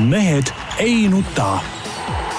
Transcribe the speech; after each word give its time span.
mehed 0.00 0.44
ei 0.78 1.08
nuta. 1.08 1.60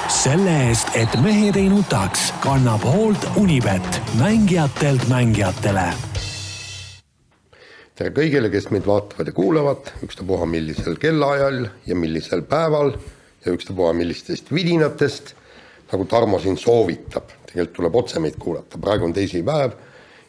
selle 0.08 0.52
eest, 0.68 0.90
et 0.94 1.14
mehed 1.24 1.56
ei 1.56 1.70
nutaks, 1.72 2.34
kannab 2.44 2.84
hoolt 2.84 3.24
Unibet, 3.40 4.02
mängijatelt 4.20 5.08
mängijatele. 5.08 5.86
tere 7.96 8.12
kõigile, 8.12 8.52
kes 8.52 8.68
meid 8.76 8.84
vaatavad 8.86 9.32
ja 9.32 9.34
kuulavad, 9.34 9.94
ükstapuha 10.04 10.46
millisel 10.46 11.00
kellaajal 11.00 11.70
ja 11.88 11.96
millisel 11.96 12.44
päeval 12.44 12.92
ja 13.46 13.56
ükstapuha 13.56 13.94
millistest 13.94 14.52
vidinatest, 14.52 15.34
nagu 15.94 16.06
Tarmo 16.06 16.40
siin 16.40 16.58
soovitab. 16.58 17.32
tegelikult 17.46 17.76
tuleb 17.80 17.96
otse 17.96 18.20
meid 18.20 18.36
kuulata, 18.36 18.78
praegu 18.78 19.06
on 19.06 19.14
teisipäev 19.14 19.72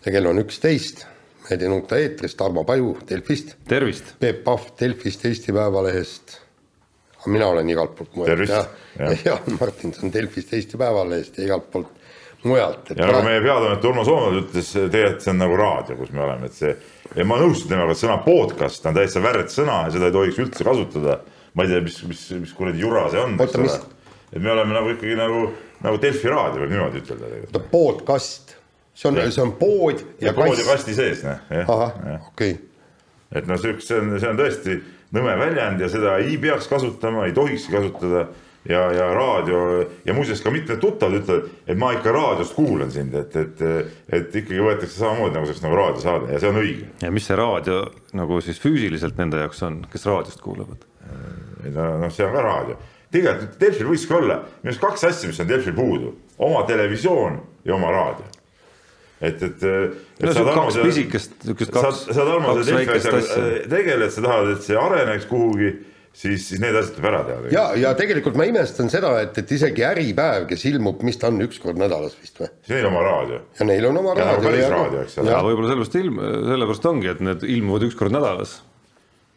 ja 0.07 0.13
kell 0.13 0.27
on 0.27 0.39
üksteist. 0.39 1.07
mehed 1.43 1.63
ei 1.63 1.69
nuta 1.69 1.99
eetris, 1.99 2.35
Tarmo 2.35 2.65
Paju 2.65 2.99
Delfist. 3.09 3.57
tervist! 3.69 4.15
Peep 4.21 4.45
Pahv 4.45 4.79
Delfist, 4.81 5.25
Eesti 5.25 5.53
Päevalehest 5.53 6.46
mina 7.33 7.49
olen 7.53 7.69
igalt 7.71 7.95
poolt 7.99 8.17
mujalt 8.17 8.49
ja, 8.49 8.65
ja, 8.99 9.11
ja 9.11 9.19
Jaan 9.25 9.59
Martinson 9.61 10.13
Delfist, 10.13 10.53
Eesti 10.57 10.79
Päevalehest 10.81 11.39
ja 11.39 11.49
igalt 11.51 11.71
poolt 11.73 11.93
mujalt. 12.47 12.91
ja 12.97 13.07
nagu 13.07 13.23
meie 13.27 13.41
peatoimetaja 13.45 13.91
Urmo 13.91 14.05
Soomere 14.05 14.43
ütles, 14.43 14.71
tegelikult 14.77 15.25
see 15.25 15.33
on 15.33 15.41
nagu 15.43 15.57
raadio, 15.61 15.97
kus 15.99 16.13
me 16.15 16.23
oleme, 16.25 16.51
et 16.51 16.57
see 16.57 16.73
ja 17.17 17.27
ma 17.29 17.39
nõustun 17.41 17.73
temaga, 17.73 17.95
et 17.95 18.01
sõna 18.01 18.19
podcast 18.25 18.87
on 18.89 18.97
täitsa 18.97 19.23
väärt 19.25 19.53
sõna 19.53 19.83
ja 19.87 19.95
seda 19.95 20.11
ei 20.11 20.17
tohiks 20.17 20.41
üldse 20.45 20.67
kasutada. 20.67 21.21
ma 21.57 21.65
ei 21.65 21.73
tea, 21.73 21.81
mis, 21.85 22.03
mis, 22.05 22.25
mis 22.43 22.53
kuradi 22.53 22.83
jura 22.83 23.07
see 23.13 23.23
on, 23.23 23.39
eks 23.41 23.59
ole. 23.61 23.79
et 24.33 24.43
me 24.43 24.53
oleme 24.53 24.77
nagu 24.77 24.93
ikkagi 24.93 25.17
nagu, 25.19 25.47
nagu 25.87 26.01
Delfi 26.03 26.33
raadio 26.33 26.65
võib 26.65 26.75
niimoodi 26.75 27.03
ütelda. 27.05 27.33
oota, 27.47 27.65
podcast, 27.73 28.57
see 28.95 29.11
on, 29.11 29.21
see 29.31 29.45
on 29.45 29.55
pood 29.61 30.03
ja, 30.21 30.31
ja 30.31 30.37
pood 30.37 30.59
ja 30.59 30.69
kasti 30.69 30.97
sees, 30.97 31.25
noh. 31.27 31.41
ahah, 31.65 31.97
okei 32.29 32.59
okay.. 32.59 32.61
et 33.33 33.49
noh, 33.49 33.61
siukest, 33.61 33.89
see 33.91 34.03
on, 34.03 34.19
see 34.21 34.33
on 34.33 34.43
tõesti 34.43 34.79
nõme 35.15 35.37
väljend 35.39 35.81
ja 35.81 35.89
seda 35.93 36.17
ei 36.23 36.37
peaks 36.41 36.69
kasutama, 36.71 37.27
ei 37.27 37.37
tohikski 37.37 37.73
kasutada. 37.77 38.27
ja, 38.67 38.81
ja 38.93 39.05
raadio 39.15 39.59
ja 40.05 40.15
muuseas 40.15 40.41
ka 40.43 40.51
mitmed 40.51 40.81
tuttavad 40.83 41.21
ütlevad, 41.21 41.51
et 41.71 41.79
ma 41.79 41.93
ikka 41.95 42.11
raadiost 42.11 42.55
kuulan 42.57 42.91
sind, 42.91 43.15
et, 43.15 43.37
et, 43.37 43.63
et 44.11 44.35
ikkagi 44.41 44.59
võetakse 44.59 44.99
samamoodi 44.99 45.37
nagu 45.37 45.47
oleks 45.47 45.63
nagu 45.63 45.79
raadiosaade 45.79 46.33
ja 46.33 46.41
see 46.43 46.51
on 46.51 46.59
õige. 46.65 46.89
ja 47.05 47.13
mis 47.15 47.29
see 47.31 47.39
raadio 47.39 47.85
nagu 48.19 48.41
siis 48.43 48.59
füüsiliselt 48.59 49.23
nende 49.23 49.39
jaoks 49.45 49.63
on, 49.63 49.85
kes 49.93 50.07
raadiost 50.11 50.43
kuulavad? 50.43 50.83
noh, 51.07 52.11
see 52.11 52.27
on 52.27 52.35
ka 52.35 52.43
raadio 52.43 52.81
tegelikult 53.15 53.61
Delfil 53.61 53.93
võiks 53.93 54.09
ka 54.11 54.19
olla 54.19 54.41
minu 54.43 54.73
arust 54.73 54.83
kaks 54.83 55.07
asja, 55.13 55.31
mis 55.31 55.39
on 55.45 55.53
Delfil 55.53 55.77
puudu, 55.77 56.17
oma 56.43 56.67
televisioon 56.67 57.39
ja 57.65 57.79
oma 57.79 57.95
raadio 57.95 58.27
et, 59.21 59.43
et. 59.43 59.63
No 60.23 60.33
see 60.33 60.45
on 60.45 60.55
kaks 60.55 60.79
pisikest, 60.85 61.37
niisugust 61.43 61.75
kaks, 61.75 62.07
kaks 62.13 62.73
väikest 62.73 63.13
asja. 63.13 63.45
tegeled, 63.73 64.15
sa 64.15 64.25
tahad, 64.25 64.51
et 64.55 64.65
see 64.65 64.79
areneks 64.81 65.27
kuhugi, 65.31 65.73
siis, 66.17 66.47
siis 66.49 66.63
need 66.63 66.77
asjad 66.79 66.97
tuleb 66.99 67.11
ära 67.11 67.23
teha. 67.27 67.41
ja, 67.55 67.65
ja 67.83 67.95
tegelikult 67.99 68.39
ma 68.41 68.47
imestan 68.49 68.93
seda, 68.93 69.13
et, 69.25 69.37
et 69.43 69.57
isegi 69.59 69.85
Äripäev, 69.89 70.47
kes 70.51 70.65
ilmub, 70.71 71.05
mis 71.07 71.21
ta 71.21 71.31
on, 71.33 71.43
üks 71.47 71.61
kord 71.63 71.81
nädalas 71.81 72.17
vist 72.21 72.41
või? 72.43 72.53
neil 72.73 72.89
oma 72.93 73.05
raadio. 73.07 73.43
ja 73.61 73.69
neil 73.69 73.91
on 73.91 74.01
oma 74.03 74.17
ja 74.17 74.31
raadio. 74.31 74.49
päris 74.49 74.71
raadio, 74.73 75.05
eks 75.05 75.21
ole. 75.23 75.37
võib-olla 75.51 75.75
sellepärast 75.75 76.01
ilm, 76.03 76.25
sellepärast 76.53 76.91
ongi, 76.93 77.13
et 77.13 77.27
need 77.31 77.47
ilmuvad 77.57 77.91
üks 77.91 77.99
kord 77.99 78.17
nädalas 78.17 78.61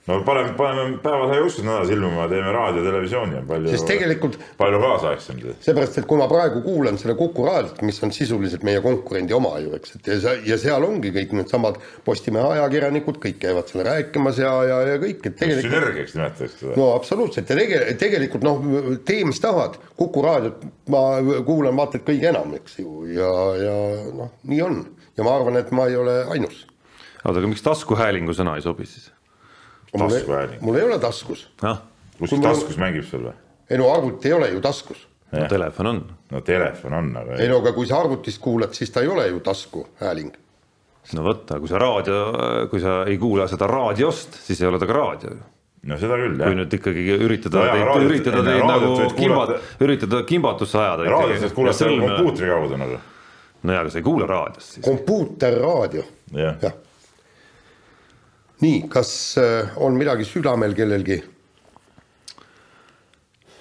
no 0.09 0.19
paneme, 0.25 0.53
paneme 0.57 0.97
päevalehe 1.03 1.41
uksed 1.45 1.65
nädalas 1.65 1.91
ilmuma, 1.93 2.27
teeme 2.31 2.51
raadio, 2.53 2.83
televisiooni 2.85 3.37
on 3.39 3.47
palju. 3.47 3.73
sest 3.73 3.87
tegelikult. 3.89 4.37
palju 4.57 4.79
kaasaegsem. 4.83 5.41
seepärast, 5.65 5.99
et 6.01 6.07
kui 6.09 6.19
ma 6.19 6.27
praegu 6.31 6.63
kuulan 6.65 6.97
selle 7.01 7.15
Kuku 7.19 7.45
raadiot, 7.45 7.81
mis 7.85 7.99
on 8.05 8.13
sisuliselt 8.15 8.63
meie 8.67 8.81
konkurendi 8.81 9.35
oma 9.37 9.55
ju, 9.61 9.73
eks, 9.77 9.97
et 9.99 10.09
ja, 10.09 10.35
ja 10.53 10.57
seal 10.61 10.85
ongi 10.87 11.13
kõik 11.15 11.35
needsamad 11.37 11.77
Postimehe 12.05 12.55
ajakirjanikud, 12.55 13.19
kõik 13.21 13.39
käivad 13.43 13.69
seal 13.69 13.85
rääkimas 13.87 14.41
ja, 14.41 14.53
ja, 14.67 14.79
ja 14.93 15.01
kõik, 15.01 15.21
et 15.23 15.37
tegelikult. 15.41 15.67
sünergiaks 15.67 16.15
nimetatakse 16.17 16.63
seda. 16.63 16.77
no 16.79 16.89
absoluutselt 16.95 17.53
ja 17.53 17.59
tege-, 17.59 17.83
tegelikult 18.01 18.47
noh, 18.47 18.63
tee, 19.05 19.21
mis 19.29 19.41
tahad, 19.43 19.77
Kuku 19.99 20.23
raadiot 20.25 20.65
ma 20.89 21.03
kuulan 21.45 21.77
vaata 21.77 21.99
et 21.99 22.07
kõige 22.07 22.31
enam, 22.31 22.55
eks 22.57 22.79
ju, 22.81 23.03
ja, 23.13 23.29
ja 23.59 23.77
noh, 24.15 24.33
nii 24.49 24.65
on 24.65 24.81
ja 25.19 25.27
ma 25.27 25.37
arvan, 25.37 25.59
et 25.59 25.71
ma 25.75 25.85
ei 25.91 25.99
ole 25.99 26.19
ainus. 26.33 26.65
oota, 27.21 27.37
aga 27.37 27.47
miks 27.51 27.63
taskuhäälingu 27.65 28.33
sõna 28.37 28.57
ei 28.57 28.65
sobi 28.65 28.87
siis? 28.89 29.11
Taskuhääling. 29.97 30.61
mul 30.61 30.75
ei 30.75 30.83
ole 30.83 30.99
taskus. 30.99 31.47
kus 32.19 32.29
taskus 32.41 32.77
mul... 32.77 32.85
mängib 32.85 33.07
sul 33.09 33.27
või? 33.29 33.35
ei 33.69 33.77
no 33.77 33.91
arvuti 33.93 34.27
ei 34.27 34.33
ole 34.33 34.49
ju 34.49 34.61
taskus. 34.61 35.07
no 35.31 35.45
telefon 35.49 35.91
on. 35.93 36.01
no 36.31 36.41
telefon 36.41 36.93
on, 36.93 37.11
aga. 37.17 37.37
ei 37.41 37.49
no 37.49 37.61
aga 37.63 37.73
kui 37.73 37.87
sa 37.89 37.99
arvutist 38.03 38.41
kuulad, 38.41 38.73
siis 38.77 38.91
ta 38.91 39.05
ei 39.05 39.11
ole 39.11 39.27
ju 39.27 39.39
taskuhääling. 39.45 40.33
no 41.13 41.23
vot, 41.23 41.45
aga 41.51 41.59
kui 41.59 41.71
sa 41.71 41.81
raadio, 41.81 42.25
kui 42.71 42.83
sa 42.83 43.03
ei 43.07 43.17
kuula 43.21 43.47
seda 43.51 43.69
raadiost, 43.69 44.41
siis 44.45 44.61
ei 44.61 44.69
ole 44.69 44.81
ta 44.81 44.89
ka 44.89 44.97
raadio 44.97 45.37
ju 45.37 45.47
no 45.89 45.95
seda 45.99 46.17
küll, 46.19 46.35
jah. 46.35 46.49
kui 46.49 46.59
nüüd 46.59 46.75
ikkagi 46.75 47.05
üritada 47.15 47.61
no, 47.63 47.93
teid, 47.95 48.09
üritada 48.09 48.43
teid 48.43 48.65
nagu 48.67 48.89
kimbat, 49.15 49.53
üritada 49.85 50.19
kimbatusse 50.27 50.81
ajada. 50.81 51.07
raadios 51.07 51.45
saad 51.45 51.55
kuulata 51.55 51.87
kompuutri 52.03 52.51
kaudu 52.51 52.79
nagu. 52.81 52.99
no 53.63 53.73
jaa, 53.73 53.85
aga 53.85 53.93
sa 53.93 54.01
ei 54.01 54.05
kuula 54.09 54.27
raadiost 54.27 54.75
siis. 54.75 54.85
kompuuterraadio 54.85 56.03
ja., 56.35 56.53
jah 56.61 56.77
nii, 58.63 58.79
kas 58.91 59.11
äh, 59.39 59.75
on 59.77 59.97
midagi 59.99 60.27
südamel 60.27 60.75
kellelgi? 60.77 61.19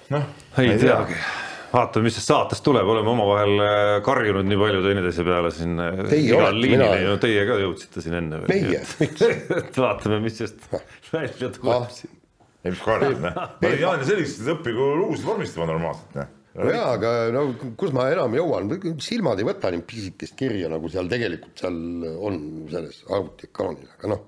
noh, 0.09 0.25
ei 0.57 0.73
teagi 0.79 1.15
tea. 1.15 1.27
vaatame, 1.73 2.07
mis 2.07 2.17
sellest 2.17 2.31
saatest 2.31 2.65
tuleb, 2.65 2.87
oleme 2.89 3.11
omavahel 3.13 3.63
äh, 3.63 3.91
karjunud 4.05 4.47
nii 4.49 4.59
palju 4.59 4.81
teineteise 4.85 5.25
peale 5.27 5.51
siin. 5.55 5.75
Äh, 5.83 6.01
teie 6.09 6.33
olete, 6.37 6.71
mina. 6.73 6.89
no 7.05 7.19
teie 7.21 7.45
ka 7.49 7.59
jõudsite 7.61 8.03
siin 8.05 8.17
enne. 8.21 8.41
meie, 8.49 8.81
miks? 9.03 9.27
et 9.61 9.83
vaatame, 9.85 10.19
mis 10.25 10.39
sellest 10.41 11.13
välja 11.13 11.51
tuleb 11.55 11.75
ah. 11.77 11.93
siin. 11.93 12.17
ei, 12.63 12.73
mis 12.73 12.83
karjud, 12.83 13.21
noh. 13.23 13.39
ma 13.61 13.71
olin 13.71 13.85
Jaan 13.85 14.03
selliseks, 14.09 14.43
et 14.43 14.53
õppigu 14.57 14.91
lugusid 14.99 15.29
vormistama 15.29 15.69
normaalselt, 15.69 16.19
noh 16.19 16.35
no 16.59 16.71
jaa, 16.73 16.87
aga 16.97 17.09
no 17.31 17.43
kus 17.79 17.93
ma 17.95 18.07
enam 18.11 18.33
jõuan, 18.35 18.71
silmad 19.05 19.39
ei 19.39 19.45
võta 19.47 19.69
nii 19.71 19.83
pisikest 19.87 20.33
kirja, 20.35 20.67
nagu 20.73 20.89
seal 20.91 21.07
tegelikult 21.07 21.61
seal 21.61 21.77
on 22.25 22.39
selles 22.71 23.03
arvutiekraanil, 23.05 23.85
aga 23.95 24.11
noh 24.15 24.25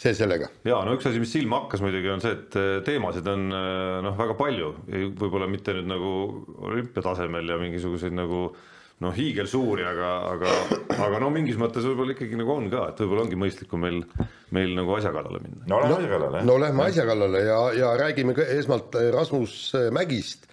see 0.00 0.16
sellega. 0.16 0.48
ja 0.64 0.80
no 0.86 0.96
üks 0.96 1.08
asi, 1.10 1.20
mis 1.20 1.32
silma 1.34 1.62
hakkas 1.64 1.82
muidugi, 1.84 2.08
on 2.12 2.22
see, 2.24 2.32
et 2.36 2.56
äh, 2.58 2.72
teemasid 2.86 3.26
on 3.30 3.46
äh, 3.52 4.00
noh, 4.06 4.16
väga 4.18 4.36
palju, 4.38 4.74
võib-olla 5.20 5.48
mitte 5.50 5.74
nüüd 5.76 5.88
nagu 5.90 6.12
olümpiatasemel 6.70 7.52
ja 7.52 7.58
mingisuguseid 7.60 8.16
nagu 8.16 8.48
noh, 9.00 9.16
hiigelsuuri, 9.16 9.84
aga, 9.88 10.10
aga, 10.34 10.54
aga 11.06 11.20
no 11.22 11.30
mingis 11.32 11.58
mõttes 11.60 11.84
võib-olla 11.88 12.14
ikkagi 12.16 12.38
nagu 12.40 12.52
on 12.52 12.68
ka, 12.72 12.86
et 12.92 13.02
võib-olla 13.02 13.26
ongi 13.26 13.40
mõistlikum 13.40 13.84
meil, 13.84 14.02
meil 14.56 14.72
nagu 14.76 14.94
asja 14.96 15.12
kallale 15.14 15.40
minna. 15.44 15.64
no 15.68 15.80
lähme 15.82 15.92
no, 15.92 15.98
asja 16.00 16.12
kallale. 16.14 16.44
no 16.48 16.56
lähme 16.60 16.86
asja 16.86 17.08
kallale 17.08 17.42
ja, 17.46 17.58
ja 17.76 17.90
räägime 18.00 18.36
esmalt 18.56 18.96
Rasmus 19.16 19.56
Mägist, 19.96 20.48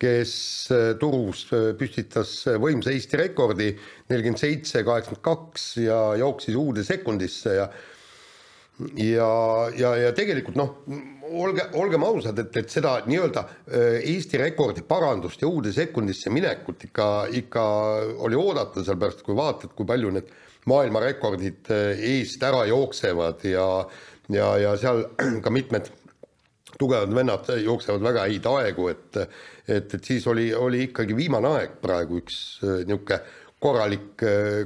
kes 0.00 0.34
äh, 0.76 0.90
Turus 1.00 1.46
püstitas 1.80 2.34
võimsa 2.60 2.92
Eesti 2.92 3.20
rekordi 3.20 3.70
nelikümmend 4.12 4.44
seitse, 4.44 4.84
kaheksakümmend 4.84 5.24
kaks 5.24 5.66
ja 5.86 6.02
jooksis 6.20 6.60
uude 6.60 6.84
sekundisse 6.84 7.56
ja 7.62 7.70
ja, 8.96 9.30
ja, 9.76 9.94
ja 9.96 10.12
tegelikult 10.16 10.56
noh, 10.58 10.76
olge, 11.30 11.66
olgem 11.78 12.04
ausad, 12.06 12.38
et, 12.42 12.56
et 12.62 12.72
seda 12.72 12.96
nii-öelda 13.06 13.42
äh, 13.44 13.98
Eesti 14.12 14.40
rekordi 14.40 14.84
parandust 14.86 15.42
ja 15.42 15.48
uude 15.50 15.72
sekundisse 15.74 16.32
minekut 16.32 16.86
ikka, 16.88 17.08
ikka 17.40 17.64
oli 18.26 18.38
oodata, 18.38 18.84
sellepärast 18.84 19.24
kui 19.26 19.36
vaatad, 19.38 19.74
kui 19.76 19.88
palju 19.88 20.12
need 20.16 20.30
maailmarekordid 20.70 21.72
äh, 21.74 22.04
eest 22.16 22.42
ära 22.46 22.64
jooksevad 22.70 23.44
ja, 23.48 23.66
ja, 24.32 24.52
ja 24.64 24.76
seal 24.80 25.04
ka 25.44 25.52
mitmed 25.54 25.90
tugevad 26.80 27.12
vennad 27.14 27.50
jooksevad 27.60 28.04
väga 28.04 28.24
häid 28.28 28.48
aegu, 28.48 28.88
et, 28.92 29.20
et, 29.68 29.94
et 29.98 30.00
siis 30.04 30.26
oli, 30.30 30.48
oli 30.54 30.86
ikkagi 30.88 31.16
viimane 31.16 31.54
aeg 31.58 31.78
praegu 31.82 32.22
üks 32.22 32.40
äh, 32.64 32.82
niisugune 32.88 33.20
korralik, 33.60 34.22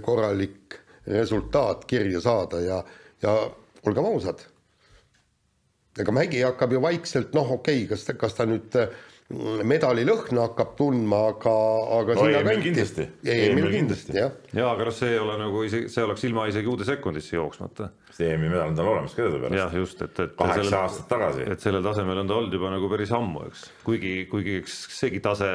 korralik 0.06 0.76
resultaat 1.10 1.80
kirja 1.90 2.20
saada 2.22 2.60
ja, 2.62 2.76
ja 3.24 3.32
olgem 3.90 4.10
ausad. 4.10 4.44
ega 5.98 6.12
Mägi 6.14 6.42
hakkab 6.42 6.72
ju 6.74 6.82
vaikselt, 6.82 7.34
noh, 7.36 7.56
okei 7.58 7.84
okay,, 7.84 7.90
kas, 7.92 8.06
kas 8.18 8.34
ta 8.34 8.46
nüüd 8.50 8.72
mm, 8.74 9.60
medali 9.70 10.02
lõhna 10.06 10.48
hakkab 10.48 10.72
tundma, 10.78 11.20
aga, 11.30 11.52
aga 12.00 12.16
no, 12.16 12.24
sinna 12.24 12.40
kanti. 12.48 12.64
kindlasti. 12.66 13.06
EM-il 13.22 13.68
kindlasti, 13.76 14.16
jah. 14.18 14.32
jaa, 14.50 14.72
aga 14.72 14.88
noh, 14.88 14.96
see 14.96 15.12
ei 15.12 15.20
ole 15.22 15.36
nagu 15.38 15.62
isegi, 15.68 15.92
see 15.94 16.06
oleks 16.06 16.24
ilma 16.26 16.48
isegi 16.50 16.72
uude 16.72 16.88
sekundisse 16.88 17.36
jooksmata. 17.36 17.92
sest 18.10 18.24
EM-i 18.26 18.50
medal 18.50 18.72
on 18.72 18.80
tal 18.80 18.90
olemas 18.94 19.14
ka 19.14 19.22
teadupärast. 19.22 19.60
jah, 19.60 19.78
just, 19.82 20.02
et, 20.02 20.24
et. 20.26 20.34
kaheksa 20.40 20.80
aastat 20.80 21.08
tagasi. 21.14 21.46
et 21.54 21.68
sellel 21.68 21.86
tasemel 21.86 22.24
on 22.24 22.32
ta 22.32 22.40
olnud 22.40 22.58
juba 22.58 22.74
nagu 22.74 22.90
päris 22.90 23.14
ammu, 23.14 23.46
eks, 23.52 23.68
kuigi, 23.86 24.16
kuigi 24.32 24.58
eks 24.64 24.80
seegi 24.98 25.22
tase, 25.22 25.52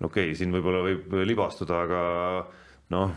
no 0.00 0.08
okei 0.08 0.30
okay,, 0.30 0.40
siin 0.40 0.56
võib-olla 0.56 0.80
võib 0.88 1.20
libastuda, 1.28 1.84
aga 1.84 2.02
noh, 2.90 3.12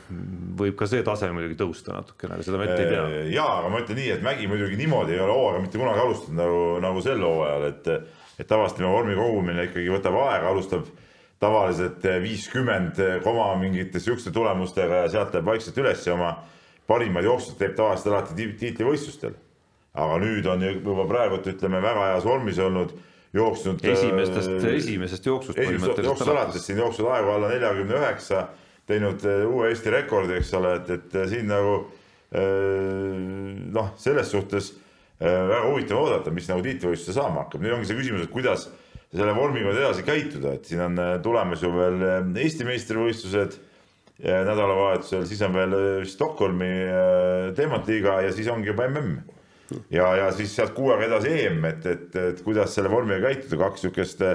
võib 0.60 0.76
ka 0.78 0.88
see 0.90 1.04
tase 1.06 1.30
muidugi 1.34 1.58
tõusta 1.60 1.96
natukene, 1.96 2.38
aga 2.38 2.46
seda 2.46 2.60
me 2.62 2.68
ette 2.70 2.82
ei 2.84 2.90
tea. 2.92 3.06
ja, 3.34 3.46
aga 3.60 3.72
ma 3.74 3.82
ütlen 3.82 4.00
nii, 4.00 4.10
et 4.16 4.26
Mägi 4.26 4.50
muidugi 4.52 4.78
niimoodi 4.80 5.16
ei 5.16 5.24
ole 5.24 5.34
hooaega 5.34 5.64
mitte 5.64 5.82
kunagi 5.82 6.04
alustanud 6.04 6.42
nagu, 6.42 6.60
nagu 6.84 7.06
sel 7.06 7.24
hooajal, 7.26 7.70
et, 7.72 7.90
et 8.38 8.50
tavaliselt 8.50 8.82
tema 8.82 8.92
vormi 8.94 9.18
kogumine 9.18 9.70
ikkagi 9.70 9.94
võtab 9.94 10.20
aega, 10.26 10.52
alustab 10.54 10.90
tavaliselt 11.44 12.06
viiskümmend 12.24 13.00
koma 13.24 13.50
mingite 13.60 14.00
sihukeste 14.00 14.32
tulemustega 14.36 15.04
ja 15.04 15.14
sealt 15.16 15.34
läheb 15.36 15.50
vaikselt 15.50 15.80
üles 15.82 16.06
ja 16.08 16.14
oma 16.16 16.36
parimad 16.88 17.26
jooksud 17.28 17.58
teeb 17.60 17.74
tavaliselt 17.80 18.14
alati 18.14 18.52
tiitlivõistlustel. 18.60 19.34
aga 19.94 20.16
nüüd 20.22 20.46
on 20.50 20.64
juba 20.66 21.04
praegu, 21.10 21.38
ütleme 21.50 21.82
väga 21.82 22.08
heas 22.14 22.24
vormis 22.26 22.60
olnud 22.60 22.94
jooksnud. 23.34 23.84
esimestest 23.84 24.50
äh,, 24.50 24.76
esimesest 24.78 25.26
jooksust. 25.26 25.60
esimesest 25.60 26.04
jooksust 26.04 26.30
alates 26.30 26.66
siin 26.66 26.80
jooksnud 26.82 27.10
aegu 27.10 27.34
alla 27.36 27.50
neljakümne 27.52 28.00
üheksa, 28.00 28.48
teinud 28.90 29.26
äh, 29.28 29.44
uue 29.48 29.72
Eesti 29.72 29.92
rekordi, 29.94 30.38
eks 30.40 30.54
ole, 30.60 30.78
et, 30.80 30.94
et 30.98 31.20
siin 31.32 31.50
nagu 31.52 31.76
äh, 32.36 33.12
noh, 33.74 33.94
selles 34.02 34.32
suhtes 34.34 34.74
väga 35.24 35.70
huvitav 35.70 36.02
oodata, 36.02 36.32
mis 36.36 36.50
nagu 36.50 36.60
tiitlivõistluse 36.66 37.14
saama 37.16 37.46
hakkab, 37.46 37.62
nüüd 37.64 37.78
ongi 37.78 37.88
see 37.88 37.96
küsimus, 37.96 38.26
et 38.26 38.32
kuidas 38.34 38.66
selle 39.14 39.32
vormiga 39.38 39.72
edasi 39.72 40.04
käituda, 40.04 40.56
et 40.58 40.66
siin 40.68 40.82
on 40.84 40.98
tulemas 41.24 41.62
ju 41.64 41.70
veel 41.72 42.02
Eesti 42.42 42.66
meistrivõistlused 42.68 43.56
nädalavahetusel, 44.20 45.24
siis 45.30 45.40
on 45.46 45.56
veel 45.56 45.76
Stockholmi 46.10 46.74
teemantliiga 47.56 48.18
ja 48.26 48.34
siis 48.36 48.50
ongi 48.52 48.74
juba 48.74 48.90
mm. 48.90 49.14
ja, 49.94 50.10
ja 50.26 50.28
siis 50.36 50.58
sealt 50.58 50.74
kuu 50.76 50.92
aega 50.92 51.08
edasi 51.14 51.32
EM, 51.46 51.64
et, 51.72 51.88
et, 51.94 52.20
et 52.34 52.44
kuidas 52.44 52.76
selle 52.76 52.92
vormiga 52.92 53.22
käituda, 53.30 53.62
kaks 53.64 53.86
niisugust 53.86 54.26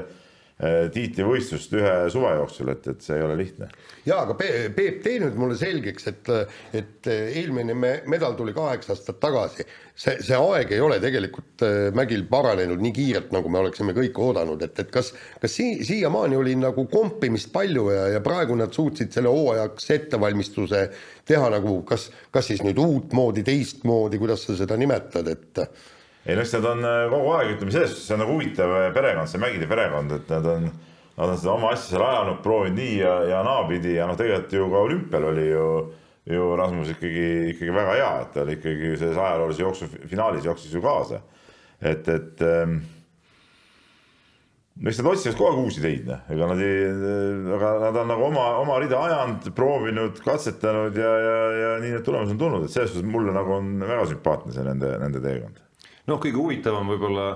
tiitlivõistlust 0.58 1.74
ühe 1.78 1.90
suve 2.10 2.32
jooksul, 2.34 2.72
et, 2.72 2.86
et 2.90 3.04
see 3.04 3.14
ei 3.14 3.22
ole 3.22 3.36
lihtne. 3.38 3.68
jaa, 4.06 4.24
aga 4.24 4.34
Peep, 4.38 5.02
tee 5.04 5.20
nüüd 5.22 5.36
mulle 5.38 5.54
selgeks, 5.58 6.08
et, 6.10 6.30
et 6.74 7.10
eelmine 7.12 7.76
medal 8.10 8.34
tuli 8.34 8.56
kaheksa 8.56 8.96
aastat 8.96 9.20
tagasi 9.22 9.68
see, 9.98 10.16
see 10.24 10.38
aeg 10.38 10.72
ei 10.74 10.80
ole 10.82 10.98
tegelikult 11.02 11.64
äh, 11.66 11.76
Mägil 11.96 12.24
paranenud 12.30 12.82
nii 12.82 12.94
kiirelt, 12.94 13.32
nagu 13.34 13.50
me 13.52 13.62
oleksime 13.62 13.94
kõik 13.96 14.18
oodanud, 14.22 14.62
et, 14.64 14.78
et 14.82 14.90
kas, 14.94 15.12
kas 15.42 15.58
sii-, 15.58 15.82
siiamaani 15.86 16.38
oli 16.38 16.54
nagu 16.58 16.86
kompimist 16.90 17.52
palju 17.54 17.88
ja, 17.94 18.06
ja 18.14 18.22
praegu 18.24 18.56
nad 18.58 18.74
suutsid 18.74 19.12
selle 19.14 19.32
hooajaks 19.34 19.90
ettevalmistuse 19.98 20.84
teha 21.28 21.52
nagu 21.54 21.80
kas, 21.88 22.08
kas 22.34 22.50
siis 22.52 22.64
nüüd 22.66 22.78
uutmoodi, 22.82 23.44
teistmoodi, 23.46 24.20
kuidas 24.22 24.46
sa 24.46 24.58
seda 24.58 24.78
nimetad, 24.80 25.30
et 25.34 25.64
ei 26.28 26.36
no 26.36 26.44
eks 26.44 26.58
nad 26.58 26.66
on 26.74 26.84
äh, 26.84 27.04
kogu 27.12 27.32
aeg, 27.38 27.54
ütleme 27.56 27.72
selles 27.72 27.94
suhtes, 27.94 28.04
see 28.06 28.16
on 28.18 28.22
nagu 28.24 28.36
huvitav 28.36 28.74
äh, 28.76 28.90
perekond, 28.96 29.30
see 29.32 29.40
Mägide 29.40 29.70
perekond, 29.70 30.12
et 30.18 30.34
nad 30.34 30.50
on, 30.52 30.68
nad 31.16 31.32
on 31.32 31.40
seda 31.40 31.54
oma 31.54 31.72
asja 31.72 31.94
seal 31.94 32.04
ajanud, 32.04 32.42
proovinud 32.44 32.76
nii 32.78 32.98
ja, 33.00 33.14
ja 33.32 33.40
naapidi 33.46 33.96
ja 33.96 34.10
noh, 34.10 34.18
tegelikult 34.18 34.58
ju 34.58 34.68
ka 34.74 34.84
olümpial 34.90 35.32
oli 35.32 35.48
ju 35.48 35.64
ju 36.28 36.56
Rasmus 36.56 36.92
ikkagi, 36.92 37.26
ikkagi 37.54 37.72
väga 37.72 37.96
hea, 37.96 38.12
et 38.20 38.32
ta 38.34 38.44
oli 38.44 38.58
ikkagi 38.58 38.92
selles 39.00 39.16
ajaloolises 39.16 39.62
jooksu 39.62 39.88
finaalis 40.10 40.44
jooksis 40.44 40.74
ju 40.74 40.82
kaasa. 40.84 41.22
et, 41.80 42.08
et 42.08 42.42
ähm, 42.42 42.80
eks 44.84 44.98
nad 45.00 45.08
otsivad 45.12 45.38
kogu 45.38 45.48
aeg 45.48 45.60
uusi 45.62 45.84
teid, 45.84 46.04
noh, 46.10 46.26
ega 46.34 46.50
nad 46.50 46.60
ei, 46.64 46.82
aga 47.56 47.70
nad 47.86 48.00
on 48.02 48.12
nagu 48.12 48.26
oma, 48.28 48.44
oma 48.60 48.76
rida 48.82 49.00
ajanud, 49.06 49.48
proovinud, 49.56 50.20
katsetanud 50.24 50.98
ja, 50.98 51.14
ja, 51.24 51.38
ja 51.62 51.72
nii 51.84 51.94
need 51.94 52.04
tulemused 52.04 52.36
on 52.36 52.42
tulnud, 52.42 52.66
et 52.66 52.74
selles 52.74 52.92
suhtes 52.92 53.08
mulle 53.08 53.32
nagu 53.32 53.56
on 53.56 53.78
väga 53.86 54.10
sümpaatne 54.12 54.52
see 54.52 54.66
nende, 54.68 54.92
nende 55.00 55.24
teekond. 55.24 55.64
Noh, 56.08 56.20
kõige 56.22 56.40
huvitavam 56.40 56.90
võib-olla 56.94 57.28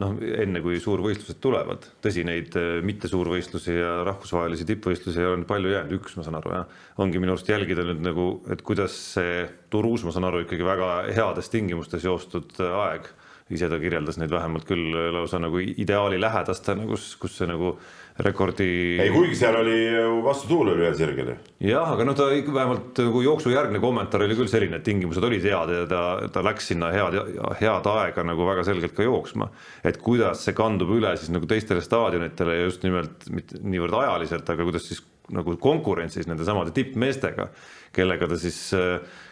noh, 0.00 0.14
enne 0.42 0.62
kui 0.64 0.78
suurvõistlused 0.82 1.40
tulevad, 1.42 1.86
tõsi, 2.04 2.24
neid 2.26 2.54
äh, 2.58 2.78
mittesuurvõistlusi 2.86 3.76
ja 3.76 3.96
rahvusvahelisi 4.08 4.66
tippvõistlusi 4.68 5.26
on 5.28 5.44
palju 5.48 5.74
jäänud, 5.74 5.98
üks, 5.98 6.16
ma 6.18 6.26
saan 6.26 6.38
aru, 6.40 6.54
jah. 6.56 6.86
ongi 7.02 7.22
minu 7.22 7.34
arust 7.34 7.50
jälgida 7.50 7.86
nüüd 7.86 8.02
nagu, 8.04 8.28
et 8.50 8.64
kuidas 8.66 8.96
see 9.14 9.44
Turuus, 9.72 10.06
ma 10.06 10.14
saan 10.14 10.28
aru, 10.30 10.44
ikkagi 10.44 10.66
väga 10.66 10.94
heades 11.14 11.52
tingimustes 11.52 12.06
joostud 12.06 12.56
äh, 12.62 12.80
aeg 12.86 13.12
ise 13.52 13.68
ta 13.68 13.76
kirjeldas 13.76 14.16
neid 14.16 14.32
vähemalt 14.32 14.64
küll 14.64 14.94
lausa 15.12 15.36
nagu 15.42 15.60
ideaali 15.60 16.16
lähedastena, 16.20 16.86
kus, 16.88 17.10
kus 17.20 17.36
see 17.36 17.48
nagu 17.50 17.74
rekordi. 18.22 18.66
ei, 19.02 19.10
kuigi 19.10 19.34
seal 19.38 19.56
oli 19.58 19.74
ju 19.74 20.18
vastutuul 20.22 20.70
oli 20.70 20.84
ühel 20.84 20.94
sirgel 20.98 21.32
ju. 21.32 21.36
jah, 21.66 21.94
aga 21.96 22.06
noh, 22.06 22.14
ta 22.18 22.28
vähemalt 22.30 23.00
nagu 23.02 23.22
jooksujärgne 23.24 23.80
kommentaar 23.82 24.22
oli 24.26 24.36
küll 24.38 24.50
selline, 24.50 24.78
et 24.78 24.86
tingimused 24.86 25.24
olid 25.26 25.42
head 25.42 25.72
ja 25.74 25.86
ta, 25.90 26.02
ta 26.34 26.44
läks 26.46 26.70
sinna 26.70 26.92
head, 26.94 27.18
head 27.58 27.88
aega 27.90 28.26
nagu 28.26 28.46
väga 28.46 28.66
selgelt 28.68 28.94
ka 28.94 29.06
jooksma. 29.06 29.50
et 29.82 29.98
kuidas 30.02 30.44
see 30.46 30.54
kandub 30.54 30.94
üle 30.94 31.16
siis 31.18 31.32
nagu 31.34 31.48
teistele 31.50 31.82
staadionitele 31.82 32.60
ja 32.60 32.68
just 32.68 32.86
nimelt 32.86 33.26
mitte 33.34 33.58
niivõrd 33.62 33.98
ajaliselt, 34.04 34.46
aga 34.54 34.68
kuidas 34.68 34.86
siis 34.90 35.02
nagu 35.34 35.56
konkurentsis 35.56 36.28
nende 36.28 36.44
samade 36.46 36.74
tippmeestega, 36.76 37.48
kellega 37.94 38.28
ta 38.30 38.38
siis, 38.40 38.58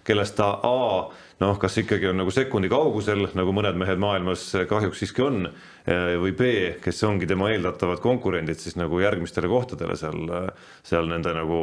kellest 0.07 0.37
ta 0.39 0.55
A 0.63 0.79
noh, 1.43 1.59
kas 1.59 1.77
ikkagi 1.83 2.09
on 2.11 2.21
nagu 2.23 2.33
sekundi 2.35 2.71
kaugusel, 2.71 3.27
nagu 3.39 3.55
mõned 3.55 3.79
mehed 3.81 4.01
maailmas 4.03 4.47
kahjuks 4.71 5.03
siiski 5.03 5.25
on, 5.27 5.47
või 6.23 6.35
B, 6.39 6.51
kes 6.83 7.03
ongi 7.09 7.27
tema 7.27 7.51
eeldatavad 7.51 8.03
konkurendid 8.05 8.63
siis 8.63 8.79
nagu 8.79 9.01
järgmistele 9.03 9.51
kohtadele 9.51 9.99
seal, 9.99 10.27
seal 10.87 11.11
nende 11.11 11.35
nagu 11.35 11.63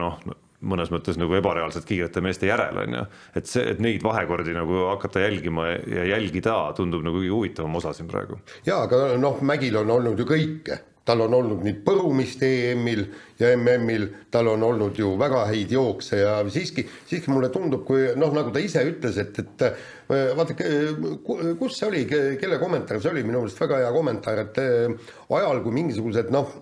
noh, 0.00 0.20
mõnes 0.58 0.90
mõttes 0.90 1.18
nagu 1.18 1.36
ebareaalselt 1.38 1.86
kiirete 1.86 2.22
meeste 2.24 2.48
järel 2.48 2.80
on 2.82 2.96
ju. 2.96 3.04
et 3.38 3.50
see, 3.50 3.62
et 3.74 3.82
neid 3.82 4.02
vahekordi 4.02 4.54
nagu 4.56 4.88
hakata 4.88 5.22
jälgima 5.22 5.68
ja 5.70 6.06
jälgida, 6.14 6.56
tundub 6.76 7.04
nagu 7.06 7.20
kõige 7.20 7.34
huvitavam 7.34 7.78
osa 7.78 7.92
siin 7.94 8.08
praegu. 8.10 8.40
ja 8.66 8.82
aga 8.86 9.14
noh, 9.20 9.42
Mägil 9.42 9.76
on 9.78 9.90
olnud 9.98 10.18
ju 10.18 10.26
kõike 10.26 10.80
tal 11.08 11.24
on 11.24 11.34
olnud 11.38 11.64
nüüd 11.64 11.80
põrumist 11.86 12.42
EM-il 12.44 13.06
ja 13.40 13.54
MM-il, 13.56 14.08
tal 14.34 14.50
on 14.52 14.64
olnud 14.66 14.98
ju 14.98 15.14
väga 15.20 15.46
häid 15.48 15.72
jookse 15.72 16.20
ja 16.20 16.36
siiski, 16.52 16.84
siiski 17.08 17.32
mulle 17.32 17.48
tundub, 17.54 17.86
kui 17.88 18.10
noh, 18.18 18.32
nagu 18.36 18.52
ta 18.52 18.60
ise 18.62 18.84
ütles, 18.84 19.16
et, 19.22 19.40
et 19.40 19.66
äh, 19.68 20.32
vaata, 20.36 20.56
kus 21.58 21.78
see 21.78 21.88
oli, 21.88 22.04
kelle 22.08 22.60
kommentaar 22.60 23.00
see 23.00 23.12
oli, 23.14 23.24
minu 23.26 23.42
meelest 23.42 23.60
väga 23.62 23.82
hea 23.84 23.92
kommentaar, 23.94 24.42
et 24.44 24.60
äh, 24.62 25.12
ajal, 25.38 25.62
kui 25.64 25.76
mingisugused 25.78 26.32
noh, 26.34 26.52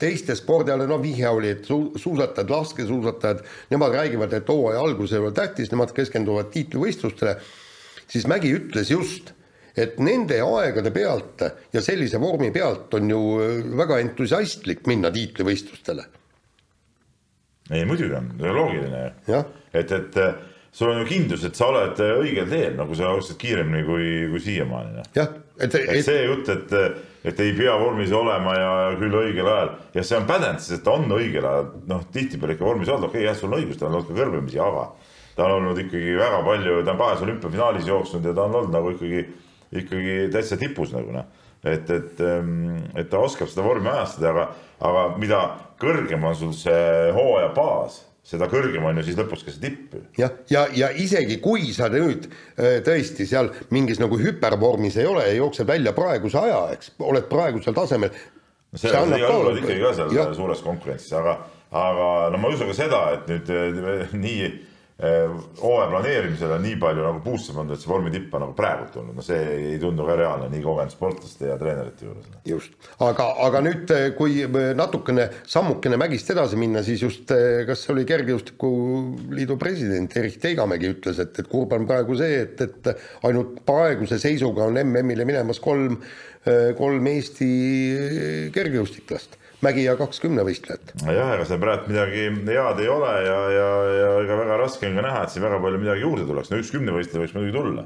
teiste 0.00 0.36
spordiala, 0.38 0.86
no 0.88 0.96
vihje 1.02 1.28
oli, 1.28 1.50
et 1.56 1.68
su-, 1.68 1.90
suusatajad, 2.00 2.52
laskesuusatajad, 2.54 3.42
nemad 3.74 3.96
räägivad, 3.98 4.32
et 4.38 4.48
hooaja 4.48 4.80
algus 4.80 5.12
ei 5.12 5.20
ole 5.20 5.34
tähtis, 5.36 5.68
nemad 5.74 5.92
keskenduvad 5.96 6.48
tiitlivõistlustele, 6.54 7.36
siis 8.10 8.24
Mägi 8.30 8.54
ütles 8.56 8.94
just 8.94 9.34
et 9.76 9.98
nende 10.02 10.40
aegade 10.42 10.92
pealt 10.94 11.44
ja 11.72 11.82
sellise 11.84 12.20
vormi 12.22 12.50
pealt 12.54 12.94
on 12.98 13.10
ju 13.10 13.20
äh, 13.40 13.58
väga 13.80 14.00
entusiastlik 14.04 14.86
minna 14.90 15.10
tiitlivõistlustele. 15.14 16.06
ei 17.70 17.84
muidugi 17.86 18.14
on, 18.18 18.32
see 18.38 18.50
on 18.50 18.56
loogiline 18.56 19.04
ju. 19.28 19.42
et, 19.72 19.92
et 19.92 20.16
äh, 20.18 20.32
sul 20.72 20.90
on 20.90 21.02
ju 21.02 21.10
kindlus, 21.10 21.44
et 21.44 21.58
sa 21.58 21.70
oled 21.70 22.00
äh, 22.02 22.16
õigel 22.22 22.50
teel, 22.50 22.74
nagu 22.78 22.96
sa 22.98 23.10
jooksid 23.10 23.38
kiiremini 23.40 23.84
kui, 23.86 24.10
kui 24.32 24.42
siiamaani. 24.42 24.96
Noh. 24.98 25.12
jah, 25.16 25.30
et, 25.58 25.74
et, 25.74 25.78
et 25.96 26.04
see 26.06 26.24
jutt, 26.24 26.50
et, 26.54 26.74
et 27.30 27.44
ei 27.44 27.54
pea 27.58 27.76
vormis 27.78 28.12
olema 28.16 28.56
ja 28.56 28.72
küll 29.00 29.20
õigel 29.22 29.46
ajal 29.46 29.76
ja 29.94 30.06
see 30.06 30.18
on 30.18 30.26
pädenud, 30.30 30.62
sest 30.64 30.84
ta 30.86 30.96
on 30.98 31.10
õigel 31.18 31.46
ajal, 31.46 31.70
noh, 31.90 32.04
tihtipeale 32.14 32.56
ikka 32.56 32.66
vormis 32.66 32.90
olnud, 32.90 33.10
okei 33.10 33.22
okay,, 33.22 33.28
jah, 33.28 33.38
sul 33.38 33.52
on 33.52 33.60
õigus, 33.60 33.78
tal 33.78 33.90
on 33.90 34.00
olnud 34.00 34.10
ka 34.10 34.18
kõrbemisi, 34.18 34.62
aga 34.62 34.88
ta 35.36 35.46
on 35.46 35.58
olnud 35.58 35.78
ikkagi 35.84 36.16
väga 36.18 36.40
palju, 36.46 36.80
ta 36.84 36.94
on 36.94 37.00
kahes 37.00 37.22
olümpiafinaalis 37.26 37.86
jooksnud 37.88 38.26
ja 38.28 38.34
ta 38.36 38.46
on 38.46 38.58
olnud 38.60 38.74
nagu 38.74 38.94
ikkagi 38.94 39.22
ikkagi 39.72 40.28
täitsa 40.32 40.58
tipus 40.60 40.94
nagu 40.94 41.12
noh. 41.14 41.26
et, 41.64 41.90
et, 41.90 42.20
ähm, 42.24 42.78
et 42.96 43.10
ta 43.10 43.20
oskab 43.22 43.50
seda 43.50 43.66
vormi 43.66 43.90
ajastada, 43.92 44.30
aga, 44.30 44.46
aga 44.80 45.08
mida 45.20 45.42
kõrgem 45.80 46.24
on 46.24 46.36
sul 46.36 46.54
see 46.56 47.10
hooaja 47.16 47.52
baas 47.56 48.04
seda 48.30 48.46
kõrgem 48.50 48.84
on 48.86 49.00
ju 49.00 49.06
siis 49.08 49.18
lõpuks 49.18 49.44
ka 49.46 49.54
see 49.54 49.62
tipp. 49.64 49.94
jah, 50.18 50.34
ja, 50.50 50.64
ja, 50.68 50.86
ja 50.86 50.90
isegi 50.92 51.40
kui 51.42 51.72
sa 51.76 51.88
nüüd 51.92 52.28
äh, 52.28 52.80
tõesti 52.86 53.26
seal 53.28 53.50
mingis 53.74 54.00
nagu 54.02 54.18
hüpervormis 54.20 54.98
ei 55.00 55.08
ole 55.08 55.24
ja 55.26 55.38
jooksed 55.40 55.68
välja 55.68 55.94
praeguse 55.96 56.38
aja, 56.42 56.60
eks, 56.76 56.94
oled 57.00 57.30
praegusel 57.30 57.76
tasemel. 57.76 58.12
no 58.12 58.78
see, 58.78 58.90
see 58.90 59.06
igal 59.16 59.24
juhul 59.24 59.62
ikkagi 59.62 59.80
ka 59.82 59.94
seal 59.98 60.14
ja. 60.14 60.28
suures 60.36 60.62
konkurentsis, 60.66 61.14
aga, 61.16 61.38
aga 61.70 62.10
no 62.34 62.42
ma 62.42 62.50
ei 62.50 62.58
usu 62.58 62.68
ka 62.70 62.76
seda, 62.76 63.02
et 63.16 63.32
nüüd 63.32 63.54
äh, 63.56 64.18
nii 64.26 64.50
hooaja 65.00 65.86
planeerimisel 65.88 66.50
on 66.52 66.62
nii 66.64 66.76
palju 66.80 67.04
nagu 67.06 67.22
puusse 67.24 67.54
pandud, 67.56 67.76
et 67.76 67.80
see 67.80 67.88
vormi 67.88 68.10
tipp 68.12 68.34
on 68.36 68.42
nagu 68.44 68.52
praegu 68.56 68.88
tulnud, 68.92 69.16
no 69.16 69.24
see 69.24 69.38
ei 69.54 69.78
tundu 69.80 70.04
ka 70.04 70.16
reaalne 70.18 70.50
nii 70.52 70.60
kogenud 70.64 70.92
sportlaste 70.92 71.48
ja 71.48 71.56
treenerite 71.60 72.04
juures. 72.04 72.26
just, 72.44 72.76
aga, 73.06 73.30
aga 73.46 73.62
nüüd, 73.64 73.94
äh, 73.96 74.10
kui 74.18 74.44
natukene 74.76 75.30
sammukene 75.48 75.96
mägist 76.00 76.28
edasi 76.34 76.60
minna, 76.60 76.84
siis 76.84 77.04
just 77.06 77.32
äh, 77.32 77.62
kas 77.68 77.86
see 77.86 77.94
oli 77.94 78.04
Kergejõustikuliidu 78.10 79.56
president 79.60 80.16
Erik 80.20 80.36
Teigamägi 80.42 80.92
ütles, 80.92 81.22
et, 81.24 81.32
et 81.40 81.48
kurb 81.48 81.72
on 81.76 81.88
praegu 81.88 82.18
see, 82.20 82.44
et, 82.44 82.60
et 82.60 82.92
ainult 83.28 83.62
praeguse 83.64 84.20
seisuga 84.20 84.68
on 84.68 84.76
MM-ile 84.84 85.24
minemas 85.28 85.62
kolm, 85.64 85.96
kolm 86.76 87.06
Eesti 87.10 87.48
kergejõustiklast 88.54 89.39
Mägi 89.60 89.82
ja 89.84 89.92
kaks 89.98 90.22
kümnevõistlejat. 90.22 90.94
jah, 91.04 91.34
ega 91.34 91.44
seal 91.44 91.60
praegu 91.60 91.90
midagi 91.90 92.22
head 92.48 92.78
ei 92.80 92.88
ole 92.88 93.10
ja, 93.26 93.38
ja, 93.52 93.66
ja 93.92 94.10
ega 94.22 94.36
väga 94.38 94.56
raske 94.62 94.88
on 94.88 94.96
ka 94.96 95.04
näha, 95.04 95.24
et 95.24 95.32
siin 95.34 95.44
väga 95.44 95.58
palju 95.60 95.80
midagi 95.82 96.04
juurde 96.04 96.24
tuleks, 96.28 96.48
no 96.48 96.60
üks 96.62 96.70
kümnevõistleja 96.72 97.24
võiks 97.24 97.34
muidugi 97.36 97.56
tulla. 97.58 97.84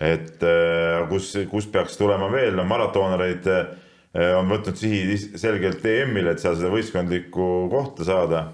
et 0.00 0.46
äh, 0.48 1.02
kus, 1.10 1.34
kus 1.50 1.66
peaks 1.74 1.98
tulema 2.00 2.30
veel, 2.32 2.56
no 2.56 2.64
maratoonereid 2.70 3.48
äh, 3.52 4.30
on 4.38 4.48
võtnud 4.48 4.80
sihi 4.80 5.18
selgelt 5.40 5.84
EM-ile, 5.84 6.32
et 6.32 6.40
seal 6.40 6.56
seda 6.56 6.72
võistkondlikku 6.72 7.48
kohta 7.72 8.06
saada. 8.08 8.46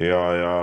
ja, 0.00 0.20
ja 0.40 0.54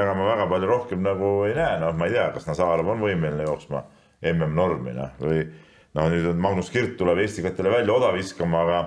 ega 0.00 0.16
ma 0.18 0.32
väga 0.32 0.48
palju 0.50 0.70
rohkem 0.72 1.04
nagu 1.06 1.30
ei 1.46 1.54
näe, 1.54 1.76
noh, 1.84 1.94
ma 1.94 2.08
ei 2.10 2.16
tea, 2.16 2.26
kas 2.34 2.48
Nazarov 2.50 2.90
on 2.96 3.06
võimeline 3.06 3.46
jooksma 3.46 3.84
MM-normi, 4.32 4.96
noh, 4.98 5.14
või 5.22 5.44
noh, 5.46 6.10
nüüd 6.10 6.26
on 6.32 6.42
Magnus 6.42 6.72
Kirt 6.74 6.98
tuleb 6.98 7.22
Eesti 7.22 7.46
katele 7.46 7.70
välja 7.76 7.94
oda 7.94 8.10
viskama, 8.18 8.64
aga 8.66 8.82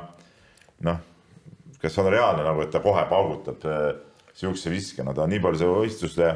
noh 0.90 1.00
kas 1.82 1.98
on 2.02 2.10
reaalne 2.14 2.46
nagu, 2.46 2.64
et 2.64 2.72
ta 2.74 2.82
kohe 2.84 3.04
paugutab 3.10 3.64
sihukese 4.38 4.72
viskena, 4.74 5.14
ta 5.14 5.26
on 5.26 5.34
nii 5.34 5.42
palju 5.44 5.60
seda 5.60 5.78
võistluste, 5.82 6.32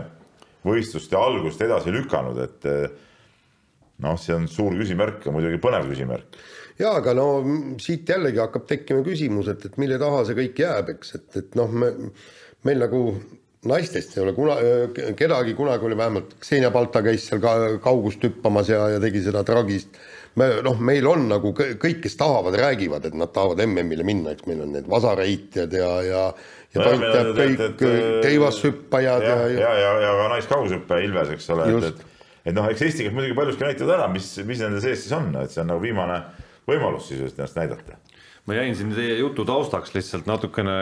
võistluste 0.66 1.20
algust 1.20 1.62
edasi 1.62 1.94
lükanud, 1.94 2.42
et 2.44 2.68
noh, 4.04 4.18
see 4.20 4.36
on 4.36 4.50
suur 4.52 4.76
küsimärk 4.76 5.26
ja 5.26 5.34
muidugi 5.34 5.62
põnev 5.64 5.88
küsimärk. 5.92 6.38
jaa, 6.80 6.98
aga 7.00 7.14
no 7.16 7.28
siit 7.80 8.10
jällegi 8.10 8.42
hakkab 8.42 8.68
tekkima 8.68 9.06
küsimus, 9.06 9.48
et, 9.54 9.64
et 9.70 9.78
mille 9.82 10.00
taha 10.02 10.26
see 10.28 10.38
kõik 10.42 10.60
jääb, 10.66 10.92
eks, 10.98 11.16
et, 11.20 11.30
et 11.44 11.58
noh, 11.60 11.72
me, 11.72 11.94
meil 12.68 12.82
nagu 12.84 13.06
naistest 13.70 14.18
ei 14.18 14.24
ole 14.26 14.34
kuna, 14.36 14.58
kedagi, 15.18 15.56
kunagi 15.58 15.88
oli 15.88 15.98
vähemalt, 15.98 16.36
Xenia 16.44 16.72
Balta 16.74 17.02
käis 17.06 17.26
seal 17.30 17.42
ka 17.44 17.56
kaugust 17.84 18.24
hüppamas 18.26 18.70
ja, 18.70 18.84
ja 18.96 19.02
tegi 19.02 19.24
seda 19.26 19.44
tragist. 19.48 19.98
Me 20.40 20.50
noh, 20.66 20.80
meil 20.84 21.08
on 21.08 21.30
nagu 21.30 21.54
kõik, 21.56 22.02
kes 22.04 22.18
tahavad, 22.20 22.58
räägivad, 22.60 23.08
et 23.08 23.16
nad 23.18 23.32
tahavad 23.36 23.64
MM-ile 23.66 24.06
minna, 24.08 24.36
eks 24.36 24.48
meil 24.50 24.66
on 24.66 24.76
need 24.76 24.90
vasareitjad 24.92 25.74
ja, 25.74 25.92
ja 26.06 26.24
ja 26.76 26.82
No 26.84 26.92
Tont 26.92 27.06
teab 27.08 27.30
kõik 27.38 27.62
et, 27.64 27.84
teivashüppajad 28.26 29.24
ja, 29.24 29.36
ja, 29.36 29.48
ja, 29.48 29.60
ja, 29.60 29.76
ja, 29.80 29.92
ja 30.04 30.16
ka 30.20 30.26
naiskaugushüppaja 30.34 31.08
Ilves, 31.08 31.32
eks 31.38 31.48
ole, 31.56 31.68
et, 31.72 31.86
et, 31.92 32.26
et 32.52 32.58
noh, 32.58 32.68
eks 32.72 32.84
Eesti 32.88 33.06
käib 33.08 33.16
muidugi 33.16 33.38
paljuski 33.38 33.68
näitavad 33.68 33.96
ära, 33.96 34.10
mis, 34.12 34.28
mis 34.48 34.64
nende 34.64 34.82
sees 34.84 35.06
siis 35.06 35.16
on, 35.16 35.30
et 35.40 35.54
see 35.54 35.64
on 35.64 35.72
nagu 35.72 35.84
viimane 35.84 36.20
võimalus 36.68 37.08
sisuliselt 37.12 37.40
ennast 37.40 37.60
näidata. 37.62 38.00
ma 38.46 38.58
jäin 38.58 38.76
siin 38.78 38.92
teie 38.94 39.16
jutu 39.22 39.46
taustaks 39.48 39.96
lihtsalt 39.96 40.28
natukene 40.30 40.76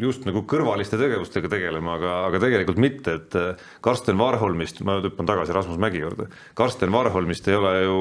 just 0.00 0.26
nagu 0.28 0.42
kõrvaliste 0.48 0.98
tegevustega 1.00 1.50
tegelema, 1.52 1.96
aga, 1.98 2.14
aga 2.28 2.42
tegelikult 2.42 2.80
mitte, 2.82 3.16
et 3.20 3.38
äh, 3.38 3.70
Karsten 3.84 4.18
Varholmist, 4.20 4.82
ma 4.86 4.98
hüppan 5.04 5.30
tagasi 5.30 5.56
Rasmus 5.56 5.80
Mägi 5.80 6.02
juurde, 6.02 6.28
Karsten 6.58 6.92
Varholmist 6.94 7.48
ei 7.48 7.58
ole 7.58 7.72
ju 7.84 7.96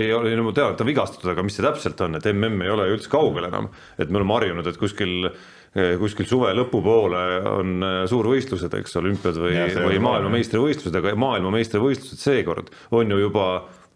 ei 0.00 0.10
ole, 0.16 0.34
no 0.38 0.48
ma 0.48 0.56
tean, 0.56 0.74
et 0.74 0.80
ta 0.80 0.86
on 0.86 0.90
vigastatud, 0.90 1.30
aga 1.32 1.46
mis 1.46 1.56
see 1.58 1.66
täpselt 1.66 2.02
on, 2.06 2.18
et 2.18 2.30
mm 2.30 2.66
ei 2.66 2.74
ole 2.74 2.90
ju 2.90 2.98
üldse 2.98 3.12
kaugel 3.12 3.48
enam, 3.48 3.70
et 3.98 4.10
me 4.10 4.20
oleme 4.20 4.38
harjunud, 4.38 4.66
et 4.66 4.80
kuskil 4.80 5.30
kuskil 5.70 6.26
suve 6.26 6.50
lõpupoole 6.58 7.18
on 7.46 7.84
äh, 7.86 7.98
suurvõistlused, 8.10 8.72
eks, 8.80 8.96
olümpiad 8.98 9.36
või, 9.38 9.54
või 9.78 10.00
maailmameistrivõistlused, 10.02 10.96
aga 10.98 11.12
maailmameistrivõistlused 11.14 12.18
seekord 12.18 12.72
on 12.90 13.14
ju 13.14 13.20
juba 13.22 13.46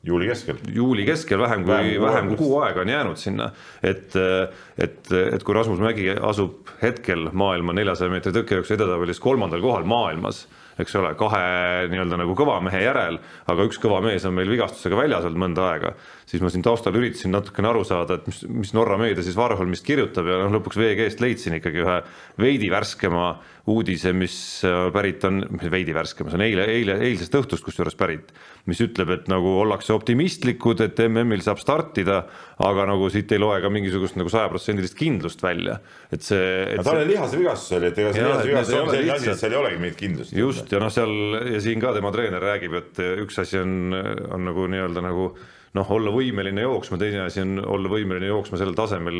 juuli 0.04 0.26
keskel. 0.28 0.56
juuli 0.74 1.04
keskel 1.06 1.40
vähem 1.40 1.64
kui, 1.64 1.72
Vähem 1.74 1.92
kui 1.92 2.06
vähem 2.06 2.28
kui 2.28 2.36
kuu 2.36 2.48
kuu 2.54 2.60
aega 2.62 2.80
on 2.80 2.88
jäänud 2.88 3.20
sinna. 3.20 3.50
et, 3.82 4.16
et, 4.78 5.12
et 5.12 5.42
kui 5.42 5.54
Rasmus 5.54 5.80
Mägi 5.80 6.10
asub 6.20 6.68
hetkel 6.82 7.30
maailma 7.32 7.72
neljasaja 7.76 8.12
meetri 8.12 8.34
tõkkejooksu 8.36 8.76
edetabelis 8.76 9.20
kolmandal 9.20 9.62
kohal 9.64 9.86
maailmas, 9.88 10.44
eks 10.78 10.96
ole, 10.98 11.14
kahe 11.18 11.88
nii-öelda 11.90 12.18
nagu 12.20 12.34
kõva 12.38 12.58
mehe 12.64 12.82
järel, 12.84 13.20
aga 13.50 13.66
üks 13.68 13.78
kõva 13.82 14.00
mees 14.04 14.24
on 14.26 14.34
meil 14.36 14.50
vigastusega 14.50 14.98
väljas 14.98 15.26
olnud 15.28 15.44
mõnda 15.46 15.68
aega, 15.70 15.94
siis 16.28 16.42
ma 16.42 16.50
siin 16.52 16.64
taustal 16.64 16.96
üritasin 16.96 17.34
natukene 17.34 17.68
aru 17.70 17.84
saada, 17.86 18.18
et 18.18 18.28
mis, 18.30 18.40
mis 18.62 18.72
Norra 18.76 18.96
meedia 19.00 19.24
siis 19.24 19.36
Varholmist 19.38 19.84
kirjutab 19.86 20.28
ja 20.28 20.38
noh, 20.40 20.54
lõpuks 20.56 20.78
VG-st 20.80 21.20
leidsin 21.20 21.58
ikkagi 21.58 21.82
ühe 21.84 21.98
veidi 22.40 22.70
värskema 22.72 23.34
uudise, 23.70 24.12
mis 24.16 24.36
äh, 24.68 24.90
pärit 24.92 25.24
on, 25.24 25.40
veidi 25.72 25.94
värskem, 25.96 26.28
see 26.28 26.36
on 26.36 26.44
eile, 26.44 26.66
eile, 26.68 26.98
eilsest 27.06 27.36
õhtust 27.38 27.64
kusjuures 27.64 27.96
pärit, 27.96 28.32
mis 28.68 28.80
ütleb, 28.84 29.12
et 29.14 29.30
nagu 29.32 29.54
ollakse 29.62 29.94
optimistlikud, 29.96 30.82
et 30.84 31.00
MM-il 31.06 31.44
saab 31.44 31.62
startida, 31.62 32.22
aga 32.64 32.88
nagu 32.90 33.08
siit 33.12 33.32
ei 33.32 33.40
loe 33.40 33.60
ka 33.64 33.72
mingisugust 33.72 34.18
nagu 34.20 34.32
sajaprotsendilist 34.32 34.96
kindlust 34.98 35.44
välja, 35.44 35.78
et 36.12 36.24
see, 36.24 36.44
et 36.74 36.84
tal 36.84 37.00
see 37.00 37.06
oli 37.06 37.10
lihase 37.14 37.40
vigastus 37.40 37.78
oli, 37.78 37.88
et 37.92 38.04
ega 38.04 38.12
see 38.12 38.28
lihase 38.28 38.50
vigastus 38.50 38.76
ei 38.76 38.82
on 38.82 38.92
selline 38.92 39.16
asi, 39.16 39.32
et 39.32 39.42
seal 39.44 39.56
ei 39.56 39.60
olegi 39.62 39.80
mingit 39.80 40.00
kindlust. 40.02 40.36
just 40.44 40.76
ja 40.76 40.84
noh, 40.84 40.92
seal 40.92 41.16
ja 41.54 41.64
siin 41.64 41.84
ka 41.84 41.96
tema 41.96 42.12
treener 42.12 42.44
räägib, 42.44 42.78
et 42.80 43.04
üks 43.24 43.40
asi 43.44 43.60
on, 43.60 43.96
on 43.96 44.48
nagu 44.52 44.68
nii-öelda 44.76 45.04
nagu 45.04 45.32
noh, 45.74 45.94
olla 45.96 46.12
võimeline 46.14 46.64
jooksma, 46.64 46.98
teine 47.00 47.24
asi 47.24 47.42
on 47.42 47.58
olla 47.60 47.90
võimeline 47.90 48.28
jooksma 48.30 48.60
sellel 48.60 48.76
tasemel, 48.78 49.16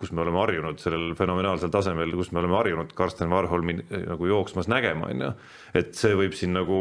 kus 0.00 0.12
me 0.12 0.24
oleme 0.24 0.42
harjunud, 0.42 0.80
sellel 0.82 1.14
fenomenaalsel 1.18 1.72
tasemel, 1.72 2.12
kus 2.18 2.32
me 2.32 2.42
oleme 2.42 2.58
harjunud 2.58 2.92
Karsten 2.96 3.32
Varholmi 3.32 3.78
nagu 3.92 4.28
jooksmas 4.28 4.68
nägema, 4.72 5.10
on 5.12 5.24
ju. 5.26 5.32
et 5.80 5.96
see 5.96 6.16
võib 6.18 6.36
siin 6.36 6.52
nagu 6.56 6.80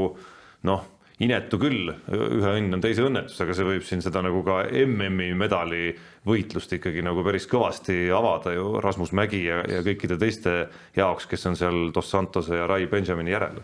noh, 0.67 0.83
inetu 1.23 1.59
küll, 1.61 1.93
ühe 2.11 2.49
õnn 2.59 2.75
on 2.75 2.83
teise 2.83 3.05
õnnetus, 3.05 3.37
aga 3.39 3.55
see 3.55 3.67
võib 3.67 3.85
siin 3.87 4.03
seda 4.03 4.19
nagu 4.25 4.41
ka 4.43 4.65
MM-i 4.81 5.31
medali 5.37 5.93
võitlust 6.27 6.75
ikkagi 6.75 7.05
nagu 7.05 7.23
päris 7.23 7.47
kõvasti 7.47 8.09
avada 8.11 8.51
ju 8.51 8.81
Rasmus 8.83 9.15
Mägi 9.15 9.45
ja, 9.45 9.61
ja 9.69 9.79
kõikide 9.85 10.19
teiste 10.19 10.57
jaoks, 10.97 11.29
kes 11.31 11.47
on 11.47 11.55
seal 11.55 11.87
Dos 11.95 12.11
Santose 12.11 12.59
ja 12.59 12.67
Rai 12.67 12.89
Benjamini 12.91 13.31
järel 13.31 13.63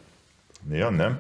nii 0.70 0.84
on 0.84 1.00
jah. 1.00 1.15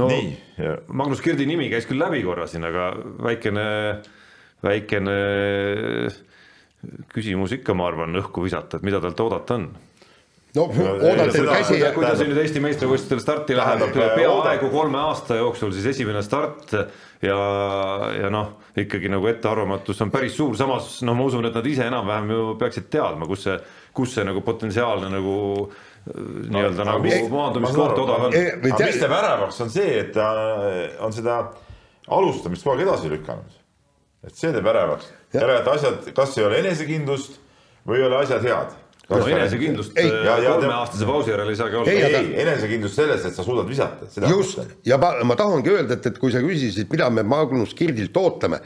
No 0.00 0.08
nii, 0.08 0.32
ja 0.58 0.76
Magnus 0.88 1.22
Kirdi 1.24 1.46
nimi 1.48 1.68
käis 1.72 1.86
küll 1.88 2.00
läbi 2.00 2.22
korra 2.24 2.48
siin, 2.50 2.64
aga 2.68 2.90
väikene, 3.22 3.64
väikene 4.64 5.16
küsimus 7.12 7.54
ikka, 7.58 7.76
ma 7.78 7.88
arvan, 7.90 8.16
õhku 8.22 8.44
visata, 8.44 8.78
et 8.78 8.86
mida 8.86 9.00
talt 9.02 9.20
oodata 9.22 9.58
on? 9.60 9.68
no 10.56 10.64
oodata, 10.68 11.28
et 11.28 11.36
seda- 11.36 11.60
käsi 11.60 11.78
kui 11.94 12.04
ta 12.04 12.16
siin 12.16 12.32
nüüd 12.32 12.40
Eesti 12.42 12.60
meistrivõistlustel 12.64 13.22
starti 13.22 13.56
läheb 13.56 13.84
Tähendab, 13.84 14.16
peaaegu 14.18 14.72
kolme 14.72 15.00
aasta 15.00 15.38
jooksul, 15.38 15.72
siis 15.76 15.86
esimene 15.94 16.24
start 16.24 16.74
ja, 16.74 17.38
ja 18.18 18.32
noh, 18.32 18.58
ikkagi 18.76 19.12
nagu 19.12 19.30
ettearvamatus 19.30 20.02
on 20.04 20.12
päris 20.12 20.36
suur, 20.36 20.56
samas 20.58 20.98
noh, 21.06 21.16
ma 21.16 21.28
usun, 21.28 21.48
et 21.48 21.56
nad 21.56 21.68
ise 21.68 21.86
enam-vähem 21.88 22.34
ju 22.34 22.44
peaksid 22.60 22.90
teadma, 22.92 23.28
kus 23.30 23.46
see, 23.48 23.56
kus 23.96 24.16
see 24.16 24.26
nagu 24.28 24.44
potentsiaalne 24.44 25.08
nagu 25.12 25.38
äh, 25.68 25.88
nii-öelda 26.06 26.82
aga 26.82 26.88
nagu 26.90 27.02
mis- 27.04 27.28
maandumiskoht 27.30 27.98
odav 28.02 28.24
on. 28.28 28.32
Või 28.34 28.72
aga 28.74 28.86
mis 28.90 28.98
teeb 29.00 29.10
väravaks, 29.12 29.60
on 29.62 29.70
see, 29.70 29.98
et 30.00 30.12
ta 30.16 30.28
on 31.00 31.12
seda 31.14 31.36
alustamist 32.10 32.64
kogu 32.66 32.76
aeg 32.78 32.86
edasi 32.88 33.10
lükanud. 33.12 33.58
et 34.26 34.34
see 34.38 34.52
teeb 34.54 34.64
väravaks. 34.64 35.06
järelikult 35.34 35.74
asjad, 35.76 36.12
kas 36.14 36.36
ei 36.38 36.44
ole 36.44 36.58
enesekindlust 36.62 37.38
või 37.86 37.96
ei 38.02 38.06
ole 38.06 38.16
asjad 38.22 38.42
head. 38.42 38.74
no 39.10 39.16
enesekindlust 39.26 39.96
Ei, 39.98 40.06
äh, 40.10 40.24
ja- 40.24 40.38
ja- 40.38 40.52
kolmeaastase 40.54 41.06
pausi 41.06 41.30
järel 41.30 41.48
ei 41.50 41.56
saagi 41.56 41.76
olla. 41.76 41.90
Ei, 41.90 42.02
ei, 42.02 42.14
aga- 42.14 42.42
enesekindlust 42.42 42.94
selles, 42.94 43.24
et 43.24 43.34
sa 43.34 43.42
suudad 43.44 43.66
visata. 43.68 44.06
just 44.28 44.58
ja 44.86 44.98
ma, 44.98 45.12
ma 45.24 45.34
tahangi 45.36 45.70
öelda, 45.70 45.94
et, 45.94 46.06
et 46.06 46.18
kui 46.18 46.32
sa 46.32 46.38
küsisid, 46.38 46.90
mida 46.90 47.10
me 47.10 47.22
Magnus 47.22 47.74
Kirdilt 47.74 48.16
ootame, 48.16 48.60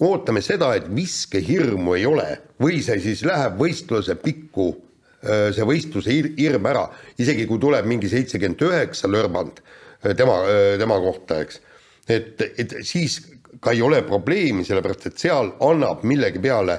ootame 0.00 0.40
seda, 0.42 0.74
et 0.74 0.86
viskehirmu 0.94 1.94
ei 1.96 2.06
ole 2.06 2.38
või 2.60 2.82
see 2.82 2.98
siis 3.00 3.22
läheb 3.24 3.56
võistluse 3.58 4.14
pikku, 4.14 4.76
see 5.22 5.66
võistluse 5.66 6.12
hir- 6.14 6.30
hirm 6.38 6.68
ära, 6.70 6.84
isegi 7.18 7.46
kui 7.48 7.58
tuleb 7.58 7.88
mingi 7.90 8.10
seitsekümmend 8.10 8.62
üheksa 8.68 9.10
lörband 9.10 9.58
öö, 10.04 10.14
tema, 10.14 10.38
tema 10.78 11.00
kohta, 11.02 11.40
eks. 11.42 11.60
et, 12.06 12.46
et 12.58 12.78
siis 12.86 13.18
ka 13.60 13.72
ei 13.74 13.82
ole 13.82 14.02
probleemi, 14.06 14.62
sellepärast 14.64 15.08
et 15.08 15.18
seal 15.18 15.50
annab 15.66 16.04
millegi 16.06 16.38
peale, 16.38 16.76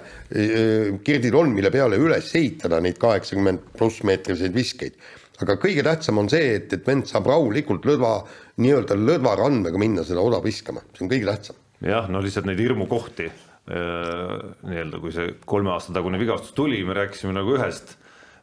Kirdil 1.03 1.35
on, 1.35 1.51
mille 1.51 1.71
peale 1.73 1.97
üles 1.99 2.29
ehitada 2.39 2.79
neid 2.79 2.99
kaheksakümmend 3.01 3.73
pluss 3.75 4.05
meetriseid 4.07 4.55
viskeid 4.55 4.95
aga 5.43 5.55
kõige 5.59 5.83
tähtsam 5.87 6.19
on 6.21 6.29
see, 6.31 6.55
et, 6.57 6.73
et 6.75 6.87
vend 6.87 7.07
saab 7.07 7.29
rahulikult 7.29 7.85
lõdva, 7.87 8.13
nii-öelda 8.59 8.97
lõdva 8.99 9.37
randmega 9.39 9.79
minna 9.79 10.03
seda 10.07 10.23
oda 10.23 10.41
viskama, 10.43 10.83
see 10.95 11.05
on 11.05 11.11
kõige 11.11 11.29
tähtsam. 11.29 11.59
jah, 11.85 12.09
no 12.11 12.23
lihtsalt 12.23 12.49
neid 12.49 12.59
hirmukohti 12.59 13.29
nii-öelda, 13.69 14.99
kui 15.01 15.13
see 15.13 15.33
kolme 15.47 15.71
aasta 15.75 15.93
tagune 15.95 16.19
vigastus 16.21 16.55
tuli, 16.57 16.81
me 16.85 16.95
rääkisime 16.97 17.35
nagu 17.37 17.53
ühest, 17.57 17.95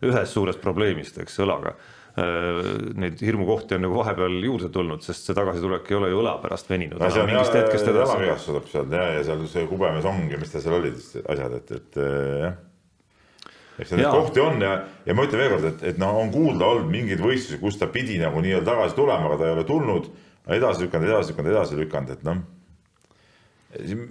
ühest 0.04 0.34
suurest 0.34 0.60
probleemist, 0.62 1.18
eks, 1.22 1.38
õlaga. 1.44 1.76
Neid 2.96 3.20
hirmukohti 3.20 3.76
on 3.76 3.82
nagu 3.84 3.98
vahepeal 3.98 4.38
juurde 4.40 4.70
tulnud, 4.72 5.02
sest 5.04 5.26
see 5.28 5.36
tagasitulek 5.36 5.90
ei 5.90 5.98
ole 5.98 6.08
ju 6.08 6.22
õla 6.22 6.38
pärast 6.40 6.70
veninud. 6.70 6.96
no 7.00 7.10
see 7.12 7.20
on 7.20 7.28
mingist 7.28 7.52
hetkest 7.52 7.90
edasi. 7.90 8.14
jalavigastus 8.14 8.48
tuleb 8.48 8.70
sealt 8.70 8.96
ja, 8.96 9.02
ja 9.18 9.26
seal 9.26 9.42
see 9.52 9.66
kubemes 9.68 10.08
ongi, 10.08 10.38
mis 10.40 10.54
ta 10.54 10.62
seal 10.64 10.78
olid, 10.78 10.96
asjad, 11.34 11.58
et, 11.58 11.74
et 11.76 12.00
jah. 12.00 12.56
eks 13.84 13.92
neid 14.00 14.08
kohti 14.08 14.40
on 14.40 14.64
ja, 14.64 14.72
ja 15.04 15.16
ma 15.18 15.28
ütlen 15.28 15.44
veelkord, 15.44 15.68
et, 15.74 15.86
et 15.92 16.00
noh, 16.00 16.16
on 16.22 16.32
kuulda 16.32 16.72
olnud 16.72 16.88
mingeid 16.94 17.20
võistlusi, 17.20 17.60
kus 17.60 17.76
ta 17.82 17.90
pidi 17.92 18.16
nagu 18.22 18.40
nii-öelda 18.40 18.70
tagasi 18.72 18.96
tulema, 18.96 19.28
aga 19.28 19.36
ta 19.42 19.50
ei 19.50 19.56
ole 19.58 19.68
tulnud. 19.68 20.08
edasi 20.56 20.86
lükanud, 20.86 21.12
edasi 21.12 21.34
lükanud, 21.34 21.52
edasi 21.52 21.80
lükanud, 21.82 22.16
et 22.16 22.24
noh. 22.24 22.44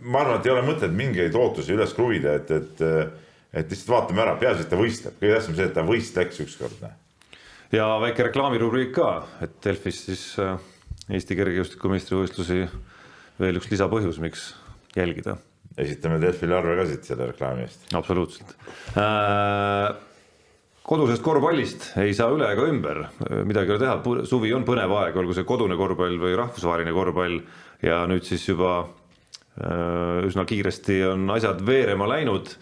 ma 0.05 0.21
arvan, 0.21 0.37
et 0.37 0.45
ei 0.45 0.53
ole 0.53 0.67
mõtet 0.69 0.93
mingeid 0.93 1.41
ootusi 1.41 1.73
üles 1.73 1.97
kruvida, 1.97 2.37
et, 2.37 2.53
et, 2.53 2.85
et 3.55 3.71
lihtsalt 3.71 3.93
vaatame 3.93 4.23
ära, 4.25 4.35
peaasi, 4.41 4.65
et 4.65 4.71
ta 4.71 4.79
võistleb, 4.79 5.17
kõige 5.21 5.39
tähtsam 5.39 5.57
see, 5.57 5.69
et 5.69 5.75
ta 5.77 5.87
võistleks 5.87 6.43
ükskord 6.45 6.83
noh. 6.83 6.93
ja 7.75 7.89
väike 8.03 8.29
reklaamirubriik 8.29 8.93
ka, 8.99 9.09
et 9.45 9.57
Delfis 9.63 10.05
siis 10.09 10.27
äh, 10.43 10.55
Eesti 11.15 11.37
kergejõustiku 11.37 11.91
meistrivõistlusi 11.91 12.63
veel 13.39 13.59
üks 13.59 13.69
lisapõhjus, 13.71 14.21
miks 14.23 14.49
jälgida 14.97 15.37
esitame 15.77 16.19
Delfile 16.21 16.55
arve 16.57 16.75
ka 16.79 16.87
siit 16.89 17.07
selle 17.07 17.29
reklaami 17.31 17.65
eest. 17.65 17.87
absoluutselt 17.97 18.53
äh,. 18.95 19.95
kodusest 20.85 21.23
korvpallist 21.25 21.89
ei 22.01 22.13
saa 22.15 22.29
üle 22.33 22.47
ega 22.53 22.67
ümber, 22.69 23.01
midagi 23.47 23.73
ei 23.73 23.75
ole 23.75 23.81
teha, 23.81 24.25
suvi 24.29 24.53
on 24.55 24.67
põnev 24.67 24.93
aeg, 24.99 25.17
olgu 25.17 25.35
see 25.35 25.47
kodune 25.47 25.77
korvpall 25.79 26.19
või 26.21 26.35
rahvusvaheline 26.37 26.93
korvpall 26.95 27.39
ja 27.83 28.03
nüüd 28.09 28.27
siis 28.27 28.45
juba 28.47 28.77
äh, 28.85 30.23
üsna 30.29 30.45
kiiresti 30.47 31.01
on 31.11 31.27
asjad 31.35 31.63
veerema 31.65 32.07
läinud. 32.13 32.55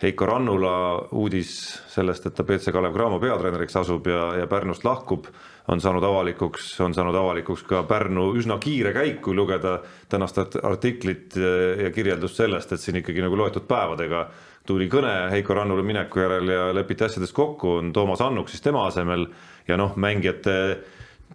Heiko 0.00 0.26
Rannula 0.26 0.74
uudis 1.12 1.50
sellest, 1.92 2.24
et 2.26 2.34
ta 2.34 2.44
BC 2.48 2.72
Kalev 2.72 2.94
Cramo 2.94 3.18
peatreeneriks 3.20 3.76
asub 3.82 4.06
ja, 4.08 4.30
ja 4.40 4.46
Pärnust 4.48 4.84
lahkub, 4.86 5.26
on 5.68 5.82
saanud 5.84 6.04
avalikuks, 6.08 6.70
on 6.80 6.94
saanud 6.96 7.18
avalikuks 7.20 7.66
ka 7.68 7.82
Pärnu 7.88 8.30
üsna 8.40 8.56
kiire 8.62 8.94
käik, 8.96 9.18
kui 9.26 9.36
lugeda 9.36 9.76
tänast 10.08 10.40
art- 10.40 10.56
artiklit 10.64 11.36
ja 11.36 11.90
kirjeldust 11.92 12.40
sellest, 12.40 12.72
et 12.72 12.80
siin 12.80 13.02
ikkagi 13.02 13.20
nagu 13.20 13.36
loetud 13.36 13.68
päevadega 13.68 14.24
tuli 14.66 14.88
kõne 14.88 15.12
Heiko 15.34 15.54
Rannula 15.58 15.84
mineku 15.84 16.24
järel 16.24 16.48
ja 16.48 16.64
lepiti 16.76 17.04
asjades 17.04 17.36
kokku, 17.36 17.76
on 17.82 17.92
Toomas 17.92 18.24
Annuk 18.24 18.48
siis 18.48 18.64
tema 18.64 18.86
asemel 18.88 19.28
ja 19.68 19.76
noh, 19.80 19.92
mängijate 20.00 20.56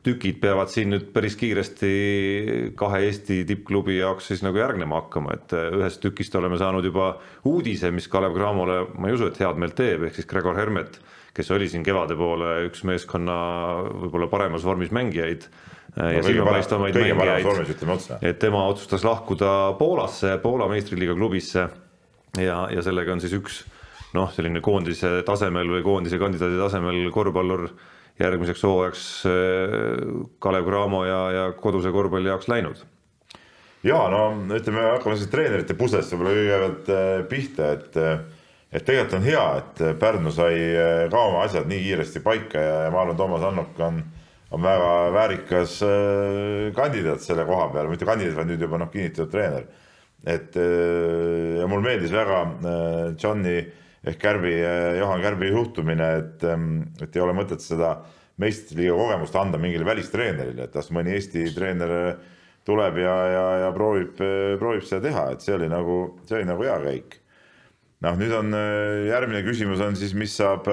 tükid 0.05 0.37
peavad 0.41 0.69
siin 0.71 0.91
nüüd 0.93 1.09
päris 1.15 1.35
kiiresti 1.39 1.91
kahe 2.77 3.01
Eesti 3.07 3.41
tippklubi 3.49 3.97
jaoks 3.97 4.29
siis 4.31 4.43
nagu 4.45 4.59
järgnema 4.61 5.01
hakkama, 5.01 5.35
et 5.35 5.55
ühest 5.55 6.01
tükist 6.03 6.35
oleme 6.37 6.59
saanud 6.61 6.85
juba 6.85 7.15
uudise, 7.49 7.91
mis 7.95 8.07
Kalev 8.11 8.37
Cramole, 8.37 8.81
ma 8.93 9.09
ei 9.09 9.17
usu, 9.17 9.29
et 9.31 9.39
head 9.41 9.61
meelt 9.61 9.77
teeb, 9.79 10.05
ehk 10.07 10.17
siis 10.19 10.29
Gregor 10.29 10.57
Hermet, 10.59 10.99
kes 11.35 11.49
oli 11.51 11.69
siin 11.71 11.83
kevade 11.85 12.17
poole 12.19 12.57
üks 12.69 12.85
meeskonna 12.87 13.37
võib-olla 14.05 14.29
paremas 14.31 14.65
vormis 14.67 14.93
mängijaid 14.95 15.49
ja 15.95 16.19
no, 16.19 16.25
silmapaistvamaid 16.27 16.99
mängijaid, 17.01 18.19
et 18.21 18.39
tema 18.39 18.65
otsustas 18.69 19.03
lahkuda 19.07 19.75
Poolasse, 19.79 20.37
Poola 20.43 20.67
meistriliiga 20.71 21.15
klubisse 21.17 21.67
ja, 22.39 22.65
ja 22.71 22.83
sellega 22.85 23.15
on 23.15 23.23
siis 23.23 23.35
üks 23.37 23.63
noh, 24.15 24.31
selline 24.35 24.61
koondise 24.63 25.21
tasemel 25.27 25.69
või 25.77 25.83
koondise 25.85 26.19
kandidaadi 26.21 26.59
tasemel 26.59 27.09
korvpallur 27.15 27.67
järgmiseks 28.19 28.63
hooajaks 28.63 29.05
äh, 29.27 29.77
Kalev 30.39 30.67
Cramo 30.67 31.03
ja, 31.05 31.21
ja 31.31 31.45
koduse 31.59 31.91
korvpalli 31.91 32.31
jaoks 32.31 32.47
läinud. 32.51 32.83
ja 33.83 33.99
no 34.09 34.29
ütleme, 34.55 34.87
hakkame 34.95 35.17
siis 35.19 35.31
treenerite 35.31 35.75
puslest 35.77 36.13
võib-olla 36.13 36.35
kõigepealt 36.37 36.91
äh, 36.95 37.13
pihta, 37.31 37.71
et 37.75 38.01
et 38.75 38.83
tegelikult 38.83 39.13
on 39.19 39.23
hea, 39.23 39.43
et 39.61 39.81
Pärnu 39.99 40.31
sai 40.35 40.57
äh, 40.59 41.05
ka 41.11 41.27
oma 41.29 41.45
asjad 41.45 41.67
nii 41.69 41.83
kiiresti 41.83 42.23
paika 42.23 42.61
ja, 42.61 42.75
ja 42.87 42.91
ma 42.93 43.03
arvan, 43.03 43.19
Toomas 43.19 43.45
Annok 43.47 43.79
on, 43.83 44.01
on 44.55 44.63
väga 44.63 44.91
väärikas 45.15 45.79
kandidaat 46.75 47.23
selle 47.23 47.43
koha 47.47 47.69
peale, 47.73 47.91
mitte 47.91 48.07
kandidaat, 48.07 48.37
vaid 48.39 48.51
nüüd 48.51 48.63
juba 48.63 48.79
noh, 48.79 48.91
kinnitatud 48.91 49.31
treener. 49.31 49.65
et 50.25 50.55
ja 50.55 51.67
mulle 51.67 51.83
meeldis 51.85 52.13
väga 52.15 52.39
Johni 53.21 53.57
äh, 53.59 53.73
ehk 54.05 54.21
Kärbi, 54.21 54.53
Juhan 54.99 55.23
Kärbi 55.23 55.49
juhtumine, 55.49 56.11
et, 56.19 56.45
ähm, 56.45 56.85
et 57.01 57.15
ei 57.15 57.23
ole 57.23 57.35
mõtet 57.37 57.63
seda 57.63 57.97
meistriliiga 58.41 58.95
kogemust 58.99 59.35
anda 59.39 59.59
mingile 59.61 59.87
välistreenerile, 59.87 60.67
et 60.67 60.75
las 60.75 60.91
mõni 60.93 61.15
Eesti 61.15 61.47
treener 61.55 61.93
tuleb 62.67 62.97
ja, 62.99 63.15
ja, 63.31 63.45
ja 63.63 63.69
proovib, 63.75 64.17
proovib 64.59 64.83
seda 64.87 65.05
teha, 65.05 65.27
et 65.35 65.45
see 65.45 65.53
oli 65.55 65.69
nagu, 65.71 65.99
see 66.27 66.39
oli 66.39 66.49
nagu 66.49 66.65
hea 66.65 66.75
käik. 66.83 67.19
noh, 68.03 68.17
nüüd 68.19 68.33
on 68.37 68.51
järgmine 69.07 69.41
küsimus 69.45 69.79
on 69.81 69.95
siis, 69.97 70.11
mis 70.13 70.33
saab. 70.35 70.67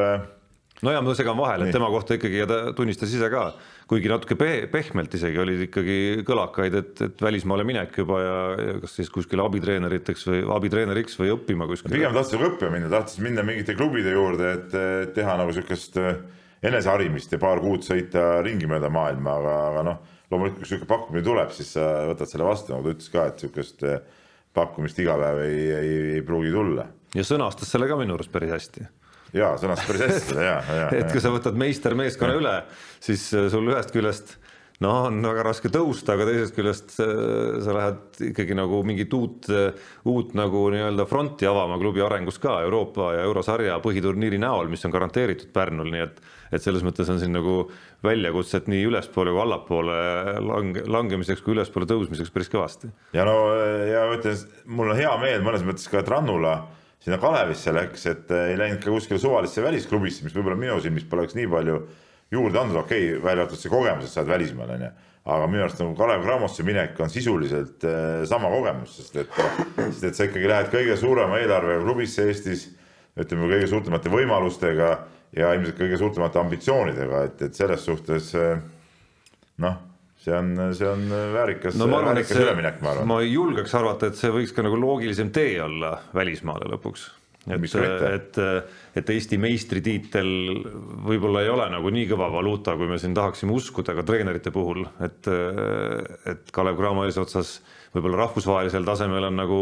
No 0.83 0.91
ja 0.93 1.01
ma 1.05 1.15
segan 1.15 1.39
vahele, 1.39 1.69
et 1.69 1.77
tema 1.77 1.89
kohta 1.93 2.19
ikkagi 2.19 2.43
ja 2.43 2.49
ta 2.51 2.59
tunnistas 2.77 3.15
ise 3.15 3.31
ka 3.31 3.53
kuigi 3.93 4.09
natuke 4.09 4.37
pe 4.41 4.51
pehmelt 4.73 5.13
isegi 5.19 5.41
olid 5.43 5.67
ikkagi 5.67 5.97
kõlakaid, 6.25 6.77
et, 6.79 6.93
et 7.05 7.25
välismaale 7.27 7.65
minek 7.69 7.99
juba 8.01 8.21
ja, 8.23 8.37
ja 8.57 8.77
kas 8.81 8.95
siis 8.97 9.11
kuskile 9.13 9.45
abitreeneriteks 9.45 10.25
või 10.31 10.41
abitreeneriks 10.57 11.19
või 11.21 11.35
õppima 11.35 11.69
kuskile. 11.69 11.99
pigem 11.99 12.17
tahtis 12.17 12.41
õppima 12.41 12.73
minna, 12.73 12.89
tahtis 12.93 13.21
minna 13.25 13.45
mingite 13.45 13.77
klubide 13.77 14.15
juurde, 14.15 14.55
et 14.57 15.13
teha 15.19 15.37
nagu 15.41 15.53
sihukest 15.53 16.01
äh, 16.01 16.23
eneseharimist 16.65 17.37
ja 17.37 17.41
paar 17.43 17.61
kuud 17.61 17.85
sõita 17.85 18.41
ringi 18.47 18.71
mööda 18.71 18.89
maailma, 18.93 19.37
aga, 19.43 19.59
aga 19.69 19.85
noh, 19.91 20.01
loomulikult 20.33 20.63
kui 20.63 20.71
sihuke 20.71 20.89
pakkumine 20.89 21.27
tuleb, 21.27 21.53
siis 21.53 21.75
sa 21.77 21.91
võtad 22.09 22.31
selle 22.31 22.49
vastu, 22.49 22.73
nagu 22.73 22.87
ta 22.87 22.97
ütles 22.97 23.13
ka, 23.13 23.29
et 23.29 23.45
sihukest 23.45 23.87
äh, 23.89 24.01
pakkumist 24.57 25.05
iga 25.05 25.19
päev 25.21 25.45
ei, 25.45 25.63
ei, 25.77 25.95
ei 26.17 26.25
pruugi 26.25 26.55
tulla. 26.55 26.89
ja 27.13 27.29
sõnastas 27.29 27.69
selle 27.75 27.91
ka 27.91 28.01
minu 28.01 28.17
arust 28.17 28.33
päris 28.33 28.57
hästi 28.57 28.89
jaa, 29.37 29.57
sõnastas 29.61 29.89
päris 29.89 30.07
hästi 30.07 30.39
jaa, 30.39 30.61
jaa. 30.83 30.89
et 31.01 31.13
kui 31.13 31.25
sa 31.25 31.33
võtad 31.35 31.59
meistermeeskonna 31.59 32.39
üle, 32.39 32.57
siis 33.03 33.29
äh, 33.37 33.49
sul 33.53 33.71
ühest 33.73 33.95
küljest 33.95 34.37
noh, 34.83 35.07
on 35.09 35.23
väga 35.25 35.45
raske 35.47 35.71
tõusta, 35.73 36.17
aga 36.17 36.27
teisest 36.29 36.57
küljest 36.57 36.95
äh, 37.03 37.15
sa 37.65 37.77
lähed 37.77 38.23
ikkagi 38.33 38.57
nagu 38.59 38.83
mingit 38.87 39.13
uut, 39.17 39.49
äh, 39.53 39.89
uut 40.09 40.35
nagu 40.39 40.67
nii-öelda 40.75 41.07
fronti 41.11 41.49
avama 41.49 41.79
klubi 41.81 42.03
arengus 42.05 42.41
ka 42.43 42.61
Euroopa 42.67 43.13
ja 43.17 43.25
eurosarja 43.29 43.79
põhiturniiri 43.85 44.41
näol, 44.43 44.71
mis 44.73 44.85
on 44.87 44.95
garanteeritud 44.95 45.53
Pärnul, 45.55 45.93
nii 45.95 46.07
et 46.07 46.23
et 46.53 46.61
selles 46.61 46.83
mõttes 46.85 47.09
on 47.09 47.17
siin 47.17 47.33
nagu 47.33 47.63
väljakutset 48.05 48.67
nii 48.69 48.83
ülespoole 48.85 49.33
kui 49.33 49.41
allapoole 49.41 49.95
lange, 50.45 50.83
langemiseks 50.85 51.41
kui 51.41 51.55
ülespoole 51.55 51.89
tõusmiseks 51.89 52.29
päris 52.35 52.53
kõvasti. 52.53 52.91
ja 53.17 53.25
no 53.25 53.37
ja 53.89 54.05
ma 54.11 54.19
ütlen, 54.19 54.43
mul 54.69 54.93
on 54.93 55.01
hea 55.01 55.15
meel 55.23 55.47
mõnes 55.47 55.65
mõttes 55.65 55.89
ka, 55.89 56.03
et 56.03 56.13
Rannula 56.13 56.59
sinna 57.03 57.19
Kalevisse 57.23 57.75
läks, 57.75 58.07
et 58.11 58.31
ei 58.37 58.59
läinud 58.59 58.83
ka 58.83 58.93
kuskile 58.95 59.21
suvalisse 59.23 59.63
välisklubisse, 59.65 60.25
mis 60.27 60.35
võib-olla 60.37 60.59
minu 60.59 60.79
silmis 60.83 61.07
poleks 61.11 61.37
nii 61.39 61.49
palju 61.51 61.81
juurde 62.33 62.61
andnud, 62.61 62.83
okei 62.85 63.09
okay,, 63.11 63.23
välja 63.25 63.45
arvatud 63.45 63.61
see 63.61 63.73
kogemus, 63.73 64.07
et 64.07 64.15
sa 64.15 64.23
oled 64.23 64.33
välismaal, 64.37 64.75
onju. 64.77 64.91
aga 65.33 65.49
minu 65.51 65.65
arust 65.65 65.83
nagu 65.83 65.97
Kalev 65.99 66.25
Cramosse 66.25 66.67
minek 66.67 67.01
on 67.03 67.11
sisuliselt 67.13 67.85
äh, 67.87 68.23
sama 68.31 68.51
kogemus, 68.51 68.97
sest 68.99 69.19
et, 69.23 69.41
sest 69.83 70.07
et 70.09 70.19
sa 70.19 70.29
ikkagi 70.31 70.51
lähed 70.51 70.71
kõige 70.73 70.97
suurema 70.99 71.39
eelarvega 71.43 71.83
klubisse 71.85 72.27
Eestis, 72.31 72.69
ütleme 73.19 73.51
kõige 73.51 73.69
suurtemate 73.71 74.11
võimalustega 74.11 74.91
ja 75.37 75.55
ilmselt 75.57 75.79
kõige 75.79 76.01
suurtemate 76.01 76.41
ambitsioonidega, 76.41 77.25
et, 77.29 77.49
et 77.49 77.59
selles 77.59 77.87
suhtes 77.87 78.33
äh, 78.39 78.63
noh 79.63 79.92
see 80.23 80.37
on, 80.37 80.53
see 80.77 80.89
on 80.89 81.09
väärikas 81.35 81.79
no,, 81.81 81.89
väärikas 81.91 82.39
üleminek, 82.39 82.79
ma 82.85 82.95
arvan. 82.95 83.11
ma 83.11 83.19
julgeks 83.25 83.75
arvata, 83.79 84.13
et 84.13 84.21
see 84.21 84.31
võiks 84.35 84.55
ka 84.55 84.65
nagu 84.67 84.79
loogilisem 84.79 85.33
tee 85.35 85.57
olla 85.65 85.97
välismaale 86.15 86.71
lõpuks. 86.73 87.09
et, 87.51 88.05
et, 88.07 88.41
et 89.01 89.13
Eesti 89.17 89.39
meistritiitel 89.43 90.33
võib-olla 91.09 91.43
ei 91.43 91.51
ole 91.51 91.67
nagu 91.73 91.91
nii 91.91 92.07
kõva 92.13 92.31
valuuta, 92.31 92.77
kui 92.79 92.91
me 92.91 93.01
siin 93.03 93.17
tahaksime 93.19 93.55
uskuda 93.57 93.97
ka 93.99 94.07
treenerite 94.07 94.55
puhul, 94.55 94.85
et, 95.03 95.31
et 96.31 96.53
Kalev 96.55 96.79
Cramo 96.79 97.07
eesotsas 97.09 97.57
võib-olla 97.93 98.23
rahvusvahelisel 98.23 98.87
tasemel 98.87 99.27
on 99.29 99.43
nagu 99.43 99.59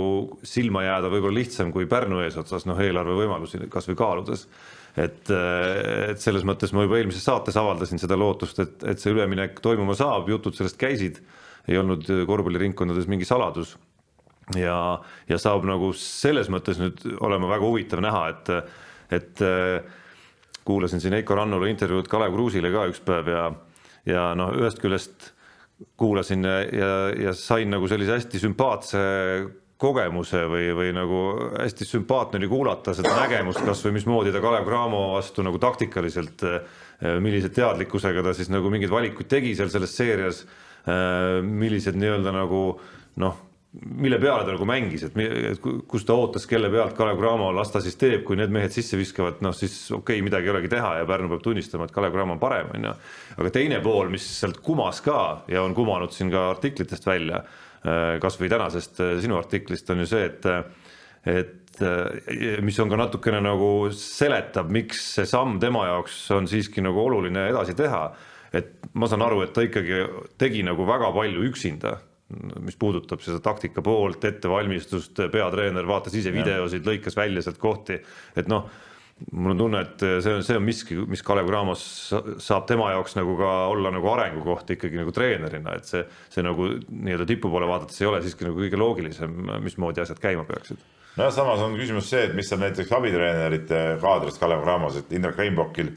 silma 0.46 0.84
jääda 0.84 1.08
võib-olla 1.10 1.40
lihtsam 1.40 1.72
kui 1.74 1.88
Pärnu 1.90 2.20
eesotsas, 2.26 2.68
noh, 2.68 2.78
eelarve 2.84 3.16
võimalusi 3.24 3.64
kasvõi 3.72 3.96
kaaludes 3.98 4.44
et, 4.96 5.30
et 5.30 6.22
selles 6.22 6.44
mõttes 6.46 6.72
ma 6.74 6.86
juba 6.86 6.98
eelmises 6.98 7.24
saates 7.26 7.56
avaldasin 7.60 8.00
seda 8.02 8.18
lootust, 8.18 8.58
et, 8.62 8.82
et 8.94 9.02
see 9.02 9.14
üleminek 9.14 9.60
toimuma 9.62 9.94
saab, 9.98 10.28
jutud 10.32 10.56
sellest 10.56 10.80
käisid, 10.80 11.20
ei 11.68 11.78
olnud 11.78 12.06
korvpalliringkondades 12.26 13.08
mingi 13.10 13.28
saladus. 13.28 13.76
ja, 14.58 14.98
ja 15.28 15.38
saab 15.38 15.66
nagu 15.68 15.92
selles 15.94 16.50
mõttes 16.50 16.80
nüüd 16.80 17.04
olema 17.22 17.52
väga 17.52 17.66
huvitav 17.66 18.02
näha, 18.02 18.22
et, 18.32 18.54
et 19.14 19.44
kuulasin 20.64 21.00
siin 21.00 21.14
Heiko 21.18 21.34
Rannula 21.34 21.68
intervjuud 21.70 22.08
Kalev 22.10 22.34
Kruusile 22.34 22.72
ka 22.72 22.86
üks 22.90 23.02
päev 23.04 23.30
ja, 23.30 23.44
ja 24.08 24.30
noh, 24.38 24.52
ühest 24.58 24.80
küljest 24.82 25.30
kuulasin 26.00 26.44
ja, 26.44 26.58
ja, 26.66 26.90
ja 27.28 27.34
sain 27.36 27.70
nagu 27.72 27.88
sellise 27.88 28.18
hästi 28.18 28.42
sümpaatse 28.42 29.00
kogemuse 29.80 30.44
või, 30.50 30.68
või 30.76 30.92
nagu 30.94 31.18
hästi 31.54 31.86
sümpaatne 31.88 32.40
oli 32.40 32.48
kuulata 32.50 32.94
seda 32.96 33.14
nägemust 33.16 33.62
kasvõi 33.64 33.94
mismoodi 33.96 34.32
ta 34.34 34.42
Kalev 34.44 34.66
Cramo 34.68 35.04
vastu 35.14 35.44
nagu 35.46 35.60
taktikaliselt, 35.62 36.44
eh, 36.46 37.14
millise 37.22 37.48
teadlikkusega 37.54 38.24
ta 38.24 38.34
siis 38.36 38.52
nagu 38.52 38.72
mingeid 38.72 38.92
valikuid 38.92 39.30
tegi 39.30 39.54
seal 39.56 39.72
selles 39.72 39.94
seerias, 39.96 40.42
eh, 40.84 41.38
millised 41.44 41.96
nii-öelda 41.96 42.34
nagu 42.36 42.64
noh, 43.20 43.38
mille 43.80 44.18
peale 44.18 44.44
ta 44.44 44.52
nagu 44.52 44.66
mängis, 44.66 45.06
et 45.06 45.64
kus 45.88 46.04
ta 46.04 46.16
ootas, 46.18 46.44
kelle 46.50 46.68
pealt 46.72 46.92
Kalev 46.98 47.16
Cramo 47.22 47.48
las 47.54 47.70
ta 47.72 47.80
siis 47.80 47.96
teeb, 47.96 48.24
kui 48.26 48.36
need 48.36 48.52
mehed 48.52 48.74
sisse 48.74 48.98
viskavad, 49.00 49.40
noh 49.40 49.54
siis 49.56 49.78
okei 49.94 50.18
okay,, 50.18 50.26
midagi 50.26 50.50
ei 50.50 50.54
olegi 50.56 50.72
teha 50.74 50.96
ja 50.98 51.08
Pärnu 51.08 51.30
peab 51.30 51.44
tunnistama, 51.46 51.86
et 51.86 51.94
Kalev 51.94 52.12
Cramo 52.12 52.36
on 52.36 52.42
parem, 52.42 52.68
on 52.74 52.90
ju. 52.90 52.94
aga 53.38 53.54
teine 53.54 53.80
pool, 53.80 54.12
mis 54.12 54.26
sealt 54.40 54.60
kumas 54.60 55.00
ka 55.00 55.46
ja 55.48 55.64
on 55.64 55.76
kumanud 55.78 56.12
siin 56.12 56.34
ka 56.34 56.50
artiklitest 56.50 57.06
välja 57.06 57.44
Äh, 57.44 57.68
kasvõi 58.20 58.50
tänasest 58.52 59.00
äh, 59.00 59.14
sinu 59.22 59.38
artiklist 59.40 59.90
on 59.92 60.02
ju 60.02 60.08
see, 60.10 60.26
et, 60.28 60.46
et 61.24 61.80
äh, 61.84 62.58
mis 62.64 62.78
on 62.82 62.90
ka 62.92 62.98
natukene 63.00 63.40
nagu 63.44 63.70
seletab, 63.96 64.68
miks 64.72 65.02
see 65.16 65.28
samm 65.28 65.58
tema 65.62 65.86
jaoks 65.88 66.18
on 66.36 66.50
siiski 66.50 66.84
nagu 66.84 67.00
oluline 67.06 67.48
edasi 67.52 67.76
teha. 67.78 68.10
et 68.52 68.90
ma 68.98 69.06
saan 69.06 69.22
aru, 69.22 69.44
et 69.44 69.52
ta 69.54 69.62
ikkagi 69.62 70.04
tegi 70.38 70.64
nagu 70.66 70.82
väga 70.86 71.12
palju 71.14 71.44
üksinda, 71.46 71.92
mis 72.60 72.76
puudutab 72.78 73.22
seda 73.22 73.38
taktika 73.42 73.82
poolt, 73.82 74.24
ettevalmistust, 74.26 75.20
peatreener 75.30 75.86
vaatas 75.86 76.14
ise 76.18 76.32
videosid, 76.34 76.82
lõikas 76.86 77.16
välja 77.16 77.42
sealt 77.42 77.58
kohti, 77.62 78.00
et 78.36 78.50
noh 78.50 78.66
mul 79.32 79.52
on 79.52 79.58
tunne, 79.58 79.80
et 79.84 80.04
see 80.24 80.32
on, 80.32 80.44
see 80.44 80.56
on 80.56 80.64
miski, 80.64 80.96
mis 81.10 81.22
Kalev 81.26 81.48
Cramos 81.48 81.82
saab 82.42 82.66
tema 82.68 82.90
jaoks 82.94 83.16
nagu 83.18 83.36
ka 83.38 83.50
olla 83.70 83.92
nagu 83.94 84.08
arengukoht 84.12 84.72
ikkagi 84.76 85.00
nagu 85.00 85.12
treenerina, 85.14 85.74
et 85.76 85.88
see, 85.88 86.02
see 86.32 86.44
nagu 86.46 86.68
nii-öelda 86.88 87.26
tipu 87.28 87.50
poole 87.52 87.68
vaadates 87.68 88.00
ei 88.00 88.08
ole 88.10 88.22
siiski 88.24 88.48
nagu 88.48 88.60
kõige 88.62 88.80
loogilisem, 88.80 89.36
mismoodi 89.64 90.02
asjad 90.04 90.20
käima 90.22 90.46
peaksid. 90.48 90.80
nojah, 91.18 91.34
samas 91.34 91.62
on 91.64 91.76
küsimus 91.78 92.08
see, 92.10 92.24
et 92.28 92.36
mis 92.38 92.52
on 92.56 92.64
näiteks 92.64 92.92
abitreenerite 92.96 93.82
kaadrist 94.02 94.40
Kalev 94.40 94.64
Cramos, 94.64 94.98
et 95.00 95.12
Indrek 95.16 95.38
Reinbokil 95.40 95.92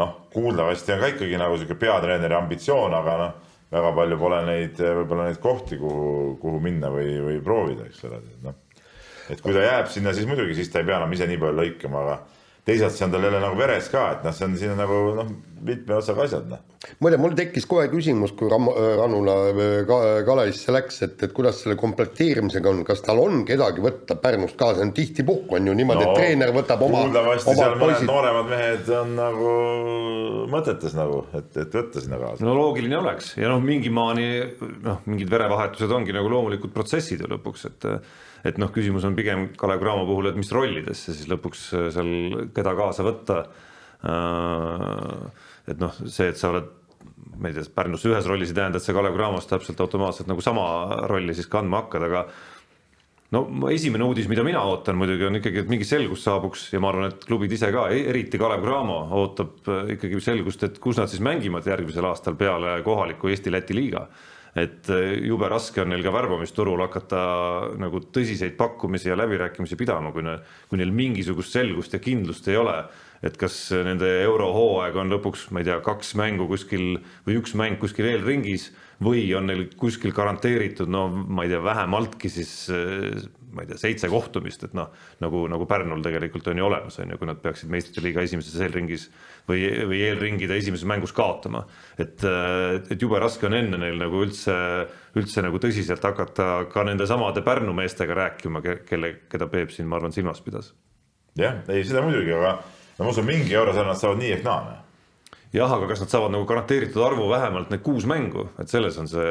noh, 0.00 0.14
kuuldavasti 0.34 0.94
on 0.94 1.02
ka 1.02 1.14
ikkagi 1.14 1.38
nagu 1.40 1.58
sihuke 1.58 1.78
peatreeneri 1.78 2.38
ambitsioon, 2.38 2.94
aga 2.98 3.16
noh, 3.20 3.34
väga 3.74 3.90
palju 3.96 4.18
pole 4.18 4.44
neid, 4.46 4.78
võib-olla 4.78 5.28
neid 5.28 5.40
kohti, 5.42 5.78
kuhu, 5.80 6.36
kuhu 6.42 6.60
minna 6.62 6.90
või, 6.94 7.16
või 7.22 7.40
proovida, 7.44 7.86
eks 7.88 8.04
ole, 8.08 8.20
noh. 8.44 8.56
et 9.30 9.40
kui 9.42 9.54
ta 9.54 9.62
jääb 9.62 9.90
sinna, 9.90 10.14
siis 10.14 10.28
muidugi, 10.30 10.56
siis 10.58 10.70
ta 10.72 10.82
ei 10.82 10.88
pea 10.88 10.98
enam 11.00 11.14
ise 11.14 11.28
nii 11.30 11.40
palju 11.42 11.62
lõikama, 11.62 12.02
aga 12.02 12.18
teisalt 12.64 12.96
see 12.96 13.06
on 13.06 13.12
tal 13.12 13.26
jälle 13.26 13.40
nagu 13.42 13.58
veres 13.58 13.88
ka, 13.92 14.06
et 14.14 14.24
noh, 14.24 14.34
see 14.34 14.46
on, 14.48 14.56
siin 14.60 14.76
nagu 14.78 15.00
noh, 15.18 15.32
mitme 15.64 15.96
otsaga 15.96 16.24
asjad, 16.26 16.48
noh. 16.50 16.60
muide, 17.04 17.18
mul 17.20 17.34
tekkis 17.38 17.66
kohe 17.68 17.86
küsimus, 17.92 18.34
kui 18.36 18.50
Ram-, 18.52 18.70
Ranula 19.00 19.36
ka, 19.88 19.98
Kalevisse 20.26 20.74
läks, 20.74 21.00
et, 21.06 21.16
et 21.26 21.32
kuidas 21.36 21.62
selle 21.62 21.76
komplekteerimisega 21.80 22.70
on, 22.70 22.82
kas 22.86 23.00
tal 23.04 23.22
on 23.22 23.44
kedagi 23.48 23.84
võtta 23.84 24.18
Pärnust 24.20 24.58
kaasa, 24.60 24.86
tihtipuhku 24.96 25.58
on 25.58 25.70
ju 25.70 25.76
niimoodi 25.78 26.04
no,, 26.04 26.10
et 26.12 26.20
treener 26.20 26.52
võtab 26.56 26.84
oma, 26.86 27.06
kuuldavasti 27.06 27.56
seal 27.58 27.78
mõned 27.80 28.06
nooremad 28.10 28.52
mehed 28.52 28.92
on 28.98 29.16
nagu 29.18 29.54
mõtetes 30.52 30.98
nagu, 30.98 31.24
et, 31.36 31.50
et 31.64 31.80
võtta 31.80 32.04
sinna 32.04 32.20
kaasa. 32.20 32.44
no 32.44 32.56
loogiline 32.58 33.00
oleks 33.00 33.34
ja 33.40 33.50
noh, 33.52 33.64
mingi 33.64 33.92
maani 33.94 34.28
noh, 34.84 35.00
mingid 35.08 35.32
verevahetused 35.32 35.92
ongi 35.92 36.14
nagu 36.14 36.30
loomulikud 36.32 36.74
protsessid 36.74 37.24
ju 37.24 37.34
lõpuks, 37.36 37.68
et 37.72 37.90
et 38.44 38.58
noh, 38.60 38.68
küsimus 38.72 39.06
on 39.08 39.16
pigem 39.16 39.46
Kalev 39.56 39.80
Cramo 39.80 40.04
puhul, 40.08 40.28
et 40.28 40.36
mis 40.36 40.50
rollidesse 40.52 41.14
siis 41.16 41.28
lõpuks 41.30 41.62
seal, 41.94 42.10
keda 42.52 42.74
kaasa 42.76 43.06
võtta. 43.06 43.38
Äh, 44.04 45.44
et 45.68 45.78
noh, 45.80 45.94
see, 46.06 46.30
et 46.30 46.40
sa 46.40 46.52
oled 46.52 46.72
ma 47.38 47.50
ei 47.50 47.56
tea, 47.56 47.66
Pärnus 47.74 48.04
ühes 48.08 48.26
rollis 48.28 48.52
ei 48.52 48.58
tähenda, 48.58 48.80
et 48.80 48.86
sa 48.86 48.94
Kalev 48.96 49.14
Cramos 49.16 49.46
täpselt 49.50 49.80
automaatselt 49.82 50.28
nagu 50.30 50.42
sama 50.44 50.64
rolli 51.10 51.34
siis 51.36 51.48
kandma 51.50 51.82
hakkad, 51.82 52.06
aga 52.08 52.24
no 53.34 53.70
esimene 53.72 54.06
uudis, 54.06 54.28
mida 54.30 54.44
mina 54.46 54.62
ootan 54.68 54.98
muidugi 54.98 55.26
on 55.28 55.40
ikkagi, 55.40 55.64
et 55.64 55.72
mingi 55.72 55.86
selgus 55.88 56.22
saabuks 56.26 56.68
ja 56.74 56.80
ma 56.82 56.92
arvan, 56.92 57.10
et 57.10 57.26
klubid 57.26 57.52
ise 57.56 57.70
ka, 57.74 57.88
e-, 57.94 58.04
eriti 58.12 58.40
Kalev 58.40 58.62
Cramo 58.64 59.00
ootab 59.20 59.72
ikkagi 59.96 60.20
selgust, 60.22 60.66
et 60.66 60.78
kus 60.82 61.00
nad 61.00 61.10
siis 61.10 61.24
mängivad 61.24 61.66
järgmisel 61.68 62.06
aastal 62.10 62.38
peale 62.38 62.78
kohaliku 62.86 63.32
Eesti-Läti 63.32 63.76
liiga. 63.76 64.06
Et 64.54 64.86
äh, 64.94 65.16
jube 65.26 65.48
raske 65.50 65.82
on 65.82 65.88
neil 65.90 66.04
ka 66.06 66.12
värbamisturul 66.14 66.78
hakata 66.84 67.22
nagu 67.82 67.98
tõsiseid 68.14 68.54
pakkumisi 68.54 69.10
ja 69.10 69.16
läbirääkimisi 69.18 69.78
pidama, 69.80 70.12
kui 70.14 70.22
ne, 70.22 70.36
kui 70.70 70.78
neil 70.78 70.94
mingisugust 70.94 71.56
selgust 71.56 71.96
ja 71.96 71.98
kindlust 72.02 72.46
ei 72.52 72.60
ole, 72.60 72.76
et 73.24 73.36
kas 73.40 73.56
nende 73.86 74.08
eurohooaeg 74.24 74.96
on 75.00 75.12
lõpuks, 75.14 75.48
ma 75.54 75.62
ei 75.62 75.68
tea, 75.70 75.78
kaks 75.84 76.14
mängu 76.20 76.48
kuskil 76.50 76.98
või 77.24 77.38
üks 77.40 77.54
mäng 77.58 77.80
kuskil 77.80 78.10
eelringis 78.10 78.70
või 79.04 79.24
on 79.36 79.48
neil 79.48 79.64
kuskil 79.80 80.12
garanteeritud, 80.14 80.90
no 80.92 81.06
ma 81.08 81.46
ei 81.46 81.52
tea, 81.52 81.62
vähemaltki 81.64 82.30
siis 82.32 82.52
ma 83.54 83.62
ei 83.62 83.70
tea, 83.70 83.78
seitse 83.78 84.10
kohtumist, 84.10 84.66
et 84.66 84.74
noh, 84.76 84.90
nagu, 85.22 85.44
nagu 85.50 85.66
Pärnul 85.70 86.02
tegelikult 86.04 86.48
on 86.50 86.60
ju 86.60 86.66
olemas, 86.66 86.98
on 87.02 87.14
ju, 87.14 87.18
kui 87.20 87.30
nad 87.30 87.40
peaksid 87.42 87.70
meistrite 87.72 88.02
liiga 88.04 88.24
esimeses 88.26 88.58
eelringis 88.60 89.06
või, 89.48 89.62
või 89.88 90.02
eelringide 90.08 90.58
esimeses 90.58 90.86
mängus 90.90 91.14
kaotama. 91.16 91.64
et, 91.98 92.24
et 92.90 93.02
jube 93.02 93.20
raske 93.22 93.46
on 93.48 93.56
enne 93.56 93.80
neil 93.80 93.98
nagu 94.00 94.24
üldse, 94.26 94.54
üldse 95.18 95.44
nagu 95.46 95.60
tõsiselt 95.62 96.04
hakata 96.04 96.66
ka 96.72 96.86
nende 96.86 97.06
samade 97.10 97.44
Pärnu 97.46 97.74
meestega 97.76 98.16
rääkima, 98.18 98.62
kelle, 98.88 99.14
keda 99.30 99.50
Peep 99.50 99.74
siin, 99.74 99.88
ma 99.88 100.00
arvan, 100.00 100.14
silmas 100.14 100.42
pidas. 100.44 100.74
jah, 101.38 101.62
ei 101.70 101.86
seda 101.86 102.02
muidugi, 102.04 102.34
aga 102.34 102.58
no 102.98 103.04
ma 103.04 103.10
usun, 103.10 103.26
mingi 103.28 103.54
eurosarja 103.54 103.90
nad 103.92 104.00
saavad 104.00 104.22
nii 104.22 104.32
ehk 104.38 104.44
naa 104.46 104.64
noh 104.68 104.80
jah, 105.54 105.70
aga 105.70 105.88
kas 105.90 106.02
nad 106.02 106.10
saavad 106.10 106.32
nagu 106.34 106.46
garanteeritud 106.48 107.02
arvu 107.06 107.28
vähemalt 107.30 107.70
need 107.70 107.82
kuus 107.86 108.06
mängu, 108.10 108.48
et 108.60 108.70
selles 108.70 108.96
on 108.98 109.08
see, 109.10 109.28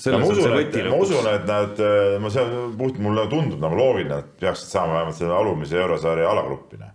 selles 0.00 0.26
on 0.28 0.36
see 0.36 0.52
võti 0.52 0.82
lõpuks. 0.84 0.90
ma 0.92 0.98
usun, 1.06 1.28
et 1.32 1.46
nad, 1.48 1.82
ma 2.22 2.32
see 2.32 2.44
puht 2.80 3.00
mulle 3.02 3.24
tundub 3.32 3.62
nagu 3.62 3.78
loogiline, 3.78 4.20
et 4.20 4.34
peaksid 4.42 4.74
saama 4.74 4.98
vähemalt 4.98 5.18
selle 5.18 5.36
alumise 5.36 5.80
eurosarja 5.80 6.28
alagruppi. 6.28 6.80
Noh. 6.82 6.92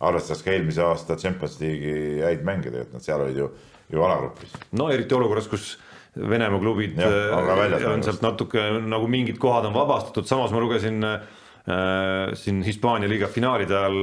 arvestades 0.00 0.40
ka 0.46 0.54
eelmise 0.54 0.80
aasta 0.80 1.18
Champions 1.20 1.58
League'i 1.60 2.22
häid 2.24 2.46
mänge 2.46 2.70
tegelikult, 2.70 2.94
nad 2.96 3.04
seal 3.04 3.20
olid 3.26 3.42
ju, 3.42 3.50
ju 3.92 4.04
alagrupis. 4.06 4.54
no 4.78 4.90
eriti 4.94 5.18
olukorras, 5.18 5.50
kus 5.50 5.76
Venemaa 6.10 6.58
klubid 6.58 6.96
ja, 6.98 7.06
äh, 7.06 7.84
on 7.86 8.00
sealt 8.02 8.22
natuke 8.24 8.64
nagu 8.82 9.06
mingid 9.06 9.36
kohad 9.38 9.68
on 9.68 9.74
vabastatud, 9.76 10.26
samas 10.26 10.50
ma 10.50 10.58
lugesin 10.62 11.04
Äh, 11.06 11.20
siin 12.34 12.62
Hispaania 12.66 13.08
liiga 13.10 13.28
finaalide 13.30 13.76
ajal 13.76 13.98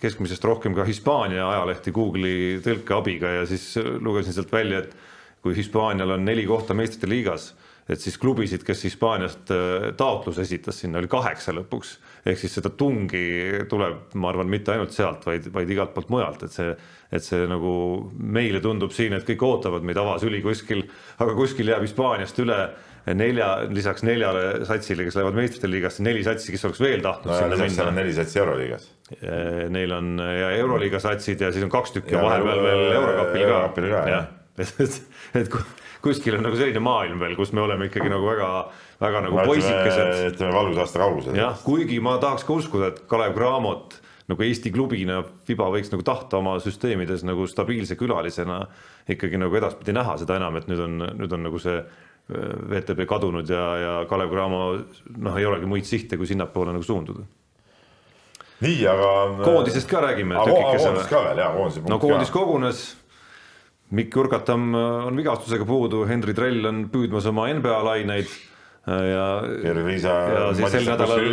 keskmisest 0.00 0.44
rohkem 0.44 0.74
ka 0.74 0.84
Hispaania 0.88 1.44
ajalehti 1.48 1.92
Google'i 1.94 2.56
tõlke 2.64 2.96
abiga 2.96 3.30
ja 3.40 3.44
siis 3.46 3.74
lugesin 4.02 4.34
sealt 4.36 4.52
välja, 4.52 4.84
et 4.84 4.96
kui 5.46 5.54
Hispaanial 5.56 6.16
on 6.16 6.24
neli 6.26 6.46
kohta 6.48 6.74
meistrite 6.74 7.06
liigas, 7.10 7.52
et 7.86 8.02
siis 8.02 8.16
klubisid, 8.18 8.64
kes 8.66 8.82
Hispaaniast 8.88 9.52
äh, 9.54 9.88
taotluse 9.96 10.42
esitas, 10.42 10.80
sinna 10.82 10.98
oli 10.98 11.10
kaheksa 11.10 11.54
lõpuks. 11.54 11.96
ehk 12.26 12.40
siis 12.40 12.56
seda 12.58 12.72
tungi 12.74 13.26
tuleb, 13.70 14.16
ma 14.18 14.32
arvan, 14.32 14.50
mitte 14.50 14.72
ainult 14.74 14.90
sealt, 14.90 15.22
vaid, 15.26 15.46
vaid 15.54 15.70
igalt 15.70 15.94
poolt 15.94 16.10
mujalt, 16.10 16.42
et 16.42 16.56
see, 16.56 16.72
et 17.14 17.22
see 17.22 17.46
nagu 17.46 17.70
meile 18.18 18.60
tundub 18.64 18.90
siin, 18.90 19.14
et 19.14 19.28
kõik 19.28 19.44
ootavad 19.46 19.86
meid 19.86 20.00
avasüli 20.02 20.42
kuskil, 20.42 20.82
aga 21.22 21.38
kuskil 21.38 21.70
jääb 21.70 21.86
Hispaaniast 21.86 22.42
üle 22.42 22.58
nelja, 23.14 23.48
lisaks 23.70 24.02
neljale 24.06 24.64
satsile, 24.66 25.06
kes 25.06 25.18
lähevad 25.18 25.36
meistrite 25.38 25.70
liigasse, 25.70 26.02
neli 26.02 26.24
satsi, 26.26 26.50
kes 26.54 26.66
oleks 26.66 26.82
veel 26.82 27.04
tahtnud 27.04 27.30
no, 27.30 27.38
sinna 27.38 27.58
minna. 27.60 27.90
neli 28.00 28.14
satsi 28.16 28.40
Euroliigas. 28.42 28.88
Neil 29.70 29.92
on 29.94 30.16
ja 30.18 30.50
Euroliiga 30.58 30.98
satsid 31.02 31.44
ja 31.44 31.52
siis 31.54 31.62
on 31.66 31.70
kaks 31.70 31.94
tükki 31.94 32.18
vahepeal 32.18 32.62
veel 32.64 32.86
Eurokapil 32.96 33.46
ka. 33.52 33.60
ka, 33.76 34.00
jah. 34.10 34.32
et, 34.82 34.96
et 35.36 35.52
kuskil 36.02 36.38
on 36.38 36.46
nagu 36.46 36.58
selline 36.58 36.82
maailm 36.82 37.20
veel, 37.22 37.36
kus 37.38 37.52
me 37.54 37.62
oleme 37.62 37.90
ikkagi 37.90 38.10
nagu 38.10 38.26
väga, 38.26 38.48
väga 39.02 39.22
nagu 39.28 39.44
poisikesed. 39.44 40.32
ütleme 40.32 40.56
valgusaasta 40.56 41.02
kaugusel. 41.02 41.38
jah, 41.38 41.60
kuigi 41.64 42.00
ma 42.02 42.16
tahaks 42.22 42.46
ka 42.48 42.58
uskuda, 42.58 42.90
et 42.92 43.04
Kalev 43.10 43.36
Cramot 43.36 44.00
nagu 44.26 44.42
Eesti 44.42 44.72
klubina 44.74 45.20
Fiba 45.46 45.68
võiks 45.70 45.92
nagu 45.92 46.02
tahta 46.06 46.40
oma 46.40 46.56
süsteemides 46.62 47.22
nagu 47.26 47.46
stabiilse 47.46 47.94
külalisena 47.98 48.64
ikkagi 49.12 49.38
nagu 49.38 49.54
edaspidi 49.58 49.94
näha, 49.94 50.16
seda 50.18 50.40
enam, 50.40 50.58
et 50.58 50.66
nüüd 50.70 50.82
on, 50.82 50.98
nüüd 51.20 51.36
on 51.36 51.46
nagu 51.46 51.62
see 51.62 51.78
VTB 52.26 53.06
kadunud 53.06 53.50
ja, 53.50 53.64
ja 53.78 53.90
Kalev 54.10 54.32
Cramo 54.32 54.60
noh, 55.22 55.36
ei 55.38 55.46
olegi 55.46 55.68
muid 55.70 55.86
sihte, 55.86 56.18
kui 56.18 56.26
sinnapoole 56.26 56.72
nagu 56.74 56.82
suunduda. 56.82 57.22
nii, 58.64 58.80
aga. 58.90 59.10
koondisest 59.44 59.90
ka 59.90 60.02
räägime. 60.08 60.34
koondist 60.34 61.10
ka 61.12 61.22
veel, 61.28 61.42
jaa, 61.44 61.52
koondise 61.54 61.84
no 61.86 62.00
koondis 62.02 62.32
ka. 62.32 62.40
kogunes. 62.40 62.86
Mikk 63.94 64.16
Urgatam 64.18 64.72
on 64.74 65.14
vigastusega 65.14 65.62
puudu, 65.62 66.00
Henri 66.10 66.34
Trell 66.34 66.66
on 66.66 66.88
püüdmas 66.90 67.28
oma 67.30 67.44
NBA 67.54 67.76
laineid 67.86 68.32
ja. 68.86 69.26
Ja 70.34 70.50
siis 70.54 70.76
sel 70.76 70.90
nädalal, 70.90 71.24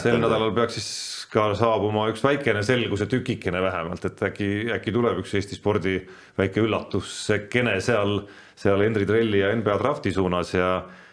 sel 0.00 0.20
nädalal 0.20 0.52
peaks 0.56 0.78
siis 0.78 0.90
ka 1.32 1.50
saabuma 1.56 2.06
üks 2.12 2.22
väikene 2.24 2.62
selguse 2.64 3.08
tükikene 3.08 3.60
vähemalt, 3.62 4.04
et 4.08 4.22
äkki, 4.30 4.48
äkki 4.76 4.92
tuleb 4.94 5.20
üks 5.22 5.34
Eesti 5.36 5.58
spordi 5.58 5.98
väike 6.38 6.64
üllatusekene 6.64 7.78
seal 7.84 8.22
seal 8.58 8.82
Henri 8.82 9.06
Trelli 9.06 9.42
ja 9.42 9.52
NBA 9.56 9.76
drafti 9.82 10.12
suunas 10.14 10.54
ja 10.56 10.72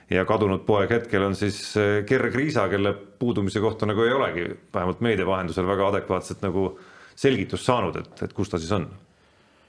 ja 0.10 0.21
kadunud 0.25 0.62
poeg 0.67 0.91
hetkel 0.93 1.23
on 1.25 1.34
siis 1.34 1.58
eh, 1.81 2.03
Gerg 2.05 2.36
Riisa, 2.38 2.67
kelle 2.69 2.91
puudumise 2.93 3.62
kohta 3.62 3.88
nagu 3.89 4.03
ei 4.05 4.13
olegi 4.13 4.43
vähemalt 4.73 4.99
meedia 5.01 5.25
vahendusel 5.25 5.65
väga 5.65 5.88
adekvaatset 5.89 6.43
nagu 6.45 6.67
selgitust 7.17 7.65
saanud, 7.65 7.97
et, 7.97 8.21
et 8.27 8.36
kus 8.36 8.51
ta 8.51 8.60
siis 8.62 8.73
on. 8.75 8.86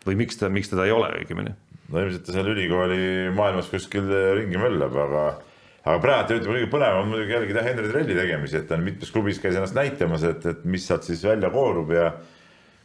või 0.07 0.19
miks 0.21 0.37
ta, 0.37 0.51
miks 0.53 0.69
teda 0.69 0.85
ei 0.85 0.93
ole 0.93 1.09
õigemini? 1.23 1.55
no 1.89 2.03
ilmselt 2.03 2.27
ta 2.27 2.37
seal 2.37 2.51
ülikooli 2.53 3.31
maailmas 3.33 3.71
kuskil 3.73 4.13
ringi 4.37 4.61
möllab, 4.61 4.99
aga 5.07 5.25
aga 5.87 5.99
praegu 6.03 6.39
ütleme 6.41 6.57
kõige 6.59 6.71
põnevam 6.73 7.05
on 7.05 7.13
muidugi 7.13 7.37
jälgida 7.37 7.63
Henri 7.63 7.91
Trelli 7.91 8.17
tegemisi, 8.19 8.59
et 8.59 8.67
ta 8.69 8.75
on 8.75 8.87
mitmes 8.87 9.13
klubis 9.15 9.39
käis 9.43 9.55
ennast 9.55 9.77
näitamas, 9.77 10.25
et, 10.27 10.49
et 10.51 10.65
mis 10.67 10.87
sealt 10.87 11.07
siis 11.07 11.23
välja 11.27 11.51
koorub 11.55 11.93
ja 11.95 12.11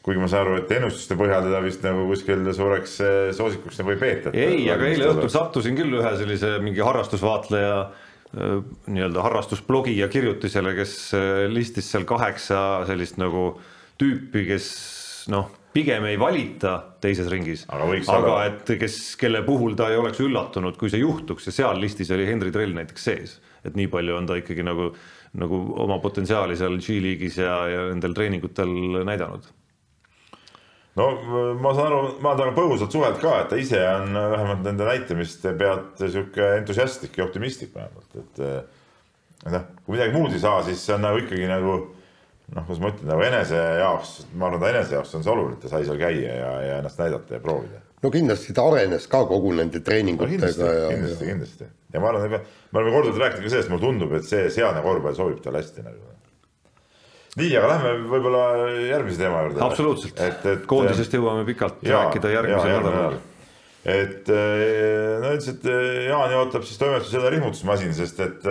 kuigi 0.05 0.21
ma 0.21 0.29
saan 0.29 0.45
aru, 0.45 0.59
et 0.61 0.71
ennustuste 0.73 1.17
põhjal 1.17 1.45
teda 1.45 1.61
vist 1.65 1.83
nagu 1.85 2.07
kuskil 2.09 2.47
suureks 2.57 2.95
eh, 3.05 3.17
soosikuks 3.37 3.81
nagu 3.81 3.93
ei 3.93 3.99
peeta. 4.01 4.33
ei, 4.33 4.63
aga 4.73 4.87
eile 4.89 5.11
õhtul 5.13 5.33
sattusin 5.33 5.77
küll 5.77 5.99
ühe 5.99 6.13
sellise 6.17 6.55
mingi 6.65 6.81
harrastusvaatleja 6.85 7.75
eh, 7.85 8.55
nii-öelda 8.89 9.25
harrastusblogija 9.27 10.09
kirjutisele, 10.13 10.73
kes 10.77 10.95
eh, 11.17 11.45
listis 11.53 11.89
seal 11.93 12.05
kaheksa 12.09 12.83
sellist 12.89 13.21
nagu 13.21 13.51
tüüpi, 14.01 14.47
kes 14.49 14.69
noh, 15.33 15.49
pigem 15.73 16.05
ei 16.09 16.17
valita 16.19 16.73
teises 17.03 17.29
ringis, 17.31 17.63
aga, 17.71 17.87
aga 18.17 18.35
et 18.49 18.73
kes, 18.81 18.97
kelle 19.19 19.41
puhul 19.47 19.77
ta 19.79 19.87
ei 19.91 19.99
oleks 19.99 20.19
üllatunud, 20.23 20.75
kui 20.79 20.91
see 20.91 21.01
juhtuks 21.03 21.47
ja 21.47 21.55
seal 21.55 21.79
listis 21.81 22.11
oli 22.11 22.27
Henri 22.27 22.51
Trell 22.53 22.75
näiteks 22.75 23.07
sees, 23.07 23.37
et 23.67 23.77
nii 23.79 23.87
palju 23.91 24.17
on 24.17 24.27
ta 24.29 24.37
ikkagi 24.41 24.65
nagu, 24.67 24.91
nagu 25.39 25.61
oma 25.83 26.01
potentsiaali 26.03 26.57
seal 26.59 26.75
G-liigis 26.83 27.39
ja, 27.39 27.55
ja 27.71 27.87
nendel 27.91 28.15
treeningutel 28.17 28.75
näidanud. 29.07 29.47
No 30.99 31.07
ma 31.63 31.71
saan 31.71 31.87
aru, 31.87 31.99
ma 32.19 32.33
olen 32.33 32.41
temaga 32.41 32.57
põgusalt 32.57 32.91
suhelnud 32.91 33.21
ka, 33.23 33.37
et 33.39 33.49
ta 33.53 33.59
ise 33.59 33.79
on 33.93 34.11
vähemalt 34.11 34.65
nende 34.65 34.87
näitamiste 34.89 35.53
pealt 35.55 36.01
sihuke 36.03 36.49
entusiastlik 36.57 37.15
ja 37.15 37.29
optimistlik 37.29 37.71
vähemalt, 37.77 38.19
et 38.19 38.43
noh, 39.55 39.69
kui 39.85 39.95
midagi 39.95 40.17
muud 40.17 40.35
ei 40.35 40.43
saa, 40.43 40.59
siis 40.67 40.83
see 40.83 40.97
on 40.97 41.05
nagu 41.07 41.23
ikkagi 41.23 41.47
nagu 41.47 41.77
noh, 42.55 42.65
kuidas 42.67 42.81
ma 42.83 42.91
ütlen, 42.91 43.09
nagu 43.11 43.25
enese 43.25 43.59
jaoks, 43.81 44.13
ma 44.35 44.49
arvan, 44.49 44.63
ta 44.63 44.71
enese 44.73 44.97
jaoks 44.97 45.15
on 45.17 45.25
see 45.25 45.33
oluline, 45.33 45.57
et 45.57 45.65
ta 45.65 45.71
sai 45.71 45.87
seal 45.87 45.99
käia 46.01 46.35
ja, 46.35 46.51
ja 46.65 46.79
ennast 46.81 46.99
näidata 47.01 47.37
ja 47.37 47.43
proovida. 47.43 47.81
no 48.03 48.11
kindlasti 48.13 48.55
ta 48.57 48.65
arenes 48.67 49.07
ka 49.11 49.23
kogu 49.29 49.53
nende 49.57 49.83
treeningutega 49.85 50.31
no, 50.31 50.37
kindlasti, 50.37 50.67
ja. 50.67 50.89
kindlasti, 50.93 51.29
kindlasti 51.31 51.69
ja 51.93 52.03
ma 52.03 52.11
arvan, 52.11 52.27
et 52.27 52.55
me 52.71 52.81
oleme 52.81 52.95
korduvalt 52.95 53.23
rääkinud 53.25 53.47
ka 53.47 53.53
sellest, 53.55 53.71
mulle 53.71 53.85
tundub, 53.85 54.15
et 54.19 54.27
see 54.27 54.47
sealne 54.53 54.83
korvpall 54.85 55.17
sobib 55.17 55.43
talle 55.43 55.63
hästi 55.63 55.85
nagu 55.87 56.11
nii, 57.39 57.51
aga 57.55 57.67
lähme 57.71 57.91
võib-olla 58.11 58.45
järgmise 58.89 59.21
teema 59.21 59.45
juurde. 59.45 59.63
absoluutselt, 59.63 60.63
koondisest 60.67 61.15
jõuame 61.15 61.45
pikalt 61.47 61.83
ja, 61.87 62.01
rääkida 62.01 62.33
järgmisel 62.33 62.73
nädalal. 62.75 63.19
et 63.95 64.31
eh, 64.35 65.19
no 65.23 65.31
üldiselt 65.37 65.67
eh, 65.71 66.07
Jaani 66.09 66.39
ootab 66.41 66.67
siis 66.67 66.81
toimetuses 66.81 67.15
jälle 67.15 67.31
rihmutusmasin, 67.37 67.95
sest 67.95 68.19
et 68.27 68.49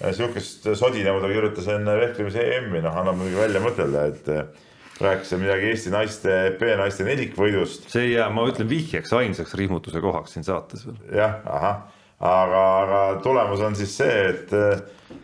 sihukest 0.00 0.66
sodi, 0.76 1.04
nagu 1.06 1.20
ta 1.22 1.30
kirjutas 1.30 1.68
enne 1.72 1.96
vehklemise 2.00 2.44
EM-i, 2.56 2.82
noh, 2.84 2.96
annab 3.00 3.16
muidugi 3.20 3.40
välja 3.40 3.62
mõtelda, 3.64 4.06
et 4.12 5.00
rääkis 5.00 5.32
midagi 5.40 5.70
Eesti 5.72 5.92
naiste, 5.92 6.34
EP-naiste 6.52 7.04
nelikvõidust. 7.06 7.88
see 7.92 8.10
ei 8.10 8.12
jää, 8.14 8.28
ma 8.32 8.46
ütlen 8.50 8.68
vihjeks 8.68 9.12
ainsaks 9.16 9.56
rihmutuse 9.58 10.00
kohaks 10.04 10.36
siin 10.36 10.44
saates 10.44 10.86
veel. 10.86 11.00
jah, 11.20 11.40
ahah, 11.44 11.82
aga, 12.20 12.62
aga 12.82 13.02
tulemus 13.24 13.64
on 13.64 13.76
siis 13.76 13.96
see, 13.96 14.22
et, 14.30 14.54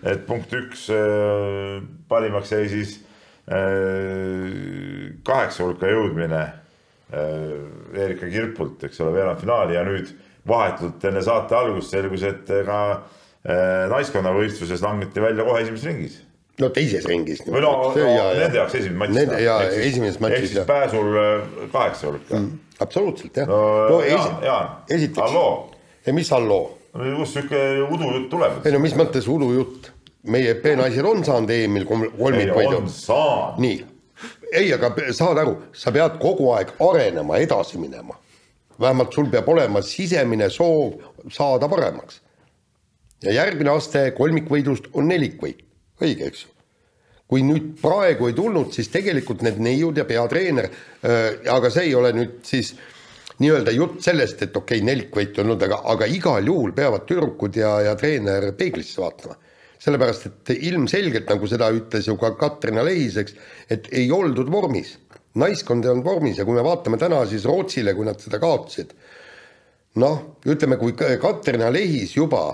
et 0.03 0.27
punkt 0.29 0.53
üks 0.57 0.89
parimaks 2.09 2.53
jäi 2.53 2.67
siis 2.73 2.99
kaheksa 5.27 5.65
hulka 5.65 5.89
jõudmine 5.91 6.43
Erika 7.13 8.29
Kirpult, 8.31 8.85
eks 8.87 9.01
ole, 9.03 9.17
veerandfinaali 9.19 9.75
ja 9.77 9.83
nüüd 9.85 10.13
vahetult 10.49 11.03
enne 11.05 11.21
saate 11.25 11.57
algust 11.59 11.93
selgus, 11.93 12.23
et 12.25 12.49
ka 12.67 12.79
naiskonnavõistluses 13.91 14.85
langeti 14.85 15.23
välja 15.23 15.45
kohe 15.47 15.65
esimeses 15.65 15.89
ringis 15.89 16.21
no 16.61 16.69
teises 16.75 17.07
ringis. 17.09 17.41
või 17.47 17.63
no, 17.65 17.73
no 17.95 18.05
ja, 18.07 18.27
nende 18.37 18.61
jaoks 18.61 18.77
esimene 18.79 19.01
matš. 19.01 19.17
Nende 19.17 19.41
ja 19.43 19.57
esimeses 19.71 20.21
matšis. 20.23 20.43
ehk 20.43 20.53
siis 20.53 20.69
pääsul 20.69 21.17
kaheksa 21.73 22.11
hulka 22.11 22.37
mm,. 22.39 22.61
absoluutselt 22.85 23.41
jah. 23.43 23.49
no, 23.49 23.63
no 23.89 24.01
Jaan, 24.07 24.37
Jaan, 24.45 24.71
esiteks. 24.91 25.21
halloo. 25.25 25.71
ja 26.07 26.15
mis 26.15 26.31
halloo? 26.31 26.63
kust 26.93 27.39
sihuke 27.39 27.63
udujutt 27.89 28.29
tuleb? 28.31 28.61
ei 28.67 28.77
no 28.77 28.83
mis 28.85 28.97
mõttes 28.99 29.29
udujutt? 29.33 29.91
meie 30.23 30.55
B-naised 30.55 31.07
on 31.09 31.25
saanud 31.27 31.51
EM-il 31.51 31.87
kolmikvõidu. 31.89 32.83
nii, 33.59 33.79
ei, 34.53 34.69
aga 34.75 34.93
saad 35.11 35.41
aru, 35.43 35.57
sa 35.75 35.91
pead 35.95 36.21
kogu 36.23 36.53
aeg 36.55 36.77
arenema, 36.91 37.41
edasi 37.43 37.81
minema. 37.81 38.19
vähemalt 38.81 39.15
sul 39.15 39.31
peab 39.31 39.49
olema 39.49 39.83
sisemine 39.83 40.51
soov 40.51 41.01
saada 41.31 41.69
paremaks. 41.69 42.21
Ja 43.27 43.35
järgmine 43.37 43.75
aste 43.77 44.09
kolmikvõidust 44.17 44.91
on 44.99 45.09
nelikvõit 45.11 45.63
õige, 46.03 46.31
eks 46.31 46.47
ju. 46.47 46.51
kui 47.33 47.45
nüüd 47.47 47.77
praegu 47.81 48.29
ei 48.29 48.35
tulnud, 48.37 48.73
siis 48.75 48.91
tegelikult 48.93 49.43
need 49.47 49.61
neiud 49.63 49.97
ja 49.97 50.05
peatreener 50.09 50.69
äh,, 50.69 51.45
aga 51.53 51.71
see 51.73 51.89
ei 51.91 51.95
ole 51.97 52.13
nüüd 52.17 52.41
siis 52.47 52.75
nii-öelda 53.43 53.73
jutt 53.75 54.03
sellest, 54.05 54.43
et 54.45 54.57
okei 54.57 54.81
okay,, 54.81 54.87
nelikvõit 54.87 55.39
on 55.39 55.47
olnud, 55.47 55.63
aga, 55.67 55.81
aga 55.95 56.09
igal 56.11 56.47
juhul 56.47 56.75
peavad 56.77 57.07
tüdrukud 57.09 57.57
ja, 57.59 57.73
ja 57.89 57.95
treener 57.99 58.53
peeglisse 58.59 59.01
vaatama. 59.03 59.39
sellepärast, 59.83 60.27
et 60.29 60.51
ilmselgelt, 60.69 61.27
nagu 61.27 61.49
seda 61.51 61.67
ütles 61.75 62.07
ju 62.07 62.15
ka 62.21 62.37
Katrina 62.39 62.85
Lehis, 62.87 63.17
eks, 63.19 63.35
et 63.71 63.89
ei 63.91 64.11
oldud 64.15 64.51
vormis. 64.51 64.99
naiskond 65.35 65.85
ei 65.85 65.91
olnud 65.91 66.05
vormis 66.05 66.39
ja 66.39 66.45
kui 66.45 66.55
me 66.55 66.63
vaatame 66.63 66.99
täna 67.01 67.25
siis 67.27 67.47
Rootsile, 67.49 67.95
kui 67.95 68.05
nad 68.05 68.21
seda 68.21 68.39
kaotasid, 68.39 68.93
noh, 69.97 70.21
ütleme, 70.47 70.77
kui 70.77 70.93
Katrina 70.93 71.73
Lehis 71.73 72.17
juba 72.17 72.45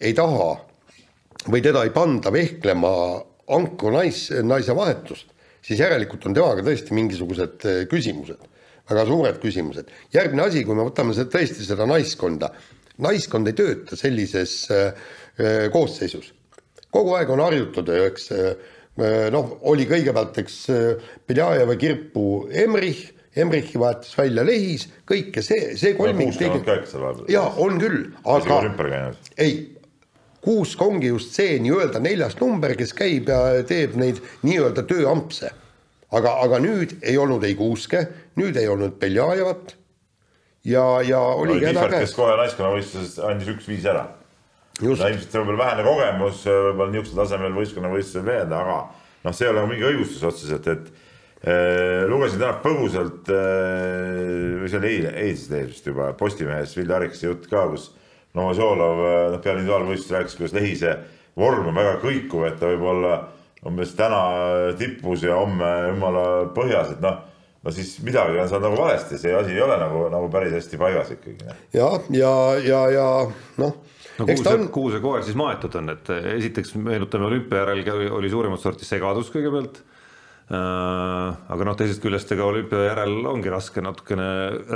ei 0.00 0.14
taha 0.16 0.52
või 1.48 1.62
teda 1.64 1.84
ei 1.86 1.92
panda 1.94 2.32
vehklema 2.34 2.92
ankru 3.54 3.92
nais, 3.94 4.28
naise 4.44 4.74
vahetust, 4.76 5.30
siis 5.64 5.80
järelikult 5.80 6.26
on 6.28 6.36
temaga 6.36 6.64
tõesti 6.66 6.96
mingisugused 6.96 7.68
eh, 7.68 7.84
küsimused, 7.90 8.40
väga 8.88 9.04
suured 9.08 9.38
küsimused. 9.42 9.92
järgmine 10.14 10.48
asi, 10.48 10.64
kui 10.64 10.76
me 10.76 10.86
võtame 10.88 11.16
seda, 11.16 11.30
tõesti 11.32 11.66
seda 11.66 11.86
naiskonda, 11.88 12.50
naiskond 13.04 13.48
ei 13.48 13.56
tööta 13.56 13.96
sellises 13.96 14.64
äh, 14.74 15.12
koosseisus. 15.72 16.32
kogu 16.90 17.14
aeg 17.14 17.30
on 17.30 17.44
harjutatud, 17.44 17.94
eks 18.08 18.32
äh, 18.34 18.74
noh, 19.32 19.54
oli 19.70 19.86
kõigepealt, 19.86 20.40
eks 20.42 20.56
Beljajeva 21.28 21.76
kirpu 21.78 22.48
Emrich, 22.50 23.14
Emrichi 23.38 23.78
vahetas 23.78 24.16
välja 24.18 24.42
Lehis, 24.42 24.88
kõik 25.06 25.36
ja 25.38 25.44
see, 25.46 25.76
see 25.78 25.94
kolmik 25.94 26.34
tegi. 26.36 26.58
jaa, 27.30 27.52
on 27.62 27.78
küll, 27.78 28.08
aga 28.26 28.62
ei 29.38 29.77
kuusk 30.44 30.82
ongi 30.82 31.10
just 31.12 31.34
see 31.36 31.58
nii-öelda 31.62 32.02
neljas 32.02 32.36
number, 32.40 32.74
kes 32.78 32.94
käib 32.96 33.30
ja 33.30 33.62
teeb 33.66 33.96
neid 33.98 34.20
nii-öelda 34.46 34.84
tööampse. 34.88 35.50
aga, 36.10 36.38
aga 36.44 36.58
nüüd 36.64 36.94
ei 37.02 37.18
olnud 37.20 37.42
ei 37.44 37.54
Kuuske, 37.54 38.06
nüüd 38.40 38.56
ei 38.56 38.68
olnud 38.68 38.94
Beljajevat 39.00 39.74
ja, 40.64 40.84
ja 41.04 41.18
oligi 41.20 41.66
häda 41.68 41.88
käes. 41.88 42.08
kes 42.08 42.14
kohe 42.16 42.36
naiskonnavõistluses 42.38 43.18
andis 43.28 43.50
üks-viis 43.52 43.84
ära. 43.88 44.06
ilmselt 44.82 45.34
võib-olla 45.34 45.64
vähene 45.64 45.84
kogemus, 45.84 46.46
võib-olla 46.46 46.94
niisugusel 46.94 47.20
tasemel 47.24 47.58
võistkonnavõistlusel 47.58 48.26
veenda, 48.26 48.62
aga 48.62 48.78
noh, 49.24 49.36
see 49.36 49.46
ei 49.48 49.52
ole 49.52 49.66
mingi 49.70 49.86
õigustus 49.88 50.24
otseselt, 50.28 50.68
et 50.70 50.88
äh, 51.44 52.06
lugesin 52.08 52.40
täna 52.40 52.56
põgusalt 52.64 53.30
äh, 53.34 54.58
või 54.62 54.70
see 54.70 54.80
oli 54.80 54.92
eile, 54.94 55.14
eilsest 55.24 55.54
lehest 55.54 55.76
vist 55.76 55.92
juba 55.92 56.12
Postimehes 56.18 56.76
Vilja 56.78 57.00
Arikse 57.00 57.28
jutt 57.28 57.48
ka, 57.50 57.66
kus 57.74 57.90
Novosjolov 58.36 59.00
noh, 59.32 59.40
peale 59.42 59.62
individuaalvõistlust 59.62 60.14
rääkis, 60.14 60.36
kuidas 60.38 60.54
Lehise 60.56 60.94
vorm 61.38 61.70
on 61.70 61.76
väga 61.78 61.96
kõikuv, 62.02 62.44
et 62.48 62.58
ta 62.60 62.68
võib 62.70 62.84
olla 62.92 63.16
umbes 63.66 63.94
täna 63.98 64.20
tipus 64.78 65.24
ja 65.24 65.38
homme 65.38 65.70
jumala 65.88 66.24
põhjas, 66.54 66.92
et 66.94 67.02
noh, 67.02 67.18
no 67.64 67.74
siis 67.74 67.96
midagi 68.06 68.38
on 68.38 68.50
seal 68.50 68.62
nagu 68.62 68.78
valesti, 68.78 69.18
see 69.18 69.34
asi 69.34 69.56
ei 69.56 69.62
ole 69.64 69.78
nagu, 69.80 70.06
nagu 70.12 70.30
päris 70.32 70.54
hästi 70.58 70.80
paigas 70.80 71.12
ikkagi. 71.16 71.52
ja, 71.74 71.90
ja, 72.14 72.32
ja, 72.62 72.82
ja 72.94 73.08
noh 73.58 73.76
no 74.18 74.26
kuhu 74.26 74.42
see 74.42 74.54
on..., 74.54 74.68
kuhu 74.74 74.94
see 74.94 75.02
koer 75.02 75.26
siis 75.26 75.38
maetud 75.38 75.74
on, 75.80 75.94
et 75.94 76.10
esiteks 76.36 76.74
meenutame 76.78 77.30
olümpia 77.30 77.64
järel 77.64 78.10
oli 78.18 78.30
suurimat 78.30 78.62
sorti 78.62 78.86
segadus 78.86 79.32
kõigepealt 79.34 79.82
Äh, 79.82 79.97
aga 80.48 81.64
noh, 81.68 81.74
teisest 81.76 82.00
küljest 82.00 82.30
ega 82.32 82.46
olümpia 82.48 82.86
järel 82.86 83.18
ongi 83.28 83.50
raske 83.52 83.82
natukene 83.84 84.28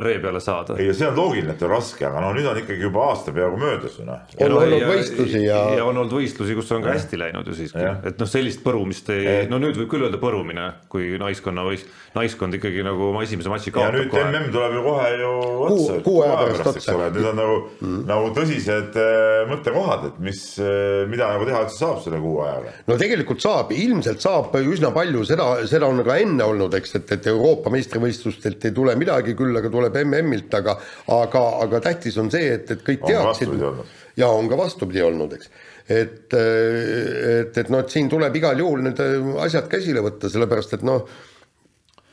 ree 0.05 0.19
peale 0.21 0.41
saada. 0.45 0.77
ei, 0.77 0.91
see 0.97 1.07
on 1.09 1.17
loogiline, 1.17 1.55
et 1.55 1.63
on 1.65 1.73
raske, 1.73 2.05
aga 2.05 2.21
no 2.21 2.33
nüüd 2.37 2.49
on 2.51 2.61
ikkagi 2.61 2.85
juba 2.85 3.07
aasta 3.09 3.33
peaaegu 3.33 3.61
möödas 3.61 3.97
ju 3.97 4.05
noh. 4.05 4.21
on 4.37 4.53
no, 4.53 4.59
olnud 4.61 4.85
võistlusi 4.91 5.41
ja. 5.47 5.63
ja 5.79 5.87
on 5.87 5.97
olnud 6.03 6.13
võistlusi, 6.19 6.57
kus 6.59 6.73
on 6.77 6.85
ka 6.85 6.93
hästi 6.93 7.21
läinud 7.23 7.49
ju 7.49 7.57
siiski, 7.57 7.87
et 8.11 8.21
noh, 8.21 8.29
sellist 8.29 8.61
põrumist 8.67 9.09
ei, 9.15 9.47
no 9.49 9.61
nüüd 9.63 9.81
võib 9.81 9.89
küll 9.95 10.05
öelda 10.05 10.21
põrumine, 10.21 10.67
kui 10.93 11.15
naiskonna 11.23 11.65
võist-, 11.65 11.89
naiskond 12.19 12.59
ikkagi 12.59 12.85
nagu 12.85 13.09
oma 13.09 13.25
esimese 13.25 13.49
matši 13.53 13.73
kaotab. 13.73 13.97
ja 13.97 14.03
nüüd 14.03 14.13
kohe. 14.13 14.27
MM 14.29 14.53
tuleb 14.53 14.77
ju 14.77 14.85
kohe 14.85 15.09
ju 15.23 15.33
otsa. 15.71 15.99
kuu 16.05 16.21
aja 16.27 16.37
pärast 16.43 16.71
otsa. 16.75 16.99
nüüd 17.17 17.31
on 17.33 17.41
nagu 17.41 17.57
mm., 17.81 18.05
nagu 18.13 18.31
tõsised 18.37 19.01
äh, 19.01 19.49
mõttekohad, 19.49 20.07
et 20.11 20.21
mis, 20.29 20.45
äh, 20.61 21.09
mida 21.09 21.33
nagu 21.33 21.49
teha 21.49 21.65
üldse 21.65 21.81
saab 21.81 22.05
selle 22.05 22.21
kuu 22.21 22.43
ajaga. 22.45 22.77
no 22.93 23.01
tegelikult 23.01 23.41
saab, 23.45 23.73
ilmselt 23.73 24.21
saab 24.21 24.53
üsna 24.61 24.93
palju 24.93 25.25
seda 25.29 25.49
seda 25.71 25.89
on 25.89 26.03
ka 26.07 26.17
enne 26.21 26.45
olnud, 26.45 26.75
eks, 26.79 26.97
et, 26.99 27.11
et 27.17 27.27
Euroopa 27.33 27.73
meistrivõistlustelt 27.73 28.69
ei 28.69 28.75
tule 28.77 28.95
midagi, 28.99 29.35
küll 29.39 29.57
aga 29.59 29.71
tuleb 29.73 29.99
MM-ilt, 30.05 30.55
aga 30.59 30.77
aga, 31.17 31.43
aga 31.65 31.81
tähtis 31.89 32.19
on 32.23 32.31
see, 32.33 32.53
et, 32.57 32.71
et 32.75 32.85
kõik 32.87 33.05
teaksid 33.07 33.53
ja 34.21 34.29
on 34.33 34.49
ka 34.51 34.59
vastupidi 34.61 35.03
olnud, 35.05 35.35
eks. 35.39 35.51
et, 35.89 36.37
et, 36.37 37.59
et 37.65 37.73
noh, 37.73 37.83
et 37.83 37.93
siin 37.95 38.11
tuleb 38.13 38.37
igal 38.41 38.61
juhul 38.61 38.85
need 38.89 39.01
asjad 39.45 39.71
käsile 39.73 40.05
võtta, 40.05 40.31
sellepärast 40.33 40.77
et 40.79 40.87
noh, 40.87 41.07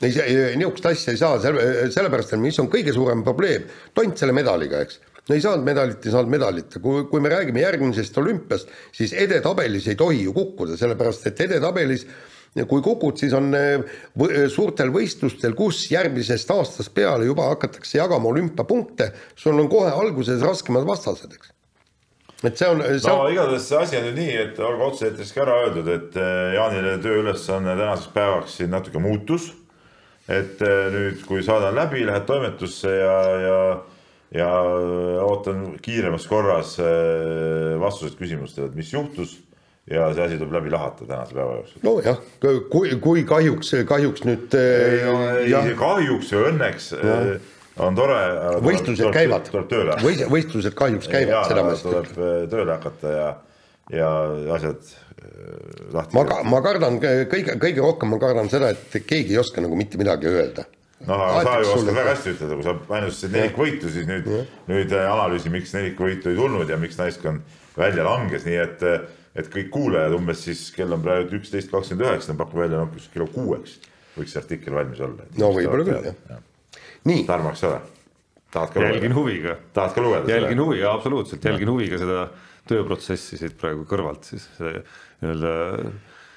ei, 0.06 0.16
niisugust 0.56 0.90
asja 0.94 1.14
ei 1.14 1.20
saa, 1.20 1.38
selle, 1.44 1.92
sellepärast, 1.92 2.34
et 2.36 2.44
mis 2.44 2.60
on 2.64 2.72
kõige 2.72 2.96
suurem 2.96 3.24
probleem, 3.28 3.68
tont 3.96 4.18
selle 4.20 4.36
medaliga, 4.36 4.86
eks. 4.86 5.06
No 5.30 5.36
ei 5.38 5.44
saanud 5.44 5.62
medalit, 5.62 6.02
ei 6.08 6.14
saanud 6.14 6.32
medalit, 6.34 6.76
kui, 6.82 7.04
kui 7.12 7.22
me 7.22 7.30
räägime 7.30 7.62
järgmisest 7.62 8.16
olümpiast, 8.18 8.72
siis 8.96 9.12
edetabelis 9.14 9.86
ei 9.92 9.98
tohi 10.00 10.24
ju 10.24 10.34
kukkuda, 10.34 10.74
sellepärast 10.80 11.28
et 11.30 11.44
edetabelis 11.46 12.08
äh, 12.08 12.39
kui 12.70 12.82
kukud, 12.82 13.18
siis 13.20 13.34
on 13.38 13.54
eh, 13.56 13.84
eh, 14.26 14.48
suurtel 14.52 14.92
võistlustel, 14.94 15.54
kus 15.58 15.84
järgmisest 15.92 16.50
aastast 16.56 16.94
peale 16.96 17.28
juba 17.28 17.50
hakatakse 17.52 18.00
jagama 18.00 18.32
olümpiapunkte, 18.32 19.12
sul 19.38 19.60
on 19.60 19.70
kohe 19.72 19.92
alguses 19.94 20.42
raskemad 20.46 20.88
vastased, 20.88 21.36
eks 21.38 21.56
et 22.40 22.56
see 22.56 22.70
on 22.72 22.80
see 22.88 23.12
no 23.12 23.26
on... 23.26 23.34
igatahes 23.34 23.66
see 23.68 23.78
asi 23.78 23.98
on 24.00 24.06
nüüd 24.08 24.20
nii, 24.22 24.36
et 24.46 24.60
olgu 24.64 24.86
otse-eetris 24.88 25.34
ka 25.36 25.44
ära 25.44 25.58
öeldud, 25.66 25.90
et 25.94 26.18
eh, 26.18 26.54
Jaanile 26.56 26.98
tööülesanne 27.04 27.76
tänaseks 27.76 28.14
päevaks 28.16 28.60
siin 28.60 28.72
natuke 28.74 29.02
muutus. 29.04 29.54
et 30.30 30.60
nüüd, 30.62 31.24
kui 31.26 31.42
saade 31.42 31.72
on 31.72 31.76
läbi, 31.76 32.04
lähed 32.06 32.28
toimetusse 32.30 32.92
ja, 32.94 33.14
ja, 33.42 33.62
ja 34.38 34.50
ootan 35.26 35.72
kiiremas 35.82 36.28
korras 36.30 36.76
vastuseid 37.82 38.14
küsimustele, 38.20 38.70
et 38.70 38.78
mis 38.78 38.94
juhtus 38.94 39.40
ja 39.90 40.10
see 40.14 40.26
asi 40.26 40.38
tuleb 40.38 40.54
läbi 40.60 40.72
lahata 40.74 41.06
tänase 41.08 41.36
päeva 41.36 41.56
jooksul. 41.60 41.82
nojah, 41.84 42.22
kui, 42.72 42.96
kui 43.02 43.24
kahjuks, 43.28 43.74
kahjuks 43.90 44.26
nüüd. 44.28 44.56
ei, 44.60 45.54
ei, 45.54 45.76
kahjuks 45.80 46.34
või 46.36 46.48
õnneks 46.54 46.90
ja. 46.94 47.18
Eh, 47.18 47.52
on 47.80 47.98
tore. 47.98 48.22
võistlused 48.66 49.14
käivad. 49.16 49.50
tuleb 49.50 49.70
tööle. 49.72 50.00
võistlused 50.30 50.78
kahjuks 50.78 51.12
käivad, 51.12 51.50
seda 51.50 51.66
ma 51.66 51.76
just 51.76 51.90
ütlen. 51.90 52.10
tuleb 52.14 52.26
eh, 52.30 52.42
tööle 52.54 52.76
hakata 52.76 53.14
ja, 53.16 53.30
ja 53.98 54.10
asjad 54.58 54.82
eh, 54.86 55.86
lahti. 55.96 56.18
ma, 56.20 56.42
ma 56.54 56.64
kardan 56.66 57.00
kõige, 57.02 57.58
kõige 57.58 57.86
rohkem 57.86 58.14
ma 58.14 58.22
kardan 58.22 58.52
seda, 58.52 58.74
et 58.76 59.00
keegi 59.02 59.34
ei 59.34 59.42
oska 59.42 59.64
nagu 59.66 59.80
mitte 59.80 60.02
midagi 60.02 60.30
öelda 60.30 60.70
noh, 61.08 61.22
aga 61.24 61.46
sa 61.48 61.60
ju 61.64 61.78
oskad 61.80 61.96
väga 61.96 62.14
hästi 62.14 62.36
ütelda, 62.36 62.60
kui 62.60 62.68
sa 62.68 62.76
mainisid 62.90 63.34
nelik 63.34 63.58
võitu, 63.58 63.90
siis 63.90 64.06
nüüd, 64.06 64.28
nüüd 64.70 64.94
analüüsi, 65.00 65.50
miks 65.54 65.72
nelik 65.74 65.98
võitu 65.98 66.30
ei 66.30 66.38
tulnud 66.38 66.70
ja 66.70 66.78
miks 66.78 67.00
naiskond 67.00 67.58
välja 67.80 68.04
langes, 68.04 68.44
nii 68.46 68.60
et 68.60 68.84
et 69.38 69.52
kõik 69.54 69.70
kuulajad 69.74 70.16
umbes 70.18 70.44
siis, 70.48 70.66
kell 70.76 70.96
on 70.96 71.04
praegu 71.06 71.38
üksteist 71.40 71.72
kakskümmend 71.72 72.08
üheksa, 72.08 72.36
pakub 72.40 72.64
välja 72.64 72.82
noh, 72.82 73.08
kella 73.14 73.30
kuueks 73.34 73.78
võiks 74.18 74.34
see 74.34 74.42
artikkel 74.42 74.76
valmis 74.76 75.00
olla. 75.06 75.30
no 75.40 75.52
võib-olla 75.56 75.88
küll 75.88 76.10
jah 76.10 76.20
ja. 76.34 76.42
nii. 77.10 77.24
Tarmo, 77.30 77.54
eks 77.54 77.66
ole? 77.70 77.80
tahad 78.54 78.74
ka 78.74 78.82
lugeda? 78.82 78.98
jälgin 78.98 79.18
huviga. 79.18 79.56
tahad 79.78 79.96
ka 79.96 80.04
lugeda? 80.06 80.34
jälgin 80.34 80.64
huviga, 80.66 80.94
absoluutselt, 80.98 81.50
jälgin 81.52 81.74
huviga 81.74 82.02
seda 82.02 82.28
tööprotsessi 82.70 83.40
siit 83.40 83.58
praegu 83.60 83.86
kõrvalt 83.90 84.30
siis 84.30 84.50
nii-öelda 84.60 85.54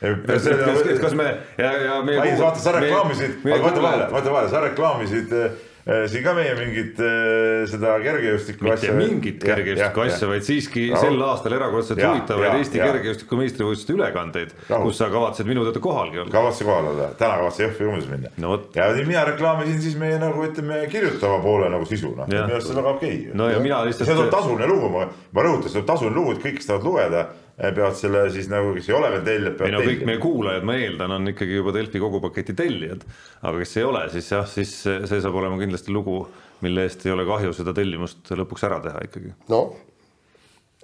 kas, 0.03 0.47
kas, 0.47 1.03
kas 1.03 1.13
me 1.15 1.29
ja, 1.59 1.73
ja 1.87 1.99
meie 2.07 2.23
ei, 2.25 2.39
vaata, 2.41 2.61
sa 2.63 2.73
reklaamisid, 2.77 3.37
vaata 3.47 3.85
vahele, 3.85 4.09
vaata 4.13 4.33
vahele, 4.35 4.51
sa 4.53 4.63
reklaamisid 4.65 5.37
Äh, 5.37 5.51
siin 5.83 6.23
ka 6.23 6.33
meie 6.37 6.53
mingit 6.55 7.01
äh, 7.03 7.65
seda 7.71 7.97
kergejõustiku 8.03 8.69
asja. 8.71 8.93
mitte 8.95 9.11
mingit 9.11 9.43
kergejõustiku 9.43 10.05
asja, 10.05 10.29
vaid 10.31 10.47
siiski 10.47 10.85
no. 10.93 11.01
sel 11.03 11.25
aastal 11.27 11.57
erakordselt 11.57 12.03
huvitavaid 12.03 12.59
Eesti 12.61 12.83
kergejõustiku 12.83 13.39
meistrivõistluste 13.41 13.97
ülekandeid, 13.97 14.55
kus 14.71 15.01
sa 15.03 15.11
kavatsed 15.13 15.49
minu 15.49 15.67
teada 15.67 15.83
kohalgi 15.83 16.23
olla. 16.23 16.35
kavatsen 16.35 16.71
kohal 16.71 16.91
olla, 16.93 17.11
täna 17.19 17.41
kavatsen 17.43 17.67
Jõhvi 17.67 17.91
umbes 17.91 18.09
minna 18.13 18.33
no,. 18.45 18.59
ja 18.79 18.89
mina 19.03 19.27
reklaamisin 19.33 19.83
siis 19.83 19.99
meie 19.99 20.21
nagu 20.23 20.47
ütleme 20.47 20.85
kirjutava 20.93 21.43
poole 21.43 21.71
nagu 21.73 21.89
sisu, 21.91 22.15
noh, 22.19 22.31
minu 22.31 22.45
arust 22.47 22.71
see 22.71 22.77
on 22.77 22.83
väga 22.83 22.97
okei 22.97 23.17
okay.. 23.19 23.39
no 23.43 23.51
ja 23.51 23.63
mina 23.65 23.83
lihtsalt. 23.89 24.11
see 24.11 24.23
on 24.23 24.31
tasuline 24.33 24.71
lugu, 24.71 24.93
ma, 24.93 25.09
ma 25.35 25.47
rõhutan, 25.49 25.73
see 25.73 25.83
on 25.83 25.89
tasuline 25.91 26.15
lugu, 26.19 26.37
et 26.37 26.47
kõik 26.47 26.63
saavad 26.63 26.87
lugeda 26.87 27.27
peavad 27.57 27.97
selle 27.99 28.25
siis 28.33 28.49
nagu, 28.51 28.73
kes 28.77 28.89
ei 28.89 28.95
ole 28.97 29.11
veel 29.13 29.25
tellijad, 29.27 29.57
peavad 29.59 29.71
ei 29.71 29.77
no 29.77 29.83
kõik 29.85 30.07
meie 30.09 30.21
kuulajad, 30.23 30.65
ma 30.67 30.77
eeldan, 30.81 31.17
on 31.19 31.33
ikkagi 31.35 31.59
juba 31.59 31.75
Delfi 31.77 32.01
kogu 32.03 32.21
paketi 32.25 32.57
tellijad. 32.59 33.05
aga 33.43 33.59
kes 33.61 33.77
ei 33.77 33.85
ole, 33.89 34.07
siis 34.15 34.31
jah, 34.33 34.47
siis 34.49 34.73
see 34.83 35.21
saab 35.21 35.37
olema 35.41 35.61
kindlasti 35.61 35.95
lugu, 35.95 36.23
mille 36.65 36.87
eest 36.89 37.05
ei 37.07 37.13
ole 37.15 37.27
kahju 37.29 37.53
seda 37.57 37.75
tellimust 37.77 38.33
lõpuks 38.39 38.65
ära 38.69 38.81
teha 38.85 39.05
ikkagi. 39.09 39.35
no 39.53 39.63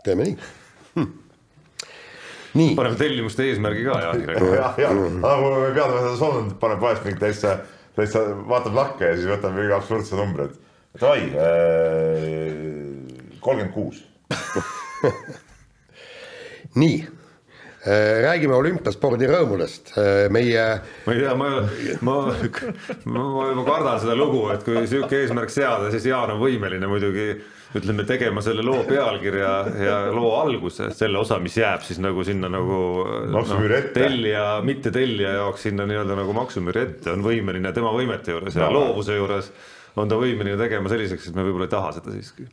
teeme 0.05 0.29
nii 0.29 0.37
hm.. 0.95 1.09
nii. 2.61 2.77
paneme 2.79 3.01
tellimuste 3.01 3.49
eesmärgi 3.49 3.89
ka 3.89 3.99
Jaanile. 4.05 4.39
jah, 4.61 4.79
jah, 4.85 4.95
nagu 5.25 5.51
me 5.57 5.73
peame 5.77 6.15
Soomlane 6.21 6.55
paneb 6.61 6.85
vahest 6.85 7.09
mingi 7.09 7.21
täitsa, 7.25 7.59
täitsa 7.97 8.25
vaatab 8.49 8.77
lakke 8.79 9.13
ja 9.13 9.17
siis 9.19 9.31
võtab 9.33 9.57
mingi 9.57 9.75
absurdse 9.77 10.21
numbri, 10.21 10.51
et 10.53 11.01
davai, 11.01 11.23
äh, 11.33 12.55
kolmkümmend 13.41 13.75
kuus 13.75 14.05
nii 16.79 16.99
äh, 17.03 18.23
räägime 18.25 18.57
olümpiaspordi 18.59 19.29
rõõmudest, 19.31 19.93
äh, 19.99 20.25
meie. 20.35 20.65
ma 21.07 21.15
ei 21.15 21.23
tea, 21.23 21.37
ma, 21.39 21.53
ma, 22.07 22.17
ma, 23.05 23.29
ma 23.59 23.69
kardan 23.69 24.03
seda 24.03 24.17
lugu, 24.19 24.49
et 24.55 24.67
kui 24.67 24.83
sihuke 24.91 25.23
eesmärk 25.25 25.53
seada, 25.55 25.93
siis 25.95 26.09
Jaan 26.11 26.37
on 26.37 26.43
võimeline 26.43 26.91
muidugi 26.91 27.31
ütleme, 27.77 28.05
tegema 28.09 28.41
selle 28.45 28.63
loo 28.65 28.81
pealkirja 28.89 29.51
ja 29.83 29.97
loo 30.15 30.31
alguse, 30.39 30.89
selle 30.97 31.21
osa, 31.21 31.37
mis 31.43 31.59
jääb 31.59 31.85
siis 31.85 32.01
nagu 32.01 32.25
sinna 32.25 32.49
nagu. 32.53 32.79
maksumüüri 33.35 33.83
no, 33.83 33.93
tellija, 33.97 34.47
mitte 34.65 34.93
tellija 34.95 35.35
jaoks 35.43 35.69
sinna 35.69 35.85
nii-öelda 35.89 36.17
nagu 36.19 36.37
maksumüüri 36.37 36.87
ette 36.87 37.13
on 37.13 37.27
võimeline 37.27 37.73
tema 37.77 37.93
võimete 37.97 38.33
juures 38.33 38.57
ja 38.57 38.67
no, 38.69 38.79
loovuse 38.79 39.19
juures 39.19 39.53
on 39.99 40.09
ta 40.09 40.17
võimeline 40.21 40.57
tegema 40.61 40.91
selliseks, 40.93 41.29
et 41.29 41.37
me 41.37 41.45
võib-olla 41.45 41.69
ei 41.69 41.77
taha 41.77 41.95
seda 41.99 42.15
siiski. 42.15 42.49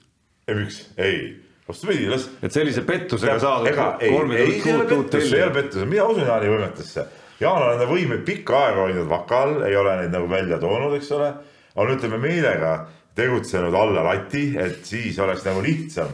miks, 0.51 0.83
ei 0.99 1.44
vastupidi, 1.67 2.09
las. 2.09 2.27
et 2.43 2.53
sellise 2.53 2.83
pettusega 2.85 3.37
saadud. 3.41 3.69
ega 3.71 3.87
ei, 3.99 4.11
ei, 4.11 4.59
see 4.61 4.71
ei 4.71 4.77
ole 4.77 4.87
pettus, 4.89 5.29
see 5.29 5.39
ei 5.39 5.45
ole 5.47 5.55
pettus, 5.55 5.87
mina 5.89 6.07
usun 6.11 6.27
Jaani 6.27 6.51
võimetesse. 6.51 7.07
Jaan 7.39 7.63
on 7.63 7.73
enda 7.73 7.87
võimeid 7.89 8.21
pikka 8.27 8.59
aega 8.67 8.85
hoidnud 8.85 9.09
vaka 9.11 9.41
all, 9.43 9.57
ei 9.67 9.75
ole 9.75 9.97
neid 9.99 10.13
nagu 10.13 10.29
välja 10.31 10.59
toonud, 10.61 10.95
eks 10.95 11.11
ole. 11.17 11.33
on 11.75 11.91
ütleme 11.91 12.17
meelega 12.23 12.75
tegutsenud 13.15 13.73
alla 13.75 14.03
lati, 14.03 14.45
et 14.59 14.85
siis 14.87 15.19
oleks 15.19 15.43
nagu 15.47 15.63
lihtsam 15.63 16.13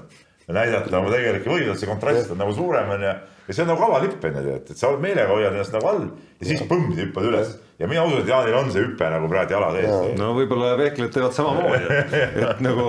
näidata 0.52 0.98
oma 0.98 1.12
tegelikke 1.14 1.50
võimeid, 1.50 1.78
see 1.80 1.90
kontrast 1.90 2.34
on 2.34 2.42
nagu 2.42 2.54
suurem 2.56 2.90
onju 2.96 3.14
ja 3.52 3.58
see 3.58 3.66
on 3.66 3.74
nagu 3.74 3.84
avalipp 3.84 4.24
on 4.24 4.38
ju 4.40 4.46
tead, 4.46 4.70
et 4.72 4.80
sa 4.80 4.94
meelega 4.96 5.28
hoiad 5.28 5.52
ennast 5.52 5.76
nagu 5.76 5.90
all 5.92 6.06
ja 6.40 6.48
siis 6.48 6.64
põmm 6.70 6.94
hüppad 6.96 7.28
üles 7.28 7.50
ja 7.82 7.90
mina 7.90 8.06
usun, 8.06 8.22
et 8.22 8.30
Jaanil 8.30 8.56
on 8.56 8.70
see 8.72 8.84
hüpe 8.86 9.10
nagu 9.12 9.28
praegu 9.32 9.56
jala 9.58 9.72
sees. 9.76 10.14
no 10.20 10.30
võib-olla 10.38 10.70
vehklejad 10.80 11.12
teevad 11.18 11.36
samamoodi, 11.36 11.98
et 12.46 12.62
nagu 12.68 12.86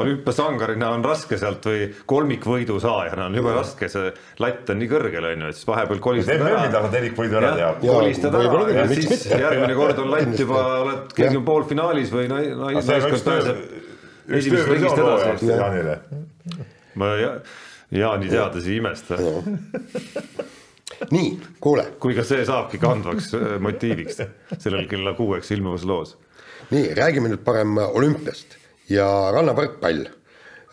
olümpiasangarina 0.00 0.92
on 0.96 1.04
raske 1.04 1.38
sealt 1.40 1.68
või 1.68 1.90
kolmikvõidu 2.08 2.78
saajana 2.80 3.26
on 3.28 3.36
jube 3.36 3.52
raske, 3.58 3.90
see 3.92 4.14
latt 4.40 4.72
on 4.72 4.80
nii 4.80 4.90
kõrgel 4.94 5.28
on 5.32 5.44
ju, 5.44 5.52
et 5.52 5.58
siis 5.58 5.68
vahepeal 5.68 6.00
kolistad 6.08 6.40
ära. 6.40 6.54
MM-il 6.54 6.76
tahad 6.78 6.96
nelikvõidu 6.96 7.40
ära 7.42 7.52
teha. 7.58 7.74
kolistad 7.82 8.38
ära 8.40 8.64
ja 8.78 8.86
siis 8.94 9.28
järgmine 9.34 9.76
kord 9.82 10.02
on 10.04 10.10
latt 10.14 10.40
juba, 10.46 10.64
oled 10.86 11.14
keegi 11.18 11.42
on 11.42 11.46
poolfinaalis 11.50 12.14
või 12.14 12.30
naiskond 12.32 13.28
pääseb 13.28 13.62
esimesest 14.40 14.72
ringist 14.72 15.04
edasi. 15.04 15.52
Jaanile. 15.52 16.00
ma 16.96 17.14
Jaani 17.90 18.28
teadlasi 18.28 18.76
imesta 18.76 19.18
nii, 21.14 21.30
kuule. 21.60 21.84
kui 22.00 22.14
ka 22.16 22.24
see 22.26 22.44
saabki 22.46 22.80
kandvaks 22.82 23.32
äh, 23.38 23.56
motiiviks 23.62 24.20
sellel 24.58 24.86
kella 24.90 25.14
kuueks 25.18 25.52
ilmuvas 25.54 25.84
loos. 25.86 26.16
nii, 26.72 26.94
räägime 26.98 27.30
nüüd 27.30 27.44
parem 27.46 27.76
olümpiast 27.78 28.56
ja 28.90 29.06
rannavõrkpall. 29.34 30.06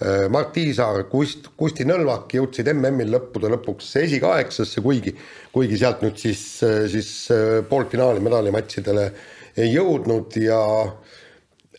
Äh, 0.04 0.26
Mart 0.34 0.54
Tiisaar, 0.56 1.04
Kust, 1.12 1.52
Kusti 1.58 1.86
Nõlvak 1.86 2.34
jõudsid 2.34 2.72
MM-il 2.74 3.14
lõppude 3.14 3.52
lõpuks 3.54 3.92
esikaheksasse, 4.02 4.82
kuigi, 4.82 5.14
kuigi 5.54 5.78
sealt 5.82 6.02
nüüd 6.06 6.18
siis, 6.22 6.42
äh, 6.66 6.88
siis 6.92 7.14
poolfinaali 7.70 8.24
medalimatšidele 8.26 9.08
ei 9.62 9.70
jõudnud 9.76 10.34
ja 10.42 10.60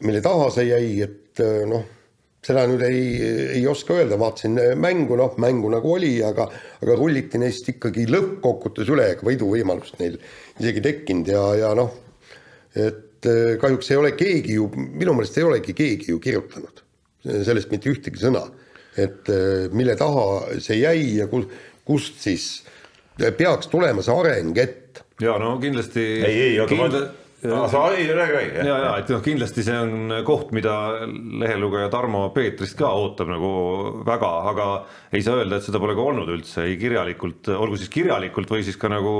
mille 0.06 0.22
taha 0.22 0.46
see 0.54 0.70
jäi, 0.70 0.88
et 1.08 1.42
noh 1.66 1.90
seda 2.44 2.66
nüüd 2.68 2.82
ei, 2.84 3.02
ei 3.58 3.64
oska 3.70 3.96
öelda, 3.96 4.18
vaatasin 4.20 4.58
mängu, 4.80 5.16
noh, 5.16 5.36
mängu 5.40 5.70
nagu 5.72 5.94
oli, 5.96 6.18
aga, 6.26 6.46
aga 6.82 6.96
rulliti 6.98 7.40
neist 7.40 7.68
ikkagi 7.72 8.06
lõppkokkuvõttes 8.10 8.92
üle, 8.92 9.08
ega 9.14 9.26
võiduvõimalust 9.26 9.96
neil 10.02 10.18
isegi 10.60 10.84
tekkinud 10.84 11.32
ja, 11.32 11.44
ja 11.62 11.72
noh, 11.78 11.94
et 12.74 13.28
eh, 13.30 13.54
kahjuks 13.60 13.90
ei 13.92 14.00
ole 14.00 14.12
keegi 14.18 14.58
ju, 14.58 14.68
minu 14.76 15.16
meelest 15.16 15.40
ei 15.40 15.48
olegi 15.48 15.76
keegi 15.76 16.12
ju 16.12 16.20
kirjutanud 16.22 16.84
sellest 17.24 17.72
mitte 17.72 17.88
ühtegi 17.92 18.20
sõna, 18.20 18.44
et 19.00 19.28
eh, 19.32 19.66
mille 19.72 19.96
taha 19.96 20.60
see 20.62 20.82
jäi 20.82 21.18
ja 21.20 21.28
kus, 21.30 21.48
kust 21.86 22.20
siis 22.22 22.48
peaks 23.16 23.70
tulema 23.72 24.04
see 24.04 24.14
areng 24.14 24.58
ette. 24.60 25.06
ja 25.22 25.38
no 25.40 25.56
kindlasti. 25.62 26.04
ei, 26.20 26.40
ei, 26.50 26.56
oota 26.60 26.74
kindla..., 26.74 27.04
ma 27.04 27.23
aa, 27.44 27.68
sa 27.68 27.82
ei 27.92 28.06
räägi, 28.08 28.32
räägi. 28.32 28.68
ja, 28.68 28.78
ja 28.84 28.92
et 29.00 29.10
noh, 29.12 29.20
kindlasti 29.24 29.64
see 29.66 29.76
on 29.76 30.14
koht, 30.26 30.54
mida 30.56 30.74
lehelugeja 31.42 31.90
Tarmo 31.92 32.24
Peetrist 32.34 32.78
ka 32.78 32.90
ootab 32.96 33.30
nagu 33.32 33.52
väga, 34.06 34.30
aga 34.52 34.68
ei 35.12 35.22
saa 35.24 35.40
öelda, 35.40 35.58
et 35.58 35.66
seda 35.66 35.80
pole 35.82 35.96
ka 35.98 36.06
olnud 36.08 36.32
üldse 36.36 36.64
ei 36.68 36.78
kirjalikult, 36.80 37.52
olgu 37.54 37.78
siis 37.80 37.92
kirjalikult 37.92 38.50
või 38.54 38.64
siis 38.66 38.80
ka 38.80 38.90
nagu 38.92 39.14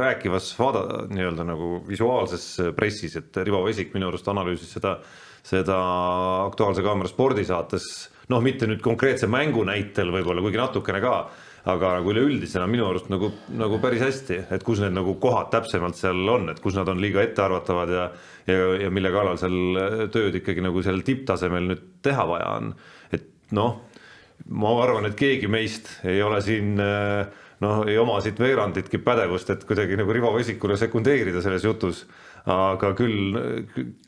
rääkivas 0.00 0.50
vaada 0.58 1.06
nii-öelda 1.12 1.46
nagu 1.48 1.78
visuaalses 1.88 2.74
pressis, 2.76 3.16
et 3.20 3.42
Rivo 3.44 3.62
Vesik 3.66 3.94
minu 3.96 4.10
arust 4.10 4.28
analüüsis 4.30 4.74
seda, 4.78 4.98
seda 5.46 5.78
Aktuaalse 6.48 6.84
Kaamera 6.86 7.10
spordisaates 7.10 7.90
noh, 8.32 8.42
mitte 8.44 8.68
nüüd 8.68 8.82
konkreetse 8.84 9.28
mängu 9.30 9.64
näitel 9.66 10.12
võib-olla, 10.12 10.42
kuigi 10.44 10.60
natukene 10.60 11.00
ka 11.04 11.14
aga 11.68 11.94
nagu 11.98 12.12
üleüldisena 12.12 12.68
minu 12.70 12.86
arust 12.88 13.10
nagu, 13.12 13.32
nagu 13.58 13.80
päris 13.82 14.04
hästi, 14.04 14.38
et 14.54 14.64
kus 14.64 14.82
need 14.82 14.94
nagu 14.96 15.16
kohad 15.20 15.50
täpsemalt 15.52 15.98
seal 15.98 16.22
on, 16.30 16.48
et 16.52 16.60
kus 16.62 16.78
nad 16.78 16.88
on 16.88 17.00
liiga 17.02 17.24
ettearvatavad 17.26 17.94
ja 17.94 18.10
ja, 18.48 18.68
ja 18.84 18.90
mille 18.94 19.10
kallal 19.12 19.38
seal 19.40 20.08
tööd 20.14 20.38
ikkagi 20.40 20.62
nagu 20.64 20.82
seal 20.84 21.02
tipptasemel 21.06 21.68
nüüd 21.72 21.84
teha 22.04 22.24
vaja 22.28 22.54
on. 22.60 22.72
et 23.12 23.26
noh, 23.56 23.82
ma 24.48 24.72
arvan, 24.82 25.08
et 25.08 25.18
keegi 25.18 25.50
meist 25.50 25.90
ei 26.08 26.22
ole 26.24 26.40
siin 26.44 26.74
noh, 26.78 27.82
ei 27.88 27.98
oma 27.98 28.20
siit 28.24 28.40
veeranditki 28.40 29.00
pädevust, 29.04 29.50
et 29.50 29.64
kuidagi 29.68 29.98
nagu 29.98 30.14
Rivo 30.14 30.32
Vesikule 30.36 30.78
sekundeerida 30.80 31.42
selles 31.44 31.66
jutus 31.66 32.04
aga 32.46 32.94
küll, 32.98 33.36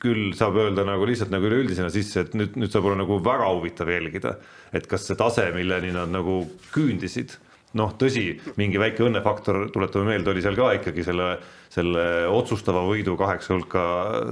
küll 0.02 0.32
saab 0.38 0.58
öelda 0.62 0.86
nagu 0.88 1.08
lihtsalt 1.08 1.32
nagu 1.34 1.48
üleüldisena 1.50 1.90
sisse, 1.92 2.26
et 2.26 2.34
nüüd, 2.38 2.56
nüüd 2.60 2.72
saab 2.72 2.88
olla 2.88 3.02
nagu 3.02 3.20
väga 3.24 3.52
huvitav 3.52 3.90
jälgida, 3.92 4.36
et 4.72 4.88
kas 4.90 5.08
see 5.08 5.18
tase, 5.18 5.50
milleni 5.56 5.94
nad 5.96 6.12
nagu 6.12 6.42
küündisid 6.74 7.38
noh, 7.78 7.92
tõsi, 7.98 8.24
mingi 8.58 8.80
väike 8.82 9.04
õnnefaktor, 9.06 9.68
tuletame 9.74 10.08
meelde, 10.10 10.32
oli 10.32 10.42
seal 10.42 10.56
ka 10.58 10.72
ikkagi 10.80 11.04
selle, 11.06 11.28
selle 11.70 12.04
otsustava 12.34 12.82
võidu 12.86 13.14
kaheksa 13.18 13.54
hulka 13.54 13.84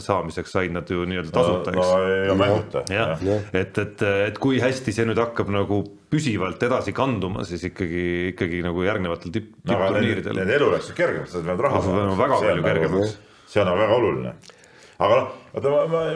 saamiseks 0.02 0.54
said 0.56 0.74
nad 0.74 0.90
ju 0.90 1.04
nii-öelda 1.06 1.34
tasuta, 1.34 1.74
eks. 1.74 1.78
no 1.78 2.08
ei 2.08 2.34
mänguta. 2.40 2.82
jah, 2.90 3.22
et, 3.52 3.78
et, 3.78 4.04
et 4.30 4.42
kui 4.42 4.58
hästi 4.62 4.94
see 4.96 5.06
nüüd 5.06 5.22
hakkab 5.22 5.52
nagu 5.54 5.84
püsivalt 6.10 6.62
edasi 6.66 6.94
kanduma, 6.96 7.46
siis 7.46 7.62
ikkagi, 7.70 8.02
ikkagi 8.32 8.62
nagu 8.66 8.82
järgnevatel 8.86 9.34
tipp, 9.34 9.54
tippturniiridel 9.62 10.34
no,. 10.34 10.42
Need 10.42 10.54
elu 10.58 10.74
läksid 10.74 10.98
kergemaks, 10.98 11.38
nad 11.38 11.46
peavad 11.52 11.66
raha 11.68 11.86
saama. 11.86 12.18
väga 12.18 12.42
palju 12.42 12.66
kergemaks. 12.66 13.16
See 13.48 13.64
on 13.64 13.72
väga 13.78 13.98
oluline 13.98 14.34
aga 14.98 15.18
noh, 15.20 15.34
oota, 15.54 15.72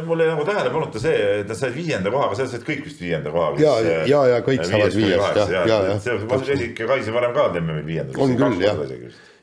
mul 0.07 0.23
jäi 0.25 0.29
nagu 0.33 0.45
tähelepanuta 0.47 1.03
see, 1.03 1.14
et 1.42 1.51
nad 1.51 1.59
said 1.59 1.75
viienda 1.77 2.11
koha, 2.11 2.29
aga 2.29 2.38
seal 2.40 2.51
said 2.51 2.66
kõik 2.66 2.83
vist 2.88 3.03
viienda 3.03 3.31
koha. 3.35 3.53
ja, 3.62 3.77
ja, 4.11 4.23
ja 4.33 4.40
kõik 4.42 4.64
saavad 4.66 4.97
viiest, 4.99 5.38
jah, 5.38 5.53
ja, 5.55 5.79
ja. 5.92 5.97
see, 6.03 6.18
ma 6.27 6.38
Vesik 6.42 6.83
ja 6.83 6.90
Kaisi 6.90 7.14
varem 7.14 7.35
ka 7.37 7.49
MM-il 7.61 7.87
viiendad. 7.87 8.18
on 8.18 8.35
küll, 8.40 8.59
jah, 8.64 8.83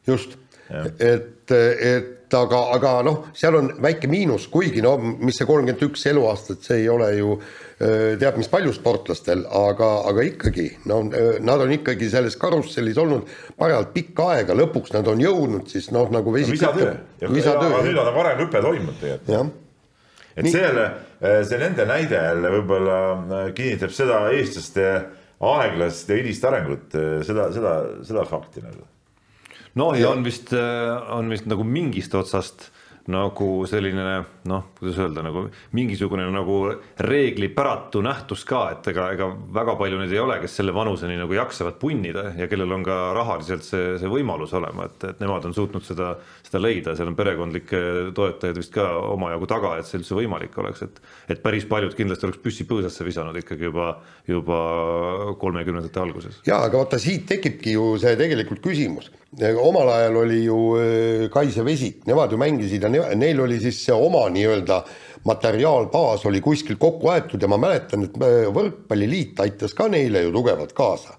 just, 0.09 0.35
et, 0.99 1.55
et 1.55 2.37
aga, 2.41 2.59
aga 2.75 2.93
noh, 3.07 3.23
seal 3.37 3.55
on 3.61 3.71
väike 3.81 4.11
miinus, 4.11 4.49
kuigi 4.51 4.83
no 4.85 4.97
mis 4.99 5.39
see 5.39 5.47
kolmkümmend 5.47 5.87
üks 5.87 6.03
eluaastat, 6.11 6.59
see 6.65 6.83
ei 6.83 6.91
ole 6.91 7.13
ju 7.15 7.39
äh, 7.39 7.55
teab 7.79 8.35
mis 8.35 8.49
palju 8.51 8.73
sportlastel, 8.75 9.45
aga, 9.55 9.87
aga 10.09 10.23
ikkagi, 10.27 10.65
no 10.91 10.99
nad 11.07 11.61
on 11.63 11.71
ikkagi 11.77 12.09
selles 12.11 12.35
karussellis 12.39 12.99
olnud 12.99 13.29
parajalt 13.59 13.93
pikka 13.95 14.25
aega, 14.33 14.57
lõpuks 14.59 14.91
nad 14.97 15.07
on 15.07 15.21
jõudnud 15.23 15.69
siis 15.71 15.87
noh, 15.95 16.09
nagu 16.11 16.33
vesi 16.35 16.51
no, 16.51 16.57
visatöö. 16.57 16.91
aga 17.23 17.85
nüüd 17.85 17.95
on 17.95 18.09
nagu 18.09 18.23
arenguhüpe 18.25 18.63
toimunud 18.65 18.99
tegelikult. 18.99 19.55
et 20.35 20.43
Nii. 20.43 20.51
selle, 20.51 20.85
see 21.47 21.61
nende 21.61 21.87
näide 21.87 22.19
jälle 22.19 22.51
võib-olla 22.57 22.99
kinnitab 23.55 23.95
seda 23.95 24.25
eestlaste 24.35 24.89
aeglast 25.39 26.11
ja 26.11 26.19
hilist 26.19 26.43
arengut, 26.51 26.91
seda, 27.27 27.47
seda, 27.55 27.75
seda 28.03 28.27
fakti 28.27 28.65
nagu 28.65 28.83
noh, 29.79 29.95
ja 29.95 30.11
on 30.11 30.27
vist, 30.27 30.51
on 31.15 31.31
vist 31.31 31.47
nagu 31.47 31.63
mingist 31.63 32.11
otsast 32.19 32.73
nagu 33.09 33.47
selline 33.69 34.05
noh, 34.49 34.69
kuidas 34.77 34.99
öelda, 35.01 35.23
nagu 35.25 35.45
mingisugune 35.75 36.25
nagu 36.33 36.57
reeglipäratu 37.05 38.01
nähtus 38.05 38.45
ka, 38.47 38.61
et 38.75 38.89
ega, 38.91 39.09
ega 39.15 39.29
väga 39.55 39.75
palju 39.79 39.99
neid 40.01 40.13
ei 40.13 40.21
ole, 40.21 40.37
kes 40.43 40.59
selle 40.59 40.73
vanuseni 40.75 41.17
nagu 41.19 41.35
jaksavad 41.35 41.79
punnida 41.81 42.29
ja 42.37 42.47
kellel 42.51 42.77
on 42.77 42.85
ka 42.85 42.97
rahaliselt 43.17 43.65
see, 43.65 43.95
see 44.01 44.11
võimalus 44.11 44.53
olema, 44.57 44.87
et, 44.89 45.07
et 45.11 45.23
nemad 45.23 45.45
on 45.49 45.55
suutnud 45.57 45.85
seda, 45.85 46.13
seda 46.45 46.61
leida, 46.61 46.95
seal 46.97 47.11
on 47.11 47.17
perekondlikke 47.19 47.83
toetajaid 48.17 48.61
vist 48.61 48.73
ka 48.75 48.87
omajagu 49.09 49.49
taga, 49.49 49.75
et 49.79 49.89
see 49.89 49.99
üldse 50.01 50.17
võimalik 50.17 50.57
oleks, 50.61 50.85
et 50.85 51.01
et 51.29 51.41
päris 51.43 51.65
paljud 51.69 51.93
kindlasti 51.97 52.27
oleks 52.27 52.41
püssi 52.43 52.65
põõsasse 52.69 53.05
visanud 53.05 53.37
ikkagi 53.41 53.69
juba, 53.69 53.91
juba 54.27 54.59
kolmekümnendate 55.41 56.01
alguses. 56.01 56.41
jaa, 56.47 56.61
aga 56.65 56.83
vaata, 56.83 57.01
siit 57.01 57.27
tekibki 57.29 57.77
ju 57.77 57.95
see 58.01 58.17
tegelikult 58.19 58.63
küsimus 58.65 59.11
omal 59.37 59.89
ajal 59.93 60.15
oli 60.15 60.43
ju 60.45 60.57
äh, 60.77 61.29
Kaisa 61.29 61.63
Vesik, 61.63 62.05
nemad 62.05 62.31
ju 62.31 62.37
mängisid 62.37 62.83
ja 62.83 62.89
ne, 62.89 62.98
neil 63.15 63.39
oli 63.45 63.59
siis 63.59 63.83
see 63.85 63.95
oma 63.95 64.25
nii-öelda 64.33 64.83
materiaalbaas 65.27 66.25
oli 66.25 66.41
kuskil 66.41 66.79
kokku 66.79 67.09
aetud 67.13 67.41
ja 67.41 67.47
ma 67.51 67.59
mäletan, 67.61 68.07
et 68.07 68.19
äh, 68.23 68.41
Võrkpalliliit 68.55 69.39
aitas 69.43 69.75
ka 69.77 69.89
neile 69.91 70.23
ju 70.25 70.33
tugevalt 70.35 70.73
kaasa. 70.73 71.18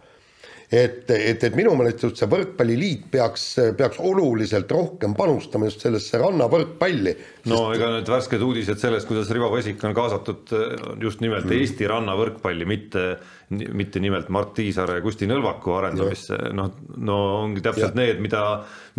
Et, 0.70 1.10
et, 1.10 1.44
et 1.44 1.56
minu 1.58 1.72
meelest 1.78 2.04
just 2.06 2.20
see 2.20 2.28
Võrkpalliliit 2.30 3.08
peaks, 3.10 3.46
peaks 3.78 3.98
oluliselt 4.06 4.70
rohkem 4.70 5.16
panustama 5.18 5.66
just 5.66 5.82
sellesse 5.82 6.20
rannavõrkpalli. 6.22 7.16
no 7.50 7.64
sest... 7.64 7.74
ega 7.76 7.90
need 7.96 8.12
värsked 8.14 8.46
uudised 8.46 8.82
sellest, 8.82 9.08
kuidas 9.10 9.32
Rivo 9.34 9.50
Vesik 9.54 9.82
on 9.88 9.96
kaasatud 9.96 10.54
äh, 10.54 10.72
just 11.02 11.24
nimelt 11.24 11.48
mm. 11.48 11.58
Eesti 11.58 11.90
rannavõrkpalli, 11.90 12.68
mitte 12.70 13.06
mitte 13.50 13.98
nimelt 13.98 14.28
Mart 14.30 14.52
Tiisaare 14.54 15.00
ja 15.00 15.02
Kusti 15.02 15.26
Nõlvaku 15.26 15.72
arendamisse, 15.74 16.36
noh, 16.54 16.68
no 17.02 17.16
ongi 17.40 17.62
täpselt 17.64 17.96
ja. 17.96 17.98
need, 17.98 18.20
mida, 18.22 18.42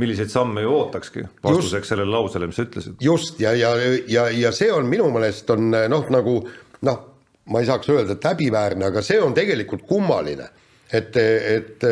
milliseid 0.01 0.31
samme 0.33 0.65
ju 0.65 0.73
ootakski 0.75 1.23
vastuseks 1.39 1.85
just, 1.85 1.91
sellele 1.93 2.11
lausele, 2.11 2.49
mis 2.51 2.59
sa 2.59 2.65
ütlesid. 2.67 2.97
just 2.99 3.39
ja, 3.39 3.53
ja, 3.55 3.71
ja, 4.11 4.25
ja 4.35 4.51
see 4.55 4.67
on 4.75 4.91
minu 4.91 5.07
meelest 5.15 5.49
on 5.55 5.71
noh, 5.71 6.09
nagu 6.11 6.35
noh, 6.83 6.99
ma 7.47 7.61
ei 7.63 7.69
saaks 7.69 7.93
öelda, 7.93 8.17
et 8.17 8.27
häbiväärne, 8.27 8.91
aga 8.91 9.03
see 9.05 9.21
on 9.23 9.35
tegelikult 9.37 9.87
kummaline, 9.87 10.49
et, 10.93 11.17
et 11.17 11.85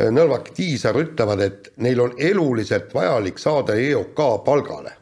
Nõlvak, 0.00 0.52
Tiisar 0.54 0.96
ütlevad, 0.96 1.40
et 1.44 1.66
neil 1.82 1.98
on 2.00 2.12
eluliselt 2.16 2.92
vajalik 2.94 3.40
saada 3.42 3.74
EOK 3.76 4.20
palgale. 4.46 4.94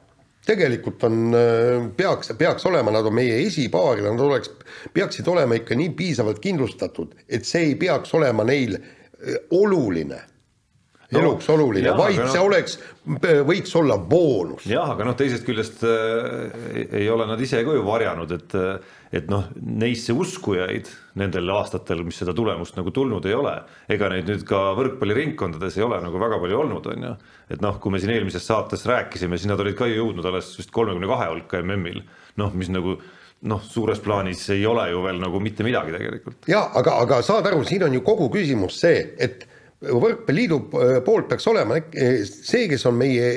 Tegelikult 0.49 1.05
on, 1.05 1.35
äh, 1.37 1.91
peaks, 1.97 2.33
peaks 2.39 2.65
olema, 2.67 2.91
nad 2.91 3.07
on 3.07 3.15
meie 3.15 3.37
esipaar 3.45 4.01
ja 4.01 4.09
nad 4.09 4.21
oleks, 4.25 4.51
peaksid 4.97 5.29
olema 5.29 5.59
ikka 5.59 5.77
nii 5.77 5.91
piisavalt 5.99 6.41
kindlustatud, 6.41 7.13
et 7.29 7.45
see 7.45 7.67
ei 7.67 7.75
peaks 7.77 8.15
olema 8.17 8.47
neil 8.49 8.79
äh, 8.79 9.37
oluline 9.51 10.23
no, 11.13 11.23
eluks 11.23 11.49
oluline, 11.53 11.93
vaid 11.97 12.21
no, 12.21 12.29
see 12.33 12.43
oleks, 12.43 12.79
võiks 13.49 13.75
olla 13.81 13.99
boonus. 13.99 14.67
jah, 14.69 14.93
aga 14.95 15.09
noh, 15.09 15.17
teisest 15.19 15.47
küljest 15.47 15.83
äh, 15.89 16.87
ei 17.01 17.09
ole 17.13 17.29
nad 17.29 17.41
ise 17.41 17.63
ka 17.65 17.77
ju 17.77 17.85
varjanud, 17.87 18.35
et 18.39 18.57
äh, 18.59 18.97
et 19.15 19.29
noh, 19.33 19.47
neisse 19.57 20.13
uskujaid 20.13 20.89
nendel 21.19 21.49
aastatel, 21.55 22.03
mis 22.05 22.19
seda 22.21 22.35
tulemust 22.37 22.77
nagu 22.77 22.93
tulnud 22.95 23.25
ei 23.29 23.37
ole, 23.37 23.55
ega 23.91 24.11
neid 24.13 24.29
nüüd 24.29 24.45
ka 24.49 24.75
võrkpalliringkondades 24.77 25.79
ei 25.79 25.87
ole 25.87 26.01
nagu 26.05 26.21
väga 26.21 26.41
palju 26.43 26.59
olnud, 26.63 26.89
on 26.93 27.07
ju. 27.09 27.13
et 27.55 27.65
noh, 27.65 27.79
kui 27.81 27.95
me 27.95 28.01
siin 28.03 28.13
eelmises 28.13 28.45
saates 28.45 28.85
rääkisime, 28.89 29.39
siis 29.41 29.49
nad 29.49 29.61
olid 29.65 29.79
ka 29.79 29.89
ju 29.89 30.03
jõudnud 30.03 30.29
alles 30.29 30.53
vist 30.59 30.73
kolmekümne 30.75 31.09
kahe 31.09 31.31
hulka 31.33 31.63
MM-il, 31.65 32.03
noh, 32.41 32.53
mis 32.53 32.69
nagu 32.73 32.99
noh, 33.49 33.63
suures 33.65 34.01
plaanis 34.05 34.43
ei 34.53 34.67
ole 34.69 34.89
ju 34.91 35.01
veel 35.05 35.21
nagu 35.23 35.41
mitte 35.41 35.65
midagi 35.65 35.95
tegelikult. 35.95 36.43
ja 36.51 36.67
aga, 36.77 36.99
aga 37.07 37.23
saad 37.25 37.49
aru, 37.49 37.65
siin 37.65 37.87
on 37.89 37.97
ju 37.97 38.05
kogu 38.05 38.29
küsimus 38.35 38.81
see, 38.83 39.07
et 39.17 39.49
võrkpalliliidu 39.79 40.59
äh, 40.59 40.97
poolt 41.07 41.29
peaks 41.31 41.47
olema 41.51 41.79
äh, 41.79 42.23
see, 42.27 42.67
kes 42.71 42.87
on 42.91 42.97
meie 42.99 43.29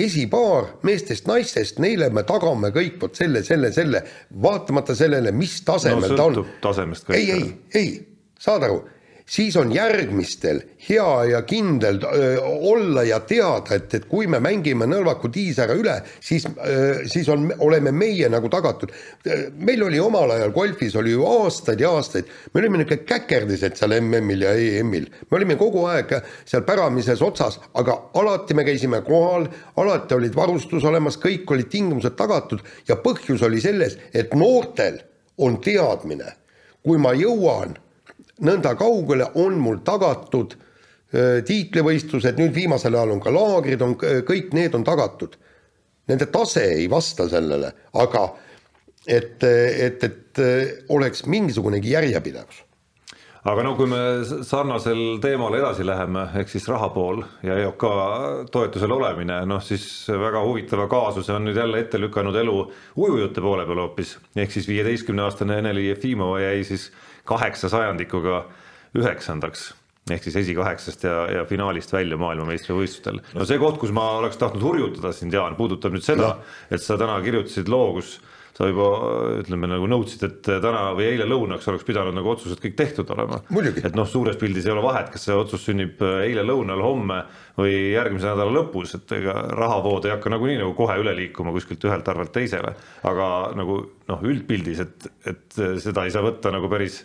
esipaar 0.00 0.72
meestest-naistest, 0.86 1.78
neile 1.82 2.10
me 2.14 2.24
tagame 2.26 2.72
kõik 2.74 2.98
vot 3.02 3.14
selle, 3.18 3.44
selle, 3.46 3.70
selle, 3.74 4.02
vaatamata 4.42 4.96
sellele, 4.98 5.32
mis 5.36 5.60
tasemel 5.66 6.10
no, 6.10 6.18
ta 6.18 6.26
on. 6.30 6.50
tasemest 6.64 7.06
kõik. 7.06 7.20
ei, 7.20 7.30
ei, 7.30 7.54
ei, 7.78 7.94
saad 8.42 8.66
aru 8.66 8.82
siis 9.26 9.56
on 9.56 9.72
järgmistel 9.72 10.60
hea 10.88 11.24
ja 11.24 11.42
kindel 11.42 11.98
öö, 12.04 12.40
olla 12.42 13.02
ja 13.02 13.20
teada, 13.20 13.74
et, 13.74 13.94
et 13.94 14.04
kui 14.04 14.26
me 14.26 14.40
mängime 14.40 14.84
Nõlvaku 14.84 15.30
tiisera 15.32 15.72
üle, 15.78 15.94
siis, 16.20 16.44
siis 17.08 17.28
on, 17.32 17.46
oleme 17.64 17.92
meie 17.92 18.28
nagu 18.28 18.48
tagatud. 18.52 18.92
meil 19.56 19.82
oli 19.82 20.00
omal 20.00 20.30
ajal 20.30 20.52
golfis 20.52 20.96
oli 20.96 21.14
ju 21.14 21.24
aastaid 21.26 21.80
ja 21.80 21.90
aastaid, 21.96 22.28
me 22.52 22.60
olime 22.60 22.82
niisugune 22.82 23.06
käkerdised 23.08 23.78
seal 23.80 23.96
MM-il 24.00 24.44
ja 24.44 24.52
EM-il, 24.52 25.08
me 25.30 25.38
olime 25.38 25.56
kogu 25.56 25.86
aeg 25.88 26.12
seal 26.44 26.66
päramises 26.68 27.22
otsas, 27.22 27.58
aga 27.74 27.96
alati 28.20 28.54
me 28.54 28.64
käisime 28.64 29.00
kohal, 29.06 29.48
alati 29.80 30.18
olid 30.18 30.36
varustus 30.36 30.84
olemas, 30.84 31.16
kõik 31.20 31.48
olid 31.50 31.72
tingimused 31.72 32.16
tagatud 32.18 32.60
ja 32.88 33.00
põhjus 33.00 33.42
oli 33.42 33.60
selles, 33.64 33.96
et 34.12 34.36
noortel 34.36 35.00
on 35.38 35.56
teadmine, 35.64 36.36
kui 36.84 37.00
ma 37.00 37.14
jõuan 37.16 37.72
nõnda 38.42 38.74
kaugele 38.78 39.28
on 39.40 39.58
mul 39.62 39.80
tagatud 39.86 40.56
äh, 40.56 41.40
tiitlivõistlused, 41.46 42.38
nüüd 42.40 42.54
viimasel 42.56 42.96
ajal 42.96 43.14
on 43.16 43.22
ka 43.22 43.34
laagrid, 43.34 43.82
on 43.82 43.96
kõik 43.98 44.52
need 44.56 44.74
on 44.74 44.86
tagatud. 44.86 45.38
Nende 46.10 46.26
tase 46.32 46.66
ei 46.74 46.88
vasta 46.90 47.28
sellele, 47.30 47.70
aga 47.96 48.26
et, 49.06 49.42
et, 49.44 50.04
et 50.04 50.42
äh, 50.42 50.78
oleks 50.92 51.26
mingisugunegi 51.30 51.94
järjepidevus 51.94 52.64
aga 53.44 53.64
no 53.66 53.74
kui 53.76 53.88
me 53.88 54.00
sarnasel 54.24 55.18
teemal 55.22 55.52
edasi 55.58 55.84
läheme, 55.84 56.24
ehk 56.40 56.48
siis 56.48 56.64
raha 56.70 56.88
pool 56.94 57.20
ja 57.44 57.58
EOK 57.60 57.84
toetusel 58.52 58.94
olemine, 58.96 59.42
noh 59.48 59.60
siis 59.64 59.84
väga 60.08 60.40
huvitava 60.46 60.86
kaasuse 60.88 61.34
on 61.36 61.44
nüüd 61.48 61.60
jälle 61.60 61.82
ette 61.84 62.00
lükanud 62.00 62.36
elu 62.40 62.56
ujujate 62.96 63.44
poole 63.44 63.66
peal 63.68 63.82
hoopis, 63.84 64.16
ehk 64.36 64.54
siis 64.54 64.68
viieteistkümne 64.70 65.26
aastane 65.26 65.60
Ene-Li 65.60 65.90
Jefimova 65.90 66.40
jäi 66.40 66.64
siis 66.64 66.88
kaheksa 67.28 67.70
sajandikuga 67.72 68.44
üheksandaks 68.98 69.72
ehk 70.12 70.26
siis 70.26 70.36
esikaheksast 70.42 71.06
ja, 71.06 71.14
ja 71.32 71.44
finaalist 71.48 71.92
välja 71.92 72.18
maailmameistrivõistlustel. 72.20 73.22
no 73.34 73.46
see 73.48 73.60
koht, 73.60 73.78
kus 73.80 73.92
ma 73.96 74.04
oleks 74.18 74.36
tahtnud 74.40 74.64
hurjutada 74.64 75.14
sind, 75.16 75.32
Jaan, 75.32 75.56
puudutab 75.56 75.94
nüüd 75.96 76.04
seda 76.04 76.34
no., 76.34 76.56
et 76.68 76.84
sa 76.84 76.98
täna 77.00 77.16
kirjutasid 77.24 77.70
loo, 77.72 77.94
kus 77.96 78.18
sa 78.54 78.68
juba 78.70 78.88
ütleme 79.40 79.66
nagu 79.66 79.86
nõudsid, 79.90 80.22
et 80.28 80.46
täna 80.46 80.84
või 80.94 81.08
eile 81.08 81.26
lõunaks 81.26 81.66
oleks 81.72 81.86
pidanud 81.88 82.14
nagu 82.14 82.30
otsused 82.30 82.60
kõik 82.62 82.76
tehtud 82.78 83.10
olema. 83.10 83.40
et 83.90 83.98
noh, 83.98 84.06
suures 84.06 84.38
pildis 84.38 84.68
ei 84.68 84.74
ole 84.74 84.84
vahet, 84.84 85.10
kas 85.10 85.26
see 85.26 85.34
otsus 85.34 85.66
sünnib 85.66 86.02
eile 86.22 86.44
lõunal, 86.46 86.82
homme 86.84 87.18
või 87.58 87.74
järgmise 87.96 88.30
nädala 88.30 88.54
lõpus, 88.54 88.94
et 88.98 89.16
ega 89.18 89.34
rahavood 89.58 90.06
ei 90.06 90.14
hakka 90.14 90.30
nagunii 90.30 90.60
nagu 90.62 90.76
kohe 90.78 90.96
üle 91.02 91.16
liikuma 91.18 91.54
kuskilt 91.56 91.84
ühelt 91.88 92.08
arvelt 92.10 92.34
teisele, 92.34 92.76
aga 93.10 93.28
nagu 93.58 93.80
noh, 94.10 94.22
üldpildis, 94.22 94.86
et, 94.86 95.10
et 95.26 95.60
seda 95.82 96.06
ei 96.06 96.14
saa 96.14 96.22
võtta 96.22 96.54
nagu 96.54 96.70
päris 96.70 97.02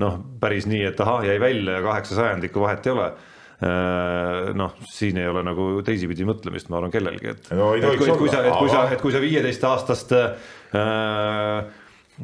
noh, 0.00 0.18
päris 0.40 0.66
nii, 0.68 0.84
et 0.90 1.00
ahah, 1.00 1.24
jäi 1.28 1.38
välja 1.40 1.78
ja 1.78 1.84
kaheksa 1.84 2.22
sajandikku 2.22 2.64
vahet 2.64 2.86
ei 2.88 2.92
ole. 2.92 3.06
Äh, 3.12 3.35
noh, 3.56 4.76
siin 4.92 5.16
ei 5.16 5.30
ole 5.30 5.40
nagu 5.46 5.70
teisipidi 5.86 6.26
mõtlemist, 6.28 6.68
ma 6.68 6.80
arvan, 6.80 6.92
kellelgi, 6.92 7.32
et 7.32 7.50
et 7.54 7.98
kui, 8.02 8.12
kui 8.20 8.28
sa, 8.28 8.44
et 8.44 8.52
kui 8.58 8.68
sa, 8.68 8.84
et 8.92 9.00
kui 9.00 9.14
sa 9.14 9.22
viieteistaastast 9.22 10.12
äh, 10.16 11.74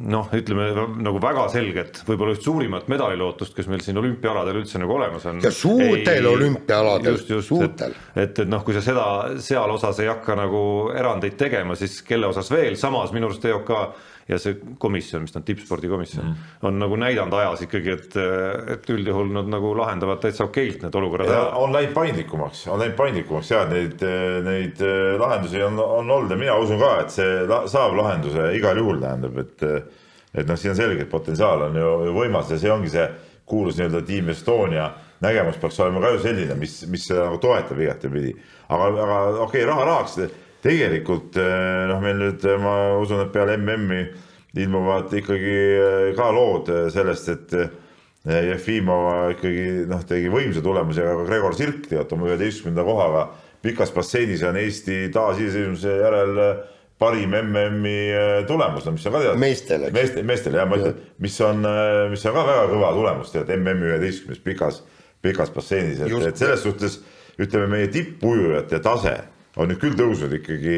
noh, 0.01 0.29
ütleme 0.33 0.67
nagu 1.05 1.19
väga 1.21 1.45
selget, 1.53 2.01
võib-olla 2.07 2.33
just 2.33 2.47
suurimat 2.47 2.87
medalilootust, 2.91 3.53
kes 3.57 3.69
meil 3.69 3.83
siin 3.85 3.99
olümpiaaladel 4.01 4.63
üldse 4.63 4.81
nagu 4.81 4.95
olemas 4.95 5.27
on. 5.29 5.41
ja 5.43 5.51
suurtel 5.53 6.29
olümpiaaladel, 6.31 7.19
suurtel. 7.45 7.93
et, 8.15 8.23
et, 8.23 8.41
et 8.45 8.49
noh, 8.49 8.63
kui 8.65 8.77
sa 8.77 8.81
seda 8.85 9.05
seal 9.43 9.73
osas 9.75 10.01
ei 10.01 10.09
hakka 10.09 10.37
nagu 10.39 10.63
erandeid 10.97 11.37
tegema, 11.39 11.77
siis 11.79 12.01
kelle 12.07 12.29
osas 12.31 12.49
veel, 12.53 12.77
samas 12.79 13.13
minu 13.13 13.29
arust 13.29 13.45
EOK 13.49 13.73
ja 14.29 14.39
see 14.39 14.55
komisjon, 14.79 15.25
mis 15.25 15.33
ta 15.33 15.41
on, 15.41 15.45
tippspordikomisjon 15.47 16.25
mm., 16.25 16.51
on 16.69 16.77
nagu 16.79 16.99
näidanud 16.99 17.35
ajas 17.39 17.65
ikkagi, 17.65 17.95
et, 17.97 18.15
et 18.75 18.91
üldjuhul 18.93 19.33
nad 19.35 19.49
nagu 19.51 19.73
lahendavad 19.77 20.21
täitsa 20.23 20.47
okeilt 20.47 20.85
need 20.85 20.95
olukorrad 20.99 21.31
ära. 21.33 21.49
on 21.59 21.75
läinud 21.75 21.95
paindlikumaks, 21.97 22.65
on 22.71 22.79
läinud 22.83 22.95
paindlikumaks 22.99 23.51
ja 23.51 23.65
neid, 23.69 24.05
neid 24.47 24.85
lahendusi 25.19 25.63
on, 25.65 25.79
on 25.83 26.15
olnud 26.17 26.31
ja 26.31 26.39
mina 26.39 26.55
usun 26.61 26.79
ka, 26.81 26.93
et 27.03 27.13
see 27.15 27.35
saab 27.71 27.97
lahenduse 27.99 28.53
igal 28.57 28.79
juhul, 28.79 29.01
tähendab, 29.03 29.43
et 29.43 29.67
et 30.33 30.47
noh, 30.49 30.57
siin 30.57 30.71
on 30.73 30.77
selge, 30.79 31.03
et 31.05 31.11
potentsiaal 31.11 31.67
on 31.67 31.75
ju, 31.77 31.89
ju 32.07 32.13
võimas 32.15 32.49
ja 32.49 32.57
see 32.57 32.71
ongi 32.73 32.89
see 32.89 33.05
kuulus 33.45 33.77
nii-öelda 33.77 34.01
Team 34.07 34.31
Estonia 34.33 34.87
nägemus 35.23 35.59
peaks 35.61 35.79
olema 35.79 36.01
ka 36.03 36.13
ju 36.15 36.21
selline, 36.23 36.55
mis, 36.59 36.79
mis 36.91 37.05
seda 37.07 37.27
nagu 37.27 37.39
toetab 37.43 37.79
igatepidi. 37.79 38.33
aga, 38.69 38.87
aga 38.87 39.19
okei 39.27 39.45
okay,, 39.45 39.65
raha 39.69 39.85
rahaks 39.85 40.17
tegelikult 40.63 41.37
eh, 41.41 41.85
noh, 41.89 42.01
meil 42.03 42.19
nüüd 42.21 42.43
eh, 42.47 42.59
ma 42.61 42.75
usun, 43.01 43.23
et 43.25 43.31
peale 43.33 43.57
MM-i 43.59 44.03
ilmuvad 44.63 45.13
ikkagi 45.19 45.55
eh, 45.55 46.11
ka 46.17 46.29
lood 46.35 46.71
sellest, 46.93 47.31
et 47.33 47.57
Jefimova 48.23 49.33
ikkagi 49.33 49.83
noh, 49.89 50.03
tegi 50.07 50.29
võimsa 50.31 50.61
tulemuse, 50.63 51.03
aga 51.03 51.25
Gregor 51.27 51.57
Sirk 51.57 51.89
tegelikult 51.89 52.13
oma 52.15 52.29
üheteistkümnenda 52.29 52.85
kohaga 52.87 53.25
pikas 53.63 53.91
basseinis 53.95 54.45
on 54.47 54.55
Eesti 54.61 55.09
taasiseseisvumise 55.11 55.97
järel 55.99 56.39
parim 56.99 57.35
MM-i 57.35 58.45
tulemus, 58.47 58.85
no 58.87 58.93
mis 58.95 59.03
on 59.09 59.17
ka 59.17 59.23
teada. 59.25 59.35
meestel, 59.41 59.83
eks. 59.89 59.95
meestel, 59.97 60.27
meestel 60.29 60.55
jah, 60.55 60.69
ma 60.71 60.79
ütlen, 60.79 61.03
mis 61.25 61.35
on, 61.43 61.67
mis 62.13 62.23
on 62.29 62.37
ka 62.37 62.45
väga 62.47 62.63
kõva 62.71 62.93
tulemus 62.95 63.35
tegelikult 63.35 63.59
MM-i 63.59 63.91
üheteistkümnes 63.91 64.43
pikas, 64.45 64.79
pikas 65.25 65.51
basseinis, 65.51 65.99
et, 65.99 66.15
et 66.31 66.39
selles 66.39 66.63
suhtes 66.63 67.01
ütleme, 67.35 67.67
meie 67.75 67.91
tippujujate 67.91 68.79
tase 68.85 69.17
on 69.57 69.69
nüüd 69.69 69.81
küll 69.81 69.97
tõusnud 69.97 70.33
ikkagi 70.39 70.77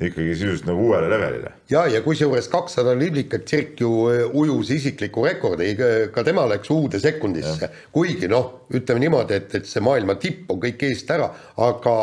ikkagi 0.00 0.34
sisuliselt 0.34 0.66
nagu 0.66 0.86
uuele 0.88 1.08
levelile. 1.10 1.52
ja, 1.70 1.86
ja 1.86 2.00
kusjuures 2.02 2.48
kakssada 2.48 2.94
liblikat 2.98 3.44
Tsirk 3.44 3.80
ju 3.80 3.90
äh, 4.10 4.22
ujus 4.34 4.70
isikliku 4.70 5.26
rekordi, 5.26 5.74
ka 6.12 6.24
tema 6.24 6.46
läks 6.48 6.70
uude 6.72 7.00
sekundisse, 7.00 7.68
kuigi 7.92 8.28
noh, 8.28 8.68
ütleme 8.72 9.04
niimoodi, 9.04 9.36
et, 9.36 9.54
et 9.60 9.68
see 9.68 9.84
maailma 9.84 10.16
tipp 10.20 10.50
on 10.50 10.62
kõik 10.62 10.86
eest 10.88 11.10
ära, 11.12 11.28
aga 11.68 11.96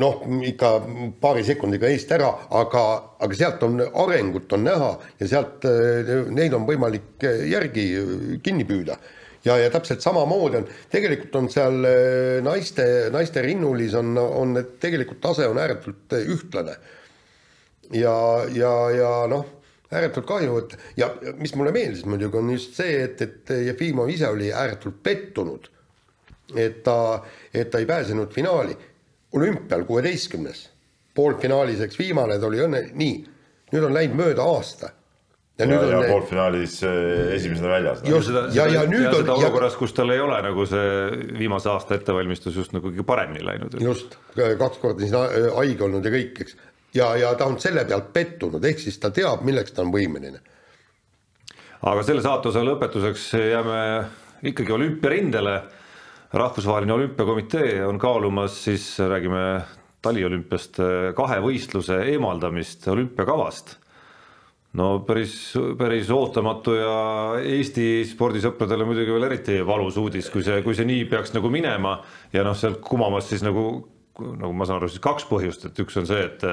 noh, 0.00 0.22
ikka 0.48 0.70
paari 1.20 1.44
sekundiga 1.44 1.90
eest 1.90 2.12
ära, 2.14 2.30
aga, 2.62 2.84
aga 3.20 3.36
sealt 3.36 3.66
on 3.66 3.82
arengut 3.84 4.52
on 4.56 4.64
näha 4.70 4.94
ja 5.20 5.28
sealt 5.28 5.68
äh, 5.68 6.24
neil 6.30 6.56
on 6.56 6.66
võimalik 6.68 7.28
äh, 7.28 7.44
järgi 7.52 7.90
kinni 8.42 8.66
püüda 8.68 8.96
ja, 9.44 9.56
ja 9.58 9.70
täpselt 9.70 10.00
samamoodi 10.00 10.60
on, 10.60 10.68
tegelikult 10.92 11.36
on 11.40 11.50
seal 11.52 11.76
naiste, 12.44 12.86
naiste 13.12 13.42
rinnulis 13.44 13.94
on, 13.98 14.16
on 14.18 14.56
tegelikult 14.80 15.20
tase 15.24 15.48
on 15.48 15.60
ääretult 15.60 16.16
ühtlane. 16.20 16.76
Ja, 17.92 18.16
ja, 18.54 18.72
ja 18.96 19.10
noh, 19.28 19.44
ääretult 19.92 20.26
kahju, 20.26 20.56
et 20.62 20.76
ja 20.96 21.10
mis 21.38 21.54
mulle 21.54 21.72
meeldis 21.74 22.06
muidugi, 22.08 22.40
on 22.40 22.50
just 22.54 22.78
see, 22.78 22.96
et, 23.04 23.20
et 23.22 23.54
Jefimov 23.68 24.10
ise 24.10 24.28
oli 24.32 24.50
ääretult 24.52 25.02
pettunud, 25.02 25.68
et 26.56 26.82
ta, 26.86 26.96
et 27.52 27.70
ta 27.70 27.80
ei 27.80 27.86
pääsenud 27.86 28.32
finaali. 28.32 28.76
olümpial 29.34 29.82
kuueteistkümnes, 29.84 30.70
poolfinaalis, 31.14 31.80
eks 31.80 31.98
viimane 31.98 32.38
ta 32.38 32.46
oli 32.46 32.60
õnne, 32.62 32.84
nii, 32.94 33.14
nüüd 33.72 33.86
on 33.88 33.94
läinud 33.94 34.14
mööda 34.16 34.44
aasta 34.46 34.92
ja, 35.58 35.66
ja, 35.66 35.82
ja 35.86 36.00
poolfinaalis 36.08 36.80
äh, 36.82 36.92
esimesena 37.36 37.68
väljas. 37.68 38.02
ja, 38.04 38.18
ja, 38.54 38.66
ja 38.72 38.84
nüüd 38.90 39.06
on. 39.06 39.20
seda 39.20 39.36
olukorras, 39.36 39.76
kus 39.78 39.94
tal 39.94 40.10
ei 40.10 40.22
ole 40.22 40.40
nagu 40.42 40.66
see 40.66 40.88
viimase 41.38 41.70
aasta 41.70 41.94
ettevalmistus 41.98 42.56
just 42.58 42.74
nagu 42.74 42.90
kõige 42.90 43.06
paremini 43.06 43.44
läinud. 43.46 43.76
just, 43.82 44.18
kaks 44.34 44.80
korda 44.82 45.04
siin 45.04 45.14
äh, 45.20 45.52
haige 45.54 45.86
olnud 45.86 46.06
ja 46.06 46.14
kõik, 46.14 46.40
eks 46.42 46.58
ja, 46.94 47.12
ja 47.20 47.30
ta 47.38 47.46
on 47.50 47.60
selle 47.62 47.86
pealt 47.86 48.10
pettunud, 48.14 48.64
ehk 48.64 48.82
siis 48.82 48.98
ta 49.02 49.12
teab, 49.14 49.46
milleks 49.46 49.76
ta 49.76 49.84
on 49.86 49.94
võimeline. 49.94 50.42
aga 51.84 52.02
selle 52.02 52.24
saatuse 52.24 52.64
lõpetuseks 52.66 53.30
jääme 53.38 53.80
ikkagi 54.50 54.74
olümpiarindele. 54.74 55.62
rahvusvaheline 56.34 56.92
olümpiakomitee 56.92 57.86
on 57.86 57.98
kaalumas 57.98 58.58
siis, 58.64 58.98
räägime 58.98 59.62
taliolümpiast, 60.02 60.82
kahe 61.14 61.38
võistluse 61.40 62.00
eemaldamist 62.10 62.88
olümpiakavast 62.90 63.76
no 64.78 64.90
päris, 65.06 65.34
päris 65.78 66.10
ootamatu 66.14 66.76
ja 66.78 66.94
Eesti 67.40 68.04
spordisõpradele 68.10 68.86
muidugi 68.88 69.14
veel 69.14 69.28
eriti 69.30 69.58
valus 69.66 69.98
uudis, 70.00 70.30
kui 70.32 70.46
see, 70.46 70.62
kui 70.66 70.76
see 70.76 70.88
nii 70.88 71.04
peaks 71.10 71.34
nagu 71.36 71.50
minema 71.52 71.98
ja 72.34 72.46
noh, 72.46 72.56
sealt 72.58 72.82
kumamas 72.84 73.30
siis 73.30 73.44
nagu 73.46 73.68
nagu 74.22 74.52
ma 74.54 74.66
saan 74.66 74.78
aru, 74.78 74.88
siis 74.90 75.02
kaks 75.02 75.26
põhjust, 75.26 75.64
et 75.66 75.78
üks 75.82 75.96
on 75.98 76.06
see, 76.06 76.26
et 76.26 76.44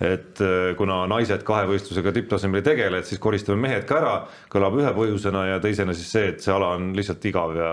et 0.00 0.40
äh, 0.40 0.70
kuna 0.78 1.02
naised 1.10 1.42
kahevõistlusega 1.44 2.14
tipptasemel 2.16 2.62
ei 2.62 2.64
tegele, 2.70 3.02
et 3.02 3.08
siis 3.08 3.20
koristame 3.20 3.60
mehed 3.60 3.84
ka 3.88 3.98
ära, 3.98 4.14
kõlab 4.52 4.78
ühe 4.80 4.92
põhjusena 4.96 5.42
ja 5.50 5.58
teisena 5.60 5.92
siis 5.92 6.08
see, 6.14 6.30
et 6.32 6.40
see 6.40 6.54
ala 6.54 6.70
on 6.78 6.94
lihtsalt 6.96 7.26
igav 7.28 7.52
ja 7.58 7.68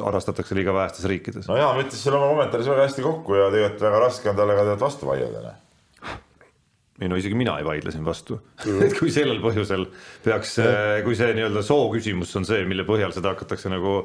harrastatakse 0.00 0.58
liiga 0.58 0.74
vähestes 0.74 1.06
riikides. 1.06 1.46
no 1.46 1.60
Jaan 1.60 1.78
võttis 1.78 2.02
selle 2.02 2.18
oma 2.18 2.32
kommentaaris 2.32 2.72
väga 2.72 2.88
hästi 2.88 3.06
kokku 3.06 3.38
ja 3.38 3.48
tegelikult 3.54 3.86
väga 3.86 4.04
raske 4.08 4.32
on 4.32 4.40
talle 4.40 4.58
ka 4.58 4.64
tegelikult 4.64 4.88
vastu 4.88 5.12
vaielda 5.12 5.44
noh. 5.46 5.60
Ei 7.00 7.08
no 7.08 7.16
isegi 7.16 7.38
mina 7.38 7.56
ei 7.60 7.66
vaidle 7.66 7.94
siin 7.94 8.04
vastu. 8.06 8.40
Mm., 8.64 8.82
et 8.86 8.98
kui 8.98 9.12
sellel 9.14 9.40
põhjusel 9.42 9.86
peaks, 10.24 10.58
äh, 10.64 11.00
kui 11.06 11.18
see 11.18 11.32
nii-öelda 11.36 11.64
soo 11.66 11.88
küsimus 11.94 12.34
on 12.38 12.48
see, 12.48 12.62
mille 12.68 12.86
põhjal 12.88 13.14
seda 13.16 13.34
hakatakse 13.34 13.72
nagu, 13.72 14.02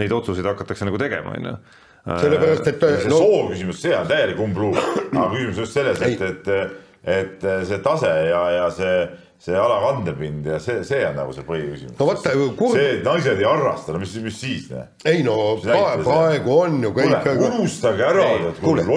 neid 0.00 0.12
otsuseid 0.14 0.46
hakatakse 0.52 0.88
nagu 0.88 1.00
tegema, 1.00 1.36
on 1.38 1.50
ju. 1.50 1.58
Sellepärast, 2.04 2.66
et 2.68 2.82
no... 3.08 3.18
soo 3.18 3.44
küsimus, 3.52 3.78
see 3.80 3.94
on 3.96 4.08
täielik 4.10 4.40
umbluu, 4.44 4.74
aga 4.76 5.28
küsimus 5.32 5.62
just 5.64 5.78
selles, 5.78 6.02
et, 6.04 6.20
et 6.20 6.82
et 7.04 7.44
eh, 7.44 7.62
see 7.68 7.80
tase 7.84 8.10
ja, 8.30 8.42
ja 8.54 8.68
see, 8.72 9.04
see 9.42 9.56
ala 9.58 9.76
kandepind 9.82 10.46
ja 10.46 10.58
see, 10.62 10.80
see 10.86 11.02
on 11.04 11.16
nagu 11.18 11.32
see 11.36 11.44
põhiküsimus. 11.44 11.96
no 11.98 12.06
vaata 12.08 12.32
kur.... 12.56 12.76
see, 12.76 12.90
et 12.98 13.02
naised 13.04 13.40
ei 13.42 13.46
harrasta, 13.48 13.92
no 13.92 14.00
mis, 14.00 14.14
mis 14.24 14.36
siis? 14.40 14.68
ei 15.10 15.24
no 15.26 15.34
praegu, 15.60 16.06
praegu 16.06 16.54
on 16.54 16.78
ju 16.86 16.92
kõik. 16.96 17.28
unustage 17.50 18.06
ära. 18.06 18.28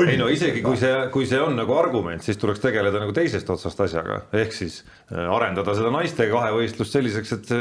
ei 0.08 0.20
no 0.20 0.30
isegi 0.32 0.64
kui 0.64 0.80
see, 0.80 0.94
kui 1.14 1.28
see 1.30 1.42
on 1.44 1.58
nagu 1.60 1.76
argument, 1.76 2.24
siis 2.24 2.40
tuleks 2.40 2.62
tegeleda 2.64 3.02
nagu 3.02 3.16
teisest 3.18 3.50
otsast 3.52 3.82
asjaga, 3.88 4.22
ehk 4.40 4.56
siis 4.56 4.80
äh, 4.86 5.26
arendada 5.26 5.76
seda 5.78 5.92
naiste 5.94 6.30
kahevõistlust 6.32 6.96
selliseks, 6.96 7.34
et 7.40 7.52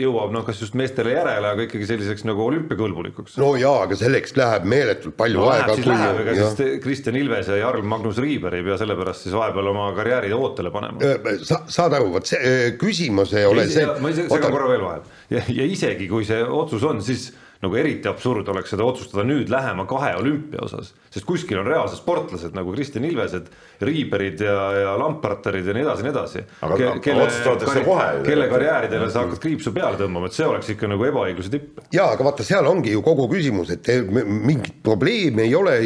jõuab 0.00 0.32
noh, 0.34 0.46
kas 0.46 0.62
just 0.62 0.78
meestele 0.78 1.16
järele, 1.16 1.52
aga 1.52 1.66
ikkagi 1.66 1.90
selliseks 1.90 2.24
nagu 2.30 2.46
olümpiakõlbulikuks. 2.46 3.36
no 3.42 3.52
jaa, 3.60 3.84
aga 3.88 3.98
selleks 4.00 4.36
läheb 4.38 4.70
meeletult 4.70 5.18
palju 5.18 5.42
no, 5.42 5.50
aega. 5.52 5.76
siis 5.76 5.90
läheb, 5.90 6.22
ega 6.24 6.38
siis 6.54 6.80
Kristjan 6.86 7.20
Ilves 7.20 7.52
ja 7.52 7.60
Jarl 7.60 7.84
Magnus 7.84 8.22
Riiber 8.22 8.56
ei 8.56 8.64
pea 8.64 8.78
sellepärast 8.80 9.26
siis 9.26 9.36
vahepeal 9.36 9.72
oma 9.74 9.90
karjääri 9.98 10.32
ootele 10.36 10.72
panema. 10.72 11.12
sa 11.44 11.62
saad 11.68 12.00
aru, 12.00 12.14
vot 12.20 12.32
see 12.34 12.72
küsimus 12.80 13.34
ei 13.34 13.48
ole 13.48 13.66
see. 13.72 13.86
ma 14.00 14.14
segan 14.14 14.50
korra 14.52 14.70
veel 14.70 14.86
vahele 14.86 15.20
ja, 15.32 15.44
ja 15.48 15.68
isegi 15.68 16.08
kui 16.10 16.26
see 16.28 16.42
otsus 16.44 16.84
on, 16.86 17.02
siis 17.04 17.30
nagu 17.60 17.76
eriti 17.76 18.08
absurd 18.08 18.48
oleks 18.48 18.72
seda 18.72 18.86
otsustada 18.88 19.24
nüüd 19.28 19.50
lähema 19.52 19.84
kahe 19.88 20.14
olümpia 20.16 20.62
osas, 20.64 20.94
sest 21.12 21.26
kuskil 21.28 21.60
on 21.60 21.68
reaalsed 21.68 22.00
sportlased 22.00 22.56
nagu 22.56 22.72
Kristjan 22.72 23.04
Ilvesed, 23.04 23.50
Riiberid 23.84 24.40
ja, 24.46 24.54
ja 24.78 24.94
Lamparterid 25.00 25.68
ja 25.68 25.74
nii 25.76 25.84
edasi, 25.84 26.06
nii 26.06 26.12
edasi. 26.14 26.44
Ke, 26.80 26.88
kelle, 27.04 27.26
karjääri, 27.66 28.24
kelle 28.24 28.48
karjääridele 28.48 29.10
sa 29.12 29.26
hakkad 29.26 29.44
kriipsu 29.44 29.74
peale 29.76 30.00
tõmbama, 30.00 30.32
et 30.32 30.38
see 30.38 30.48
oleks 30.48 30.72
ikka 30.72 30.88
nagu 30.88 31.04
ebaõigluse 31.10 31.52
tipp. 31.52 31.84
ja 31.92 32.08
aga 32.14 32.30
vaata, 32.30 32.48
seal 32.48 32.68
ongi 32.70 32.96
ju 32.96 33.04
kogu 33.04 33.28
küsimus, 33.28 33.74
et 33.76 33.92
mingit 34.08 34.80
probleemi 34.84 35.44
ei 35.44 35.54
ole 35.58 35.76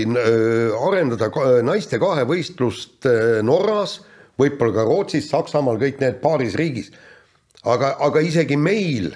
arendada 0.78 1.32
naiste 1.66 1.99
kahevõistlust 2.03 3.11
Norras 3.43 3.99
võib-olla 4.41 4.78
ka 4.78 4.87
Rootsis, 4.89 5.28
Saksamaal, 5.30 5.78
kõik 5.82 6.01
need 6.03 6.20
paaris 6.22 6.57
riigis. 6.61 6.91
aga, 7.64 7.97
aga 8.05 8.20
isegi 8.20 8.57
meil, 8.57 9.14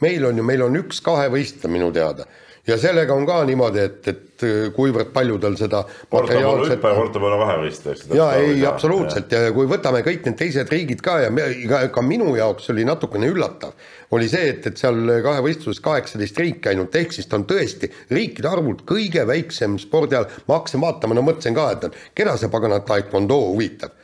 meil 0.00 0.26
on 0.26 0.36
ju, 0.36 0.44
meil 0.44 0.62
on 0.62 0.82
üks 0.82 1.00
kahevõistleja 1.04 1.72
minu 1.72 1.92
teada 1.92 2.26
ja 2.66 2.76
sellega 2.80 3.14
on 3.14 3.26
ka 3.26 3.40
niimoodi, 3.46 3.82
et, 3.82 4.08
et 4.10 4.44
kuivõrd 4.74 5.12
palju 5.14 5.38
tal 5.42 5.56
seda 5.58 5.82
materiaalset. 6.12 6.80
Porto-Polo 6.82 7.38
kahevõistleja, 7.40 7.96
eks. 7.96 8.08
ja 8.16 8.26
ei, 8.40 8.64
absoluutselt 8.68 9.32
ja. 9.32 9.44
ja 9.46 9.52
kui 9.54 9.68
võtame 9.70 10.02
kõik 10.06 10.26
need 10.26 10.38
teised 10.40 10.72
riigid 10.72 11.02
ka 11.04 11.18
ja 11.24 11.30
me, 11.34 11.46
ka, 11.70 11.84
ka 11.94 12.04
minu 12.04 12.34
jaoks 12.38 12.70
oli 12.74 12.86
natukene 12.88 13.30
üllatav, 13.32 13.76
oli 14.16 14.30
see, 14.30 14.50
et, 14.54 14.66
et 14.70 14.82
seal 14.82 14.98
kahevõistluses 15.24 15.82
kaheksateist 15.84 16.42
riiki 16.42 16.72
ainult, 16.72 16.98
ehk 16.98 17.14
siis 17.14 17.30
ta 17.30 17.38
on 17.38 17.46
tõesti 17.48 17.90
riikide 18.10 18.50
arvult 18.50 18.82
kõige 18.88 19.26
väiksem 19.28 19.78
spordiala, 19.82 20.30
ma 20.50 20.58
hakkasin 20.58 20.82
vaatama, 20.82 21.16
no 21.16 21.24
mõtlesin 21.26 21.56
ka, 21.56 21.70
et 21.76 22.02
keda 22.18 22.36
see 22.40 22.52
pagana 22.52 22.82
taekwondo 22.86 23.40
huvitab 23.52 23.94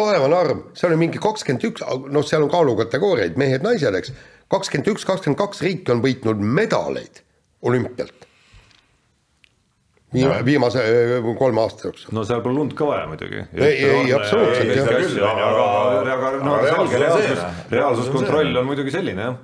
taevane 0.00 0.36
arm, 0.36 0.62
seal 0.78 0.94
on 0.94 1.02
mingi 1.02 1.20
kakskümmend 1.22 1.66
üks, 1.70 1.84
noh, 2.12 2.24
seal 2.26 2.46
on 2.46 2.52
kaalukategooriaid, 2.52 3.36
mehed-naised, 3.40 4.00
eks. 4.00 4.14
kakskümmend 4.52 4.90
üks, 4.94 5.06
kakskümmend 5.08 5.40
kaks 5.40 5.62
riiki 5.66 5.94
on 5.94 6.02
võitnud 6.04 6.42
medaleid 6.42 7.22
olümpialt. 7.62 8.26
Viima, 10.10 10.40
viimase 10.42 10.82
kolme 11.38 11.60
aasta 11.62 11.86
jooksul. 11.86 12.10
no 12.16 12.24
seal 12.26 12.40
pole 12.42 12.56
lund 12.56 12.72
ka 12.74 12.86
vaja 12.88 13.04
muidugi. 13.06 13.44
ei, 13.54 13.76
ei 13.86 14.14
absoluutselt 14.16 14.72
jah. 14.74 14.88
aga, 15.28 16.14
aga 16.16 16.30
no 16.42 16.56
selge 16.64 16.98
reaalsus, 16.98 17.44
reaalsuskontroll 17.70 18.58
on 18.58 18.66
muidugi 18.66 18.90
selline 18.90 19.28
jah. 19.28 19.36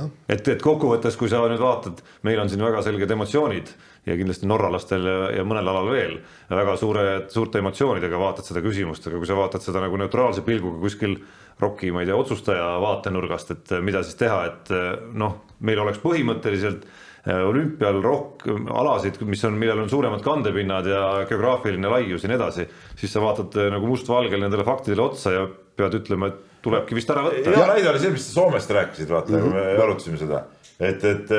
Et, 0.00 0.48
et 0.48 0.62
kokkuvõttes, 0.62 1.16
kui 1.20 1.30
sa 1.30 1.42
nüüd 1.50 1.62
vaatad, 1.62 2.02
meil 2.26 2.40
on 2.42 2.50
siin 2.50 2.64
väga 2.64 2.82
selged 2.86 3.10
emotsioonid 3.10 3.72
ja 4.06 4.16
kindlasti 4.18 4.48
norralastel 4.50 5.06
ja, 5.06 5.18
ja 5.38 5.44
mõnel 5.46 5.68
alal 5.70 5.90
veel 5.92 6.16
väga 6.50 6.74
suure, 6.80 7.04
suurte 7.32 7.62
emotsioonidega 7.62 8.18
vaatad 8.18 8.48
seda 8.48 8.64
küsimust, 8.64 9.06
aga 9.06 9.20
kui 9.20 9.30
sa 9.30 9.38
vaatad 9.38 9.64
seda 9.64 9.84
nagu 9.84 10.00
neutraalse 10.00 10.44
pilguga 10.46 10.80
kuskil 10.82 11.18
ROK-i, 11.62 11.92
ma 11.94 12.02
ei 12.02 12.08
tea, 12.08 12.18
otsustaja 12.18 12.66
vaatenurgast, 12.82 13.54
et 13.54 13.72
mida 13.84 14.02
siis 14.02 14.18
teha, 14.18 14.42
et 14.48 14.72
noh, 15.18 15.42
meil 15.62 15.82
oleks 15.82 16.00
põhimõtteliselt 16.02 16.86
äh, 16.86 17.42
olümpial 17.46 18.00
rohkem 18.02 18.66
alasid, 18.72 19.20
mis 19.28 19.44
on, 19.46 19.58
millel 19.60 19.84
on 19.84 19.90
suuremad 19.92 20.24
kandepinnad 20.24 20.88
ja 20.90 21.02
geograafiline 21.28 21.92
laius 21.92 22.24
ja 22.24 22.32
nii 22.32 22.40
edasi, 22.40 22.66
siis 22.98 23.12
sa 23.14 23.22
vaatad 23.22 23.58
äh, 23.60 23.70
nagu 23.74 23.90
mustvalgel 23.90 24.42
nendele 24.42 24.66
faktidele 24.66 25.06
otsa 25.06 25.36
ja 25.36 25.44
pead 25.76 26.00
ütlema, 26.00 26.32
et 26.32 26.51
tulebki 26.62 26.98
vist 26.98 27.10
ära 27.10 27.26
võtta. 27.28 27.54
hea 27.56 27.70
näide 27.74 27.92
oli 27.92 28.02
see, 28.02 28.16
mis 28.16 28.26
sa 28.26 28.40
Soomest 28.40 28.70
rääkisid, 28.70 29.08
vaata 29.10 29.32
mm, 29.32 29.46
-hmm. 29.46 29.54
me 29.76 29.82
arutasime 29.86 30.20
seda, 30.20 30.44
et, 30.78 31.04
et, 31.04 31.32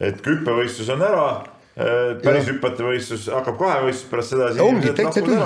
et 0.00 0.22
küppevõistlus 0.24 0.92
on 0.94 1.04
ära 1.04 1.26
Äh, 1.74 2.12
päris 2.22 2.46
hüpete 2.46 2.84
võistlus 2.86 3.24
hakkab 3.34 3.56
kahevõistlus 3.58 4.06
pärast 4.06 4.30
seda. 4.30 4.50
ongi 4.62 4.92
täitsa 4.94 5.22
tühi. 5.26 5.38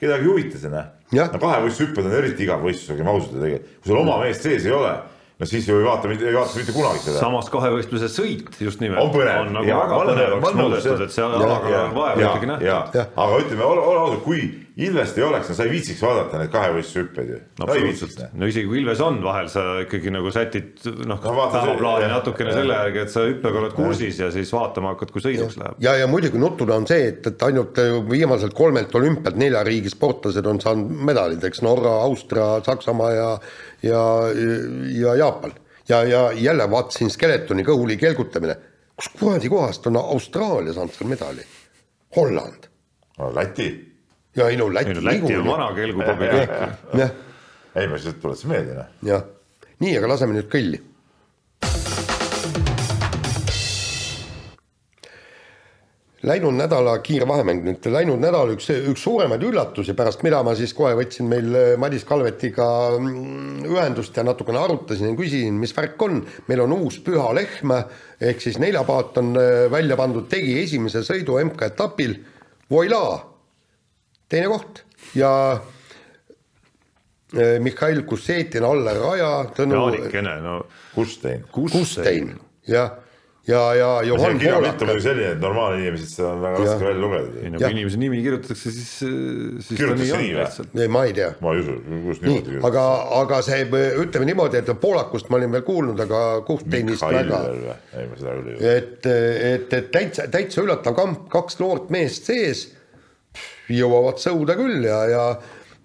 kedagi 0.00 0.24
ei 0.24 0.30
huvita 0.30 0.60
see 0.62 0.70
näe. 0.72 0.86
no 1.12 1.40
kahevõistlushüpped 1.42 2.06
on 2.08 2.14
eriti 2.22 2.46
igav 2.46 2.64
võistlus, 2.64 2.94
olgem 2.94 3.10
ausad 3.12 3.34
tegelikult, 3.36 3.74
kui 3.82 3.92
sul 3.92 3.98
oma 4.00 4.14
meest 4.22 4.46
sees 4.48 4.64
ei 4.64 4.72
ole 4.72 4.94
no 5.36 5.48
siis 5.50 5.68
ju 5.68 5.76
ei 5.76 5.84
vaata, 5.84 6.08
ei 6.08 6.32
vaata 6.38 6.56
mitte 6.56 6.72
kunagi 6.72 7.02
seda. 7.04 7.18
samas 7.20 7.52
kahevõistluse 7.52 8.08
sõit 8.14 8.56
just 8.64 8.80
nimelt 8.80 9.02
on, 9.02 9.12
põnev. 9.12 9.42
on 9.42 9.52
nagu 9.58 9.68
ja, 9.68 9.82
väga 9.82 10.00
põnevaks 10.00 10.56
muudetud, 10.62 11.04
et 11.04 11.16
seal 11.18 11.36
alaga 11.36 11.82
on 11.82 11.94
vaeva 11.98 12.24
ikkagi 12.30 12.50
nähtud. 12.54 13.00
aga 13.04 13.42
ütleme, 13.44 13.68
ole, 13.68 13.84
ole 13.92 14.02
ausad, 14.06 14.24
kui, 14.24 14.40
Ilvest 14.74 15.18
ei 15.20 15.22
oleks, 15.22 15.52
sa 15.54 15.62
ei 15.62 15.70
viitsiks 15.70 16.00
vaadata 16.02 16.38
neid 16.40 16.50
kahevõistlushüppeid 16.50 17.28
ju 17.30 17.36
no 17.60 17.66
no, 17.68 17.74
ei 17.76 17.84
viitsiks 17.84 18.08
absoluutselt, 18.08 18.38
no 18.40 18.48
isegi 18.50 18.66
kui 18.66 18.80
Ilves 18.80 19.02
on 19.06 19.20
vahel, 19.22 19.46
sa 19.52 19.62
ikkagi 19.84 20.10
nagu 20.10 20.32
sätid 20.34 20.82
noh 21.06 21.20
No 21.22 21.34
päevaplaani 21.52 22.08
natukene 22.10 22.50
jah. 22.50 22.58
selle 22.58 22.78
järgi, 22.80 23.00
et 23.04 23.12
sa 23.12 23.22
hüppega 23.28 23.60
oled 23.60 23.76
kursis 23.76 24.18
ja 24.18 24.32
siis 24.34 24.50
vaatama 24.50 24.90
hakkad, 24.96 25.12
kui 25.14 25.22
sõiduks 25.22 25.60
läheb. 25.60 25.78
ja, 25.86 25.94
ja 26.00 26.10
muidugi 26.10 26.42
nutune 26.42 26.74
on 26.74 26.88
see, 26.90 27.06
et, 27.12 27.30
et 27.30 27.46
ainult 27.46 27.78
äh, 27.78 27.94
viimaselt 28.10 28.58
kolmelt 28.58 28.98
olümpialt 28.98 29.38
nelja 29.38 29.62
riigi 29.62 29.94
sportlased 29.94 30.50
on 30.50 30.58
saanud 30.66 30.90
medalid, 31.12 31.46
eks 31.46 31.62
Norra, 31.62 31.94
Austria, 32.08 32.50
Saksamaa 32.66 33.14
ja, 33.14 33.30
ja, 33.86 34.04
ja 34.90 35.16
Jaapan. 35.22 35.54
ja, 35.88 36.02
ja 36.02 36.26
jälle 36.34 36.66
vaatasin 36.70 37.14
Skeletoni 37.14 37.62
kõhuli 37.62 37.94
kelgutamine, 38.02 38.58
kus 38.98 39.14
kuradi 39.20 39.54
kohast 39.54 39.86
on 39.86 40.02
Austraalia 40.02 40.74
saanud 40.74 40.98
seal 40.98 41.14
medali? 41.14 41.46
Holland. 42.16 42.66
Läti, 43.34 43.93
ja 44.36 44.48
ei 44.48 44.56
no 44.56 44.72
Läti 44.74 45.04
Läti 45.04 45.36
on 45.36 45.46
vana 45.46 45.70
kelgupaber 45.74 46.34
riik. 46.34 46.56
jah, 46.98 47.14
ei 47.74 47.86
ma 47.86 47.98
lihtsalt 47.98 48.20
tuletasin 48.22 48.50
meelde 48.50 48.74
noh. 48.80 48.90
jah, 49.06 49.22
nii, 49.78 49.94
aga 50.00 50.10
laseme 50.14 50.36
nüüd 50.38 50.50
kõlli. 50.52 50.82
Läinud 56.24 56.56
nädala 56.56 56.94
kiire 57.04 57.26
vahemäng 57.28 57.66
nüüd, 57.66 57.84
läinud 57.92 58.16
nädal 58.16 58.54
üks, 58.54 58.70
üks 58.72 59.02
suuremaid 59.04 59.42
üllatusi, 59.44 59.92
pärast 59.92 60.22
mida 60.24 60.38
ma 60.42 60.54
siis 60.56 60.72
kohe 60.72 60.94
võtsin 60.96 61.28
meil 61.28 61.50
äh, 61.52 61.66
Madis 61.76 62.06
Kalvetiga 62.08 62.66
mm, 62.96 63.66
ühendust 63.68 64.16
ja 64.16 64.24
natukene 64.24 64.62
arutasin 64.62 65.10
ja 65.10 65.18
küsisin, 65.18 65.58
mis 65.60 65.76
värk 65.76 66.00
on. 66.06 66.22
meil 66.48 66.64
on 66.64 66.72
uus 66.78 66.96
Püha 67.04 67.28
Lehm 67.36 67.76
ehk 67.76 68.40
siis 68.40 68.56
neljapaat 68.62 69.20
on 69.20 69.34
äh, 69.36 69.66
välja 69.70 70.00
pandud, 70.00 70.24
tegi 70.32 70.56
esimese 70.62 71.04
sõidu 71.04 71.36
MK-etapil, 71.44 72.16
voilaa, 72.72 73.33
teine 74.28 74.48
koht 74.52 74.84
ja 75.14 75.30
äh, 77.36 77.60
Mihhail 77.60 78.02
Kussetin 78.08 78.64
alla 78.64 78.96
raja, 78.98 79.32
Tõnu 79.56 79.78
Jaanikene, 79.78 80.40
no 80.44 80.58
Kustein. 80.94 81.44
Kustein 81.52 82.34
ja, 83.46 83.70
ja, 83.74 84.00
ja 84.04 84.16
kirjapilt 84.16 84.24
on 84.24 84.38
Poolak 84.40 84.80
muidugi 84.80 85.04
selline, 85.04 85.32
et 85.34 85.40
normaalne 85.42 85.80
inimesed 85.82 86.12
seda 86.14 86.30
on 86.32 86.42
väga 86.44 86.60
Jah. 86.60 86.68
raske 86.68 86.86
välja 86.86 86.94
ei 86.94 87.02
lugeda. 87.02 87.26
no 87.26 87.58
Jah. 87.58 87.64
kui 87.64 87.76
inimese 87.76 88.00
nimi 88.00 88.20
kirjutatakse, 88.24 88.72
siis, 88.76 88.92
siis 88.98 89.68
ta 89.68 89.78
Kirjutatakse 89.80 90.20
nii 90.20 90.30
või? 90.30 90.38
lihtsalt. 90.38 90.76
ei, 90.80 90.92
ma 90.96 91.02
ei 91.08 91.16
tea. 91.18 91.32
ma 91.44 91.54
ei 91.54 91.64
usu, 91.64 91.74
kus 92.06 92.22
nii 92.22 92.30
niimoodi, 92.30 92.60
aga, 92.70 92.84
aga 93.20 93.40
see, 93.48 93.66
ütleme 94.04 94.30
niimoodi, 94.30 94.62
et 94.62 94.72
Poolakust 94.86 95.28
ma 95.32 95.40
olin 95.40 95.58
veel 95.58 95.66
kuulnud, 95.66 96.04
aga 96.06 96.22
Kuhteinist 96.48 97.04
väga, 97.04 97.42
ei, 97.50 98.08
ma 98.08 98.22
seda 98.22 98.38
küll 98.38 98.54
ei 98.54 98.56
usu. 98.56 98.70
et, 98.72 99.10
et, 99.10 99.76
et 99.80 99.92
täitsa, 99.98 100.30
täitsa 100.32 100.64
üllatav 100.64 100.96
kamp, 100.96 101.28
kaks 101.32 101.60
noort 101.60 101.92
meest 101.94 102.30
sees, 102.32 102.70
jõuavad 103.68 104.18
sõuda 104.22 104.56
küll 104.58 104.84
ja, 104.84 105.02
ja 105.08 105.26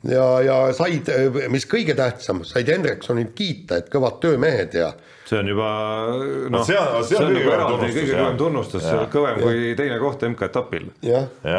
ja, 0.08 0.26
ja 0.42 0.58
said, 0.72 1.10
mis 1.52 1.66
kõige 1.68 1.92
tähtsam, 1.98 2.44
said 2.48 2.70
Hendriksonit 2.72 3.34
kiita, 3.36 3.82
et 3.82 3.90
kõvad 3.92 4.22
töömehed 4.24 4.78
ja 4.80 4.94
see 5.28 5.42
on 5.42 5.50
juba 5.52 5.68
noh, 6.50 6.64
see 6.66 6.78
on- 6.80 7.04
see 7.04 7.18
see 7.18 7.20
on 7.26 7.34
kõvem 7.36 7.52
eraldi 7.54 7.74
tunnustus, 7.76 8.00
kõige 8.00 8.16
kõvem 8.16 8.38
tunnustus, 8.40 8.88
kõvem 9.14 9.42
kui 9.44 9.76
teine 9.76 10.00
koht 10.00 10.24
MK-etapil. 10.30 10.88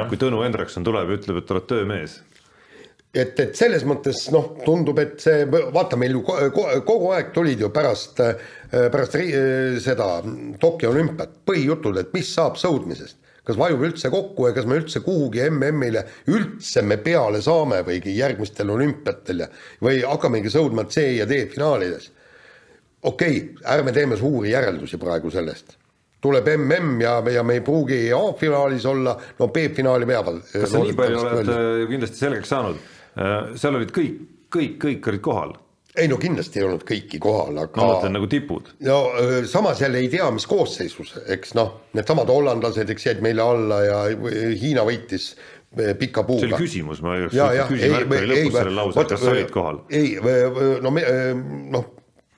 kui 0.08 0.16
Tõnu 0.22 0.40
Hendrikson 0.42 0.84
tuleb 0.88 1.12
ja 1.12 1.18
ütleb, 1.20 1.36
et 1.42 1.50
oled 1.54 1.66
töömees. 1.68 2.16
et, 3.12 3.40
et 3.44 3.54
selles 3.58 3.84
mõttes 3.84 4.24
noh, 4.32 4.56
tundub, 4.64 4.98
et 5.02 5.20
see, 5.20 5.44
vaata 5.50 5.96
meil 6.00 6.12
ju 6.16 6.20
ko- 6.22 6.40
ko- 6.54 6.80
kogu 6.86 7.12
aeg 7.12 7.32
tulid 7.34 7.60
ju 7.60 7.68
pärast, 7.74 8.20
pärast 8.70 9.14
ri- 9.20 9.80
seda 9.84 10.22
Tokyo 10.60 10.90
olümpiat 10.94 11.42
põhijutud, 11.44 11.98
et 12.00 12.12
mis 12.14 12.32
saab 12.34 12.56
sõudmisest. 12.56 13.16
Kas 13.47 13.59
vajub 13.59 13.82
üldse 13.88 14.11
kokku 14.12 14.49
ja 14.49 14.55
kas 14.57 14.68
me 14.68 14.78
üldse 14.80 15.03
kuhugi 15.05 15.43
MM-ile 15.49 16.05
üldse 16.30 16.82
me 16.86 16.99
peale 17.03 17.41
saame 17.45 17.82
või 17.86 18.01
järgmistel 18.16 18.70
olümpiatel 18.74 19.45
ja 19.45 19.51
või 19.82 20.03
hakkamegi 20.05 20.53
sõudma 20.53 20.86
C 20.91 21.07
ja 21.16 21.28
D 21.28 21.45
finaalides. 21.53 22.11
okei 23.03 23.36
okay,, 23.36 23.76
ärme 23.76 23.93
teeme 23.93 24.16
suuri 24.16 24.51
järeldusi 24.51 24.99
praegu 24.99 25.30
sellest. 25.30 25.76
tuleb 26.20 26.49
MM 26.57 27.01
ja, 27.01 27.18
ja 27.32 27.43
me 27.43 27.55
ei 27.55 27.61
pruugi 27.61 28.12
A-finaalis 28.12 28.86
olla, 28.86 29.16
no 29.38 29.49
B-finaali 29.49 30.07
peavad. 30.07 30.43
kas 30.53 30.70
sa 30.70 30.84
nii 30.84 30.97
palju 30.97 31.24
oled 31.24 31.49
äh, 31.49 31.88
kindlasti 31.88 32.16
selgeks 32.26 32.49
saanud? 32.49 32.86
seal 33.57 33.74
olid 33.74 33.91
kõik, 33.91 34.20
kõik, 34.53 34.78
kõik 34.84 35.09
olid 35.09 35.20
kohal. 35.24 35.57
Ei 35.99 36.09
no 36.11 36.18
kindlasti 36.22 36.61
ei 36.61 36.66
olnud 36.66 36.84
kõiki 36.86 37.18
kohal, 37.22 37.55
ma 37.57 37.66
aga 37.66 37.86
mõtlen 37.93 38.14
nagu 38.14 38.28
tipud. 38.30 38.72
no 38.86 38.99
samas 39.51 39.80
jälle 39.82 40.03
ei 40.03 40.11
tea, 40.12 40.28
mis 40.34 40.47
koosseisus, 40.51 41.16
eks 41.34 41.55
noh, 41.59 41.72
needsamad 41.99 42.30
hollandlased, 42.30 42.93
eks 42.95 43.09
jäid 43.11 43.24
meile 43.24 43.43
alla 43.45 43.80
ja 43.84 44.03
Hiina 44.61 44.84
võitis 44.86 45.32
öö, 45.34 45.95
pika 45.99 46.22
see 46.22 46.36
oli 46.36 46.53
puuga. 46.53 46.61
küsimus, 46.62 47.03
ma 47.03 47.16
ei 47.18 47.26
ja, 47.34 47.53
ja 47.59 47.66
küsimärk 47.70 48.14
oli 48.18 48.30
lõpus 48.34 48.59
sellel 48.59 48.78
lausel, 48.82 49.09
kas 49.14 49.24
sa 49.24 49.34
olid 49.34 49.55
kohal? 49.55 49.82
ei, 49.91 50.14
no 50.82 50.95
me 50.95 51.07
noh, 51.74 51.91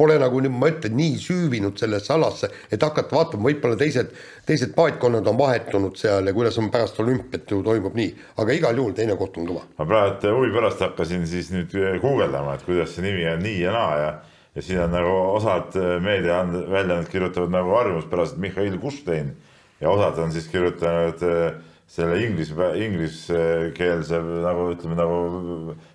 pole 0.03 0.19
nagu 0.19 0.43
nüüd 0.43 0.57
ma 0.59 0.73
ütlen, 0.73 0.97
nii 0.99 1.17
süüvinud 1.23 1.79
sellesse 1.79 2.13
alasse, 2.17 2.51
et 2.75 2.83
hakata 2.83 3.15
vaatama, 3.15 3.47
võib-olla 3.49 3.79
teised, 3.79 4.11
teised 4.49 4.75
paatkonnad 4.75 5.31
on 5.31 5.39
vahetunud 5.39 5.97
seal 6.01 6.27
ja 6.27 6.35
kuidas 6.35 6.59
on 6.59 6.73
pärast 6.75 6.99
olümpiat 7.03 7.51
ju 7.51 7.63
toimub 7.63 7.95
nii, 7.99 8.11
aga 8.43 8.59
igal 8.59 8.83
juhul 8.83 8.99
teine 8.99 9.17
koht 9.21 9.39
on 9.39 9.49
kõva. 9.53 9.65
ma 9.79 9.89
praegu 9.89 10.35
huvi 10.37 10.53
pärast 10.59 10.83
hakkasin 10.83 11.27
siis 11.31 11.55
nüüd 11.55 11.79
guugeldama, 12.03 12.59
et 12.59 12.67
kuidas 12.67 12.97
see 12.97 13.07
nimi 13.07 13.27
on 13.31 13.43
nii 13.47 13.63
ja 13.63 13.79
naa 13.79 13.97
ja 14.03 14.13
ja 14.53 14.63
siin 14.63 14.83
on 14.85 14.91
nagu 14.93 15.13
osad 15.39 15.77
meediaväljaanded 16.05 17.09
kirjutavad 17.09 17.53
nagu 17.55 17.73
harjumuspäraselt 17.73 18.41
Mihhail 18.43 18.79
Kustein 18.79 19.33
ja 19.81 19.91
osad 19.91 20.19
on 20.19 20.33
siis 20.33 20.49
kirjutanud 20.49 21.23
äh, 21.25 21.55
selle 21.93 22.19
inglise, 22.25 22.55
ingliskeelse 22.87 24.19
nagu 24.43 24.69
ütleme 24.73 24.97
nagu, 24.97 25.17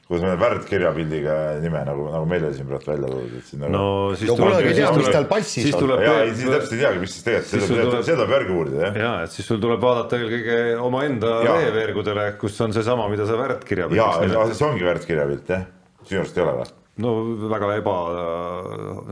kuidas 0.07 0.23
me 0.27 0.33
värdkirjapildiga 0.39 1.37
nime 1.63 1.81
nagu, 1.87 2.05
nagu 2.13 2.27
meil 2.29 2.45
oli 2.47 2.57
siin 2.59 2.67
praegu 2.69 2.91
välja 2.91 3.09
toodud, 3.09 3.35
et 3.39 3.47
siin 3.49 3.63
nagu 3.63 3.73
no 3.73 3.85
siis 4.19 4.29
No 4.29 4.35
tuleb 4.37 4.67
siis 4.67 4.91
tuleb- 4.93 5.47
siis 5.49 5.77
tuleb 5.79 6.03
ja 6.05 6.15
ei, 6.23 6.33
siis 6.37 6.51
täpselt 6.53 6.75
ei 6.77 6.81
teagi, 6.83 7.01
mis 7.01 7.15
siis 7.15 7.25
tegelikult, 7.27 7.51
sul 7.65 7.73
tuleb, 7.73 7.89
tuleb- 7.89 8.07
seda 8.11 8.25
peab 8.27 8.35
järgi 8.37 8.57
uurida 8.59 8.81
jah. 8.85 8.99
ja 9.03 9.13
et 9.25 9.33
siis 9.33 9.49
sul 9.49 9.61
tuleb 9.63 9.81
vaadata 9.87 10.19
eelkõige 10.21 10.59
omaenda 10.85 11.31
Jaa. 11.47 11.55
veeveergudele, 11.63 12.27
kus 12.41 12.59
on 12.61 12.75
seesama, 12.77 13.07
mida 13.11 13.25
sa 13.29 13.39
värdkirja 13.39 13.89
ja 13.97 14.11
see 14.53 14.67
ongi 14.69 14.85
värdkirjapilt 14.85 15.55
jah, 15.55 15.65
sinu 16.05 16.21
arust 16.21 16.37
ei 16.37 16.45
ole 16.45 16.59
või? 16.61 16.69
no 16.97 17.15
väga 17.49 17.73
eba, 17.77 17.95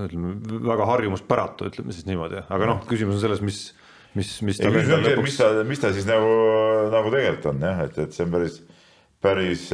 ütleme 0.05 0.36
väga 0.69 0.88
harjumuspäratu, 0.89 1.67
ütleme 1.69 1.93
siis 1.93 2.07
niimoodi, 2.09 2.41
aga 2.49 2.69
noh, 2.69 2.80
küsimus 2.89 3.19
on 3.19 3.21
selles, 3.26 3.41
mis, 3.45 3.59
mis, 4.16 4.32
mis 4.47 4.61
ongi, 4.63 4.82
et 4.82 4.88
mis 4.88 5.09
lõpuks 5.09 5.38
ta, 5.39 5.51
mis 5.68 5.82
ta 5.82 5.91
siis 5.95 6.07
nagu, 6.09 6.32
nagu 6.93 7.11
tegelikult 7.13 7.51
on 7.53 7.68
jah, 7.68 7.84
et, 7.86 7.99
et 8.05 8.16
see 8.16 8.26
on 8.26 8.34
päris, 8.34 8.57
päris, 9.26 9.68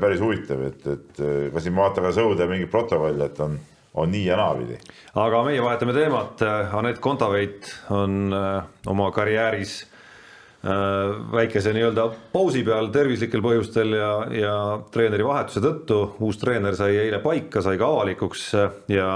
päris 0.00 0.24
huvitav, 0.24 0.64
et, 0.70 0.90
et 0.96 1.22
ka 1.54 1.62
siin 1.62 1.76
ma 1.76 1.88
vaatan 1.88 2.08
ka 2.08 2.14
sõude 2.16 2.48
mingit 2.50 2.72
protokolli, 2.72 3.24
et 3.26 3.40
on, 3.44 3.58
on 3.94 4.10
nii 4.10 4.26
ja 4.26 4.38
naapidi. 4.40 4.78
aga 5.20 5.42
meie 5.46 5.62
vahetame 5.62 5.96
teemat, 5.96 6.44
Anett 6.74 7.02
Kontaveit 7.02 7.70
on 7.94 8.32
äh, 8.34 8.64
oma 8.90 9.10
karjääris 9.14 9.76
äh, 9.84 11.12
väikese 11.34 11.74
nii-öelda 11.76 12.08
pausi 12.32 12.64
peal 12.66 12.90
tervislikel 12.94 13.44
põhjustel 13.44 13.94
ja, 13.98 14.10
ja 14.34 14.56
treeneri 14.94 15.26
vahetuse 15.26 15.62
tõttu, 15.64 16.00
uus 16.24 16.40
treener 16.42 16.76
sai 16.78 16.96
eile 17.06 17.22
paika, 17.22 17.62
sai 17.62 17.78
ka 17.80 17.92
avalikuks 17.92 18.48
äh, 18.58 18.80
ja 18.96 19.10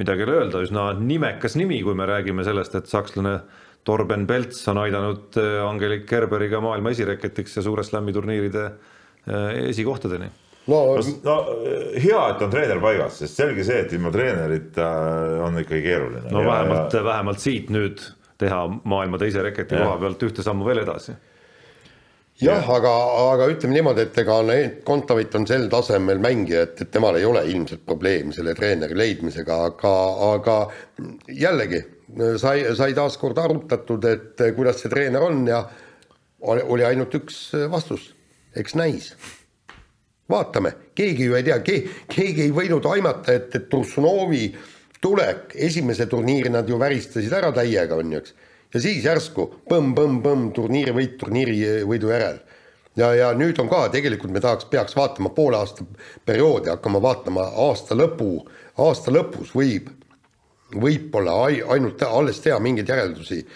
midagi 0.00 0.24
ei 0.24 0.28
ole 0.28 0.40
öelda, 0.40 0.64
üsna 0.66 0.90
nimekas 0.98 1.56
nimi, 1.56 1.78
kui 1.84 1.94
me 1.96 2.08
räägime 2.08 2.44
sellest, 2.44 2.74
et 2.76 2.90
sakslane 2.90 3.38
Torben 3.86 4.26
Pelts 4.26 4.64
on 4.72 4.82
aidanud 4.82 5.38
äh, 5.40 5.60
Angelik 5.66 6.08
Kerberiga 6.10 6.60
maailma 6.64 6.90
esireketiks 6.94 7.60
ja 7.60 7.64
suure 7.66 7.86
slam'i 7.86 8.14
turniiride 8.16 8.66
äh, 8.66 9.68
esikohtadeni 9.70 10.32
no 10.66 10.80
no 11.24 11.36
hea, 11.94 12.22
et 12.30 12.42
on 12.42 12.50
treener 12.50 12.80
paigas, 12.82 13.20
sest 13.22 13.38
selge 13.38 13.64
see, 13.66 13.78
et 13.84 13.94
ilma 13.96 14.10
treenerita 14.14 14.90
on 15.46 15.60
ikkagi 15.62 15.82
keeruline. 15.84 16.26
no 16.32 16.42
ja, 16.42 16.50
vähemalt, 16.50 16.98
vähemalt 17.06 17.42
siit 17.42 17.70
nüüd 17.74 18.02
teha 18.40 18.66
maailma 18.84 19.20
teise 19.22 19.44
reketi 19.46 19.78
koha 19.78 19.96
pealt 20.02 20.26
ühte 20.28 20.44
sammu 20.44 20.66
veel 20.66 20.82
edasi. 20.82 21.16
jah, 22.40 22.70
aga, 22.76 22.92
aga 23.32 23.48
ütleme 23.52 23.78
niimoodi, 23.78 24.06
et 24.06 24.18
ega 24.20 24.38
Kontaveit 24.84 25.34
on 25.38 25.46
sel 25.48 25.68
tasemel 25.72 26.20
mängija, 26.22 26.66
et, 26.66 26.82
et 26.84 26.90
temal 26.92 27.16
ei 27.16 27.24
ole 27.24 27.44
ilmselt 27.50 27.84
probleemi 27.86 28.34
selle 28.36 28.54
treeneri 28.54 28.96
leidmisega, 28.98 29.58
aga, 29.70 29.94
aga 30.34 30.58
jällegi 31.32 31.82
sai, 32.40 32.62
sai 32.76 32.94
taaskord 32.94 33.38
arutatud, 33.38 34.04
et 34.04 34.46
kuidas 34.56 34.82
see 34.82 34.92
treener 34.92 35.24
on 35.24 35.42
ja 35.48 35.64
oli 36.46 36.84
ainult 36.84 37.14
üks 37.18 37.50
vastus, 37.70 38.12
eks 38.56 38.76
näis. 38.78 39.12
Vaatame, 40.30 40.72
keegi 40.98 41.28
ju 41.28 41.36
ei 41.38 41.44
tea 41.46 41.60
ke,, 41.62 41.76
keegi 42.10 42.48
ei 42.48 42.54
võinud 42.54 42.86
aimata, 42.90 43.32
et, 43.32 43.52
et 43.54 43.68
Tursunovi 43.70 44.48
tulek, 45.02 45.54
esimese 45.54 46.08
turniiri 46.10 46.50
nad 46.50 46.68
ju 46.68 46.78
väristasid 46.80 47.32
ära 47.32 47.52
täiega, 47.54 47.98
on 47.98 48.16
ju, 48.16 48.22
eks. 48.24 48.34
Ja 48.74 48.82
siis 48.82 49.04
järsku 49.04 49.48
põmm-põmm-põmm 49.70 50.50
turniiri 50.56 50.94
võit 50.96 51.16
turniiri 51.20 51.58
võidu 51.88 52.10
järel. 52.12 52.40
ja, 52.96 53.12
ja 53.14 53.32
nüüd 53.34 53.58
on 53.62 53.68
ka 53.68 53.86
tegelikult 53.92 54.32
me 54.32 54.40
tahaks, 54.40 54.68
peaks 54.70 54.96
vaatama 54.96 55.30
poole 55.36 55.60
aasta 55.60 55.84
perioodi, 56.24 56.70
hakkama 56.72 57.02
vaatama 57.02 57.50
aasta 57.66 57.98
lõpu, 57.98 58.46
aasta 58.78 59.14
lõpus 59.14 59.54
võib, 59.54 59.90
võib-olla 60.74 61.42
ai- 61.46 61.62
ainult 61.62 62.02
alles 62.02 62.40
teha 62.40 62.58
mingeid 62.60 62.88
järeldusi. 62.88 63.46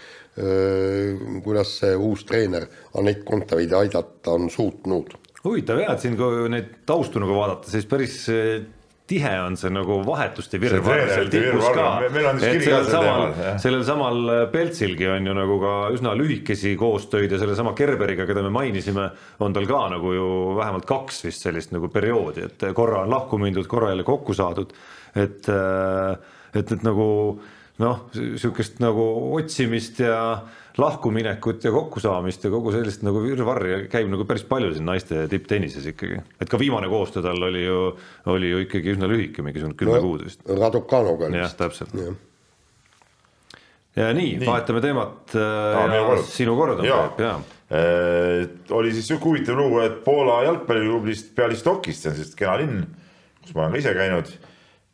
kuidas 1.44 1.72
see 1.80 1.96
uus 1.96 2.22
treener 2.24 2.64
Anett 2.96 3.24
Kontaveidi 3.26 3.74
aidata 3.74 4.30
on 4.30 4.48
suutnud 4.50 5.10
huvitav 5.44 5.80
jah, 5.80 5.94
et 5.94 6.04
siin 6.04 6.16
kui 6.18 6.48
neid 6.52 6.70
taustu 6.88 7.20
nagu 7.22 7.36
vaadata, 7.36 7.70
siis 7.72 7.86
päris 7.88 8.16
eh, 8.32 8.60
tihe 9.10 9.32
on 9.42 9.56
see 9.58 9.72
nagu 9.74 9.98
vahetuste 10.06 10.60
virvarr 10.62 11.10
seal 11.10 11.30
tipus 11.32 11.66
ka. 11.74 11.86
sellel 12.40 12.86
samal, 12.88 13.24
sellel 13.62 13.84
samal 13.86 14.32
Peltsilgi 14.52 15.08
on 15.10 15.26
ju 15.30 15.36
nagu 15.36 15.58
ka 15.62 15.74
üsna 15.94 16.14
lühikesi 16.18 16.76
koostöid 16.80 17.34
ja 17.34 17.40
sellesama 17.42 17.74
Gerberiga, 17.78 18.26
keda 18.28 18.44
me 18.46 18.52
mainisime, 18.54 19.10
on 19.42 19.56
tal 19.56 19.68
ka 19.70 19.82
nagu 19.96 20.14
ju 20.14 20.28
vähemalt 20.58 20.86
kaks 20.88 21.24
vist 21.26 21.46
sellist 21.46 21.74
nagu 21.74 21.90
perioodi, 21.92 22.46
et 22.46 22.68
korra 22.76 23.04
on 23.04 23.12
lahku 23.12 23.40
mindud, 23.42 23.66
korra 23.70 23.92
jälle 23.94 24.06
kokku 24.06 24.36
saadud. 24.36 24.74
et, 25.14 25.48
et, 26.54 26.72
et 26.76 26.86
nagu 26.86 27.08
noh, 27.80 28.02
sihukest 28.14 28.80
nagu 28.82 29.06
otsimist 29.38 30.02
ja 30.04 30.20
lahkuminekut 30.78 31.64
ja 31.64 31.72
kokkusaamist 31.72 32.44
ja 32.44 32.50
kogu 32.50 32.72
sellist 32.74 33.02
nagu 33.06 33.22
virvarri 33.24 33.86
käib 33.90 34.10
nagu 34.12 34.26
päris 34.28 34.44
palju 34.48 34.72
siin 34.74 34.86
naiste 34.86 35.26
tipptennises 35.30 35.86
ikkagi. 35.92 36.20
et 36.40 36.50
ka 36.50 36.58
viimane 36.58 36.88
koostöö 36.88 37.22
tal 37.22 37.42
oli 37.42 37.64
ju, 37.64 37.78
oli 38.30 38.50
ju 38.50 38.64
ikkagi 38.66 38.94
üsna 38.94 39.08
lühike, 39.10 39.42
mingisugune 39.42 39.78
kümme 39.78 39.98
no, 39.98 40.02
kuud 40.04 40.26
vist. 40.26 40.44
Raducanoga 40.46 41.30
oli 41.30 41.40
vist. 41.40 41.46
jah, 41.46 41.56
täpselt. 41.58 41.96
ja 43.96 44.12
nii, 44.14 44.36
nii., 44.38 44.46
vahetame 44.46 44.84
teemat 44.84 45.34
äh,. 45.34 46.22
sinu 46.28 46.56
kord 46.58 46.78
on 46.78 46.86
Peep, 46.86 47.24
jaa 47.26 47.40
äh,. 47.70 48.46
oli 48.76 48.94
siis 48.94 49.10
sihuke 49.10 49.32
huvitav 49.32 49.58
lugu, 49.58 49.82
et 49.84 50.04
Poola 50.04 50.42
jalgpalliklublist 50.46 51.34
Bialystokist, 51.34 52.06
see 52.06 52.14
on 52.14 52.20
siis 52.22 52.38
kena 52.38 52.60
linn, 52.62 52.86
kus 53.42 53.56
ma 53.56 53.66
olen 53.66 53.74
ka 53.74 53.82
ise 53.82 53.96
käinud 53.98 54.32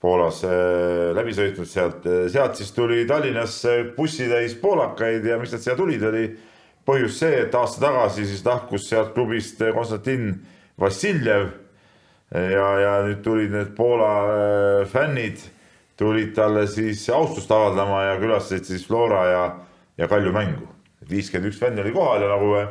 Poolas 0.06 0.42
äh, 0.46 1.10
läbi 1.16 1.32
sõitnud 1.34 1.66
sealt, 1.66 2.04
äh, 2.06 2.26
sealt 2.30 2.58
siis 2.58 2.70
tuli 2.76 3.02
Tallinnasse 3.08 3.72
bussitäis 3.96 4.54
poolakaid 4.60 5.24
ja 5.26 5.38
miks 5.40 5.56
nad 5.56 5.64
siia 5.64 5.74
tulid, 5.78 6.04
oli 6.06 6.28
põhjus 6.86 7.18
see, 7.24 7.40
et 7.42 7.54
aasta 7.58 7.82
tagasi 7.88 8.26
siis 8.28 8.44
lahkus 8.46 8.86
sealt 8.86 9.10
klubist 9.16 9.64
Konstantin 9.74 10.28
Vassiljev. 10.78 11.48
ja, 12.30 12.66
ja 12.82 12.92
nüüd 13.06 13.22
tulid 13.24 13.50
need 13.54 13.72
Poola 13.74 14.12
äh, 14.26 14.84
fännid, 14.92 15.42
tulid 15.98 16.34
talle 16.38 16.66
siis 16.70 17.02
austust 17.10 17.50
avaldama 17.50 18.04
ja 18.06 18.16
külastasid 18.22 18.70
siis 18.70 18.86
Flora 18.86 19.24
ja, 19.30 19.44
ja 19.98 20.08
Kalju 20.10 20.34
mängu. 20.34 20.70
viiskümmend 21.10 21.50
üks 21.50 21.58
fänni 21.58 21.82
oli 21.82 21.94
kohal 21.94 22.22
ja 22.22 22.30
nagu 22.30 22.52
me 22.52 22.64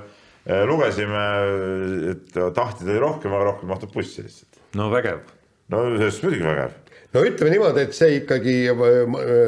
lugesime, 0.68 1.28
et 2.12 2.34
tahtjaid 2.36 2.90
oli 2.90 3.00
rohkem, 3.02 3.34
aga 3.34 3.52
rohkem 3.52 3.72
mahtub 3.72 3.92
bussi 3.96 4.24
lihtsalt. 4.24 4.64
no 4.76 4.88
vägev. 4.92 5.24
no 5.72 5.86
sellest 5.98 6.24
muidugi 6.24 6.48
vägev 6.48 6.85
no 7.16 7.24
ütleme 7.26 7.54
niimoodi, 7.54 7.86
et 7.88 7.96
see 7.96 8.18
ikkagi 8.20 8.56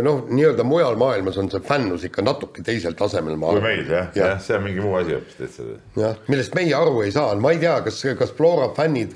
noh, 0.05 0.21
nii-öelda 0.31 0.65
mujal 0.67 0.97
maailmas 0.99 1.39
on 1.41 1.49
see 1.51 1.63
fännus 1.67 2.05
ikka 2.07 2.23
natuke 2.25 2.63
teisel 2.65 2.95
tasemel. 2.97 3.35
kui 3.41 3.63
meil 3.63 3.83
jah 3.85 4.11
ja., 4.15 4.31
jah, 4.33 4.39
see 4.43 4.55
on 4.57 4.63
mingi 4.67 4.83
muu 4.83 4.95
asi 4.99 5.17
hoopis 5.17 5.39
täitsa. 5.41 5.67
jah, 5.99 6.21
millest 6.31 6.55
meie 6.57 6.75
aru 6.77 7.01
ei 7.05 7.11
saa, 7.15 7.35
ma 7.43 7.53
ei 7.55 7.61
tea, 7.63 7.75
kas, 7.85 7.99
kas 8.19 8.31
Flora 8.37 8.69
fännid 8.77 9.15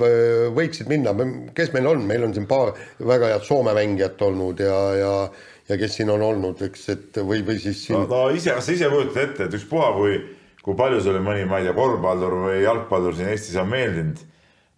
võiksid 0.58 0.92
minna, 0.92 1.16
kes 1.58 1.72
meil 1.76 1.88
on, 1.94 2.04
meil 2.10 2.28
on 2.28 2.36
siin 2.36 2.50
paar 2.50 2.76
väga 3.00 3.34
head 3.36 3.48
Soome 3.48 3.74
mängijat 3.78 4.22
olnud 4.28 4.62
ja, 4.62 4.82
ja 5.00 5.16
ja 5.72 5.78
kes 5.80 5.94
siin 5.96 6.10
on 6.12 6.20
olnud, 6.26 6.60
eks, 6.66 6.82
et 6.92 7.18
või, 7.24 7.46
või 7.48 7.56
siis 7.62 7.86
siin. 7.86 8.02
no, 8.02 8.08
no 8.10 8.36
ise, 8.36 8.52
kas 8.58 8.68
sa 8.68 8.76
ise 8.76 8.90
kujutad 8.92 9.22
ette, 9.24 9.48
et 9.48 9.56
ükspuha, 9.56 9.92
kui, 9.96 10.18
kui 10.66 10.76
palju 10.76 11.00
sulle 11.06 11.22
mõni, 11.24 11.46
ma 11.48 11.62
ei 11.62 11.70
tea, 11.70 11.76
korvpallur 11.78 12.36
või 12.48 12.58
jalgpallur 12.66 13.16
siin 13.16 13.32
Eestis 13.32 13.56
on 13.62 13.70
meeldinud, 13.72 14.20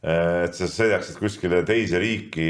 et 0.03 0.57
sa 0.57 0.67
sõidaksid 0.69 1.17
kuskile 1.17 1.63
teise 1.65 2.01
riiki 2.03 2.49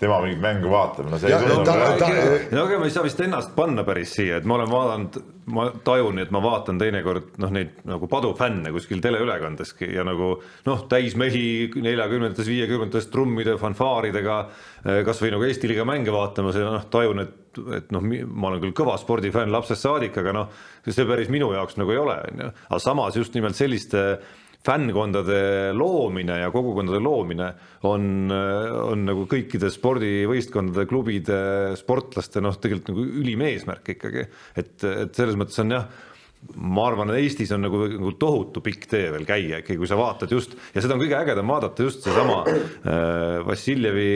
tema 0.00 0.20
mingit 0.24 0.40
mängu 0.40 0.70
vaatab, 0.72 1.10
no 1.12 1.18
see 1.20 1.28
ja, 1.28 1.38
ei 1.42 1.50
tundu 1.50 1.74
nagu 1.76 2.38
no 2.54 2.62
aga 2.64 2.78
ma 2.80 2.88
ei 2.88 2.94
saa 2.94 3.04
vist 3.04 3.20
ennast 3.20 3.52
panna 3.56 3.84
päris 3.84 4.14
siia, 4.16 4.38
et 4.40 4.48
ma 4.48 4.56
olen 4.56 4.70
vaadanud, 4.70 5.18
ma 5.52 5.66
tajun, 5.84 6.20
et 6.22 6.32
ma 6.32 6.40
vaatan 6.44 6.80
teinekord 6.80 7.36
noh, 7.42 7.52
neid 7.52 7.82
nagu 7.88 8.08
padufänne 8.10 8.72
kuskil 8.72 9.02
teleülekandeski 9.04 9.90
ja 9.92 10.04
nagu 10.08 10.32
noh, 10.66 10.84
täismehi 10.90 11.44
neljakümnendates, 11.76 12.48
viiekümnendates 12.48 13.10
trummide, 13.12 13.58
fanfaaridega, 13.60 14.40
eh, 14.86 15.02
kasvõi 15.06 15.34
nagu 15.36 15.48
Eesti 15.48 15.70
liiga 15.70 15.84
mänge 15.88 16.14
vaatamas 16.16 16.56
ja 16.56 16.72
noh, 16.78 16.88
tajun, 16.92 17.24
et, 17.26 17.64
et 17.76 17.92
noh, 17.94 18.04
ma 18.04 18.52
olen 18.52 18.64
küll 18.64 18.76
kõva 18.80 18.96
spordifänn 19.00 19.52
lapsest 19.52 19.84
saadik, 19.84 20.16
aga 20.22 20.36
noh, 20.36 20.60
see 20.88 21.08
päris 21.08 21.32
minu 21.32 21.52
jaoks 21.56 21.76
nagu 21.80 21.92
ei 21.92 22.00
ole, 22.00 22.20
on 22.32 22.46
ju, 22.46 22.52
aga 22.70 22.84
samas 22.88 23.20
just 23.20 23.36
nimelt 23.36 23.58
selliste 23.58 24.06
fännkondade 24.66 25.72
loomine 25.72 26.36
ja 26.42 26.50
kogukondade 26.52 27.00
loomine 27.00 27.48
on, 27.88 28.28
on 28.30 29.06
nagu 29.08 29.24
kõikide 29.30 29.70
spordivõistkondade, 29.72 30.84
klubide, 30.90 31.40
sportlaste 31.80 32.42
noh, 32.44 32.58
tegelikult 32.60 32.92
nagu 32.92 33.06
ülim 33.22 33.46
eesmärk 33.48 33.94
ikkagi, 33.96 34.26
et, 34.60 34.76
et 34.84 35.16
selles 35.16 35.40
mõttes 35.40 35.62
on 35.64 35.76
jah 35.78 35.88
ma 36.56 36.86
arvan, 36.88 37.12
et 37.12 37.20
Eestis 37.20 37.50
on 37.52 37.62
nagu, 37.66 37.82
nagu 37.90 38.12
tohutu 38.20 38.62
pikk 38.64 38.86
tee 38.90 39.10
veel 39.12 39.26
käia 39.28 39.60
ikkagi, 39.60 39.76
kui 39.80 39.88
sa 39.88 39.98
vaatad 40.00 40.32
just 40.32 40.54
ja 40.72 40.82
seda 40.82 40.96
on 40.96 41.02
kõige 41.02 41.18
ägedam 41.18 41.52
vaadata 41.52 41.84
just 41.84 42.06
seesama 42.06 42.40
äh, 42.48 43.40
Vassiljevi 43.46 44.12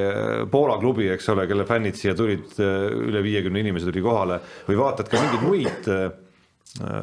äh, 0.00 0.44
Poola 0.50 0.78
klubi, 0.80 1.10
eks 1.12 1.28
ole, 1.34 1.46
kelle 1.50 1.68
fännid 1.68 1.98
siia 2.00 2.16
tulid 2.16 2.56
äh,, 2.56 2.86
üle 3.10 3.22
viiekümne 3.24 3.60
inimese 3.60 3.90
tuli 3.90 4.04
kohale. 4.04 4.40
Või 4.68 4.80
vaatad 4.80 5.10
ka 5.12 5.20
mingeid 5.20 5.44
muid 5.44 5.90
äh, 5.92 6.06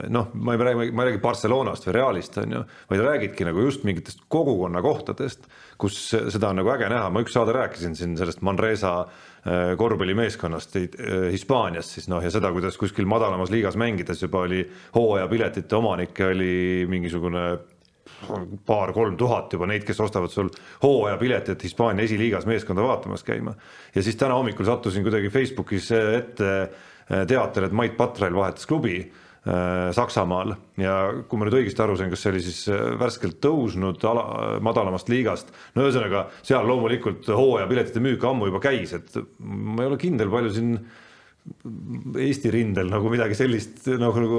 noh, 0.09 0.29
ma 0.33 0.53
ei 0.53 0.59
räägi, 0.59 0.91
ma 0.91 1.03
ei 1.03 1.09
räägi 1.09 1.21
Barcelonast 1.23 1.87
või 1.87 1.95
Realist, 1.95 2.37
on 2.41 2.55
ju, 2.55 2.61
vaid 2.89 3.03
räägidki 3.03 3.47
nagu 3.47 3.63
just 3.65 3.85
mingitest 3.87 4.25
kogukonna 4.31 4.81
kohtadest, 4.85 5.47
kus 5.81 5.97
seda 6.11 6.51
on 6.51 6.61
nagu 6.61 6.71
äge 6.73 6.89
näha, 6.91 7.09
ma 7.13 7.23
üks 7.23 7.33
saade 7.35 7.55
rääkisin 7.55 7.95
siin 7.97 8.15
sellest 8.19 8.43
Manresa 8.45 8.93
äh, 9.03 9.73
korvpallimeeskonnast 9.79 10.77
äh, 10.79 10.87
Hispaanias 11.33 11.93
siis 11.95 12.09
noh, 12.11 12.23
ja 12.23 12.31
seda, 12.33 12.51
kuidas 12.53 12.77
kuskil 12.81 13.09
madalamas 13.09 13.53
liigas 13.53 13.77
mängides 13.79 14.21
juba 14.25 14.43
oli 14.47 14.63
hooajapiletite 14.95 15.79
omanikke 15.79 16.29
oli 16.33 16.53
mingisugune 16.89 17.47
paar-kolm 18.67 19.17
tuhat 19.19 19.51
juba 19.55 19.67
neid, 19.67 19.83
kes 19.87 19.99
ostavad 20.03 20.31
sul 20.31 20.51
hooajapiletit 20.83 21.63
Hispaania 21.65 22.05
esiliigas 22.05 22.45
meeskonda 22.47 22.83
vaatamas 22.85 23.23
käima. 23.23 23.55
ja 23.95 24.03
siis 24.03 24.15
täna 24.19 24.37
hommikul 24.37 24.67
sattusin 24.67 25.03
kuidagi 25.03 25.31
Facebookis 25.33 25.91
ette 25.91 26.53
teatel, 27.27 27.67
et 27.67 27.75
Mait 27.75 27.97
Patrail 27.97 28.35
vahetas 28.35 28.67
klubi 28.67 29.01
Äh, 29.03 29.22
Saksamaal. 29.43 30.53
Ja 30.79 30.97
kui 31.27 31.39
ma 31.39 31.47
nüüd 31.47 31.57
õigesti 31.59 31.83
aru 31.83 31.97
sain, 31.99 32.11
kas 32.13 32.21
see 32.23 32.31
oli 32.31 32.43
siis 32.45 32.61
äh, 32.71 32.93
värskelt 32.99 33.41
tõusnud 33.43 34.03
ala, 34.07 34.25
madalamast 34.63 35.11
liigast, 35.11 35.51
no 35.75 35.83
ühesõnaga 35.83 36.29
seal 36.39 36.67
loomulikult 36.69 37.27
hooajapiletite 37.27 38.03
müük 38.03 38.23
ammu 38.29 38.47
juba 38.47 38.61
käis, 38.63 38.95
et 38.95 39.17
ma 39.43 39.83
ei 39.83 39.91
ole 39.91 39.99
kindel, 39.99 40.31
palju 40.31 40.53
siin 40.55 40.77
Eesti 42.23 42.53
rindel 42.55 42.87
nagu 42.87 43.09
midagi 43.11 43.35
sellist 43.35 43.89
nagu, 43.99 44.15
nagu 44.23 44.37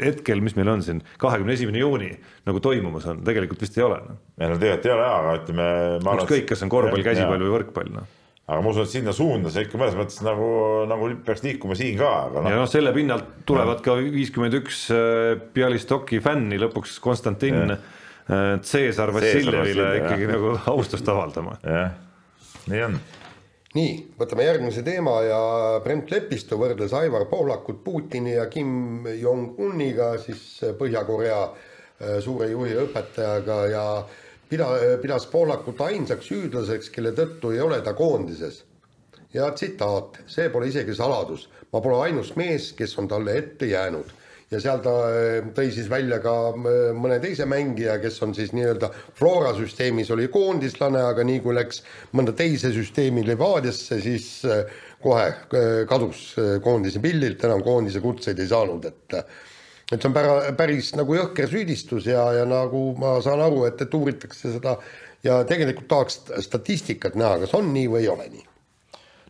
hetkel, 0.00 0.40
mis 0.40 0.54
meil 0.56 0.70
on 0.72 0.80
siin, 0.80 1.02
kahekümne 1.20 1.52
esimene 1.52 1.82
juuni 1.82 2.08
nagu 2.48 2.62
toimumas 2.64 3.04
on, 3.12 3.20
tegelikult 3.26 3.60
vist 3.60 3.76
ei 3.76 3.84
ole 3.84 4.00
no.. 4.06 4.16
ei 4.40 4.48
no 4.48 4.56
tegelikult 4.56 4.88
ei 4.88 4.94
ole 4.94 5.04
jaa, 5.04 5.18
aga 5.18 5.36
ütleme. 5.42 5.68
ükskõik, 6.14 6.48
kas 6.54 6.64
on 6.64 6.72
korvpall, 6.72 7.04
käsipall 7.04 7.44
või 7.44 7.52
võrkpall 7.58 7.92
noh 7.98 8.08
aga 8.50 8.58
ma 8.58 8.72
usun, 8.72 8.86
et 8.86 8.90
sinna 8.90 9.14
suunda 9.14 9.52
see 9.54 9.66
ikka 9.66 9.78
mõnes 9.78 9.96
mõttes 9.96 10.18
nagu, 10.26 10.50
nagu 10.90 11.08
peaks 11.26 11.44
liikuma 11.46 11.76
siin 11.78 11.96
ka, 12.00 12.10
aga 12.26 12.42
noh. 12.42 12.50
ja 12.50 12.60
noh, 12.60 12.70
selle 12.70 12.92
pinnalt 12.96 13.28
tulevad 13.48 13.78
no. 13.78 13.84
ka 13.86 13.96
viiskümmend 14.02 14.58
üks 14.58 14.84
äh, 14.94 15.34
Bialystoki 15.54 16.20
fänni 16.24 16.58
lõpuks 16.60 16.98
Konstantin 17.04 17.76
Caesar 18.26 19.12
Vassiljevile 19.14 19.88
ikkagi 19.98 20.26
jah. 20.26 20.30
nagu 20.36 20.54
austust 20.74 21.08
avaldama. 21.10 21.56
jah, 21.66 21.94
nii 22.70 22.82
on. 22.86 22.98
nii, 23.76 23.94
võtame 24.18 24.46
järgmise 24.46 24.84
teema 24.86 25.16
ja 25.26 25.40
Brent 25.84 26.10
Lepistu 26.12 26.58
võrdles 26.60 26.94
Aivar 26.98 27.26
Pohlakut 27.30 27.82
Putini 27.84 28.36
ja 28.36 28.46
Kim 28.50 29.06
Jong-uniga, 29.06 30.14
siis 30.22 30.62
Põhja-Korea 30.78 31.40
äh, 31.46 32.18
suure 32.24 32.50
juhi 32.52 32.76
õpetajaga 32.86 33.58
ja 33.70 33.86
pida-, 34.52 34.98
pidas 35.02 35.26
Poolakut 35.32 35.80
ainsaks 35.88 36.28
süüdlaseks, 36.30 36.92
kelle 36.92 37.14
tõttu 37.16 37.54
ei 37.54 37.62
ole 37.64 37.80
ta 37.84 37.96
koondises. 37.98 38.64
ja 39.32 39.46
tsitaat, 39.48 40.18
see 40.28 40.50
pole 40.52 40.66
isegi 40.68 40.92
saladus, 40.92 41.46
ma 41.72 41.80
pole 41.80 42.02
ainus 42.04 42.34
mees, 42.36 42.74
kes 42.76 42.92
on 43.00 43.06
talle 43.08 43.32
ette 43.38 43.64
jäänud. 43.70 44.10
Ja 44.52 44.58
seal 44.60 44.82
ta 44.84 44.92
äh, 45.08 45.46
tõi 45.56 45.70
siis 45.72 45.86
välja 45.88 46.18
ka 46.20 46.34
äh, 46.52 46.90
mõne 46.92 47.16
teise 47.22 47.46
mängija, 47.48 47.94
kes 48.02 48.20
on 48.26 48.34
siis 48.36 48.52
nii-öelda 48.52 48.90
Flora 49.16 49.54
süsteemis 49.56 50.12
oli 50.12 50.28
koondislane, 50.28 51.00
aga 51.00 51.24
nii 51.24 51.40
kui 51.40 51.56
läks 51.56 51.80
mõnda 52.12 52.34
teise 52.36 52.74
süsteemi 52.76 53.24
Levadiasse, 53.24 54.02
siis 54.04 54.28
kohe 55.02 55.24
kadus 55.88 56.34
koondise 56.62 57.00
pildilt, 57.00 57.40
enam 57.48 57.64
koondise 57.64 58.04
kutseid 58.04 58.44
ei 58.44 58.52
saanud, 58.52 58.84
et 58.92 59.16
et 59.92 60.00
see 60.00 60.08
on 60.08 60.16
pära, 60.16 60.34
päris 60.56 60.92
nagu 60.96 61.16
jõhker 61.16 61.50
süüdistus 61.50 62.08
ja, 62.08 62.24
ja 62.38 62.46
nagu 62.48 62.90
ma 63.00 63.18
saan 63.24 63.42
aru, 63.44 63.66
et, 63.68 63.80
et 63.84 63.96
uuritakse 63.96 64.54
seda 64.54 64.78
ja 65.24 65.42
tegelikult 65.48 65.88
tahaks 65.90 66.20
statistikat 66.46 67.16
näha, 67.18 67.42
kas 67.44 67.54
on 67.58 67.70
nii 67.74 67.88
või 67.92 68.04
ei 68.04 68.10
ole 68.12 68.28
nii. 68.32 68.44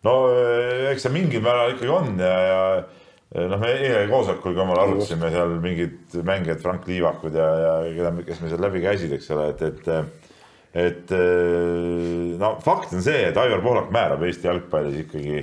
no 0.06 0.16
eh, 0.32 0.90
eks 0.92 1.06
see 1.06 1.14
mingil 1.14 1.44
määral 1.44 1.74
ikkagi 1.74 1.92
on 1.92 2.12
ja, 2.22 2.34
ja 2.46 2.60
eh, 2.78 3.48
noh, 3.50 3.58
me 3.58 3.72
eile 3.74 4.04
koosolekul 4.10 4.54
ka 4.56 4.66
omal 4.66 4.84
arutasime 4.84 5.32
seal 5.34 5.56
mingid 5.64 6.20
mängijad, 6.30 6.62
Frank 6.62 6.86
Liivakud 6.90 7.38
ja, 7.38 7.48
ja 7.64 7.72
keda, 7.98 8.14
kes 8.28 8.44
meil 8.44 8.54
seal 8.54 8.62
läbi 8.68 8.84
käisid, 8.84 9.16
eks 9.18 9.32
ole, 9.34 9.50
et, 9.54 9.66
et 9.72 10.30
et 10.72 11.10
eh, 11.12 12.30
no 12.40 12.54
fakt 12.64 12.94
on 12.96 13.02
see, 13.04 13.26
et 13.28 13.36
Aivar 13.36 13.60
Pohlak 13.64 13.90
määrab 13.92 14.22
Eesti 14.24 14.48
jalgpallis 14.48 15.02
ikkagi 15.02 15.42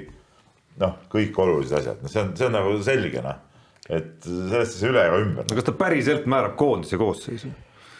noh, 0.79 0.95
kõik 1.11 1.37
olulised 1.43 1.75
asjad, 1.77 1.99
no 2.01 2.09
see 2.09 2.23
on, 2.23 2.33
see 2.39 2.47
on 2.47 2.55
nagu 2.55 2.73
selge 2.87 3.21
noh 3.21 3.45
et 3.89 4.25
sellest 4.25 4.77
ei 4.77 4.83
saa 4.83 4.91
üle 4.93 5.07
ega 5.07 5.23
ümber. 5.23 5.49
no 5.49 5.57
kas 5.57 5.67
ta 5.67 5.75
päriselt 5.79 6.29
määrab 6.29 6.55
koondise 6.59 6.99
koosseisu? 7.01 7.51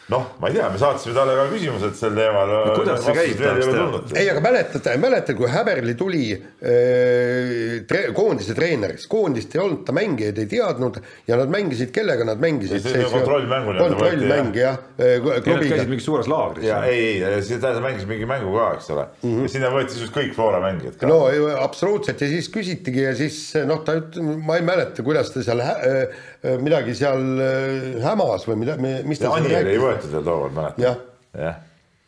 noh, 0.09 0.25
ma 0.41 0.49
ei 0.49 0.57
tea, 0.57 0.69
me 0.73 0.79
saatsime 0.81 1.13
talle 1.13 1.35
ka 1.37 1.45
küsimused 1.51 1.97
sel 1.97 2.15
teemal. 2.17 2.53
kuidas 2.79 3.03
see 3.05 3.15
käib, 3.17 3.35
teada? 3.37 4.01
ei, 4.17 4.29
aga 4.31 4.41
mäletate, 4.43 4.95
mäletate, 5.01 5.35
kui 5.37 5.49
Häberli 5.53 5.93
tuli 5.99 6.23
äh, 6.33 7.83
tre, 7.89 8.01
koondise 8.17 8.55
treeneriks, 8.57 9.05
koondist 9.11 9.53
ei 9.55 9.61
olnud, 9.63 9.83
ta 9.85 9.93
mängijaid 9.95 10.41
ei 10.41 10.49
teadnud 10.49 10.97
ja 11.29 11.37
nad 11.39 11.53
mängisid, 11.53 11.93
kellega 11.95 12.25
nad 12.27 12.41
mängisid? 12.41 12.87
Kontrollmängu 13.09 13.75
kontrollmäng 13.77 14.57
jah, 14.57 14.79
Nad 14.99 15.43
klubiga 15.45 15.75
käisid. 15.75 15.91
mingis 15.91 16.07
suures 16.07 16.29
laagris. 16.31 16.65
ja 16.67 16.81
ei, 16.89 17.21
ei, 17.23 17.59
ta 17.61 17.75
mängis 17.83 18.07
mingi 18.09 18.27
mängu 18.29 18.53
ka, 18.55 18.71
eks 18.77 18.89
ole 18.95 19.05
mm. 19.05 19.29
-hmm. 19.29 19.45
ja 19.45 19.53
sinna 19.53 19.71
võeti 19.73 19.97
siis 19.99 20.13
kõik 20.15 20.33
Flora 20.35 20.61
mängijad 20.63 20.97
ka 20.99 21.09
no 21.09 21.21
ei, 21.29 21.41
absoluutselt 21.53 22.21
ja 22.21 22.31
siis 22.31 22.49
küsitigi 22.53 23.05
ja 23.05 23.13
siis 23.17 23.39
noh, 23.69 23.83
ta 23.85 23.99
ma 24.21 24.57
ei 24.59 24.65
mäleta, 24.65 25.05
kuidas 25.05 25.31
ta 25.33 25.43
seal 25.45 25.61
äh, 25.63 26.19
midagi 26.63 26.95
seal 26.97 27.23
äh, 27.43 28.03
hämas 28.03 28.47
või 28.47 28.61
mida, 28.63 28.77
mis 28.79 29.19
ta 29.21 29.29
ja 29.29 29.35
seal 29.35 29.39
Anieri 29.39 29.75
ei 29.75 29.79
rääkis. 29.79 29.85
võetud 29.85 30.17
veel 30.17 30.27
tookord, 30.27 30.57
mäletad? 30.57 30.83
jah, 30.85 30.99
jah, 31.45 31.57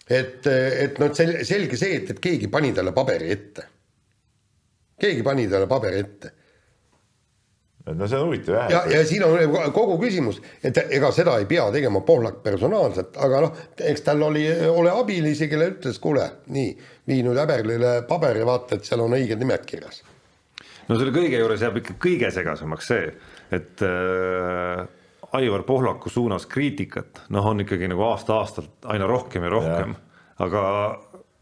et, 0.08 0.52
et 0.52 1.02
noh, 1.02 1.16
sel-, 1.18 1.40
selge 1.48 1.80
see, 1.80 1.98
et, 2.02 2.14
et 2.16 2.22
keegi 2.24 2.52
pani 2.52 2.72
talle 2.76 2.94
paberi 2.96 3.32
ette. 3.34 3.66
keegi 5.02 5.26
pani 5.26 5.50
talle 5.52 5.68
paberi 5.72 6.06
ette 6.06 6.36
et 7.88 7.98
no 7.98 8.08
see 8.08 8.20
on 8.20 8.30
huvitav 8.30 8.56
jah 8.56 8.70
ja, 8.72 8.82
ja 8.94 9.02
siin 9.08 9.24
on 9.26 9.72
kogu 9.74 9.98
küsimus, 10.02 10.40
et 10.64 10.78
ega 10.84 11.10
seda 11.16 11.38
ei 11.42 11.48
pea 11.50 11.66
tegema 11.74 12.04
Pohlak 12.06 12.42
personaalselt, 12.46 13.18
aga 13.18 13.42
noh, 13.46 13.60
eks 13.92 14.06
tal 14.06 14.22
oli, 14.28 14.46
ole 14.70 14.94
abilisi, 14.94 15.50
kelle 15.52 15.72
ütles, 15.74 15.98
kuule, 16.02 16.28
nii, 16.54 16.72
vii 17.10 17.26
nüüd 17.26 17.40
Häberlile 17.42 17.96
paber 18.10 18.42
ja 18.42 18.48
vaata, 18.48 18.78
et 18.78 18.88
seal 18.88 19.02
on 19.04 19.18
õiged 19.18 19.42
nimed 19.42 19.66
kirjas. 19.68 20.04
no 20.88 20.98
selle 21.00 21.14
kõige 21.16 21.42
juures 21.42 21.66
jääb 21.66 21.82
ikka 21.82 21.98
kõige 22.02 22.32
segasemaks 22.34 22.92
see, 22.94 23.12
et 23.52 23.84
äh, 23.86 24.88
Aivar 25.32 25.64
Pohlaku 25.64 26.10
suunas 26.12 26.46
kriitikat, 26.46 27.26
noh, 27.32 27.46
on 27.54 27.64
ikkagi 27.64 27.88
nagu 27.92 28.04
aasta-aastalt 28.10 28.90
aina 28.92 29.08
rohkem 29.08 29.46
ja 29.48 29.52
rohkem, 29.54 29.94
aga, 30.44 30.64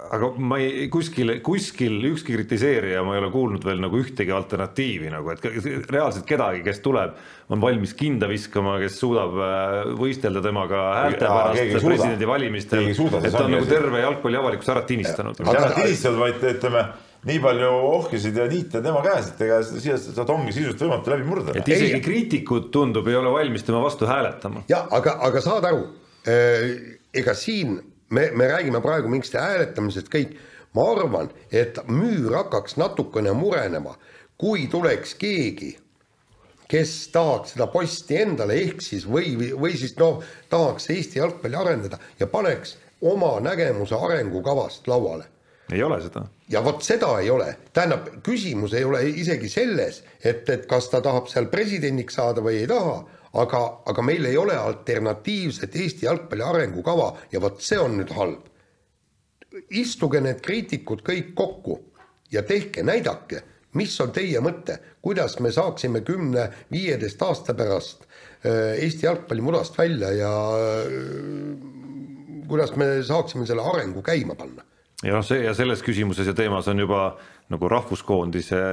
aga 0.09 0.29
ma 0.37 0.59
ei, 0.61 0.85
kuskil, 0.93 1.39
kuskil 1.45 1.97
ükski 2.11 2.35
kritiseerija, 2.37 3.01
ma 3.05 3.15
ei 3.15 3.23
ole 3.23 3.31
kuulnud 3.33 3.65
veel 3.65 3.81
nagu 3.81 3.97
ühtegi 3.97 4.33
alternatiivi 4.35 5.09
nagu, 5.09 5.33
et 5.33 5.89
reaalselt 5.89 6.27
kedagi, 6.29 6.61
kes 6.67 6.83
tuleb, 6.85 7.17
on 7.49 7.65
valmis 7.65 7.95
kinda 7.97 8.29
viskama, 8.29 8.77
kes 8.83 9.01
suudab 9.01 9.41
äh, 9.41 9.75
võistelda 9.97 10.45
temaga 10.45 10.85
häälte 10.99 11.25
pärast 11.25 11.89
presidendivalimistel, 11.89 12.91
et 12.93 13.33
ta 13.33 13.45
on 13.47 13.57
nagu 13.57 13.69
terve 13.69 14.05
jalgpalliavalikkus 14.05 14.73
ära 14.75 14.85
tinistanud. 14.85 15.41
ainult 15.49 15.81
tinistanud, 15.81 16.21
vaid 16.27 16.49
ütleme, 16.53 16.89
nii 17.27 17.39
palju 17.43 17.69
ohkisid 17.89 18.37
ja 18.37 18.45
niite 18.47 18.81
tema 18.83 19.01
käes, 19.03 19.33
et 19.33 19.41
ega 19.43 19.59
siia 19.67 19.97
sealt 19.99 20.29
ongi 20.31 20.53
sisuliselt 20.55 20.85
võimatu 20.85 21.11
läbi 21.11 21.25
murda. 21.27 21.55
et 21.59 21.67
isegi 21.67 21.99
kriitikud, 22.03 22.69
tundub, 22.71 23.07
ei 23.11 23.17
ole 23.19 23.33
valmis 23.33 23.65
tema 23.67 23.81
vastu 23.83 24.07
hääletama. 24.07 24.63
ja 24.71 24.85
aga, 24.95 25.17
aga 25.27 25.41
saad 25.43 25.67
aru, 25.67 25.81
ega 27.13 27.35
siin 27.35 27.75
me, 28.09 28.29
me 28.31 28.47
räägime 28.47 28.81
praegu 28.81 29.11
mingist 29.11 29.35
hääletamisest 29.35 30.11
kõik, 30.13 30.37
ma 30.77 30.85
arvan, 30.93 31.31
et 31.51 31.81
müür 31.91 32.37
hakkaks 32.37 32.77
natukene 32.79 33.33
murenema, 33.35 33.97
kui 34.39 34.69
tuleks 34.71 35.17
keegi, 35.19 35.73
kes 36.69 36.93
tahaks 37.11 37.55
seda 37.55 37.67
posti 37.73 38.15
endale, 38.21 38.55
ehk 38.63 38.83
siis 38.85 39.07
või, 39.09 39.33
või 39.59 39.73
siis 39.75 39.97
noh, 39.99 40.21
tahaks 40.49 40.87
Eesti 40.93 41.19
jalgpalli 41.19 41.57
arendada 41.57 41.99
ja 42.19 42.29
paneks 42.31 42.77
oma 43.01 43.33
nägemuse 43.43 43.97
arengukavast 43.97 44.87
lauale 44.87 45.27
ei 45.71 45.83
ole 45.83 45.99
seda. 46.01 46.23
Ja 46.49 46.63
vot 46.65 46.81
seda 46.85 47.11
ei 47.21 47.29
ole, 47.29 47.51
tähendab, 47.73 48.07
küsimus 48.25 48.73
ei 48.77 48.85
ole 48.87 49.03
isegi 49.09 49.49
selles, 49.51 50.01
et, 50.23 50.47
et 50.49 50.65
kas 50.69 50.89
ta 50.89 51.01
tahab 51.05 51.29
seal 51.29 51.49
presidendiks 51.51 52.17
saada 52.17 52.43
või 52.45 52.61
ei 52.63 52.69
taha, 52.69 52.95
aga, 53.41 53.61
aga 53.91 54.05
meil 54.05 54.25
ei 54.25 54.37
ole 54.37 54.55
alternatiivset 54.57 55.75
Eesti 55.75 56.07
jalgpalli 56.07 56.45
arengukava 56.45 57.11
ja 57.31 57.41
vot 57.43 57.61
see 57.61 57.79
on 57.79 57.99
nüüd 57.99 58.13
halb. 58.17 58.45
istuge 59.73 60.19
need 60.21 60.41
kriitikud 60.45 61.01
kõik 61.01 61.33
kokku 61.35 61.79
ja 62.31 62.43
tehke, 62.45 62.83
näidake, 62.85 63.41
mis 63.73 63.95
on 64.01 64.11
teie 64.13 64.39
mõte, 64.45 64.77
kuidas 65.01 65.39
me 65.41 65.51
saaksime 65.51 66.01
kümne-viieteist 66.05 67.21
aasta 67.25 67.53
pärast 67.57 68.05
äh, 68.05 68.77
Eesti 68.77 69.05
jalgpalli 69.05 69.41
mudast 69.41 69.77
välja 69.77 70.11
ja 70.13 70.33
äh, 70.53 70.93
kuidas 72.47 72.75
me 72.77 73.03
saaksime 73.03 73.45
selle 73.49 73.65
arengu 73.65 74.01
käima 74.05 74.37
panna 74.37 74.68
ja 75.03 75.15
noh, 75.15 75.25
see 75.25 75.43
ja 75.45 75.53
selles 75.57 75.83
küsimuses 75.85 76.27
ja 76.27 76.35
teemas 76.37 76.67
on 76.71 76.83
juba 76.83 77.03
nagu 77.49 77.69
rahvuskoondise 77.71 78.63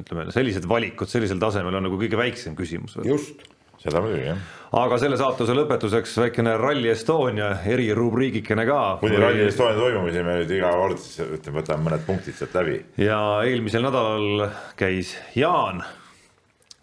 ütleme, 0.00 0.28
sellised 0.34 0.68
valikud 0.68 1.10
sellisel 1.10 1.40
tasemel 1.42 1.74
on 1.78 1.88
nagu 1.88 1.98
kõige 2.00 2.18
väiksem 2.18 2.54
küsimus. 2.58 2.96
just 3.04 3.42
seda 3.82 4.00
muidugi 4.04 4.28
jah. 4.30 4.38
aga 4.80 4.98
selle 5.02 5.18
saatuse 5.20 5.56
lõpetuseks 5.56 6.14
väikene 6.22 6.54
Rally 6.60 6.88
Estonia 6.92 7.50
erirubriigikene 7.74 8.64
ka. 8.68 8.80
kuni 9.02 9.18
Rally 9.20 9.48
Estonia 9.48 9.76
toimumiseni 9.80 10.24
me 10.28 10.38
nüüd 10.40 10.54
iga 10.56 10.72
kord 10.78 11.02
siis 11.02 11.26
ütleme, 11.26 11.58
võtame 11.60 11.88
mõned 11.88 12.06
punktid 12.06 12.38
sealt 12.38 12.56
läbi. 12.60 12.78
ja 13.02 13.20
eelmisel 13.44 13.84
nädalal 13.84 14.48
käis 14.80 15.16
Jaan 15.36 15.84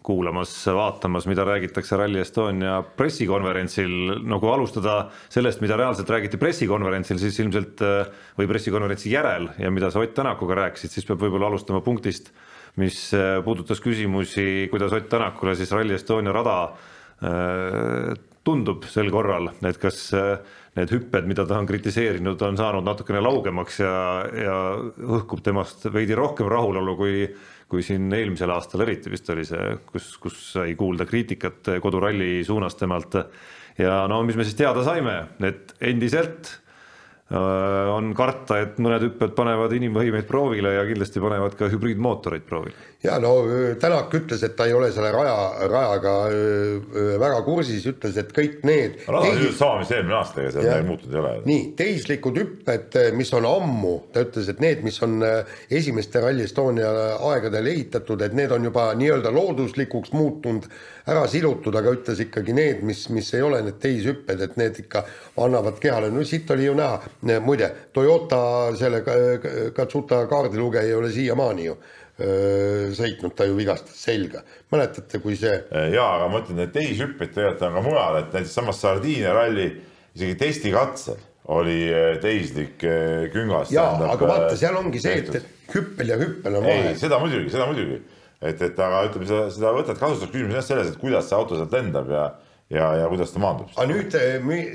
kuulamas, 0.02 0.66
vaatamas, 0.66 1.26
mida 1.30 1.44
räägitakse 1.46 1.96
Rally 1.96 2.20
Estonia 2.22 2.80
pressikonverentsil, 2.96 3.92
no 4.26 4.38
kui 4.42 4.50
alustada 4.50 4.96
sellest, 5.30 5.62
mida 5.62 5.78
reaalselt 5.78 6.10
räägiti 6.10 6.40
pressikonverentsil, 6.40 7.20
siis 7.22 7.38
ilmselt 7.44 7.82
äh, 7.86 8.08
või 8.38 8.48
pressikonverentsi 8.50 9.12
järel 9.12 9.52
ja 9.62 9.70
mida 9.74 9.92
sa 9.92 10.02
Ott 10.02 10.16
Tänakuga 10.16 10.58
rääkisid, 10.64 10.90
siis 10.94 11.06
peab 11.06 11.22
võib-olla 11.22 11.52
alustama 11.52 11.82
punktist, 11.86 12.32
mis 12.82 13.04
äh, 13.14 13.38
puudutas 13.44 13.82
küsimusi, 13.84 14.66
kuidas 14.72 14.94
Ott 14.96 15.08
Tänakule 15.12 15.54
siis 15.58 15.70
Rally 15.74 15.94
Estonia 15.94 16.34
rada 16.34 16.58
äh, 17.22 18.18
tundub 18.42 18.88
sel 18.90 19.12
korral, 19.14 19.52
et 19.62 19.78
kas 19.78 20.08
need 20.74 20.90
hüpped, 20.90 21.26
mida 21.28 21.44
ta 21.46 21.60
on 21.60 21.66
kritiseerinud, 21.68 22.40
on 22.42 22.56
saanud 22.58 22.86
natukene 22.86 23.20
laugemaks 23.22 23.78
ja, 23.84 23.94
ja 24.34 24.56
õhkub 25.18 25.42
temast 25.44 25.84
veidi 25.92 26.16
rohkem 26.18 26.48
rahulolu, 26.50 26.96
kui 26.98 27.26
kui 27.72 27.84
siin 27.84 28.12
eelmisel 28.12 28.52
aastal 28.52 28.84
eriti 28.84 29.08
vist 29.12 29.30
oli 29.32 29.46
see, 29.48 29.78
kus, 29.88 30.10
kus 30.20 30.38
sai 30.58 30.74
kuulda 30.76 31.06
kriitikat 31.08 31.72
koduralli 31.80 32.42
suunas 32.44 32.76
temalt. 32.76 33.16
ja 33.80 34.02
no 34.08 34.20
mis 34.28 34.36
me 34.36 34.44
siis 34.44 34.58
teada 34.58 34.84
saime, 34.84 35.16
et 35.40 35.72
endiselt 35.80 36.58
on 37.32 38.10
karta, 38.16 38.58
et 38.60 38.80
mõned 38.82 39.06
hüpped 39.06 39.32
panevad 39.36 39.72
inimvõimeid 39.72 40.26
proovile 40.28 40.74
ja 40.74 40.82
kindlasti 40.84 41.20
panevad 41.22 41.54
ka 41.56 41.68
hübriidmootoreid 41.72 42.44
proovile. 42.44 42.74
ja 43.02 43.18
no 43.18 43.46
öö, 43.46 43.74
Tänak 43.80 44.12
ütles, 44.14 44.42
et 44.44 44.56
ta 44.56 44.66
ei 44.66 44.74
ole 44.76 44.90
selle 44.92 45.12
raja, 45.12 45.66
rajaga 45.70 46.12
öö, 46.28 47.18
väga 47.22 47.40
kursis, 47.46 47.86
ütles, 47.88 48.18
et 48.20 48.34
kõik 48.36 48.60
need 48.68 49.00
rada 49.06 49.30
on 49.30 49.38
sisuliselt 49.38 49.58
sama, 49.58 49.78
mis 49.80 49.92
eelmine 49.96 50.16
aasta, 50.18 50.42
ega 50.42 50.52
seal 50.52 50.66
midagi 50.66 50.88
muutunud 50.90 51.14
ei 51.14 51.20
ole. 51.22 51.32
nii, 51.48 51.62
teislikud 51.78 52.40
hüpped, 52.42 52.98
mis 53.16 53.32
on 53.38 53.48
ammu, 53.48 53.94
ta 54.12 54.26
ütles, 54.26 54.50
et 54.52 54.60
need, 54.60 54.84
mis 54.84 55.00
on 55.06 55.16
äh, 55.26 55.56
esimeste 55.70 56.20
Rally 56.20 56.44
Estonia 56.44 56.92
aegadel 57.32 57.70
ehitatud, 57.72 58.26
et 58.26 58.36
need 58.36 58.52
on 58.52 58.68
juba 58.68 58.90
nii-öelda 58.98 59.32
looduslikuks 59.32 60.12
muutunud, 60.12 60.68
ära 61.08 61.24
silutud, 61.30 61.74
aga 61.78 61.96
ütles 61.96 62.20
ikkagi 62.22 62.54
need, 62.54 62.84
mis, 62.86 63.08
mis 63.14 63.32
ei 63.34 63.42
ole 63.42 63.62
need 63.64 63.80
teishüpped, 63.82 64.42
et 64.44 64.60
need 64.60 64.84
ikka 64.84 65.06
annavad 65.42 65.80
kehale, 65.82 66.12
no 66.12 66.22
siit 66.28 66.50
oli 66.54 66.68
ju 66.68 66.76
näha, 66.78 67.00
muide, 67.44 67.68
Toyota 67.94 68.42
selle 68.78 69.02
Ka- 69.06 69.72
Katsuta 69.76 70.24
kaardilugeja 70.30 70.88
ei 70.88 70.94
ole 70.98 71.10
siiamaani 71.14 71.66
ju 71.68 71.76
öö, 72.20 72.90
sõitnud, 72.98 73.34
ta 73.38 73.46
ju 73.48 73.56
vigastas 73.56 73.98
selga, 74.04 74.42
mäletate, 74.72 75.20
kui 75.22 75.36
see 75.38 75.54
ja, 75.94 76.06
aga 76.06 76.28
ma 76.32 76.42
ütlen, 76.42 76.64
et 76.66 76.74
teishüppeid 76.74 77.34
tegelikult 77.34 77.66
on 77.68 77.76
ka 77.78 77.84
mujal, 77.86 78.18
et 78.22 78.34
näiteks 78.34 78.56
samas 78.58 78.80
Sardiinia 78.82 79.34
ralli 79.36 79.68
isegi 80.16 80.34
testikatsel 80.40 81.20
oli 81.52 81.78
eh, 81.90 82.16
tehislik 82.22 82.84
eh, 82.86 83.28
küngas. 83.32 83.72
jaa, 83.74 83.96
aga 84.12 84.28
vaata, 84.28 84.56
seal 84.58 84.76
ongi 84.78 85.00
see, 85.02 85.16
et, 85.22 85.40
et 85.40 85.74
hüppel 85.74 86.12
ja 86.12 86.18
hüppel 86.20 86.58
on 86.58 86.66
vahe. 86.68 86.92
seda 87.00 87.18
muidugi, 87.22 87.50
seda 87.50 87.66
muidugi, 87.70 87.98
et, 88.38 88.62
et 88.62 88.78
aga 88.78 89.02
ütleme, 89.08 89.26
seda, 89.26 89.48
seda 89.54 89.72
võtad 89.74 89.98
kasutuseks, 89.98 90.30
küsimus 90.30 90.52
on 90.52 90.60
jah 90.60 90.68
selles, 90.68 90.92
et 90.92 91.00
kuidas 91.02 91.26
see 91.28 91.38
auto 91.38 91.58
sealt 91.58 91.74
lendab 91.74 92.12
ja, 92.14 92.28
ja, 92.72 92.88
ja 92.96 93.08
kuidas 93.08 93.32
ta 93.32 93.40
maandub. 93.42 93.72
aga 93.76 93.86
nüüd, 93.90 94.14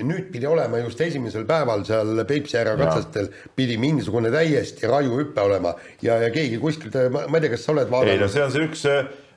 nüüd 0.05 0.29
pidi 0.33 0.47
olema 0.49 0.81
just 0.83 1.01
esimesel 1.01 1.45
päeval 1.49 1.83
seal 1.87 2.23
Peipsi 2.29 2.59
ääre 2.59 2.75
katsestel 2.79 3.29
pidi 3.57 3.77
mingisugune 3.81 4.31
täiesti 4.33 4.89
raju 4.89 5.17
hüpe 5.21 5.41
olema 5.43 5.73
ja, 6.05 6.19
ja 6.21 6.29
keegi 6.33 6.59
kuskilt, 6.61 6.97
ma 7.13 7.25
ma 7.27 7.39
ei 7.39 7.47
tea, 7.47 7.55
kas 7.55 7.65
sa 7.65 7.73
oled 7.73 7.87
ei 7.87 7.91
no 7.91 7.97
vaadanud, 7.97 8.33
see 8.33 8.43
on 8.43 8.53
see 8.53 8.67
üks, 8.67 8.85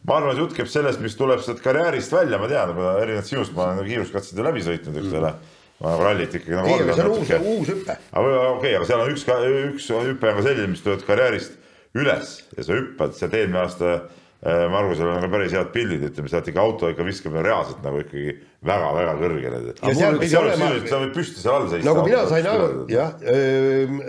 ma 0.09 0.19
arvan, 0.19 0.35
et 0.35 0.43
jutt 0.45 0.59
käib 0.59 0.69
sellest, 0.73 1.01
mis 1.05 1.17
tuleb 1.17 1.43
sealt 1.45 1.65
karjäärist 1.65 2.13
välja, 2.15 2.41
ma 2.43 2.51
tean, 2.53 2.75
erinevalt 2.77 3.31
sinust, 3.31 3.57
ma 3.57 3.71
olen 3.71 3.89
kiiruskatsed 3.89 4.39
ju 4.39 4.47
läbi 4.47 4.67
sõitnud, 4.67 5.01
eks 5.01 5.19
ole. 5.23 5.35
ma 5.81 5.95
olen 5.95 6.05
rallit 6.05 6.37
ikkagi 6.37 6.59
nagu 6.59 6.69
ei, 6.69 6.85
aga 6.85 6.97
see 6.99 7.09
on 7.09 7.17
uus 7.17 7.35
uus 7.41 7.75
hüpe. 7.75 7.97
aga 7.97 8.29
okei 8.29 8.55
okay,, 8.55 8.77
aga 8.77 8.89
seal 8.93 9.05
on 9.07 9.15
üks, 9.15 9.27
üks 9.73 9.91
hüpe 10.11 10.33
on 10.33 10.41
ka 10.41 10.49
selline, 10.51 10.73
mis 10.75 10.85
tuleb 10.85 11.05
karjäärist 11.09 11.57
üles 11.97 12.35
ja 12.57 12.67
sa 12.67 12.77
hüppad 12.77 13.17
sealt 13.17 13.35
eelmine 13.35 13.65
aasta 13.65 13.95
äh, 13.97 14.20
Margusel 14.41 15.11
on 15.11 15.21
ka 15.21 15.29
päris 15.29 15.53
head 15.53 15.69
pildid, 15.75 16.05
ütleme 16.09 16.31
sealt 16.33 16.47
ikka 16.49 16.63
auto 16.63 16.89
ikka 16.89 17.05
viskab 17.05 17.35
reaalselt 17.45 17.83
nagu 17.85 18.01
ikkagi 18.01 18.39
väga-väga 18.65 19.17
kõrgele. 19.21 19.59
Sa 19.83 21.01
võid 21.03 21.13
püsti 21.13 21.43
seal 21.43 21.59
all 21.59 21.69
seista. 21.69 21.85
nagu 21.91 22.05
mina 22.07 22.23
sain 22.31 22.49
aru, 22.49 22.71
jah, 22.89 23.13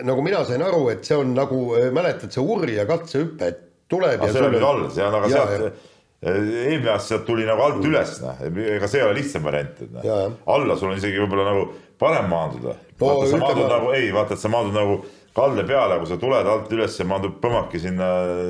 nagu 0.07 0.23
mina 0.23 0.45
sain 0.47 0.63
aru, 0.63 0.85
et 0.93 1.03
see 1.07 1.19
on 1.19 1.35
nagu, 1.35 1.59
mäletad 1.91 2.31
see 2.31 2.45
urja 2.55 2.87
katsehüpe, 2.87 3.51
et 3.51 3.61
tuleb 3.91 4.23
see 4.23 4.31
on 4.31 4.37
sul 4.37 4.55
nüüd 4.55 4.67
all, 4.69 4.85
see 4.95 5.03
on 5.03 5.19
aga 5.19 5.31
Jaa, 5.33 5.45
sealt, 5.51 5.87
eelmine 6.21 6.91
aasta 6.93 7.15
sealt 7.15 7.27
tuli 7.27 7.47
nagu 7.47 7.63
alt 7.65 7.83
üles, 7.91 8.17
noh, 8.23 8.43
ega 8.77 8.87
see 8.87 9.01
ei 9.01 9.07
ole 9.09 9.17
lihtsam 9.19 9.47
variant, 9.47 9.83
et 9.83 9.95
noh, 9.97 10.37
alla 10.55 10.79
sul 10.79 10.93
on 10.93 10.99
isegi 11.01 11.19
võib-olla 11.25 11.47
nagu 11.49 11.65
parem 12.01 12.31
maanduda 12.31 12.77
no,. 12.77 13.01
vaata, 13.01 13.27
sa 13.33 13.41
maandud 13.41 13.67
nagu, 13.67 13.91
ei 13.97 14.13
vaata, 14.15 14.37
et 14.37 14.43
sa 14.47 14.51
maandud 14.53 14.79
nagu 14.79 15.01
kalde 15.35 15.63
peale, 15.67 15.97
kui 16.01 16.09
sa 16.09 16.17
tuled 16.19 16.47
alt 16.53 16.73
üles 16.75 16.97
maandub 17.07 17.37
põmmaki 17.43 17.79
sinna, 17.79 18.07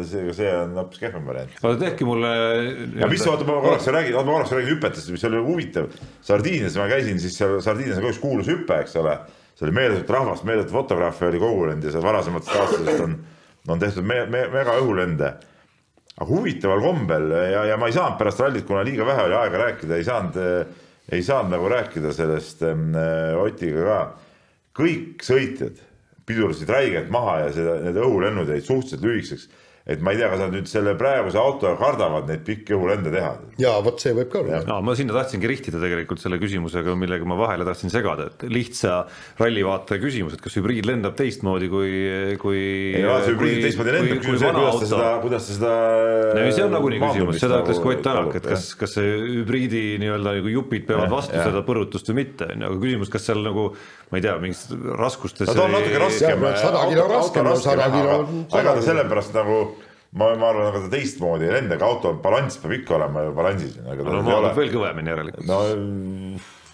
see, 0.07 0.32
see 0.34 0.49
on 0.55 0.73
hoopis 0.79 1.01
kehvem 1.03 1.27
variant. 1.29 1.53
aga 1.61 1.75
tehke 1.84 2.07
mulle. 2.07 2.32
ja 2.97 3.09
mis, 3.11 3.25
oota, 3.29 3.45
ma 3.45 3.59
korraks 3.61 3.89
räägin, 3.93 4.17
ma 4.17 4.25
korraks 4.25 4.55
räägin 4.55 4.73
hüpetest, 4.75 5.11
mis 5.13 5.27
oli 5.29 5.43
huvitav. 5.45 5.91
Sardiinias 6.25 6.79
ma 6.82 6.89
käisin, 6.89 7.21
siis 7.21 7.38
seal 7.38 7.59
Sardiinias 7.61 8.01
on 8.01 8.07
ka 8.07 8.15
üks 8.15 8.21
kuulus 8.23 8.49
hüpe, 8.49 8.82
eks 8.82 8.97
ole. 9.01 9.19
see 9.53 9.67
oli 9.67 9.75
meeletut 9.77 10.09
rahvast, 10.09 10.47
meeletut 10.47 10.73
fotograafe 10.73 11.27
oli 11.27 11.39
kogunenud 11.41 11.86
ja 11.86 11.93
seal 11.93 12.05
varasematest 12.05 12.59
aastatest 12.63 13.05
on, 13.05 13.17
on 13.69 13.82
tehtud 13.82 14.07
me, 14.07 14.23
me, 14.32 14.47
mega 14.49 14.73
õhulende 14.82 15.36
aga 16.15 16.27
huvitaval 16.29 16.82
kombel 16.82 17.27
ja, 17.51 17.65
ja 17.69 17.77
ma 17.77 17.89
ei 17.89 17.93
saanud 17.93 18.17
pärast 18.17 18.41
rallit, 18.41 18.65
kuna 18.65 18.82
liiga 18.88 19.05
vähe 19.05 19.27
oli 19.27 19.38
aega 19.38 19.61
rääkida, 19.65 19.99
ei 19.99 20.07
saanud, 20.07 20.41
ei 21.11 21.21
saanud 21.25 21.53
nagu 21.53 21.69
rääkida 21.69 22.13
sellest 22.15 22.65
äh, 22.65 23.38
Otiga 23.38 23.86
ka. 23.86 24.01
kõik 24.82 25.21
sõitjad 25.27 25.90
pidurdasid 26.32 26.71
räigelt 26.71 27.11
maha 27.13 27.41
ja 27.45 27.51
seda, 27.59 27.75
need 27.86 27.99
õhulennud 28.01 28.49
jäid 28.55 28.65
suhteliselt 28.65 29.05
lühikeseks 29.05 29.51
et 29.89 30.01
ma 30.05 30.13
ei 30.13 30.19
tea, 30.19 30.27
kas 30.29 30.41
nad 30.43 30.51
nüüd 30.53 30.67
selle 30.69 30.91
praeguse 30.97 31.39
autoga 31.41 31.73
kardavad 31.79 32.27
neid 32.29 32.43
pikki 32.45 32.75
õhulende 32.75 33.09
teha. 33.13 33.32
ja 33.61 33.73
vot 33.82 33.97
see 34.01 34.13
võib 34.13 34.29
ka 34.29 34.41
olla. 34.43 34.59
no 34.67 34.77
ma 34.86 34.93
sinna 34.97 35.15
tahtsingi 35.15 35.49
rihtida 35.49 35.82
tegelikult 35.82 36.21
selle 36.21 36.38
küsimusega, 36.41 36.93
millega 36.99 37.25
ma 37.25 37.38
vahele 37.39 37.65
tahtsin 37.65 37.93
segada, 37.93 38.27
et 38.29 38.45
lihtsa 38.45 38.99
rallivaataja 39.41 40.03
küsimus, 40.03 40.36
et 40.38 40.43
kas 40.43 40.57
hübriid 40.59 40.86
lendab 40.86 41.15
teistmoodi 41.17 41.69
kui, 41.71 41.93
kui. 42.41 42.61
ei 42.99 43.01
no 43.05 43.17
see 43.23 43.34
hübriid 43.34 43.65
teistmoodi 43.65 43.95
lendab, 43.97 44.21
küsimus 44.21 44.45
on, 44.45 44.59
kuidas 44.59 44.77
ta 44.84 44.91
seda, 44.93 45.09
kuidas 45.25 45.49
ta 45.49 45.57
seda. 45.57 45.73
no 46.38 46.45
see 46.45 46.67
on 46.67 46.77
nagunii 46.77 47.01
küsimus, 47.01 47.41
seda 47.41 47.63
ütles 47.65 47.82
ka 47.82 47.91
Ott 47.91 48.05
Tänak, 48.05 48.38
et 48.38 48.45
kas, 48.53 48.69
kas 48.77 48.95
see 48.97 49.17
hübriidi 49.41 49.82
nii-öelda 50.01 50.38
nagu 50.38 50.53
jupid 50.53 50.86
peavad 50.88 51.09
vastu 51.11 51.36
ja. 51.38 51.49
seda 51.49 51.65
põrutust 51.65 52.07
või 52.13 52.21
mitte, 52.21 52.47
on 52.53 52.63
ju, 52.63 52.69
aga 52.69 52.82
küsimus, 52.86 53.11
kas 53.13 53.27
seal 53.29 53.41
nagu 53.45 53.71
ma 54.12 54.20
ei 54.20 54.26
tea, 54.26 54.36
mingis 54.43 54.66
raskustes. 54.99 55.47
no 55.47 55.55
ta 55.55 55.68
on 55.68 55.78
natuke 55.78 56.03
raskem. 56.03 56.45
sada 56.59 56.84
kilo 56.89 57.07
raskem, 57.12 57.51
sada 57.64 57.89
kilo. 57.93 58.20
aga 58.51 58.76
ta 58.76 58.86
sellepärast 58.89 59.36
nagu 59.39 59.59
ma, 60.12 60.32
ma 60.36 60.49
arvan, 60.51 60.72
aga 60.72 60.86
ta 60.86 60.93
teistmoodi 60.95 61.47
ei 61.47 61.53
lenda, 61.55 61.78
aga 61.80 61.91
auto 61.91 62.16
balanss 62.24 62.59
peab 62.62 62.76
ikka 62.82 62.97
olema 62.99 63.28
ju 63.28 63.36
balansis. 63.38 63.78
no 63.86 64.24
maandub 64.28 64.57
veel 64.59 64.74
kõvemini 64.74 65.14
järelikult 65.14 65.47
no, 65.47 65.62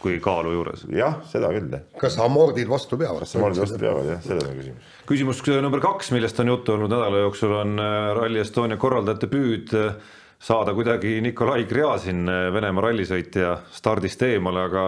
kui 0.01 0.19
kaalu 0.23 0.53
juures. 0.55 0.85
jah, 0.93 1.19
seda 1.31 1.51
küll 1.53 1.71
jah. 1.73 1.85
kas 2.01 2.17
amordid 2.23 2.69
vastu 2.71 2.99
peavad? 2.99 3.25
kas 3.25 3.35
amordid 3.37 3.63
vastu 3.65 3.81
peavad 3.81 4.11
jah, 4.13 4.21
selles 4.25 4.47
on 4.49 4.59
küsimus. 4.59 4.93
küsimus 5.09 5.43
number 5.65 5.83
kaks, 5.83 6.13
millest 6.15 6.39
on 6.43 6.53
juttu 6.53 6.77
olnud 6.77 6.93
nädala 6.93 7.25
jooksul, 7.25 7.53
on 7.61 7.81
äh, 7.81 7.97
Rally 8.17 8.41
Estonia 8.41 8.79
korraldajate 8.81 9.29
püüd 9.31 9.75
äh, 9.77 10.15
saada 10.39 10.73
kuidagi 10.77 11.19
Nikolai 11.25 11.65
Gräzin, 11.69 12.25
äh, 12.29 12.47
Venemaa 12.53 12.89
rallisõitja, 12.89 13.59
stardist 13.73 14.21
eemale, 14.25 14.65
aga 14.69 14.87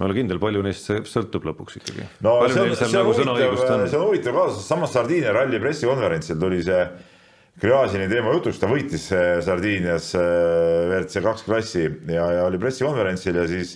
ma 0.00 0.06
ei 0.06 0.08
ole 0.08 0.16
kindel, 0.16 0.38
palju 0.40 0.64
neist 0.64 0.86
see 0.88 1.02
sõltub 1.04 1.44
lõpuks 1.50 1.76
ikkagi. 1.76 2.06
no 2.24 2.38
palju 2.40 2.56
see 2.56 2.62
on, 2.64 2.76
see 2.78 2.86
on 2.88 2.94
nagu 2.96 3.12
huvitav, 3.12 3.82
see 3.84 3.98
on 3.98 4.06
huvitav 4.06 4.38
kaasus, 4.38 4.64
samas 4.64 4.94
Sardiinia 4.96 5.34
ralli 5.36 5.60
pressikonverentsil 5.60 6.40
tuli 6.40 6.62
see 6.64 6.84
Gräzini 7.60 8.06
teema 8.08 8.32
jutuks, 8.32 8.56
ta 8.56 8.70
võitis 8.70 9.10
Sardiinias 9.44 10.14
äh, 10.16 10.22
WRC 10.86 11.20
kaks 11.26 11.44
klassi 11.44 11.82
ja, 12.08 12.24
ja 12.38 12.46
oli 12.46 12.60
pressikonverentsil 12.62 13.36
ja 13.36 13.44
siis 13.50 13.74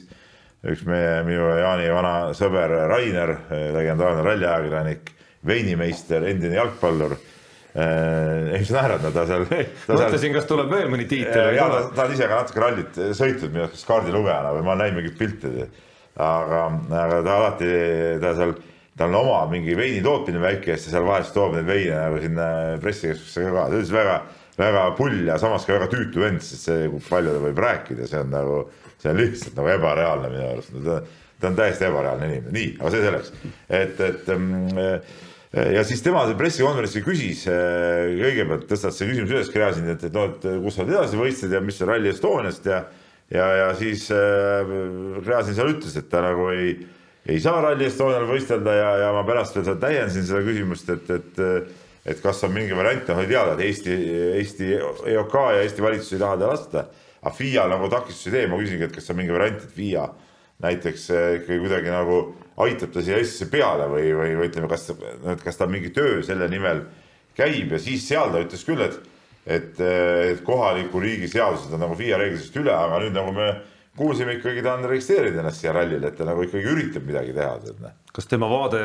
üks 0.64 0.86
meie, 0.88 1.20
minu 1.28 1.44
ja 1.50 1.58
Jaani 1.66 1.92
vana 1.92 2.14
sõber 2.38 2.72
Rainer, 2.88 3.34
äh, 3.52 3.68
legendaarne 3.76 4.24
ralliajakirjanik, 4.24 5.12
veinimeister, 5.44 6.24
endine 6.32 6.56
jalgpallur 6.56 7.18
äh,. 7.18 8.54
ei, 8.56 8.64
sa 8.64 8.78
naerad, 8.78 9.04
no 9.04 9.12
ta 9.12 9.26
seal. 9.28 9.44
mõtlesin, 9.50 10.32
kas 10.38 10.48
tuleb 10.48 10.72
veel 10.72 10.88
mõni 10.88 11.04
tiitel. 11.10 11.52
ja 11.58 11.68
ta, 11.68 11.88
ta 11.92 12.08
on 12.08 12.16
ise 12.16 12.30
ka 12.30 12.40
natuke 12.40 12.64
rallit 12.64 13.02
sõitnud 13.20 13.52
minu 13.52 13.68
arust 13.68 13.90
kaardilugejana 13.90 14.56
või 14.56 14.64
ma 14.70 14.80
näinud 14.80 15.02
mingeid 15.02 15.20
pilte 15.20 15.68
aga, 16.20 16.62
aga 16.90 17.18
ta 17.24 17.34
alati, 17.38 17.72
ta 18.22 18.34
seal, 18.38 18.54
tal 18.98 19.10
on 19.10 19.18
oma 19.24 19.40
mingi 19.50 19.74
veini 19.78 20.02
tootmine 20.04 20.42
väike 20.42 20.74
ja 20.74 20.78
siis 20.78 20.92
ta 20.92 20.98
seal 20.98 21.08
vahest 21.08 21.34
toob 21.34 21.56
neid 21.56 21.66
veine 21.68 21.98
nagu 21.98 22.22
sinna 22.22 22.46
pressikeskusesse 22.82 23.50
ka, 23.50 23.66
ta 23.66 23.80
ütles 23.80 23.92
väga, 23.94 24.16
väga 24.60 24.86
pull 24.98 25.26
ja 25.26 25.38
samas 25.42 25.66
ka 25.66 25.76
väga 25.78 25.90
tüütu 25.92 26.22
vend, 26.22 26.42
sest 26.46 26.70
see, 26.70 26.88
kui 26.92 27.02
palju 27.08 27.34
ta 27.34 27.42
võib 27.48 27.60
rääkida, 27.66 28.08
see 28.10 28.22
on 28.22 28.32
nagu, 28.34 28.62
see 29.02 29.10
on 29.10 29.20
lihtsalt 29.20 29.58
nagu 29.58 29.74
ebareaalne 29.74 30.32
minu 30.32 30.48
arust. 30.52 30.74
No,. 30.78 31.02
ta 31.42 31.50
on 31.50 31.56
täiesti 31.58 31.84
ebareaalne 31.88 32.30
inimene, 32.30 32.54
nii, 32.54 32.74
aga 32.78 32.90
see 32.94 33.04
selleks, 33.04 33.32
et, 33.68 33.98
et 34.00 34.28
mm, 34.32 34.78
ja 35.74 35.82
siis 35.86 36.02
tema 36.02 36.22
pressikonverentsil 36.38 37.02
küsis, 37.04 37.42
kõigepealt 37.50 38.68
tõstas 38.70 38.96
see 38.98 39.10
küsimus 39.10 39.34
üles 39.34 39.50
Gräzin, 39.52 39.90
et, 39.90 40.06
et 40.06 40.14
noh, 40.14 40.30
et 40.30 40.46
kus 40.62 40.78
sa 40.78 40.86
edasi 40.86 41.18
võistlesid 41.18 41.58
ja 41.58 41.60
mis 41.62 41.78
see 41.78 41.90
Rally 41.90 42.10
Estoniast 42.14 42.70
ja 42.70 42.84
ja, 43.34 43.46
ja 43.60 43.70
siis 43.78 44.08
äh, 44.14 44.74
Gräzin 45.24 45.56
seal 45.58 45.74
ütles, 45.74 45.96
et 45.98 46.10
ta 46.12 46.22
nagu 46.24 46.50
ei, 46.54 46.76
ei 47.26 47.40
saa 47.42 47.60
Rally 47.64 47.88
Estonial 47.88 48.28
võistelda 48.30 48.76
ja, 48.78 48.90
ja 49.04 49.14
ma 49.16 49.24
pärast 49.26 49.58
veel 49.58 49.80
täiendasin 49.82 50.28
seda 50.28 50.44
küsimust, 50.46 50.92
et, 50.94 51.10
et 51.10 51.42
et 52.04 52.20
kas 52.20 52.42
on 52.44 52.52
mingi 52.52 52.76
variant, 52.76 53.06
noh, 53.08 53.22
oli 53.22 53.30
teada, 53.30 53.54
et 53.54 53.64
Eesti, 53.64 53.94
Eesti 54.36 54.74
EOK 55.14 55.36
ja 55.56 55.62
Eesti 55.64 55.84
valitsus 55.84 56.12
ei 56.12 56.20
taha 56.20 56.36
ta 56.36 56.50
lasta, 56.50 56.82
aga 57.22 57.32
FIA 57.32 57.64
nagu 57.72 57.88
takistusi 57.92 58.28
ei 58.28 58.34
tee, 58.36 58.50
ma 58.52 58.58
küsingi, 58.60 58.84
et 58.84 58.92
kas 58.92 59.08
on 59.08 59.18
mingi 59.20 59.32
variant, 59.32 59.62
et 59.64 59.72
FIA 59.72 60.04
näiteks 60.64 61.06
äh, 61.10 61.28
ikkagi 61.38 61.62
kuidagi 61.64 61.92
nagu 61.92 62.18
aitab 62.64 62.92
ta 62.94 63.02
siia 63.02 63.16
Eestisse 63.18 63.48
peale 63.52 63.88
või, 63.90 64.12
või, 64.14 64.36
või 64.38 64.50
ütleme, 64.50 64.68
kas, 64.70 64.90
kas 65.42 65.58
ta 65.58 65.68
mingi 65.70 65.90
töö 65.96 66.20
selle 66.26 66.48
nimel 66.52 66.84
käib? 67.38 67.72
Ja 67.72 67.80
siis 67.82 68.04
seal 68.06 68.30
ta 68.34 68.44
ütles 68.44 68.68
küll, 68.68 68.84
et 68.84 69.00
et, 69.46 69.78
et 69.80 70.42
kohaliku 70.44 71.02
riigi 71.02 71.28
seadused 71.32 71.72
on 71.74 71.84
nagu 71.84 71.96
FIA 71.98 72.18
reeglitest 72.20 72.56
üle, 72.60 72.72
aga 72.72 73.00
nüüd 73.04 73.16
nagu 73.16 73.32
me 73.36 73.52
kuulsime 73.94 74.34
ikkagi, 74.40 74.62
ta 74.64 74.72
on 74.74 74.88
registreerinud 74.90 75.38
ennast 75.38 75.60
siia 75.62 75.72
rallile, 75.74 76.08
et 76.10 76.16
ta 76.18 76.26
nagu 76.26 76.42
ikkagi 76.42 76.66
üritab 76.66 77.04
midagi 77.06 77.34
teha. 77.36 77.74
Noh. 77.82 77.92
kas 78.14 78.26
tema 78.30 78.48
vaade 78.50 78.80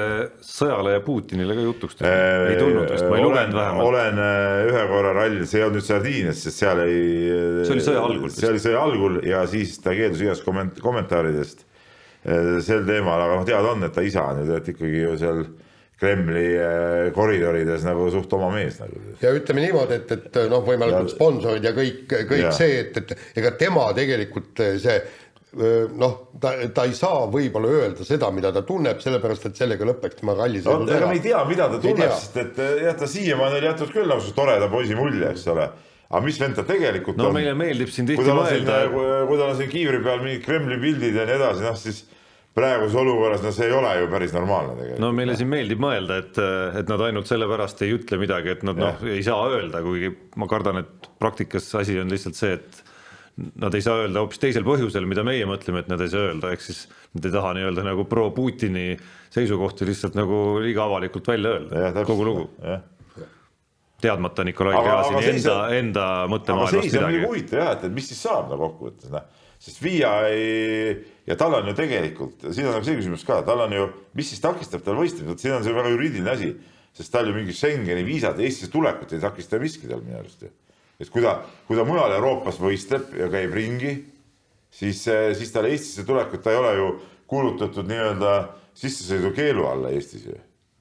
sõjale 0.45 0.93
ja 0.95 1.01
Putinile 1.05 1.55
ka 1.57 1.63
jutuks 1.65 1.97
tuli 1.97 2.09
äh,? 2.11 2.51
ei 2.51 2.59
tulnud 2.59 2.91
vist, 2.93 3.07
ma 3.09 3.17
ei 3.17 3.25
lugenud 3.25 3.57
vähemalt. 3.57 3.87
olen 3.89 4.21
äh, 4.25 4.67
ühe 4.69 4.83
korra 4.91 5.15
rallil, 5.17 5.47
see 5.49 5.61
ei 5.61 5.65
olnud 5.65 5.79
nüüd 5.79 5.87
Sardiinias, 5.87 6.43
sest 6.45 6.61
seal 6.61 6.83
ei. 6.83 6.99
see 7.63 7.77
oli 7.77 7.87
sõja 7.87 8.03
algul. 8.05 8.35
see 8.35 8.51
oli 8.51 8.61
sõja 8.61 8.83
algul 8.83 9.17
ja 9.25 9.41
siis 9.49 9.79
ta 9.81 9.95
keeldus 9.97 10.21
igast 10.25 10.45
komment-, 10.45 10.77
kommentaaridest 10.83 11.65
sel 12.65 12.83
teemal, 12.85 13.21
aga 13.23 13.39
noh, 13.39 13.45
teada 13.47 13.71
on, 13.71 13.83
et 13.87 13.93
ta 13.95 14.03
isa 14.03 14.25
on 14.27 14.41
ju 14.41 14.49
tegelikult 14.49 14.73
ikkagi 14.75 15.03
ju 15.05 15.17
seal 15.21 15.43
Kremli 15.99 16.45
äh, 16.55 17.09
koridorides 17.15 17.83
nagu 17.83 18.05
suht 18.13 18.31
oma 18.37 18.51
mees 18.53 18.77
nagu. 18.79 19.01
ja 19.19 19.33
ütleme 19.35 19.65
niimoodi, 19.65 19.97
et, 19.99 20.13
et 20.15 20.37
noh, 20.51 20.61
võimalikud 20.63 21.11
sponsorid 21.11 21.65
ja 21.67 21.73
kõik, 21.75 22.05
kõik 22.07 22.45
ja. 22.45 22.53
see, 22.55 22.85
et, 22.85 23.01
et 23.01 23.41
ega 23.41 23.51
tema 23.59 23.89
tegelikult 23.97 24.61
äh, 24.63 24.77
see 24.79 24.95
äh, 24.95 25.89
noh, 25.99 26.15
ta, 26.39 26.53
ta 26.75 26.85
ei 26.87 26.95
saa 26.95 27.25
võib-olla 27.31 27.73
öelda 27.81 28.07
seda, 28.07 28.31
mida 28.31 28.53
ta 28.55 28.63
tunneb, 28.67 29.01
sellepärast 29.03 29.49
et 29.49 29.59
sellega 29.59 29.89
lõpeks 29.91 30.21
tema 30.21 30.37
rallisõidu 30.39 30.87
no, 30.87 30.95
ega 30.95 31.09
me 31.11 31.19
ei 31.19 31.25
tea, 31.25 31.43
mida 31.49 31.67
ta 31.73 31.81
tunneb, 31.83 32.15
sest 32.15 32.39
et 32.45 32.63
jah, 32.85 32.95
ta 32.99 33.09
siiamaani 33.11 33.59
oli 33.59 33.71
jätnud 33.73 33.91
küll 33.97 34.13
nagu 34.13 34.35
toreda 34.37 34.71
poisi 34.71 34.95
mulje, 34.99 35.33
eks 35.33 35.47
ole 35.51 35.67
aga 36.09 36.21
mis 36.25 36.39
vend 36.41 36.55
ta 36.57 36.63
tegelikult 36.65 37.19
no, 37.19 37.27
on? 37.27 37.35
no 37.35 37.37
meile 37.37 37.57
meeldib 37.57 37.91
siin 37.93 38.07
tihti 38.09 38.23
mõelda. 38.23 38.79
kui 39.27 39.35
tal 39.35 39.51
on 39.51 39.59
siin 39.59 39.69
kiivri 39.69 39.99
peal 40.05 40.23
mingid 40.23 40.47
Kremli 40.47 40.79
pildid 40.81 41.19
ja 41.19 41.27
nii 41.27 41.35
edasi, 41.37 41.65
noh 41.67 41.77
siis 41.77 41.99
praeguses 42.57 42.97
olukorras, 42.99 43.41
no 43.45 43.53
see 43.55 43.69
ei 43.69 43.75
ole 43.75 43.91
ju 44.01 44.09
päris 44.11 44.33
normaalne 44.35 44.75
tegelikult. 44.75 45.01
no 45.03 45.11
meile 45.15 45.35
siin 45.39 45.49
meeldib 45.51 45.81
mõelda, 45.83 46.19
et, 46.23 46.39
et 46.81 46.91
nad 46.91 47.03
ainult 47.07 47.29
sellepärast 47.29 47.83
ei 47.85 47.95
ütle 47.95 48.19
midagi, 48.21 48.55
et 48.57 48.65
nad 48.67 48.79
noh, 48.79 49.03
ei 49.07 49.23
saa 49.25 49.47
öelda, 49.53 49.83
kuigi 49.85 50.11
ma 50.39 50.49
kardan, 50.51 50.83
et 50.83 51.09
praktikas 51.21 51.69
asi 51.79 51.99
on 52.01 52.11
lihtsalt 52.11 52.39
see, 52.39 52.57
et 52.57 52.83
nad 53.59 53.75
ei 53.75 53.83
saa 53.83 54.01
öelda 54.03 54.23
hoopis 54.23 54.41
teisel 54.41 54.65
põhjusel, 54.67 55.07
mida 55.09 55.23
meie 55.27 55.47
mõtleme, 55.47 55.83
et 55.83 55.91
nad 55.91 56.01
ei 56.03 56.11
saa 56.11 56.29
öelda, 56.29 56.51
ehk 56.55 56.63
siis 56.65 56.85
nad 57.15 57.27
ei 57.27 57.33
taha 57.33 57.55
nii-öelda 57.57 57.85
nagu 57.87 58.05
pro-Putini 58.09 58.87
seisukohti 59.33 59.87
lihtsalt 59.87 60.17
nagu 60.17 60.59
liiga 60.63 60.85
avalikult 60.87 61.29
välja 61.29 61.57
öelda, 61.57 62.05
kogu 62.07 62.25
lugu. 62.27 62.47
teadmata 63.99 64.45
Nikolai 64.47 64.79
Gräzini 64.79 65.25
enda, 65.33 65.55
enda 65.75 66.07
mõttemaailmast 66.31 66.93
midagi. 66.93 67.23
huvitav 67.25 67.59
jah, 67.59 67.71
et, 67.75 67.87
et 67.89 67.95
mis 67.95 68.07
siis 68.07 68.21
saab 68.23 68.51
nagu 68.51 68.69
kokkuvõttes, 68.69 69.11
noh, 69.11 69.25
sest 69.59 69.81
Via 69.83 70.13
ei 70.31 70.93
ja 71.29 71.37
tal 71.37 71.53
on 71.53 71.67
ju 71.69 71.75
tegelikult, 71.77 72.47
siin 72.55 72.67
on 72.71 72.83
see 72.85 72.97
küsimus 72.97 73.23
ka, 73.27 73.43
tal 73.45 73.61
on 73.67 73.73
ju, 73.75 73.85
mis 74.17 74.31
siis 74.31 74.41
takistab 74.41 74.81
tal 74.85 74.97
võistlemist, 74.97 75.43
siin 75.43 75.55
on 75.59 75.65
see 75.65 75.75
väga 75.75 75.91
juriidiline 75.93 76.31
asi, 76.31 76.49
sest 76.97 77.13
tal 77.13 77.29
ju 77.29 77.35
mingi 77.35 77.53
Schengeni 77.55 78.05
viisad 78.07 78.39
Eestisse 78.41 78.71
tulekut 78.73 79.13
ei 79.13 79.21
takista 79.21 79.59
miski 79.61 79.89
tal 79.89 80.01
minu 80.01 80.17
arust 80.19 80.47
ju. 80.47 80.49
et 80.99 81.11
kui 81.13 81.21
ta, 81.23 81.37
kui 81.67 81.77
ta 81.77 81.85
mujal 81.87 82.15
Euroopas 82.17 82.57
võistleb 82.59 83.13
ja 83.19 83.29
käib 83.31 83.53
ringi, 83.55 83.93
siis, 84.73 85.03
siis 85.37 85.53
tal 85.53 85.69
Eestisse 85.69 86.05
tulekut, 86.07 86.41
ta 86.43 86.55
ei 86.55 86.61
ole 86.61 86.71
ju 86.79 86.87
kuulutatud 87.29 87.85
nii-öelda 87.91 88.33
sissesõidukeelu 88.79 89.67
alla 89.69 89.93
Eestis 89.93 90.25
ju. 90.25 90.39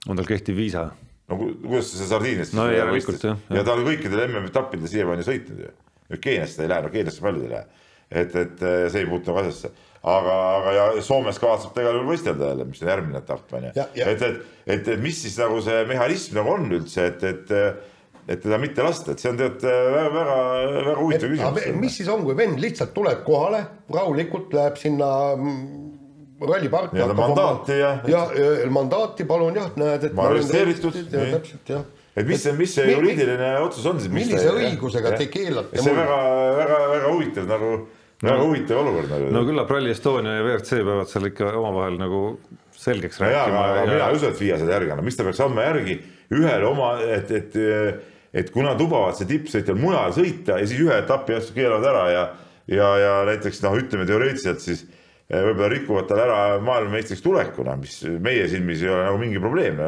on 0.09 0.17
tal 0.17 0.29
kehtiv 0.29 0.57
viisa? 0.57 0.87
no 1.29 1.37
kuidas 1.43 1.93
sa 1.93 2.09
Sardiiniast 2.15 2.57
no 2.57 2.71
järelikult 2.73 3.29
jah. 3.29 3.37
ja 3.53 3.67
ta 3.67 3.77
on 3.77 3.85
kõikidel 3.85 4.25
MM-etappidel 4.31 4.89
siiamaani 4.89 5.29
sõitnud 5.29 5.61
ju. 5.67 5.75
Keeniasse 6.25 6.57
ta 6.57 6.65
ei 6.65 6.73
lähe, 6.73 6.87
no 6.87 6.89
Keeniasse 6.89 7.21
paljud 7.21 7.45
ei 7.45 7.53
lähe. 7.53 7.85
et, 8.09 8.33
et 8.33 8.65
see 8.89 9.03
ei 9.03 9.11
puutu 9.11 9.29
nagu 9.29 9.45
asjasse 9.45 9.75
aga, 10.03 10.39
aga 10.61 10.73
ja 10.77 10.89
Soomes 11.05 11.39
kavatseb 11.43 11.75
ta 11.75 11.85
igal 11.85 11.99
juhul 11.99 12.13
võistelda 12.13 12.53
jälle, 12.53 12.67
mis 12.69 12.83
on 12.83 12.91
järgmine 12.93 13.23
etapp 13.23 13.55
on 13.59 13.69
ju. 13.69 13.75
et, 13.75 14.01
et, 14.07 14.25
et, 14.67 14.89
et 14.95 15.03
mis 15.03 15.23
siis 15.25 15.39
nagu 15.41 15.61
see 15.65 15.85
mehhanism 15.91 16.39
nagu 16.39 16.55
on 16.55 16.69
üldse, 16.81 17.09
et, 17.13 17.25
et 17.33 17.55
et 18.29 18.43
teda 18.45 18.59
mitte 18.61 18.85
lasta, 18.85 19.15
et 19.15 19.23
see 19.23 19.31
on 19.31 19.39
tead 19.41 19.63
väga, 19.65 20.09
väga, 20.13 20.35
väga 20.75 20.97
huvitav 20.99 21.31
küsimus. 21.33 21.69
mis 21.81 21.95
siis 21.97 22.11
on, 22.13 22.27
kui 22.27 22.37
vend 22.37 22.61
lihtsalt 22.61 22.93
tuleb 22.97 23.23
kohale, 23.25 23.63
rahulikult 23.95 24.53
läheb 24.53 24.77
sinna 24.77 25.09
ralliparki. 26.45 27.07
mandaati 27.17 27.79
ja. 27.79 27.95
ja, 28.07 28.27
mandaati 28.71 29.25
palun 29.29 29.57
jah, 29.57 29.71
näed, 29.81 30.11
et. 30.11 30.13
ma 30.17 30.29
olen 30.29 30.43
arresteeritud. 30.43 31.01
täpselt 31.09 31.73
jah 31.73 31.87
et 32.19 32.27
mis 32.27 32.43
see, 32.43 32.53
mis 32.59 32.73
see 32.75 32.87
juriidiline 32.91 33.53
otsus 33.63 33.87
on 33.87 34.01
siis? 34.03 34.13
millise 34.13 34.51
õigusega 34.51 35.15
te 35.19 35.29
keelate? 35.33 35.79
see 35.79 35.93
on 35.93 36.01
väga, 36.01 36.19
väga, 36.59 36.79
väga 36.93 37.13
huvitav 37.15 37.49
nagu, 37.51 37.73
väga 38.23 38.43
huvitav 38.43 38.81
olukord 38.83 39.11
nagu. 39.13 39.31
no 39.35 39.45
küllap 39.47 39.71
Rally 39.71 39.93
Estonia 39.95 40.39
ja 40.39 40.45
WRC 40.45 40.81
peavad 40.83 41.11
seal 41.11 41.29
ikka 41.31 41.53
omavahel 41.55 41.99
nagu 42.01 42.23
selgeks 42.79 43.21
no 43.21 43.29
rääkima. 43.29 43.65
aga 43.65 43.81
ja... 43.81 43.89
mina 43.93 44.09
ei 44.09 44.19
usu, 44.19 44.31
et 44.31 44.39
FIA 44.39 44.59
seda 44.59 44.75
järgi 44.75 44.95
annab, 44.95 45.07
miks 45.07 45.19
ta 45.19 45.27
peaks 45.27 45.43
andma 45.45 45.67
järgi 45.69 45.99
ühele 46.35 46.69
oma, 46.69 46.91
et, 47.03 47.31
et, 47.35 47.57
et 48.43 48.51
kuna 48.55 48.75
lubavad 48.79 49.17
see 49.19 49.29
tippsõitjal 49.31 49.79
mujal 49.79 50.15
sõita 50.17 50.59
ja 50.59 50.67
siis 50.67 50.83
ühe 50.85 50.99
etapi 50.99 51.37
järsku 51.37 51.57
keelavad 51.61 51.89
ära 51.93 52.05
ja, 52.13 52.25
ja, 52.75 52.91
ja 53.05 53.15
näiteks 53.31 53.63
noh, 53.65 53.79
ütleme 53.79 54.09
teoreetiliselt 54.09 54.67
siis 54.67 54.85
eh, 54.85 55.39
võib-olla 55.39 55.71
rikuvad 55.77 56.11
tal 56.11 56.25
ära 56.27 56.43
maailmameistriks 56.65 57.23
tulekuna, 57.25 57.79
mis 57.79 58.01
meie 58.19 58.51
silmis 58.51 58.83
ei 58.83 58.93
ole 58.93 59.07
nagu 59.07 59.23
mingi 59.23 59.43
probleem, 59.43 59.81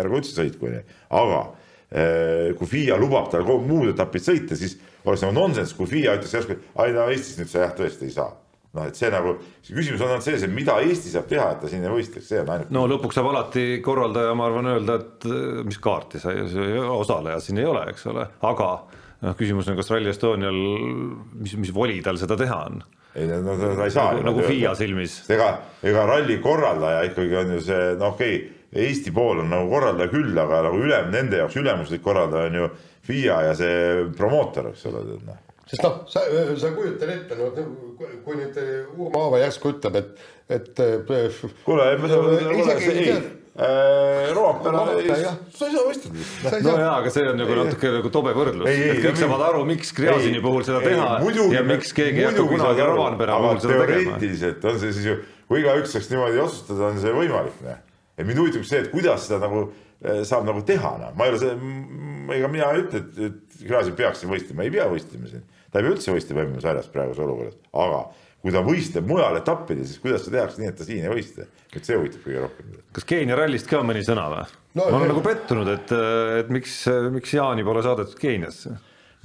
ärgu 0.00 0.22
üldse 0.22 0.32
sõitku, 0.40 0.72
onju, 0.72 0.82
aga 1.20 1.44
eh, 1.92 2.50
kui 2.56 2.72
FIA 2.72 2.98
lubab 3.00 3.28
tal 3.32 3.44
muud 3.44 3.92
etapid 3.92 4.24
sõita, 4.32 4.58
siis 4.58 4.80
oleks 5.06 5.22
nagu 5.24 5.36
nonsenss, 5.36 5.76
kui 5.76 5.88
FIA 5.90 6.18
ütleks 6.18 6.34
järsku, 6.36 6.56
et 6.56 6.82
ai 6.82 6.92
no 6.96 7.06
Eestis 7.12 7.38
nüüd 7.40 7.52
sa 7.52 7.64
jah 7.66 7.78
tõesti 7.78 8.10
ei 8.10 8.16
saa 8.16 8.34
noh, 8.76 8.86
et 8.90 8.98
see 8.98 9.10
nagu, 9.12 9.36
see 9.64 9.76
küsimus 9.76 10.02
on 10.04 10.12
ainult 10.12 10.26
selles, 10.26 10.44
et 10.46 10.52
mida 10.52 10.76
Eesti 10.84 11.12
saab 11.12 11.28
teha, 11.30 11.46
et 11.54 11.62
ta 11.62 11.70
siin 11.70 11.84
ei 11.84 11.92
võistleks, 11.92 12.28
see 12.28 12.42
on 12.42 12.52
ainult. 12.54 12.74
no 12.74 12.84
lõpuks 12.90 13.18
saab 13.18 13.30
alati 13.32 13.64
korraldaja, 13.84 14.34
ma 14.38 14.48
arvan, 14.50 14.70
öelda, 14.74 14.98
et 15.02 15.28
äh, 15.30 15.62
mis 15.66 15.80
kaarti 15.82 16.20
sa, 16.22 16.34
osaleja 16.96 17.40
siin 17.44 17.62
ei 17.62 17.68
ole, 17.68 17.86
eks 17.92 18.06
ole, 18.12 18.26
aga 18.50 18.70
noh, 19.24 19.38
küsimus 19.38 19.70
on, 19.70 19.78
kas 19.78 19.90
Rally 19.92 20.12
Estonial, 20.12 20.60
mis, 21.40 21.56
mis 21.60 21.72
voli 21.74 22.02
tal 22.04 22.20
seda 22.20 22.38
teha 22.40 22.60
on? 22.70 22.84
ei 23.16 23.30
no 23.30 23.54
ta, 23.56 23.70
ta 23.78 23.86
ei 23.86 23.94
saa. 23.94 24.10
nagu, 24.12 24.26
nagu 24.28 24.44
FIA 24.44 24.74
silmis. 24.76 25.22
ega, 25.32 25.54
ega 25.86 26.04
ralli 26.08 26.36
korraldaja 26.44 27.06
ikkagi 27.08 27.40
on 27.40 27.56
ju 27.56 27.64
see, 27.70 27.88
no 27.96 28.12
okei 28.12 28.36
okay,, 28.36 28.52
Eesti 28.76 29.08
pool 29.14 29.38
on 29.40 29.46
nagu 29.48 29.70
korraldaja 29.70 30.10
küll, 30.10 30.34
aga 30.36 30.58
nagu 30.66 30.80
ülem, 30.82 31.06
nende 31.08 31.38
jaoks 31.38 31.54
ülemuslik 31.56 32.02
korraldaja 32.04 32.50
on 32.50 32.58
ju 32.58 32.66
FIA 33.06 33.40
ja 33.48 33.56
see 33.58 34.06
promootor, 34.18 34.72
eks 34.72 34.86
ole, 34.90 35.04
tead 35.10 35.26
noh. 35.30 35.42
Sest 35.66 35.82
noh, 35.82 35.96
sa, 36.06 36.20
sa 36.60 36.68
kujutad 36.76 37.10
ette, 37.10 37.34
no 37.34 37.48
kui 38.22 38.36
nüüd 38.38 38.58
Urmo 38.94 39.08
Aava 39.18 39.40
järsku 39.42 39.72
ütleb, 39.72 39.96
et, 39.98 40.28
et. 40.46 40.68
Äh, 40.78 41.40
kuule, 41.66 41.88
ei, 41.90 43.16
äh, 43.56 44.28
Roopera, 44.36 44.84
sa 44.86 45.66
ei 45.66 45.72
saa 45.74 45.82
võistelda. 45.88 46.60
no 46.68 46.74
jaa, 46.78 46.92
aga 47.00 47.10
see 47.10 47.24
on 47.32 47.40
nagu 47.40 47.56
natuke 47.58 47.90
nagu 47.96 48.12
tobe 48.14 48.34
võrdlus, 48.36 48.68
et 48.70 49.00
kõik 49.08 49.18
saavad 49.18 49.42
aru, 49.48 49.64
miks 49.66 49.90
Gräzini 49.96 50.42
puhul 50.44 50.62
seda 50.68 50.84
teha 50.84 51.08
ei, 51.24 51.48
ja 51.56 51.64
miks 51.66 51.90
keegi 51.96 52.22
ei 52.22 52.28
hakka 52.28 52.46
kunagi 52.52 52.86
Rovanpera 52.86 53.40
puhul 53.42 53.58
seda 53.64 53.80
tegema. 53.80 53.96
teoreetiliselt 53.96 54.68
on 54.70 54.78
see 54.84 54.94
siis 55.00 55.08
ju, 55.10 55.16
kui 55.50 55.64
igaüks 55.64 55.96
saaks 55.96 56.12
niimoodi 56.12 56.44
otsustada, 56.44 56.92
on 56.92 57.02
see 57.02 57.16
võimalik, 57.16 57.58
noh. 57.66 57.82
et 58.14 58.28
mind 58.28 58.44
huvitab 58.44 58.70
see, 58.70 58.84
et 58.84 58.92
kuidas 58.94 59.26
seda 59.26 59.42
nagu 59.48 59.66
saab 60.28 60.46
nagu 60.46 60.62
teha, 60.68 60.94
noh, 61.00 61.16
ma 61.16 61.26
ei 61.26 61.34
ole 61.34 61.40
see, 61.40 61.56
ega 62.34 62.48
mina 62.50 62.72
ei 62.74 62.82
ütle, 62.82 63.04
et, 63.04 63.20
et 63.30 63.60
Gräzin 63.66 63.94
peaks 63.96 64.22
siin 64.22 64.32
võistlema, 64.32 64.66
ei 64.66 64.74
pea 64.74 64.88
võistlema 64.90 65.30
siin 65.30 65.44
ta 65.76 65.82
ei 65.82 65.86
pea 65.86 65.92
üldse 65.92 66.14
võistlema 66.14 66.46
MM-sarjas 66.46 66.88
praeguses 66.92 67.22
olukorras, 67.24 67.56
aga 67.76 68.00
kui 68.40 68.52
ta 68.54 68.62
võistleb 68.64 69.08
mujal 69.10 69.36
etappides, 69.40 69.90
siis 69.90 70.00
kuidas 70.00 70.22
seda 70.24 70.38
tehakse 70.38 70.62
nii, 70.62 70.70
et 70.70 70.78
ta 70.78 70.86
siin 70.86 71.04
ei 71.04 71.10
võistle, 71.12 71.48
et 71.74 71.88
see 71.88 71.98
huvitab 71.98 72.22
kõige 72.24 72.44
rohkem. 72.44 72.76
kas 72.96 73.08
Keenia 73.08 73.36
rallist 73.36 73.68
ka 73.68 73.82
mõni 73.84 74.04
sõna 74.06 74.28
või 74.32 74.44
no,? 74.46 74.86
ma 74.86 74.86
olen 75.00 75.10
nagu 75.12 75.24
pettunud, 75.24 75.72
et, 75.74 75.92
et 76.40 76.52
miks, 76.54 76.78
miks 77.12 77.34
Jaani 77.36 77.66
pole 77.66 77.82
saadetud 77.84 78.16
Keeniasse? 78.22 78.72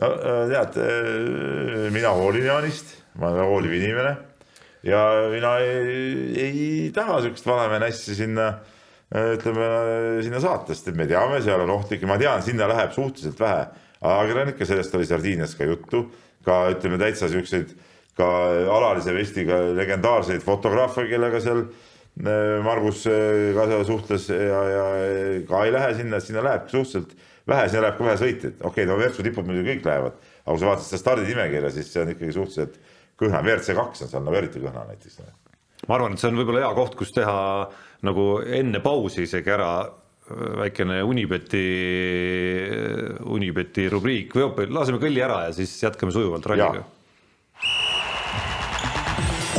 no 0.02 0.12
äh, 0.12 0.42
tead, 0.52 0.82
äh, 0.82 1.88
mina 1.94 2.12
hoolin 2.18 2.50
Jaanist, 2.50 2.98
ma 3.22 3.32
olen 3.32 3.48
hooliv 3.54 3.78
inimene 3.78 4.16
ja 4.88 5.06
mina 5.32 5.56
ei, 5.64 6.36
ei 6.42 6.62
taha 6.96 7.22
siukest 7.24 7.48
vanamehe 7.48 7.84
nässi 7.86 8.18
sinna 8.18 8.50
äh, 8.50 8.81
ütleme 9.12 9.70
sinna 10.24 10.40
saata, 10.40 10.72
sest 10.72 10.92
et 10.92 10.98
me 10.98 11.08
teame, 11.10 11.42
seal 11.44 11.66
on 11.66 11.74
ohtlik. 11.76 12.04
Ja 12.06 12.10
ma 12.10 12.20
tean, 12.22 12.44
sinna 12.46 12.68
läheb 12.72 12.94
suhteliselt 12.96 13.40
vähe. 13.42 13.66
Ajakirjanikke, 14.02 14.66
sellest 14.66 14.96
oli 14.98 15.08
Sardiinias 15.10 15.56
ka 15.60 15.68
juttu. 15.68 16.06
Ka 16.46 16.64
ütleme 16.74 16.98
täitsa 17.02 17.30
siukseid 17.30 17.76
ka 18.18 18.28
alalise 18.76 19.14
vestiga 19.16 19.60
legendaarseid 19.78 20.44
fotograafe, 20.46 21.06
kellega 21.10 21.42
seal 21.44 21.64
äh, 21.64 22.60
Margus 22.66 23.06
äh, 23.10 23.52
ka 23.56 23.84
suhtles 23.88 24.28
ja, 24.34 24.62
ja 24.76 24.86
ka 25.48 25.66
ei 25.66 25.76
lähe 25.76 25.94
sinna, 26.00 26.20
sinna 26.24 26.44
läheb 26.46 26.68
suhteliselt 26.72 27.14
vähe, 27.48 27.68
sinna 27.70 27.86
läheb 27.88 28.00
ka 28.00 28.08
vähe 28.10 28.18
sõitjaid, 28.22 28.58
okei 28.60 28.72
okay,, 28.72 28.90
no 28.90 28.98
WRC 29.00 29.28
tipud 29.28 29.48
muidugi 29.48 29.76
kõik 29.76 29.88
lähevad, 29.88 30.18
aga 30.44 30.56
kui 30.56 30.64
sa 30.64 30.72
vaatad 30.72 30.88
seda 30.88 31.04
stardinimekirja, 31.04 31.72
siis 31.76 31.94
see 31.94 32.04
on 32.04 32.12
ikkagi 32.14 32.36
suhteliselt 32.36 32.82
kõhna, 33.22 33.44
WRC 33.46 33.78
kaks 33.78 34.06
on 34.06 34.12
seal 34.12 34.28
nagu 34.28 34.42
eriti 34.42 34.64
kõhna 34.64 34.84
näiteks. 34.90 35.22
ma 35.88 35.98
arvan, 35.98 36.18
et 36.18 36.24
see 36.24 36.34
on 36.34 36.42
võib-olla 36.42 36.66
hea 36.66 36.74
koht, 36.78 37.00
kus 37.00 37.16
teha 37.16 37.38
nagu 38.06 38.42
enne 38.46 38.80
pausi 38.84 39.26
isegi 39.28 39.52
ära 39.54 39.72
väikene 40.58 41.02
Unibeti, 41.04 41.66
Unibeti 43.26 43.90
rubriik 43.92 44.36
või 44.38 44.70
laseme 44.72 45.02
kõlli 45.02 45.24
ära 45.24 45.46
ja 45.48 45.54
siis 45.56 45.76
jätkame 45.84 46.14
sujuvalt 46.16 46.46
ralliga. 46.50 46.86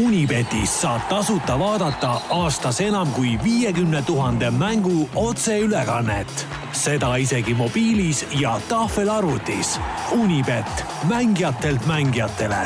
Unibetis 0.03 0.73
saab 0.81 1.03
tasuta 1.11 1.59
vaadata 1.61 2.15
aastas 2.33 2.81
enam 2.81 3.11
kui 3.13 3.35
viiekümne 3.45 4.01
tuhande 4.07 4.49
mängu 4.51 5.05
otseülekannet, 5.21 6.47
seda 6.73 7.13
isegi 7.21 7.55
mobiilis 7.55 8.25
ja 8.41 8.57
tahvelarvutis. 8.71 9.77
Unibet, 10.17 10.85
mängijatelt 11.09 11.87
mängijatele. 11.87 12.65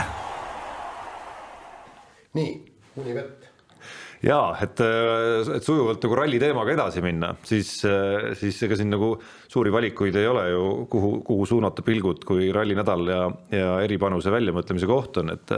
nii, 2.35 2.53
Unibet 2.97 3.36
jaa, 4.25 4.57
et, 4.65 4.81
et 5.59 5.65
sujuvalt 5.65 6.03
nagu 6.05 6.19
ralli 6.19 6.41
teemaga 6.41 6.73
edasi 6.73 7.03
minna, 7.05 7.33
siis, 7.47 7.71
siis 8.41 8.61
ega 8.67 8.79
siin 8.79 8.93
nagu 8.95 9.13
suuri 9.53 9.73
valikuid 9.75 10.17
ei 10.17 10.29
ole 10.31 10.47
ju, 10.51 10.67
kuhu, 10.93 11.13
kuhu 11.27 11.49
suunata 11.49 11.85
pilgud, 11.87 12.25
kui 12.29 12.51
rallinädal 12.55 13.11
ja, 13.13 13.23
ja 13.53 13.73
eripanuse 13.85 14.33
väljamõtlemise 14.33 14.89
koht 14.91 15.21
on, 15.23 15.35
et, 15.37 15.53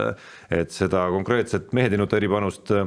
et 0.61 0.75
seda 0.75 1.07
konkreetset 1.13 1.71
mehetinuta 1.77 2.19
eripanust 2.19 2.73
äh, 2.75 2.85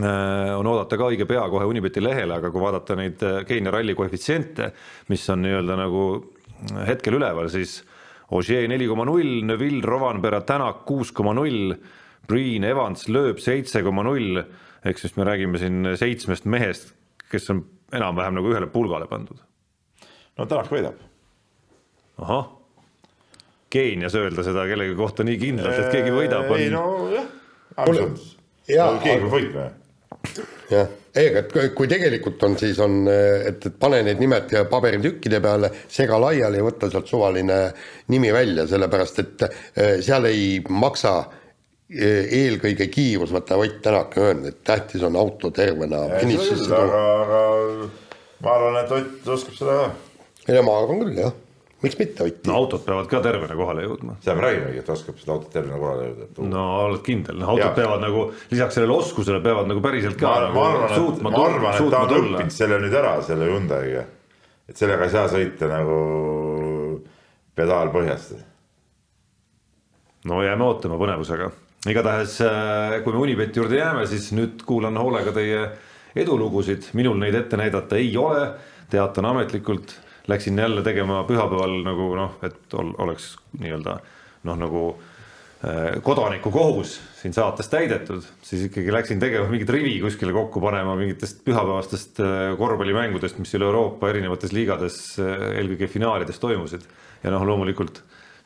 on 0.00 0.66
oodata 0.70 0.98
ka 0.98 1.10
õige 1.10 1.26
pea 1.28 1.44
kohe 1.50 1.68
Unibeti 1.68 2.02
lehele, 2.02 2.38
aga 2.38 2.50
kui 2.50 2.62
vaadata 2.62 2.96
neid 2.98 3.22
Keenia 3.48 3.74
ralli 3.74 3.96
koefitsiente, 3.98 4.72
mis 5.10 5.24
on 5.32 5.42
nii-öelda 5.44 5.78
nagu 5.80 6.04
hetkel 6.86 7.18
üleval, 7.18 7.50
siis 7.52 7.80
Ogier 8.30 8.68
neli 8.70 8.86
koma 8.86 9.02
null, 9.08 9.40
Neville, 9.42 9.82
Rovanpera, 9.82 10.44
Tänak 10.46 10.84
kuus 10.86 11.10
koma 11.10 11.32
null, 11.34 11.74
Priin, 12.30 12.62
Evans 12.62 13.08
lööb 13.10 13.40
seitse 13.42 13.82
koma 13.82 14.04
null 14.06 14.38
ehk 14.84 14.98
siis 14.98 15.16
me 15.16 15.26
räägime 15.28 15.58
siin 15.58 15.92
seitsmest 15.96 16.44
mehest, 16.44 16.94
kes 17.30 17.50
on 17.52 17.64
enam-vähem 17.92 18.38
nagu 18.38 18.52
ühele 18.52 18.70
pulgale 18.70 19.08
pandud. 19.10 19.40
no 20.38 20.46
Tänak 20.46 20.70
võidab. 20.72 21.02
ahah, 22.18 22.48
Keenias 23.70 24.14
öelda 24.18 24.42
seda 24.42 24.64
kellegi 24.66 24.96
kohta 24.98 25.24
nii 25.26 25.38
kindlalt, 25.38 25.78
et 25.78 25.92
keegi 25.94 26.14
võidab 26.14 26.48
on.... 26.50 26.58
ei 26.58 26.70
nojah, 26.74 27.28
keegi 27.76 29.20
peab 29.20 29.30
võitma 29.34 29.68
jah, 30.70 30.88
ei, 31.14 31.30
aga 31.30 31.68
kui 31.74 31.88
tegelikult 31.90 32.42
on, 32.46 32.56
siis 32.60 32.78
on, 32.82 33.02
et, 33.10 33.66
et 33.66 33.76
pane 33.80 34.02
need 34.06 34.20
nimed 34.20 34.52
paberitükkide 34.70 35.40
peale, 35.42 35.70
sega 35.90 36.18
laiali 36.20 36.60
ja 36.60 36.66
võta 36.66 36.90
sealt 36.92 37.08
suvaline 37.10 37.60
nimi 38.12 38.32
välja, 38.34 38.66
sellepärast 38.70 39.22
et 39.22 39.44
eh, 39.46 39.96
seal 40.04 40.28
ei 40.30 40.58
maksa 40.68 41.14
äh, 41.18 41.39
eelkõige 41.90 42.86
kiirus, 42.86 43.32
vaata 43.34 43.56
Ott 43.58 43.82
Tänak 43.82 44.14
on 44.16 44.22
öelnud, 44.22 44.48
et 44.48 44.64
tähtis 44.64 45.02
on 45.02 45.16
auto 45.16 45.50
tervena 45.50 46.04
finišisse 46.20 46.68
tuua. 46.68 46.84
aga, 46.86 47.04
aga 47.22 47.88
ma 48.44 48.54
arvan, 48.54 48.76
et 48.84 48.92
Ott 48.94 49.30
oskab 49.34 49.54
seda 49.58 49.78
ka. 49.78 49.86
ei, 50.46 50.60
ma 50.62 50.76
arvan 50.78 51.00
küll 51.02 51.16
jah, 51.18 51.32
miks 51.82 51.96
mitte 51.98 52.28
Ott. 52.28 52.44
no 52.46 52.58
autod 52.60 52.84
peavad 52.86 53.08
ka 53.10 53.20
tervena 53.24 53.56
kohale 53.58 53.86
jõudma. 53.88 54.14
seda 54.22 54.36
me 54.38 54.44
räägimegi, 54.46 54.82
et 54.84 54.92
oskab 54.94 55.18
seda 55.18 55.34
autot 55.34 55.50
tervena 55.52 55.80
kohale 55.82 56.04
jõuda. 56.12 56.28
no 56.52 56.66
oled 56.84 57.02
kindel, 57.06 57.40
noh 57.42 57.50
autod 57.54 57.64
ja. 57.64 57.72
peavad 57.80 58.04
nagu 58.04 58.22
lisaks 58.52 58.78
sellele 58.78 58.94
oskusele 58.94 59.40
peavad 59.42 59.66
nagu 59.70 59.82
päriselt 59.82 60.18
ka. 60.20 60.34
ma, 60.46 60.52
ma 60.54 60.68
arvan, 60.68 60.94
et, 60.94 61.24
ma 61.26 61.32
arvan, 61.46 61.74
et 61.74 61.90
ta 61.96 62.04
on 62.04 62.14
õppinud 62.20 62.54
selle 62.54 62.78
nüüd 62.84 62.94
ära, 63.00 63.16
selle 63.26 63.50
Hyundai'ga. 63.50 64.04
et 64.70 64.78
sellega 64.78 65.10
ei 65.10 65.16
saa 65.16 65.26
sõita 65.32 65.72
nagu 65.72 65.98
pedaal 67.58 67.90
põhjast. 67.90 68.38
no 70.30 70.38
jääme 70.46 70.68
ootama 70.68 71.00
põnevusega 71.02 71.50
igatahes, 71.88 72.40
äh, 72.44 72.98
kui 73.04 73.14
me 73.14 73.22
Unibeti 73.24 73.60
juurde 73.60 73.78
jääme, 73.78 74.04
siis 74.10 74.30
nüüd 74.36 74.64
kuulan 74.68 74.98
hoolega 75.00 75.32
teie 75.32 75.62
edulugusid, 76.18 76.90
minul 76.98 77.16
neid 77.20 77.38
ette 77.38 77.56
näidata 77.56 77.96
ei 77.96 78.10
ole, 78.20 78.50
teatan 78.92 79.30
ametlikult, 79.30 79.94
läksin 80.28 80.58
jälle 80.58 80.82
tegema 80.84 81.22
pühapäeval 81.28 81.78
nagu 81.86 82.10
noh, 82.18 82.34
et 82.44 82.76
ol, 82.76 82.92
oleks 83.00 83.32
nii-öelda 83.60 83.96
noh, 84.48 84.58
nagu 84.60 84.84
kodanikukohus 86.00 86.94
siin 87.18 87.34
saates 87.36 87.68
täidetud, 87.68 88.24
siis 88.40 88.62
ikkagi 88.70 88.92
läksin 88.94 89.18
tegema 89.20 89.44
mingit 89.50 89.68
rivi 89.68 89.98
kuskile 90.00 90.32
kokku 90.32 90.60
panema 90.64 90.94
mingitest 90.96 91.42
pühapäevastest 91.44 92.22
korvpallimängudest, 92.56 93.36
mis 93.42 93.52
üle 93.58 93.68
Euroopa 93.68 94.08
erinevates 94.08 94.54
liigades, 94.56 94.96
eelkõige 95.20 95.90
finaalides 95.92 96.40
toimusid. 96.40 96.86
ja 97.20 97.34
noh, 97.34 97.44
loomulikult 97.44 98.00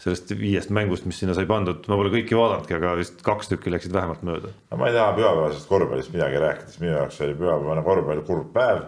sellest 0.04 0.34
viiest 0.36 0.72
mängust, 0.74 1.06
mis 1.08 1.16
sinna 1.20 1.34
sai 1.36 1.46
pandud, 1.48 1.86
ma 1.88 1.96
pole 1.96 2.10
kõiki 2.12 2.36
vaadanudki, 2.36 2.76
aga 2.76 2.92
vist 2.98 3.22
kaks 3.24 3.48
tükki 3.52 3.72
läksid 3.72 3.94
vähemalt 3.94 4.24
mööda. 4.26 4.50
no 4.70 4.80
ma 4.80 4.90
ei 4.90 4.96
taha 4.96 5.14
pühapäevasest 5.16 5.70
korvpallist 5.70 6.12
midagi 6.12 6.42
rääkida, 6.42 6.68
sest 6.68 6.82
minu 6.82 6.92
jaoks 6.98 7.22
oli 7.24 7.36
pühapäevane 7.38 7.84
korvpall 7.86 8.20
kurb 8.28 8.50
päev. 8.56 8.82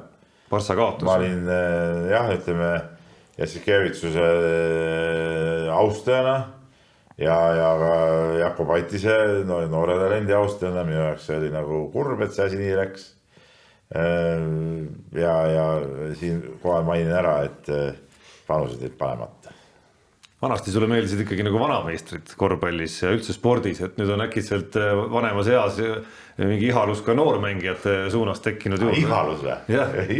Barca 0.50 0.76
kaotus. 0.78 1.06
ma 1.08 1.16
olin 1.16 1.48
jah, 2.12 2.28
ütleme 2.36 2.68
Jassikevitsuse 3.36 4.26
austajana 5.72 6.36
ja, 7.20 7.38
ja 7.56 7.70
ka 7.80 7.94
Jakob 8.42 8.70
Aitise 8.76 9.16
no, 9.48 9.62
noore 9.72 9.96
talendi 10.00 10.36
austajana, 10.36 10.84
minu 10.88 11.00
jaoks 11.00 11.30
see 11.30 11.40
oli 11.40 11.52
nagu 11.54 11.86
kurb, 11.96 12.20
et 12.26 12.36
see 12.36 12.44
asi 12.44 12.60
nii 12.60 12.76
läks. 12.82 13.08
ja, 15.16 15.34
ja 15.54 15.66
siinkohal 16.20 16.84
mainin 16.84 17.16
ära, 17.16 17.38
et 17.48 17.72
panused 18.46 18.82
jäid 18.84 19.00
panemata 19.00 19.35
vanasti 20.42 20.70
sulle 20.70 20.88
meeldisid 20.90 21.22
ikkagi 21.24 21.44
nagu 21.46 21.60
vanameistrid 21.60 22.34
korvpallis 22.36 22.98
ja 23.02 23.10
üldse 23.14 23.32
spordis, 23.32 23.80
et 23.84 23.96
nüüd 24.00 24.10
on 24.12 24.24
äkitselt 24.26 24.76
vanemas 25.12 25.48
eas 25.48 25.78
mingi 26.36 26.66
ihalus 26.68 27.00
ka 27.04 27.14
noormängijate 27.16 27.94
suunas 28.12 28.42
tekkinud 28.44 28.82
juurde. 28.84 28.98
ihalus 29.00 29.40
või? 29.40 29.54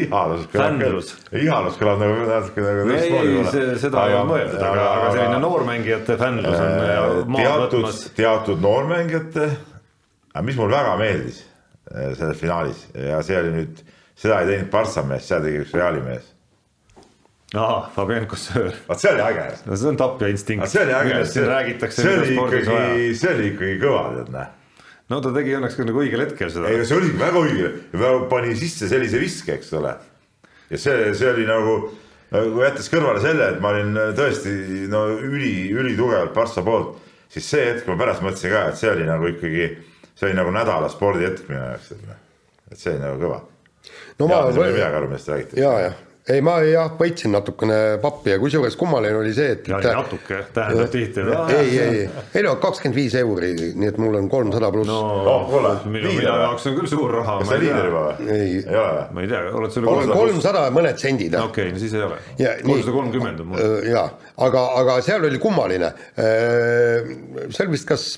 ihalus. 0.06 0.46
fännlus. 0.52 1.10
ihalus 1.36 1.76
kõlab 1.76 2.00
nagu 2.00 2.28
natuke 2.30 2.64
nagu 2.64 2.86
teistmoodi. 2.88 3.34
ei, 3.60 3.74
seda 3.82 4.04
ei 4.08 4.16
ole 4.16 4.30
mõeldud, 4.30 4.62
aga, 4.70 4.86
aga 4.94 5.10
selline 5.12 5.40
noormängijate 5.44 6.16
fännlus 6.22 6.56
on 6.56 6.78
äh, 6.78 7.42
teatud, 7.42 7.90
teatud 8.16 8.64
noormängijate, 8.64 9.50
mis 10.48 10.56
mul 10.56 10.72
väga 10.72 10.96
meeldis 11.02 11.42
äh, 11.92 12.14
selles 12.16 12.40
finaalis 12.40 12.86
ja 12.96 13.20
see 13.26 13.36
oli 13.42 13.52
nüüd, 13.58 13.84
seda 14.16 14.40
ei 14.40 14.54
teinud 14.54 14.72
Partsa 14.72 15.04
mees, 15.04 15.28
seda 15.28 15.44
tegi 15.44 15.60
üks 15.66 15.76
Reali 15.76 16.00
mees 16.06 16.32
aa, 17.54 17.90
Fabien 17.94 18.26
Cosseur. 18.26 18.72
vot 18.88 19.00
see 19.00 19.12
oli 19.12 19.22
äge. 19.22 19.46
no 19.66 19.76
see 19.76 19.88
on 19.88 19.98
tapja 20.00 20.30
instinkt. 20.32 20.68
see 20.70 20.82
oli 20.82 20.94
äge. 20.94 21.24
siin 21.30 21.46
räägitakse. 21.46 22.02
see 22.02 22.18
oli 22.18 22.34
ikkagi, 22.34 23.14
see 23.14 23.34
oli 23.34 23.50
ikkagi 23.52 23.76
kõva, 23.82 24.02
tead 24.16 24.32
näe. 24.34 24.48
no 25.12 25.20
ta 25.22 25.32
tegi 25.36 25.54
õnneks 25.58 25.78
ka 25.78 25.86
nagu 25.86 26.02
õigel 26.02 26.24
hetkel 26.24 26.50
seda. 26.50 26.72
ei, 26.72 26.82
see 26.88 26.98
oli 26.98 27.12
väga 27.20 27.42
õige 27.44 27.70
ja 27.92 28.12
pani 28.30 28.56
sisse 28.58 28.90
sellise 28.90 29.22
viske, 29.22 29.54
eks 29.60 29.72
ole. 29.78 29.94
ja 30.72 30.82
see, 30.82 31.12
see 31.14 31.30
oli 31.30 31.46
nagu, 31.46 31.76
nagu 32.34 32.64
jättes 32.66 32.90
kõrvale 32.92 33.22
selle, 33.22 33.52
et 33.54 33.60
ma 33.62 33.74
olin 33.74 34.00
tõesti 34.18 34.86
no 34.90 35.06
üli, 35.14 35.70
ülitugevalt 35.74 36.34
Barca 36.34 36.64
poolt, 36.66 36.96
siis 37.30 37.46
see 37.54 37.68
hetk 37.70 37.86
ma 37.90 37.98
pärast 38.00 38.26
mõtlesin 38.26 38.56
ka, 38.56 38.64
et 38.72 38.80
see 38.80 38.90
oli 38.90 39.06
nagu 39.06 39.30
ikkagi, 39.30 39.70
see 40.16 40.32
oli 40.32 40.40
nagu 40.40 40.54
nädala 40.54 40.90
spordihetk 40.90 41.46
minu 41.52 41.62
jaoks, 41.62 41.94
et 41.94 42.02
noh, 42.10 42.18
et 42.72 42.82
see 42.82 42.96
oli 42.96 43.04
nagu 43.06 43.22
kõva. 43.22 43.38
no 44.18 44.32
ma. 44.32 44.42
ei 44.50 44.74
midagi 44.80 44.98
aru, 44.98 45.12
millest 45.12 45.30
te 45.30 45.36
räägite. 45.36 45.62
ja, 45.62 45.78
jah 45.86 46.02
ei, 46.26 46.42
ma 46.42 46.56
jah, 46.66 46.88
võitsin 46.98 47.30
natukene 47.34 47.98
pappi 48.02 48.32
ja 48.32 48.38
kusjuures 48.42 48.74
kummaline 48.78 49.14
oli 49.20 49.32
see, 49.34 49.52
et. 49.54 49.68
ja 49.70 49.78
natuke 49.84 50.40
tähendab 50.54 50.90
tihti. 50.90 51.22
ei, 51.54 51.78
ei, 51.78 52.00
ei 52.34 52.42
no 52.46 52.56
kakskümmend 52.62 52.98
viis 52.98 53.14
euri, 53.20 53.52
nii 53.78 53.90
et 53.92 54.00
mul 54.02 54.18
on 54.18 54.26
kolmsada 54.30 54.72
pluss. 54.74 54.90
no 54.90 54.98
oh, 55.22 55.46
kuule, 55.50 55.72
minu, 55.84 56.10
minu 56.16 56.26
jaoks 56.26 56.66
on 56.70 56.78
küll 56.80 56.90
suur 56.90 57.14
raha. 57.20 57.38
kas 57.42 57.52
sa 57.52 57.60
liider 57.62 57.90
juba 57.90 58.02
või? 58.08 58.28
ei, 58.34 58.58
ole 58.66 58.88
või? 58.88 59.06
ma 59.14 59.26
ei 59.26 59.30
tea, 59.30 59.42
oled 59.60 59.76
sul 59.76 59.90
kolmsada 60.10 60.64
mõned 60.74 61.02
sendid. 61.02 61.38
okei 61.38 61.68
okay,, 61.68 61.76
no 61.76 61.82
siis 61.84 61.94
ei 61.94 62.06
ole. 62.08 62.20
kolmsada 62.64 62.96
kolmkümmend 62.98 63.44
on 63.44 63.52
mul. 63.52 63.66
ja, 63.86 64.06
aga, 64.48 64.64
aga 64.82 64.98
seal 65.06 65.30
oli 65.30 65.42
kummaline. 65.42 65.92
seal 66.16 67.70
vist 67.70 67.86
kas 67.86 68.08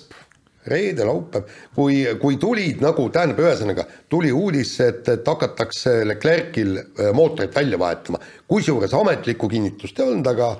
reede, 0.70 1.06
laupäev, 1.08 1.48
kui, 1.74 2.00
kui 2.20 2.36
tulid 2.40 2.82
nagu, 2.84 3.08
tähendab, 3.14 3.42
ühesõnaga 3.44 3.86
tuli 4.10 4.32
uudis, 4.34 4.74
et, 4.84 5.08
et 5.08 5.28
hakatakse 5.28 6.02
Leclerc'il 6.08 6.76
äh, 6.78 7.10
mootorit 7.16 7.56
välja 7.56 7.78
vahetama. 7.80 8.20
kusjuures 8.48 8.94
ametlikku 8.94 9.48
kinnitust 9.48 9.98
ei 9.98 10.06
olnud, 10.08 10.26
aga 10.26 10.52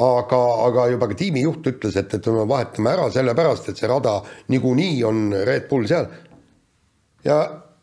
aga, 0.00 0.40
aga 0.66 0.86
juba 0.90 1.08
ka 1.10 1.18
tiimijuht 1.18 1.66
ütles, 1.70 1.96
et, 1.96 2.14
et 2.14 2.26
me 2.32 2.46
vahetame 2.48 2.90
ära 2.90 3.10
sellepärast, 3.14 3.68
et 3.68 3.78
see 3.78 3.90
rada 3.90 4.20
niikuinii 4.50 5.04
on 5.06 5.28
Red 5.46 5.68
Bull 5.70 5.86
seal. 5.90 6.08
ja 7.24 7.38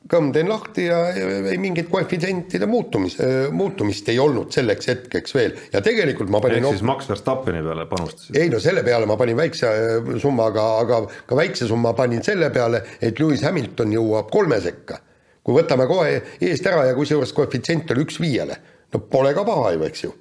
kõmm 0.09 0.31
teen 0.33 0.49
lahti 0.49 0.87
ja 0.87 1.01
ei 1.13 1.57
mingit 1.61 1.89
koefitsientide 1.91 2.65
muutumis, 2.69 3.17
muutumist 3.53 4.09
ei 4.09 4.17
olnud 4.19 4.49
selleks 4.53 4.89
hetkeks 4.89 5.35
veel 5.37 5.53
ja 5.73 5.81
tegelikult 5.85 6.31
ma 6.33 6.41
panin. 6.41 6.65
ehk 6.65 6.77
siis 6.77 6.85
Max 6.87 7.09
Verstappeni 7.11 7.61
peale 7.65 7.85
panustasid? 7.89 8.39
ei 8.41 8.49
no 8.49 8.59
selle 8.63 8.83
peale 8.87 9.05
ma 9.09 9.17
panin 9.19 9.37
väikse 9.37 9.69
äh, 9.69 10.09
summa, 10.21 10.49
aga, 10.49 10.65
aga 10.81 11.01
ka 11.29 11.37
väikse 11.37 11.69
summa 11.69 11.93
panin 11.97 12.25
selle 12.25 12.49
peale, 12.53 12.81
et 13.01 13.21
Lewis 13.21 13.45
Hamilton 13.45 13.93
jõuab 13.93 14.33
kolme 14.33 14.59
sekka. 14.63 14.99
kui 15.43 15.57
võtame 15.57 15.87
kohe 15.89 16.17
eest 16.41 16.67
ära 16.69 16.87
ja 16.89 16.97
kusjuures 16.97 17.33
koefitsient 17.37 17.93
oli 17.93 18.05
üks 18.07 18.19
viiele, 18.21 18.57
no 18.93 19.05
pole 19.05 19.35
ka 19.37 19.45
paha 19.45 19.75
ju, 19.77 19.85
eks 19.85 20.05
ju 20.07 20.15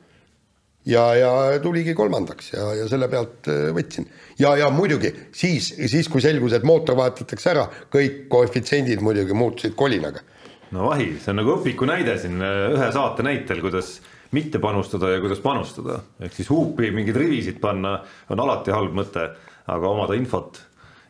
ja, 0.86 1.04
ja 1.14 1.30
tuligi 1.62 1.94
kolmandaks 1.94 2.52
ja, 2.54 2.66
ja 2.80 2.88
selle 2.90 3.08
pealt 3.12 3.48
äh, 3.50 3.68
võtsin. 3.76 4.08
ja, 4.40 4.54
ja 4.58 4.70
muidugi 4.72 5.12
siis, 5.32 5.72
siis 5.92 6.08
kui 6.08 6.22
selgus, 6.24 6.54
et 6.56 6.64
mootor 6.66 6.96
vahetatakse 6.98 7.52
ära, 7.52 7.66
kõik 7.92 8.24
koefitsiendid 8.32 9.02
muidugi 9.04 9.36
muutusid 9.36 9.76
kolinaga. 9.78 10.24
no 10.72 10.88
vahi, 10.88 11.12
see 11.20 11.34
on 11.34 11.40
nagu 11.42 11.58
õpiku 11.58 11.88
näide 11.88 12.16
siin 12.22 12.40
äh, 12.40 12.70
ühe 12.72 12.90
saate 12.94 13.26
näitel, 13.26 13.62
kuidas 13.64 13.98
mitte 14.36 14.62
panustada 14.62 15.12
ja 15.12 15.20
kuidas 15.20 15.42
panustada. 15.44 16.00
ehk 16.22 16.34
siis 16.34 16.50
huupi 16.50 16.90
mingeid 16.94 17.16
rivisid 17.16 17.60
panna 17.60 17.98
on 18.30 18.40
alati 18.40 18.72
halb 18.74 18.96
mõte, 18.96 19.30
aga 19.70 19.88
omada 19.88 20.16
infot 20.16 20.62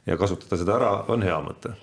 ja 0.07 0.17
kasutada 0.19 0.59
seda 0.59 0.79
ära 0.81 0.95
on 1.13 1.23
hea 1.23 1.37
mõte. 1.45 1.77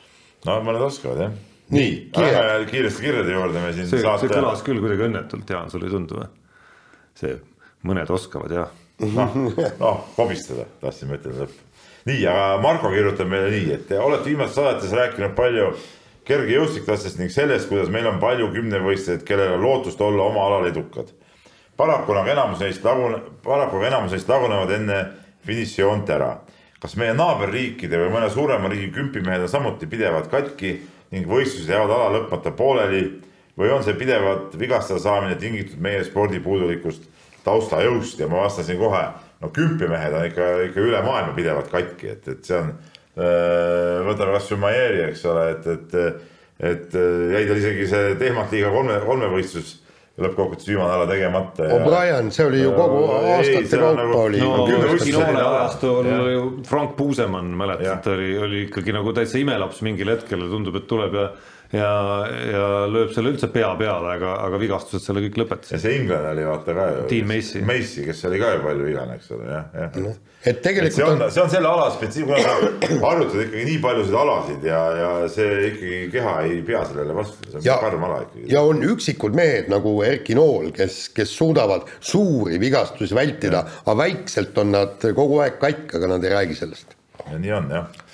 no 0.45 0.59
mõned 0.65 0.84
oskavad 0.84 1.23
jah. 1.23 1.38
nii, 1.72 1.93
lähme 2.18 2.65
kiiresti 2.72 3.03
kirjade 3.05 3.31
juurde, 3.31 3.61
me 3.61 3.76
siin 3.76 3.88
see, 3.88 4.03
saate. 4.03 4.27
see 4.27 4.35
kõlas 4.35 4.64
küll 4.65 4.84
kuidagi 4.84 5.07
õnnetult, 5.07 5.55
Jaan, 5.55 5.72
sulle 5.72 5.88
ei 5.88 5.95
tundu 5.95 6.19
või? 6.19 6.34
see 7.18 7.38
mõned 7.88 8.11
oskavad 8.14 8.53
jah. 8.53 8.73
noh, 9.14 9.35
noh, 9.80 10.01
kobistada 10.15 10.65
tahtsin 10.81 11.11
ma 11.11 11.19
ütelda 11.19 11.45
lõppu. 11.45 11.61
nii, 12.09 12.26
aga 12.31 12.47
Marko 12.64 12.91
kirjutab 12.93 13.30
meile 13.31 13.51
nii, 13.53 13.69
et 13.77 13.93
olete 14.01 14.31
viimastes 14.31 14.59
saadetes 14.59 14.95
rääkinud 14.97 15.35
palju 15.38 15.72
kergejõustiklastest 16.27 17.22
ning 17.22 17.31
sellest, 17.31 17.69
kuidas 17.69 17.91
meil 17.93 18.07
on 18.09 18.19
palju 18.19 18.49
kümnevõistlejaid, 18.55 19.23
kellel 19.27 19.55
on 19.55 19.64
lootust 19.64 20.01
olla 20.03 20.27
oma 20.27 20.43
alal 20.49 20.68
edukad. 20.72 21.14
paraku 21.77 22.14
nagu 22.18 22.30
enamus 22.30 22.59
neist 22.59 22.84
lagune-, 22.84 23.22
paraku 23.43 23.84
enamus 23.85 24.11
neist 24.11 24.30
lagunevad 24.30 24.72
enne 24.72 24.99
finišijoont 25.45 26.09
ära. 26.09 26.38
kas 26.80 26.95
meie 26.95 27.14
naaberriikide 27.14 27.97
või 27.97 28.11
mõne 28.14 28.30
suurema 28.30 28.69
riigi 28.69 28.91
kümpimehed 28.93 29.41
on 29.41 29.49
samuti 29.49 29.88
pidevalt 29.88 30.27
katki 30.30 30.81
ning 31.11 31.26
võistlused 31.26 31.72
jäävad 31.72 31.93
ala 31.93 32.09
lõpmata 32.18 32.51
pooleli 32.51 33.01
või 33.57 33.72
on 33.73 33.84
see 33.84 33.95
pidevalt 33.97 34.59
vigastada 34.59 34.99
saamine 34.99 35.35
tingitud 35.35 35.80
meie 35.81 36.03
spordi 36.05 36.39
puudulikust 36.39 37.07
taustajõust 37.47 38.21
ja 38.21 38.29
ma 38.31 38.43
vastasin 38.45 38.79
kohe, 38.81 39.01
no 39.41 39.51
kümpimehed 39.55 40.15
on 40.17 40.27
ikka, 40.29 40.51
ikka 40.69 40.85
üle 40.85 41.01
maailma 41.05 41.35
pidevalt 41.37 41.71
katki, 41.73 42.13
et, 42.17 42.29
et 42.35 42.47
see 42.47 42.59
on, 42.59 42.71
äh, 43.17 43.97
võtame 44.07 44.37
kasvõi 44.37 44.61
Maieri, 44.67 45.03
eks 45.09 45.25
ole, 45.31 45.49
et, 45.55 45.67
et, 45.73 45.99
et 46.71 47.01
jäi 47.33 47.43
tal 47.49 47.59
isegi 47.63 47.91
see 47.91 48.15
Tehmat-liiga 48.21 48.71
kolme, 48.73 49.01
kolmevõistlus 49.07 49.77
lõppkokkuvõttes 50.17 50.65
viimane 50.65 50.93
ala 50.95 51.05
tegemata. 51.09 51.67
O'Brien, 51.75 52.31
see 52.33 52.47
oli 52.49 52.61
ju 52.63 52.71
kogu 52.73 53.01
aastate 53.13 53.77
kaupa 53.77 53.99
nagu, 53.99 54.15
oli. 54.23 54.39
no 54.41 55.27
ajastul 55.51 56.09
ju 56.31 56.47
Frank 56.65 56.95
Puusemann, 56.97 57.53
mäletad, 57.59 58.09
oli, 58.15 58.31
oli 58.41 58.63
ikkagi 58.65 58.95
nagu 58.97 59.13
täitsa 59.13 59.37
imelaps 59.41 59.83
mingil 59.85 60.09
hetkel 60.15 60.41
ja 60.41 60.49
tundub, 60.49 60.79
et 60.79 60.87
tuleb 60.89 61.19
ja 61.19 61.27
ja, 61.76 61.89
ja 62.52 62.68
lööb 62.91 63.11
selle 63.15 63.34
üldse 63.34 63.49
pea 63.52 63.69
peale, 63.80 64.14
aga, 64.15 64.38
aga 64.45 64.60
vigastused 64.61 65.03
selle 65.03 65.23
kõik 65.26 65.41
lõpetasid. 65.41 65.76
ja 65.76 65.81
see 65.84 65.98
inglane 65.99 66.31
oli 66.31 66.45
vaata 66.48 66.76
ka 66.77 66.88
ju. 66.94 67.03
Dean 67.11 67.27
Macy. 67.30 67.61
Macy, 67.68 68.06
kes 68.07 68.23
oli 68.30 68.39
ka 68.41 68.53
ju 68.56 68.64
palju 68.64 68.88
vigane, 68.88 69.18
eks 69.19 69.34
ole, 69.35 69.49
jah, 69.52 69.68
jah 69.76 69.99
no.. 70.06 70.14
et 70.48 70.61
tegelikult 70.64 70.94
et 70.94 70.95
see 70.95 71.07
on, 71.07 71.26
see 71.35 71.44
on 71.44 71.52
selle 71.52 71.72
ala 71.72 71.89
spetsiifiline, 71.95 72.56
harjutad 73.03 73.44
ikkagi 73.44 73.68
nii 73.72 73.81
paljusid 73.84 74.18
alasid 74.23 74.68
ja, 74.69 74.81
ja 75.02 75.11
see 75.34 75.60
ikkagi 75.72 76.02
keha 76.15 76.35
ei 76.48 76.64
pea 76.72 76.84
sellele 76.88 77.19
vastu, 77.19 77.52
see 77.52 77.60
on 77.60 77.68
ja, 77.68 77.77
karm 77.84 78.07
ala 78.07 78.23
ikkagi. 78.26 78.48
ja 78.53 78.64
on 78.68 78.84
üksikud 78.88 79.38
mehed 79.38 79.72
nagu 79.73 79.95
Erki 80.07 80.38
Nool, 80.39 80.72
kes, 80.76 81.07
kes 81.18 81.35
suudavad 81.35 81.88
suuri 81.99 82.61
vigastusi 82.64 83.18
vältida, 83.18 83.65
aga 83.84 83.99
väikselt 84.06 84.64
on 84.64 84.76
nad 84.77 85.10
kogu 85.18 85.41
aeg 85.44 85.60
katk, 85.61 85.98
aga 85.99 86.15
nad 86.15 86.27
ei 86.27 86.35
räägi 86.38 86.61
sellest. 86.64 86.95
nii 87.27 87.57
on 87.60 87.73
jah 87.73 88.06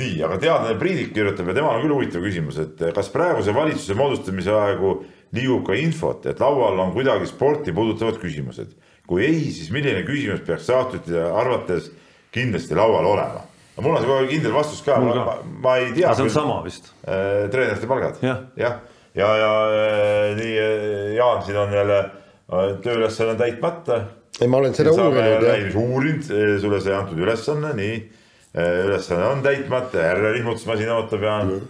nii, 0.00 0.14
aga 0.26 0.38
teadlane 0.42 0.78
Priidik 0.78 1.12
kirjutab 1.14 1.50
ja 1.50 1.56
temal 1.58 1.78
on 1.78 1.84
küll 1.84 1.94
huvitav 1.94 2.24
küsimus, 2.24 2.58
et 2.62 2.80
kas 2.96 3.10
praeguse 3.14 3.54
valitsuse 3.54 3.96
moodustamise 3.98 4.54
aegu 4.54 4.96
liigub 5.34 5.64
ka 5.68 5.76
infot, 5.78 6.26
et 6.30 6.40
laual 6.42 6.78
on 6.82 6.94
kuidagi 6.94 7.28
sporti 7.30 7.74
puudutavad 7.74 8.18
küsimused. 8.22 8.74
kui 9.06 9.20
ei, 9.26 9.50
siis 9.52 9.68
milline 9.70 10.00
küsimus 10.06 10.40
peaks 10.46 10.66
saatusite 10.70 11.20
arvates 11.20 11.90
kindlasti 12.32 12.74
laual 12.74 13.06
olema? 13.06 13.44
mul 13.76 13.94
on 13.94 14.02
see 14.02 14.10
kohe 14.10 14.26
kindel 14.30 14.52
vastus 14.54 14.82
ka, 14.86 14.98
ma, 15.02 15.38
ma, 15.62 15.76
ei 15.82 15.92
tea. 15.92 16.14
see 16.14 16.24
on 16.24 16.28
küll, 16.28 16.34
sama 16.34 16.58
vist 16.64 16.90
äh,. 17.06 17.46
treenerite 17.50 17.90
palgad 17.90 18.20
ja, 18.22 18.36
ja, 18.56 18.70
ja, 19.14 19.30
ja 19.38 19.54
äh, 19.70 20.28
nii 20.38 20.58
äh, 20.58 21.14
Jaan 21.18 21.42
siin 21.46 21.58
on 21.58 21.74
jälle 21.74 22.02
tööülesanne 22.82 23.34
täitmata. 23.38 24.00
ei, 24.40 24.48
ma 24.48 24.58
olen 24.58 24.74
seda 24.74 24.92
uurinud. 24.92 25.78
uurinud, 25.80 26.28
sulle 26.60 26.80
sai 26.82 26.94
antud 26.98 27.18
ülesanne, 27.18 27.72
nii 27.78 27.96
ülesanne 28.54 29.26
on 29.26 29.42
täitmata, 29.42 29.98
jälle 29.98 30.36
ilmutusmasin 30.38 30.92
ootab 30.94 31.24
mm 31.26 31.64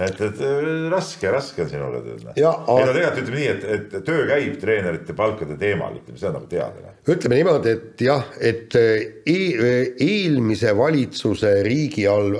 et, 0.00 0.20
et 0.24 0.40
raske, 0.90 1.28
raske 1.32 1.64
on 1.64 1.70
sinule 1.70 2.00
tead. 2.04 2.26
ei 2.38 2.44
no 2.46 2.94
tegelikult 2.94 3.20
ütleme 3.22 3.36
nii, 3.36 3.48
et, 3.52 3.64
et 3.74 3.96
töö 4.06 4.24
käib 4.28 4.56
treenerite 4.62 5.16
palkade 5.16 5.56
teemal, 5.60 5.98
ütleme, 6.00 6.20
see 6.20 6.30
on 6.30 6.36
nagu 6.38 6.48
teada. 6.50 6.94
ütleme 7.14 7.40
niimoodi, 7.40 7.74
et 7.76 8.04
jah, 8.06 8.24
et 8.40 8.76
e 8.80 9.36
eelmise 10.06 10.74
valitsuse 10.76 11.54
riigi 11.66 12.06
all, 12.10 12.36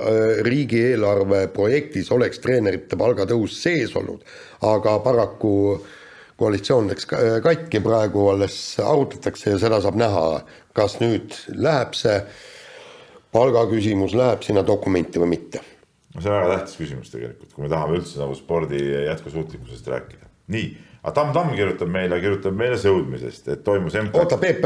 riigieelarve 0.47 1.47
projektis 1.55 2.11
oleks 2.15 2.41
treenerite 2.43 2.99
palgatõus 2.99 3.57
sees 3.61 3.95
olnud, 3.99 4.25
aga 4.67 4.97
paraku 5.05 5.55
koalitsioon 6.41 6.89
läks 6.89 7.05
katki, 7.45 7.83
praegu 7.85 8.31
alles 8.31 8.55
arutatakse 8.81 9.53
ja 9.53 9.61
seda 9.61 9.77
saab 9.83 9.99
näha, 10.01 10.25
kas 10.73 10.97
nüüd 11.03 11.35
läheb 11.53 11.93
see 11.97 12.17
palgaküsimus, 13.31 14.15
läheb 14.17 14.43
sinna 14.43 14.65
dokumenti 14.67 15.21
või 15.21 15.35
mitte 15.35 15.61
no 16.15 16.21
see 16.21 16.31
on 16.31 16.37
väga 16.37 16.55
tähtis 16.55 16.77
küsimus 16.79 17.11
tegelikult, 17.13 17.51
kui 17.55 17.65
me 17.65 17.71
tahame 17.71 17.99
üldse 17.99 18.19
nagu 18.19 18.35
spordi 18.35 18.79
jätkusuutlikkusest 19.07 19.87
rääkida. 19.91 20.27
nii, 20.51 20.65
aga 21.01 21.13
Tamm 21.15 21.33
Tamm 21.35 21.53
kirjutab 21.55 21.91
meile, 21.91 22.19
kirjutab 22.23 22.57
meile 22.57 22.79
sõudmisest, 22.81 23.47
et 23.53 23.63
toimus 23.63 23.95
MK. 23.95 24.19
oota, 24.19 24.39
Peep, 24.41 24.65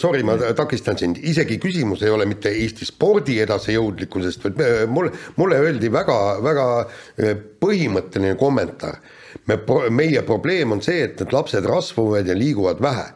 sorry, 0.00 0.22
ma 0.26 0.38
takistan 0.56 0.98
sind, 0.98 1.20
isegi 1.20 1.58
küsimus 1.62 2.04
ei 2.06 2.12
ole 2.14 2.28
mitte 2.28 2.52
Eesti 2.52 2.88
spordi 2.88 3.38
edasijõudlikkusest, 3.44 4.48
vaid 4.48 4.88
mulle, 4.92 5.12
mulle 5.36 5.60
öeldi 5.66 5.92
väga, 5.92 6.18
väga 6.44 6.66
eh, 6.82 7.36
põhimõtteline 7.60 8.36
kommentaar. 8.40 9.00
me, 9.46 9.60
meie 9.90 10.22
probleem 10.22 10.72
on 10.72 10.82
see, 10.82 11.04
et 11.04 11.20
need 11.20 11.36
lapsed 11.36 11.66
rasvuvad 11.68 12.26
ja 12.26 12.34
liiguvad 12.34 12.80
vähe 12.80 13.10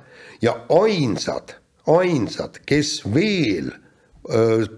ja 0.45 0.59
ainsad, 0.69 1.57
ainsad, 1.89 2.61
kes 2.69 3.01
veel 3.09 3.73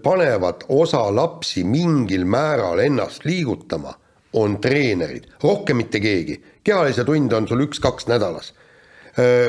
panevad 0.03 0.65
osa 0.69 1.15
lapsi 1.15 1.63
mingil 1.63 2.25
määral 2.25 2.79
ennast 2.79 3.25
liigutama, 3.25 3.93
on 4.33 4.57
treenerid, 4.61 5.27
rohkem 5.43 5.77
mitte 5.77 5.99
keegi. 5.99 6.43
kehalise 6.63 7.03
tunde 7.03 7.35
on 7.35 7.47
sul 7.47 7.61
üks-kaks 7.67 8.07
nädalas. 8.07 8.53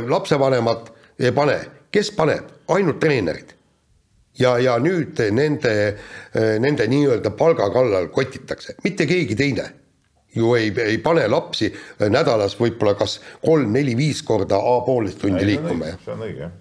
lapsevanemad 0.08 0.90
ei 1.18 1.32
pane, 1.32 1.60
kes 1.90 2.10
paneb, 2.10 2.44
ainult 2.68 3.00
treenerid. 3.00 3.54
ja, 4.38 4.58
ja 4.58 4.78
nüüd 4.78 5.20
nende, 5.30 5.96
nende 6.60 6.86
nii-öelda 6.86 7.30
palga 7.30 7.70
kallal 7.70 8.08
kotitakse, 8.08 8.74
mitte 8.84 9.06
keegi 9.06 9.36
teine 9.36 9.70
ju 10.34 10.54
ei, 10.54 10.72
ei 10.82 10.98
pane 10.98 11.28
lapsi 11.28 11.70
nädalas 12.10 12.58
võib-olla 12.60 12.96
kas 12.98 13.20
kolm-neli-viis 13.46 14.22
korda 14.22 14.58
A 14.58 14.80
poolteist 14.84 15.22
tundi 15.22 15.46
liikuma. 15.46 15.94
see 16.04 16.12
on 16.12 16.26
õige 16.26 16.42
jah 16.42 16.60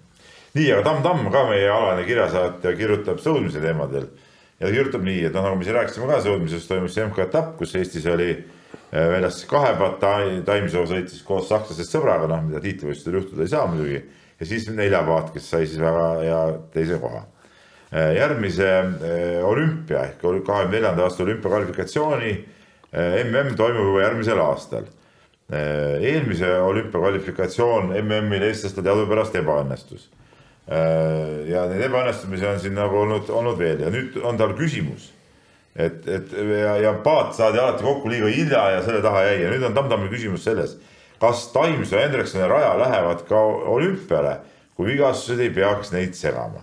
nii, 0.54 0.68
aga 0.72 0.82
Tamm 0.86 1.02
Tamm 1.02 1.30
ka 1.34 1.46
meie 1.50 1.66
alane 1.70 2.04
kirjasaatja 2.06 2.76
kirjutab 2.78 3.18
sõudmise 3.22 3.62
teemadel 3.62 4.06
ja 4.60 4.68
ta 4.68 4.72
kirjutab 4.72 5.02
nii, 5.04 5.24
et 5.28 5.34
noh, 5.34 5.44
nagu 5.48 5.58
me 5.58 5.66
siin 5.66 5.76
rääkisime 5.76 6.08
ka 6.08 6.20
sõudmisest, 6.24 6.70
toimus 6.70 6.98
MK-etapp, 7.08 7.56
kus 7.58 7.74
Eestis 7.78 8.06
oli 8.10 8.30
äh, 8.36 9.08
väljas 9.10 9.42
kahepaat, 9.50 10.06
Taimsoo 10.46 10.86
sõitis 10.90 11.22
koos 11.26 11.50
sakslasest 11.50 11.96
sõbraga, 11.96 12.30
noh, 12.30 12.42
mida 12.46 12.62
tiitlivõistlustel 12.62 13.18
juhtuda 13.18 13.44
ei 13.44 13.52
saa 13.52 13.66
muidugi. 13.70 14.02
ja 14.40 14.46
siis 14.46 14.68
neljapaat, 14.70 15.32
kes 15.34 15.50
sai 15.50 15.66
siis 15.66 15.80
väga 15.82 16.06
hea 16.22 16.40
teise 16.74 16.98
koha. 17.02 17.24
Äh, 17.90 18.14
järgmise 18.20 18.70
äh, 18.70 19.44
olümpia 19.46 20.06
ehk 20.08 20.22
kahekümne 20.22 20.78
neljanda 20.78 21.08
aasta 21.08 21.22
olümpia 21.26 21.50
kvalifikatsiooni 21.50 22.34
mm 22.94 23.56
toimub 23.58 23.88
juba 23.88 24.02
järgmisel 24.04 24.38
aastal. 24.38 24.84
eelmise 25.50 26.46
olümpia 26.62 27.00
kvalifikatsioon 27.00 27.90
MM-il 27.98 28.42
eestlastel 28.46 28.84
teadupärast 28.86 29.34
ebaõnnestus 29.34 30.06
ja 30.68 31.66
neid 31.68 31.82
ebaõnnestumisi 31.90 32.46
on 32.48 32.60
siin 32.60 32.76
nagu 32.76 32.96
olnud, 33.02 33.28
olnud 33.28 33.58
veel 33.60 33.82
ja 33.84 33.90
nüüd 33.92 34.16
on 34.24 34.38
tal 34.40 34.54
küsimus. 34.56 35.10
et, 35.76 36.06
et 36.08 36.32
ja, 36.32 36.76
ja 36.80 36.92
paat 37.04 37.34
saadi 37.36 37.58
alati 37.58 37.84
kokku 37.84 38.08
liiga 38.08 38.30
hilja 38.32 38.62
ja 38.76 38.82
selle 38.82 39.02
taha 39.02 39.26
jäi 39.26 39.42
ja 39.42 39.50
nüüd 39.50 39.66
on 39.68 39.74
Tamm-Tammi 39.74 40.08
küsimus 40.08 40.44
selles, 40.46 40.76
kas 41.20 41.48
Taimsoo 41.52 41.98
ja 41.98 42.06
Hendriksoni 42.06 42.48
raja 42.48 42.78
lähevad 42.78 43.26
ka 43.28 43.40
olümpiale, 43.74 44.38
kui 44.76 44.92
vigastused 44.92 45.42
ei 45.42 45.50
peaks 45.50 45.92
neid 45.92 46.14
segama. 46.16 46.62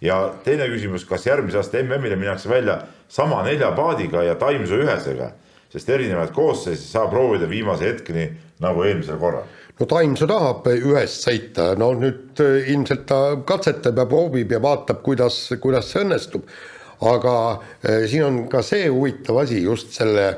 ja 0.00 0.32
teine 0.44 0.68
küsimus, 0.68 1.04
kas 1.04 1.26
järgmise 1.26 1.58
aasta 1.60 1.80
MM-ile 1.80 2.16
minnakse 2.16 2.48
välja 2.48 2.82
sama 3.08 3.42
nelja 3.42 3.72
paadiga 3.72 4.22
ja 4.22 4.34
Taimsoo 4.34 4.84
ühesega, 4.84 5.32
sest 5.72 5.88
erinevaid 5.88 6.34
koosseise 6.36 6.84
saab 6.84 7.10
proovida 7.10 7.48
viimase 7.48 7.88
hetkeni 7.88 8.28
nagu 8.60 8.84
eelmisel 8.84 9.16
korral 9.16 9.48
no 9.80 9.88
Taimsoo 9.88 10.28
tahab 10.28 10.68
ühest 10.74 11.24
sõita, 11.24 11.72
no 11.80 11.92
nüüd 11.96 12.40
äh, 12.44 12.68
ilmselt 12.72 13.06
ta 13.08 13.20
katsetab 13.48 14.02
ja 14.02 14.06
proovib 14.08 14.52
ja 14.52 14.60
vaatab, 14.62 15.00
kuidas, 15.06 15.46
kuidas 15.62 15.88
see 15.92 16.04
õnnestub. 16.04 16.44
aga 17.00 17.34
äh, 17.56 18.04
siin 18.10 18.26
on 18.26 18.42
ka 18.52 18.60
see 18.62 18.88
huvitav 18.88 19.40
asi 19.44 19.62
just 19.64 19.96
selle 19.96 20.34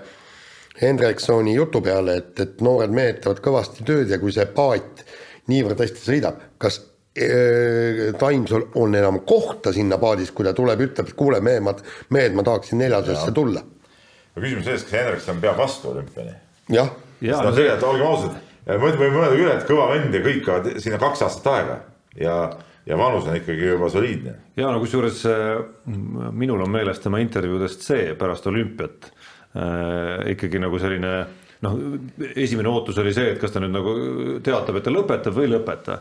Hendriksoni 0.82 1.55
jutu 1.55 1.82
peale, 1.82 2.16
et, 2.23 2.39
et 2.40 2.62
noored 2.64 2.90
mehed 2.90 3.20
teevad 3.23 3.43
kõvasti 3.44 3.85
tööd 3.86 4.10
ja 4.10 4.19
kui 4.19 4.32
see 4.32 4.47
paat 4.47 5.02
niivõrd 5.51 5.82
hästi 5.82 6.05
sõidab, 6.06 6.39
kas 6.62 6.78
äh, 7.19 8.14
Taimsol 8.19 8.69
on 8.78 8.94
enam 8.94 9.20
kohta 9.27 9.74
sinna 9.74 9.98
paadis, 9.98 10.31
kui 10.31 10.47
ta 10.47 10.55
tuleb, 10.55 10.86
ütleb, 10.86 11.10
et 11.10 11.19
kuule, 11.19 11.43
mehed, 11.43 11.66
ma, 11.66 11.74
mehed, 12.14 12.39
ma 12.39 12.47
tahaksin 12.47 12.78
neljasesse 12.85 13.35
tulla. 13.35 13.66
küsimus 14.39 14.64
selles, 14.70 14.86
kas 14.86 15.01
Hendrikson 15.01 15.43
peab 15.43 15.59
vastu 15.59 15.90
olümpiani? 15.97 16.39
jah. 16.70 16.94
no 17.20 17.51
tegelikult 17.51 17.90
olgem 17.90 18.06
ausad 18.06 18.40
ja 18.67 18.79
võime 18.83 19.11
mõelda 19.11 19.35
küll, 19.37 19.51
et 19.53 19.67
kõva 19.69 19.89
vend 19.93 20.15
ja 20.15 20.23
kõik, 20.25 20.49
aga 20.49 20.77
sinna 20.83 21.01
kaks 21.03 21.25
aastat 21.27 21.51
aega 21.53 21.79
ja, 22.19 22.37
ja 22.87 22.99
vanus 23.01 23.27
on 23.29 23.39
ikkagi 23.39 23.73
juba 23.73 23.91
soliidne. 23.93 24.37
ja 24.57 24.71
no 24.71 24.81
kusjuures 24.83 25.23
äh, 25.31 25.63
minul 26.33 26.65
on 26.65 26.73
meeles 26.73 27.03
tema 27.03 27.23
intervjuudest 27.23 27.87
see 27.87 28.13
pärast 28.19 28.47
olümpiat 28.51 29.11
äh, 29.11 30.33
ikkagi 30.35 30.63
nagu 30.63 30.81
selline 30.83 31.15
noh, 31.63 31.77
esimene 32.35 32.71
ootus 32.71 32.99
oli 32.99 33.13
see, 33.15 33.33
et 33.35 33.41
kas 33.41 33.53
ta 33.55 33.61
nüüd 33.63 33.73
nagu 33.75 33.93
teatab, 34.45 34.79
et 34.79 34.87
ta 34.87 34.93
lõpetab 34.93 35.37
või 35.37 35.47
ei 35.47 35.53
lõpeta. 35.55 35.99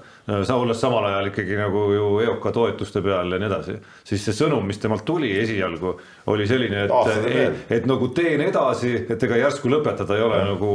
sa 0.48 0.58
olles 0.58 0.80
samal 0.82 1.06
ajal 1.10 1.30
ikkagi 1.30 1.58
nagu 1.60 1.84
ju 1.94 2.08
EOK 2.26 2.48
toetuste 2.56 3.04
peal 3.06 3.36
ja 3.36 3.40
nii 3.42 3.50
edasi, 3.50 3.76
siis 4.08 4.26
see 4.26 4.38
sõnum, 4.40 4.66
mis 4.66 4.82
temalt 4.82 5.06
tuli 5.06 5.32
esialgu, 5.38 5.94
oli 6.34 6.48
selline, 6.50 6.86
et, 6.88 7.26
et, 7.30 7.64
et 7.78 7.90
nagu 7.90 8.10
teen 8.16 8.42
edasi, 8.48 8.94
et 9.14 9.28
ega 9.30 9.40
järsku 9.44 9.70
lõpetada 9.72 10.18
ei 10.18 10.26
ole 10.26 10.42
ja. 10.42 10.50
nagu 10.50 10.72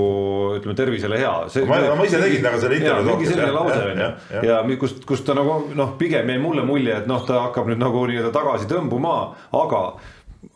ütleme 0.60 0.78
tervisele 0.78 1.20
hea. 1.20 1.34
ma, 1.66 1.80
ma 1.98 2.06
ise 2.06 2.22
tegin 2.22 2.46
nagu 2.46 2.62
selle 2.62 2.80
intervjuu. 2.80 3.10
mingi 3.10 3.30
selline 3.32 3.54
lause 3.54 3.80
on 3.82 4.04
ju, 4.04 4.10
ja, 4.36 4.42
ja 4.50 4.80
kust, 4.80 5.02
kust 5.08 5.26
ta 5.26 5.34
nagu 5.38 5.64
noh, 5.74 5.96
pigem 5.98 6.30
jäi 6.30 6.42
mulle 6.42 6.66
mulje, 6.66 7.00
et 7.02 7.10
noh, 7.10 7.26
ta 7.26 7.48
hakkab 7.48 7.72
nüüd 7.72 7.82
nagu 7.82 8.06
nii-öelda 8.06 8.34
tagasi 8.34 8.70
tõmbuma, 8.70 9.16
aga 9.56 9.86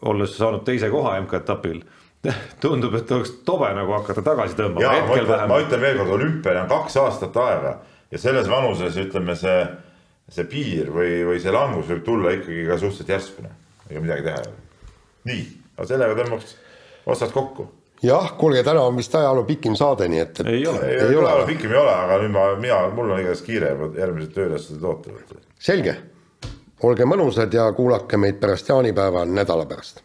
olles 0.06 0.36
saanud 0.38 0.62
teise 0.62 0.90
koha 0.92 1.18
MK-etapil 1.24 1.82
tundub, 2.62 2.94
et 2.98 3.12
oleks 3.12 3.32
tobe 3.46 3.70
nagu 3.76 3.94
hakata 3.96 4.22
tagasi 4.24 4.56
tõmbama. 4.58 4.92
Ma, 5.08 5.38
ma 5.48 5.58
ütlen 5.62 5.80
veelkord, 5.80 6.12
olümpiale 6.18 6.64
on 6.64 6.70
kaks 6.70 6.98
aastat 7.00 7.36
aega 7.40 7.74
ja 8.10 8.20
selles 8.20 8.48
vanuses 8.50 8.96
ütleme 9.00 9.36
see, 9.38 9.58
see 10.28 10.46
piir 10.50 10.92
või, 10.94 11.20
või 11.28 11.40
see 11.40 11.54
langus 11.54 11.88
võib 11.88 12.04
tulla 12.04 12.34
ikkagi 12.36 12.66
ka 12.68 12.78
suhteliselt 12.80 13.14
järskune, 13.16 13.52
ega 13.88 14.04
midagi 14.04 14.26
teha 14.26 14.42
ei 14.42 14.48
ole. 14.50 14.88
nii, 15.30 15.44
aga 15.76 15.88
sellega 15.92 16.18
tõmbaks 16.20 16.56
otsad 17.14 17.32
kokku. 17.32 17.70
jah, 18.04 18.34
kuulge, 18.36 18.66
täna 18.68 18.84
on 18.84 19.00
vist 19.00 19.16
ajaloo 19.16 19.46
pikim 19.48 19.78
saade, 19.78 20.10
nii 20.12 20.20
et, 20.26 20.42
et. 20.42 20.52
ei 20.58 20.66
ole, 20.66 20.84
ei, 20.90 21.00
ei 21.06 21.16
ole, 21.16 21.24
ajaloo 21.30 21.48
pikim 21.48 21.72
ei 21.72 21.80
ole, 21.80 21.96
aga 22.04 22.20
nüüd 22.20 22.36
ma, 22.36 22.46
mina, 22.60 22.82
mul 22.96 23.14
on 23.14 23.24
igatahes 23.24 23.46
kiire, 23.48 23.72
järgmised 23.96 24.36
tööülesanded 24.36 24.86
ootavad. 24.92 25.40
selge, 25.56 25.96
olge 26.84 27.08
mõnusad 27.08 27.56
ja 27.56 27.70
kuulake 27.72 28.20
meid 28.20 28.42
pärast 28.44 28.68
jaanipäeva 28.68 29.24
nädala 29.24 29.64
pärast 29.72 30.04